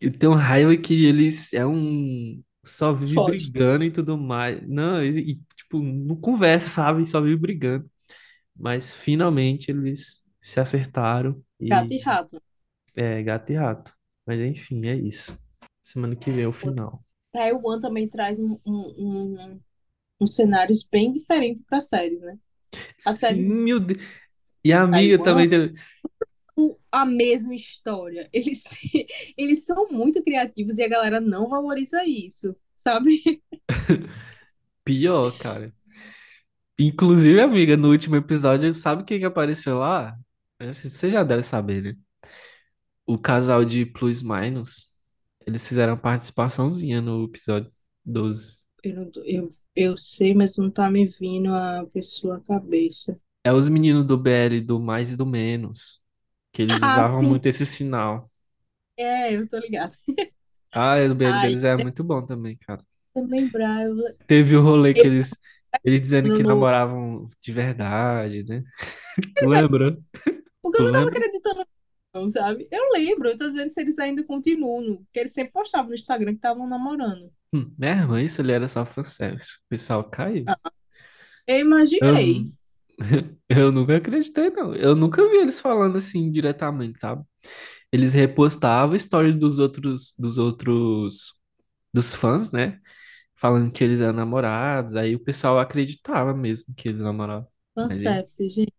Eu 0.00 0.16
tenho 0.18 0.32
raiva 0.34 0.76
que 0.76 1.04
eles 1.06 1.52
é 1.54 1.66
um. 1.66 2.42
Só 2.64 2.92
vive 2.92 3.18
Fode. 3.18 3.44
brigando 3.48 3.84
e 3.84 3.90
tudo 3.90 4.16
mais. 4.18 4.60
Não, 4.68 5.02
e, 5.04 5.32
e, 5.32 5.34
tipo, 5.56 5.78
não 5.82 6.14
conversa, 6.16 6.68
sabe? 6.68 7.04
Só 7.06 7.20
vive 7.20 7.36
brigando. 7.36 7.90
Mas 8.56 8.92
finalmente 8.94 9.70
eles 9.70 10.24
se 10.42 10.60
acertaram 10.60 11.42
Gato 11.68 11.92
e 11.94 11.96
e 11.96 11.98
rato. 12.00 12.40
é 12.96 13.22
gato 13.22 13.50
e 13.52 13.56
rato. 13.56 13.92
Mas 14.26 14.40
enfim, 14.40 14.86
é 14.86 14.94
isso. 14.96 15.38
Semana 15.82 16.16
que 16.16 16.30
vem 16.30 16.44
é 16.44 16.48
o 16.48 16.52
final. 16.52 17.04
Taiwan 17.32 17.80
também 17.80 18.08
traz 18.08 18.38
um, 18.38 18.58
um, 18.66 18.74
um, 19.54 19.60
uns 20.20 20.34
cenários 20.34 20.84
bem 20.84 21.12
diferentes 21.12 21.62
para 21.64 21.80
séries, 21.82 22.20
né? 22.22 22.38
Sim, 22.98 23.54
meu 23.64 23.80
Deus. 23.80 24.00
E 24.64 24.72
a 24.72 24.82
amiga 24.82 25.18
Taiwan 25.18 25.46
também. 25.46 25.48
são 26.54 26.78
a 26.90 27.04
mesma 27.06 27.54
história. 27.54 28.28
Eles, 28.32 28.62
eles 29.36 29.64
são 29.64 29.88
muito 29.90 30.22
criativos 30.22 30.78
e 30.78 30.82
a 30.82 30.88
galera 30.88 31.20
não 31.20 31.48
valoriza 31.48 32.04
isso, 32.04 32.54
sabe? 32.74 33.42
Pior, 34.84 35.36
cara. 35.38 35.72
Inclusive, 36.78 37.40
amiga, 37.40 37.76
no 37.76 37.90
último 37.90 38.16
episódio, 38.16 38.72
sabe 38.72 39.04
quem 39.04 39.18
que 39.18 39.24
apareceu 39.24 39.78
lá? 39.78 40.16
Você 40.60 41.10
já 41.10 41.22
deve 41.22 41.42
saber, 41.42 41.82
né? 41.82 41.94
O 43.06 43.18
casal 43.18 43.64
de 43.64 43.84
Plus 43.84 44.22
Minus. 44.22 44.98
Eles 45.46 45.66
fizeram 45.66 45.96
participaçãozinha 45.96 47.00
no 47.00 47.24
episódio 47.24 47.70
12. 48.04 48.62
Eu, 48.82 48.94
não 48.94 49.10
tô- 49.10 49.22
eu, 49.24 49.54
eu 49.76 49.96
sei, 49.98 50.34
mas 50.34 50.56
não 50.56 50.70
tá 50.70 50.90
me 50.90 51.06
vindo 51.06 51.52
a 51.54 51.86
pessoa 51.92 52.36
à 52.38 52.40
cabeça. 52.40 53.20
É 53.44 53.52
os 53.52 53.68
meninos 53.68 54.06
do 54.06 54.16
BL, 54.18 54.60
do 54.60 54.80
mais 54.80 55.12
e 55.12 55.16
do 55.16 55.26
menos. 55.26 56.02
Que 56.52 56.62
eles 56.62 56.82
Ah, 56.82 56.82
usavam 56.82 57.22
sim, 57.22 57.22
muito 57.22 57.46
esse 57.46 57.66
sinal. 57.66 58.30
é, 58.96 59.34
eu 59.36 59.48
tô 59.48 59.58
ligada. 59.58 59.94
Ah, 60.74 60.98
e 60.98 61.08
o 61.10 61.14
BL 61.14 61.38
Ai, 61.38 61.40
deles 61.40 61.64
é 61.64 61.76
muito 61.76 62.02
bom 62.04 62.24
também, 62.26 62.56
cara. 62.58 62.84
eu 63.14 63.24
lembrar, 63.26 63.82
eu, 63.84 63.96
Teve 64.26 64.56
o 64.56 64.62
rolê 64.62 64.94
que 64.94 65.06
eu 65.06 65.06
eles, 65.06 65.38
eles 65.84 66.00
dizendo 66.00 66.32
que 66.32 66.42
namoravam 66.44 67.28
de 67.42 67.52
verdade, 67.52 68.44
né? 68.44 68.62
Tu 69.36 69.46
é, 69.54 69.60
lembra? 69.60 69.86
porque 70.62 70.78
Tu 70.78 70.82
eu 70.82 70.84
não 70.84 70.90
tava 70.90 71.08
lembra? 71.08 71.10
acreditando, 71.10 71.66
sabe? 72.30 72.68
Eu 72.70 72.90
lembro, 72.92 73.28
eu 73.28 73.36
tô 73.36 73.48
dizendo 73.48 73.68
se 73.70 73.80
eles 73.80 73.98
ainda 73.98 74.24
continuam, 74.24 74.96
porque 75.04 75.20
eles 75.20 75.32
sempre 75.32 75.52
postavam 75.52 75.88
no 75.88 75.94
Instagram 75.94 76.32
que 76.32 76.36
estavam 76.38 76.66
namorando. 76.68 77.32
Hum, 77.52 77.74
minha 77.78 77.92
irmã, 77.92 78.22
isso 78.22 78.40
ali 78.40 78.52
era 78.52 78.68
só 78.68 78.84
fanservice. 78.86 79.52
O 79.66 79.68
pessoal 79.68 80.04
caiu. 80.10 80.46
Ah, 80.46 80.56
eu 81.48 81.58
Eu, 82.00 82.14
imaginei. 82.16 82.52
Eu 83.48 83.72
nunca 83.72 83.96
acreditei, 83.96 84.50
não. 84.50 84.74
Eu 84.74 84.94
nunca 84.96 85.28
vi 85.28 85.38
eles 85.38 85.60
falando 85.60 85.96
assim 85.98 86.30
diretamente, 86.30 87.00
sabe? 87.00 87.24
Eles 87.92 88.12
repostavam 88.14 88.96
histórias 88.96 89.36
dos 89.38 89.58
outros, 89.58 90.14
dos 90.18 90.38
outros, 90.38 91.34
dos 91.94 92.14
fãs, 92.14 92.52
né? 92.52 92.80
Falando 93.36 93.72
que 93.72 93.84
eles 93.84 94.00
eram 94.02 94.14
namorados. 94.14 94.96
Aí 94.96 95.14
o 95.16 95.20
pessoal 95.24 95.58
acreditava 95.60 96.34
mesmo 96.34 96.74
que 96.76 96.88
eles 96.90 97.02
namoravam. 97.02 97.48
Fanservice, 97.74 98.48
gente, 98.48 98.72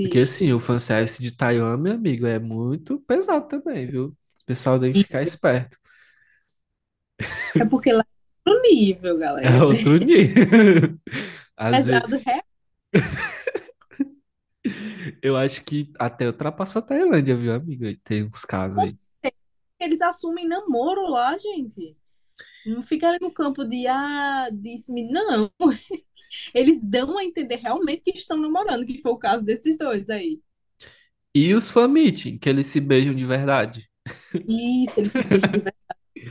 porque 0.00 0.16
existe. 0.18 0.18
assim, 0.18 0.52
o 0.52 0.60
fanservice 0.60 1.22
de 1.22 1.32
Taiwan, 1.36 1.76
meu 1.76 1.94
amigo, 1.94 2.26
é 2.26 2.38
muito 2.38 3.00
pesado 3.00 3.46
também, 3.48 3.86
viu? 3.86 4.06
O 4.08 4.44
pessoal 4.46 4.78
tem 4.80 4.92
que 4.92 5.00
ficar 5.00 5.22
esperto. 5.22 5.78
é 7.58 7.64
porque 7.64 7.92
lá 7.92 8.02
é 8.02 8.50
outro 8.50 8.62
nível, 8.62 9.16
É 9.42 9.48
galera. 9.50 9.64
outro 9.64 9.96
nível. 9.98 10.98
Às 11.56 11.86
vezes, 11.86 12.00
Pesado 12.00 12.14
é. 12.16 12.40
eu 15.22 15.36
acho 15.36 15.64
que 15.64 15.92
até 15.98 16.26
ultrapassa 16.26 16.78
a 16.78 16.82
Tailândia, 16.82 17.36
viu, 17.36 17.54
amigo? 17.54 17.84
Tem 18.04 18.24
uns 18.24 18.44
casos 18.44 18.78
aí. 18.78 18.96
Eles 19.80 20.00
assumem 20.00 20.46
namoro 20.46 21.08
lá, 21.08 21.36
gente. 21.38 21.96
Não 22.64 22.82
fica 22.82 23.08
ali 23.08 23.18
no 23.20 23.32
campo 23.32 23.64
de, 23.64 23.86
ah, 23.86 24.48
disse-me. 24.52 25.10
Não. 25.10 25.50
Eles 26.54 26.82
dão 26.82 27.18
a 27.18 27.24
entender 27.24 27.56
realmente 27.56 28.02
que 28.02 28.10
estão 28.12 28.36
namorando, 28.36 28.86
que 28.86 28.98
foi 29.00 29.12
o 29.12 29.18
caso 29.18 29.44
desses 29.44 29.76
dois 29.78 30.10
aí. 30.10 30.40
E 31.34 31.54
os 31.54 31.68
fan 31.70 31.88
meeting, 31.88 32.38
que 32.38 32.48
eles 32.48 32.66
se 32.68 32.80
beijam 32.80 33.14
de 33.14 33.24
verdade. 33.26 33.88
Isso, 34.46 35.00
eles 35.00 35.12
se 35.12 35.24
beijam 35.24 35.50
de 35.50 35.60
verdade, 35.60 35.76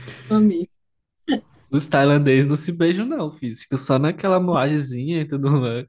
amigo. 0.30 0.70
Os 1.70 1.86
tailandeses 1.86 2.46
não 2.46 2.56
se 2.56 2.72
beijam, 2.72 3.06
não, 3.06 3.30
filho. 3.32 3.54
Fica 3.56 3.76
só 3.76 3.98
naquela 3.98 4.40
moagemzinha 4.40 5.20
e 5.22 5.28
tudo 5.28 5.50
mais. 5.60 5.86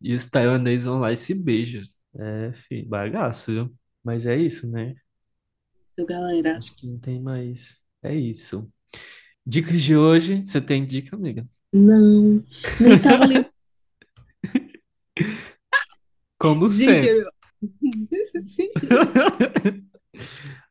E 0.00 0.14
os 0.14 0.26
taiwaneses 0.26 0.86
vão 0.86 1.00
lá 1.00 1.12
e 1.12 1.16
se 1.16 1.34
beijam. 1.34 1.82
É, 2.16 2.52
filho, 2.54 2.88
bagaço, 2.88 3.50
viu? 3.52 3.74
Mas 4.04 4.26
é 4.26 4.36
isso, 4.36 4.70
né? 4.70 4.94
Isso, 5.96 6.06
galera. 6.06 6.54
Acho 6.58 6.74
que 6.76 6.86
não 6.86 6.98
tem 6.98 7.20
mais. 7.20 7.84
É 8.02 8.14
isso. 8.14 8.70
Dicas 9.46 9.82
de 9.82 9.96
hoje. 9.96 10.44
Você 10.44 10.60
tem 10.60 10.86
dica, 10.86 11.16
amiga? 11.16 11.44
Não, 11.72 12.44
nem 12.80 12.98
tava 13.00 13.24
lembrando. 13.26 13.52
Como 16.38 16.68
sempre. 16.68 17.24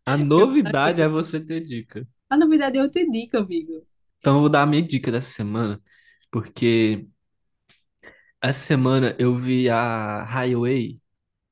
A 0.05 0.17
novidade 0.17 1.01
é 1.01 1.07
você 1.07 1.39
ter 1.39 1.61
dica. 1.61 2.05
A 2.29 2.37
novidade 2.37 2.77
é 2.77 2.81
eu 2.81 2.91
ter 2.91 3.09
dica, 3.09 3.39
amigo. 3.39 3.85
Então, 4.17 4.35
eu 4.35 4.39
vou 4.41 4.49
dar 4.49 4.63
a 4.63 4.65
minha 4.65 4.81
dica 4.81 5.11
dessa 5.11 5.29
semana, 5.29 5.81
porque 6.31 7.07
essa 8.41 8.59
semana 8.59 9.15
eu 9.17 9.35
vi 9.35 9.69
a 9.69 10.23
Highway, 10.23 10.99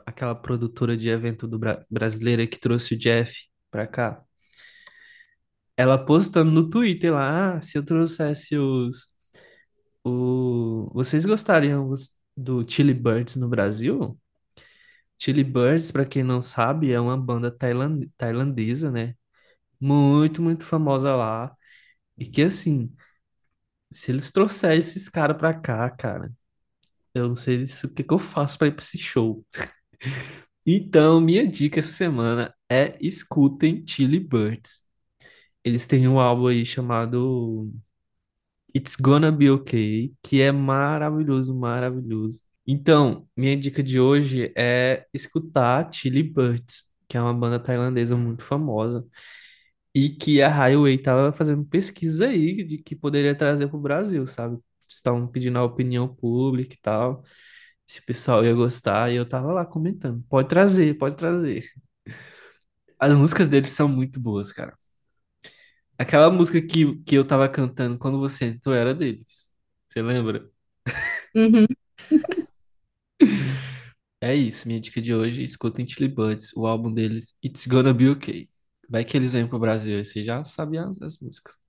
aquela 0.05 0.35
produtora 0.35 0.97
de 0.97 1.09
evento 1.09 1.47
do 1.47 1.57
Bra 1.57 1.85
brasileira 1.89 2.45
que 2.45 2.59
trouxe 2.59 2.95
o 2.95 2.97
Jeff 2.97 3.47
pra 3.69 3.87
cá. 3.87 4.21
Ela 5.81 5.97
postando 6.05 6.51
no 6.51 6.69
Twitter 6.69 7.13
lá, 7.13 7.57
ah, 7.57 7.61
se 7.61 7.77
eu 7.77 7.83
trouxesse 7.85 8.57
os, 8.57 9.07
o, 10.03 10.89
vocês 10.93 11.25
gostariam 11.25 11.89
os- 11.89 12.11
do 12.37 12.67
Chili 12.69 12.93
Birds 12.93 13.35
no 13.37 13.49
Brasil? 13.49 14.19
Chili 15.19 15.43
Birds, 15.43 15.91
pra 15.91 16.05
quem 16.05 16.23
não 16.23 16.41
sabe, 16.41 16.91
é 16.91 16.99
uma 16.99 17.17
banda 17.17 17.51
tailan- 17.51 18.01
tailandesa, 18.17 18.89
né? 18.91 19.15
Muito, 19.79 20.41
muito 20.41 20.65
famosa 20.65 21.15
lá. 21.15 21.55
E 22.17 22.25
que 22.27 22.43
assim, 22.43 22.93
se 23.91 24.11
eles 24.11 24.31
trouxerem 24.31 24.79
esses 24.79 25.09
caras 25.09 25.37
pra 25.37 25.53
cá, 25.53 25.89
cara, 25.91 26.31
eu 27.15 27.29
não 27.29 27.35
sei 27.35 27.67
se- 27.67 27.85
o 27.87 27.93
que 27.93 28.03
que 28.03 28.13
eu 28.13 28.19
faço 28.19 28.57
pra 28.59 28.67
ir 28.69 28.73
pra 28.73 28.83
esse 28.83 28.97
show. 28.99 29.45
Então, 30.65 31.19
minha 31.21 31.47
dica 31.47 31.79
essa 31.79 31.91
semana 31.93 32.53
é 32.69 32.97
escutem 33.01 33.83
Chili 33.87 34.19
Birds. 34.19 34.80
Eles 35.63 35.85
têm 35.87 36.07
um 36.07 36.19
álbum 36.19 36.47
aí 36.47 36.65
chamado 36.65 37.71
It's 38.75 38.95
Gonna 38.95 39.31
Be 39.31 39.49
Okay, 39.51 40.13
que 40.23 40.41
é 40.41 40.51
maravilhoso, 40.51 41.53
maravilhoso. 41.55 42.43
Então, 42.65 43.27
minha 43.35 43.57
dica 43.57 43.83
de 43.83 43.99
hoje 43.99 44.53
é 44.55 45.05
escutar 45.13 45.91
Chili 45.91 46.23
Birds, 46.23 46.85
que 47.07 47.17
é 47.17 47.21
uma 47.21 47.33
banda 47.33 47.59
tailandesa 47.59 48.15
muito 48.15 48.43
famosa 48.43 49.05
e 49.93 50.09
que 50.11 50.41
a 50.41 50.49
Highway 50.49 50.97
tava 50.97 51.31
fazendo 51.33 51.65
pesquisa 51.65 52.27
aí 52.27 52.63
de 52.63 52.77
que 52.77 52.95
poderia 52.95 53.35
trazer 53.35 53.67
pro 53.69 53.79
Brasil, 53.79 54.25
sabe? 54.27 54.59
Estavam 54.87 55.27
pedindo 55.27 55.57
a 55.59 55.63
opinião 55.63 56.07
pública 56.13 56.75
e 56.75 56.79
tal, 56.81 57.23
se 57.87 57.99
o 58.01 58.05
pessoal 58.05 58.45
ia 58.45 58.53
gostar, 58.53 59.11
e 59.11 59.15
eu 59.17 59.27
tava 59.29 59.51
lá 59.53 59.65
comentando. 59.65 60.23
Pode 60.29 60.49
trazer, 60.49 60.97
pode 60.97 61.17
trazer. 61.17 61.65
As 62.99 63.15
músicas 63.17 63.47
deles 63.49 63.71
são 63.71 63.87
muito 63.89 64.17
boas, 64.19 64.51
cara. 64.53 64.77
Aquela 66.01 66.31
música 66.31 66.59
que, 66.59 66.95
que 67.03 67.13
eu 67.13 67.23
tava 67.23 67.47
cantando 67.47 67.95
quando 67.99 68.17
você 68.19 68.45
entrou 68.45 68.73
era 68.73 68.91
deles. 68.91 69.55
Você 69.87 70.01
lembra? 70.01 70.49
Uhum. 71.35 71.67
É 74.23 74.35
isso, 74.35 74.67
minha 74.67 74.79
dica 74.79 75.01
de 75.01 75.15
hoje. 75.15 75.43
Escutem 75.43 75.87
Chili 75.87 76.07
Buds, 76.07 76.53
o 76.55 76.67
álbum 76.67 76.93
deles, 76.93 77.35
It's 77.43 77.65
Gonna 77.65 77.91
Be 77.91 78.07
Okay. 78.09 78.47
Vai 78.87 79.03
que 79.03 79.17
eles 79.17 79.33
vêm 79.33 79.47
pro 79.47 79.57
Brasil, 79.57 79.97
aí 79.97 80.05
você 80.05 80.21
já 80.21 80.43
sabe 80.43 80.77
as, 80.77 81.01
as 81.01 81.19
músicas. 81.19 81.61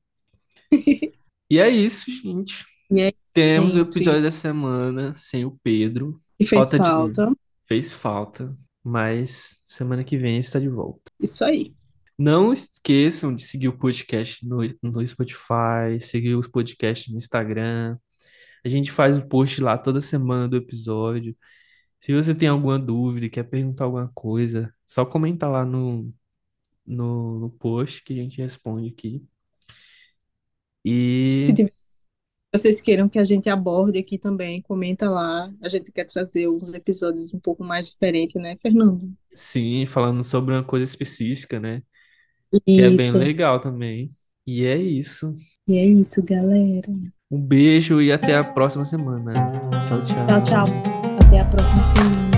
E 1.50 1.58
é 1.58 1.68
isso, 1.68 2.10
gente. 2.10 2.64
E 2.90 3.02
aí, 3.02 3.14
Temos 3.32 3.74
o 3.74 3.78
gente, 3.78 3.96
episódio 3.96 4.22
da 4.22 4.30
semana 4.30 5.12
sem 5.14 5.44
o 5.46 5.58
Pedro. 5.62 6.18
que 6.38 6.46
fez 6.46 6.70
Falta 6.70 6.78
de 6.78 6.88
falta. 6.88 7.32
Fez 7.66 7.92
falta, 7.92 8.56
mas 8.82 9.62
semana 9.66 10.04
que 10.04 10.16
vem 10.16 10.38
está 10.38 10.58
de 10.58 10.68
volta. 10.68 11.10
Isso 11.20 11.44
aí. 11.44 11.74
Não 12.22 12.52
esqueçam 12.52 13.34
de 13.34 13.42
seguir 13.44 13.68
o 13.68 13.76
podcast 13.78 14.46
no, 14.46 14.58
no 14.82 15.06
Spotify, 15.06 16.00
seguir 16.00 16.36
os 16.36 16.46
podcasts 16.46 17.12
no 17.12 17.18
Instagram. 17.18 17.98
A 18.64 18.68
gente 18.68 18.92
faz 18.92 19.18
o 19.18 19.26
post 19.28 19.60
lá 19.60 19.76
toda 19.76 20.00
semana 20.00 20.48
do 20.48 20.56
episódio. 20.56 21.36
Se 22.00 22.12
você 22.14 22.34
tem 22.34 22.48
alguma 22.48 22.78
dúvida, 22.78 23.28
quer 23.28 23.44
perguntar 23.44 23.84
alguma 23.84 24.08
coisa, 24.14 24.72
só 24.86 25.04
comenta 25.04 25.48
lá 25.48 25.64
no, 25.64 26.12
no, 26.86 27.40
no 27.40 27.50
post 27.50 28.04
que 28.04 28.12
a 28.14 28.16
gente 28.16 28.40
responde 28.40 28.88
aqui. 28.90 29.26
Se 31.40 31.50
E 31.50 31.54
tiver- 31.54 31.72
vocês 32.54 32.80
queiram 32.80 33.08
que 33.08 33.18
a 33.18 33.24
gente 33.24 33.48
aborde 33.50 33.98
aqui 33.98 34.18
também, 34.18 34.62
comenta 34.62 35.10
lá. 35.10 35.52
A 35.62 35.68
gente 35.68 35.92
quer 35.92 36.04
trazer 36.06 36.48
uns 36.48 36.74
episódios 36.74 37.32
um 37.34 37.40
pouco 37.40 37.64
mais 37.64 37.90
diferentes, 37.90 38.40
né, 38.40 38.56
Fernando? 38.58 39.12
sim, 39.34 39.86
falando 39.86 40.22
sobre 40.24 40.54
uma 40.54 40.64
coisa 40.64 40.84
específica, 40.86 41.58
né? 41.60 41.82
Que 42.64 42.80
é 42.80 42.90
bem 42.90 43.06
Isso. 43.06 43.18
legal 43.18 43.60
também. 43.60 44.10
E 44.46 44.66
é 44.66 44.76
isso. 44.76 45.34
E 45.68 45.76
é 45.78 45.86
isso, 45.86 46.22
galera. 46.22 46.90
Um 47.30 47.40
beijo 47.40 48.02
e 48.02 48.12
até 48.12 48.36
a 48.36 48.44
próxima 48.44 48.84
semana. 48.84 49.32
Tchau, 49.88 50.04
tchau. 50.04 50.26
Tchau, 50.26 50.42
tchau. 50.42 50.66
Até 51.24 51.40
a 51.40 51.44
próxima 51.44 51.82
semana. 51.94 52.31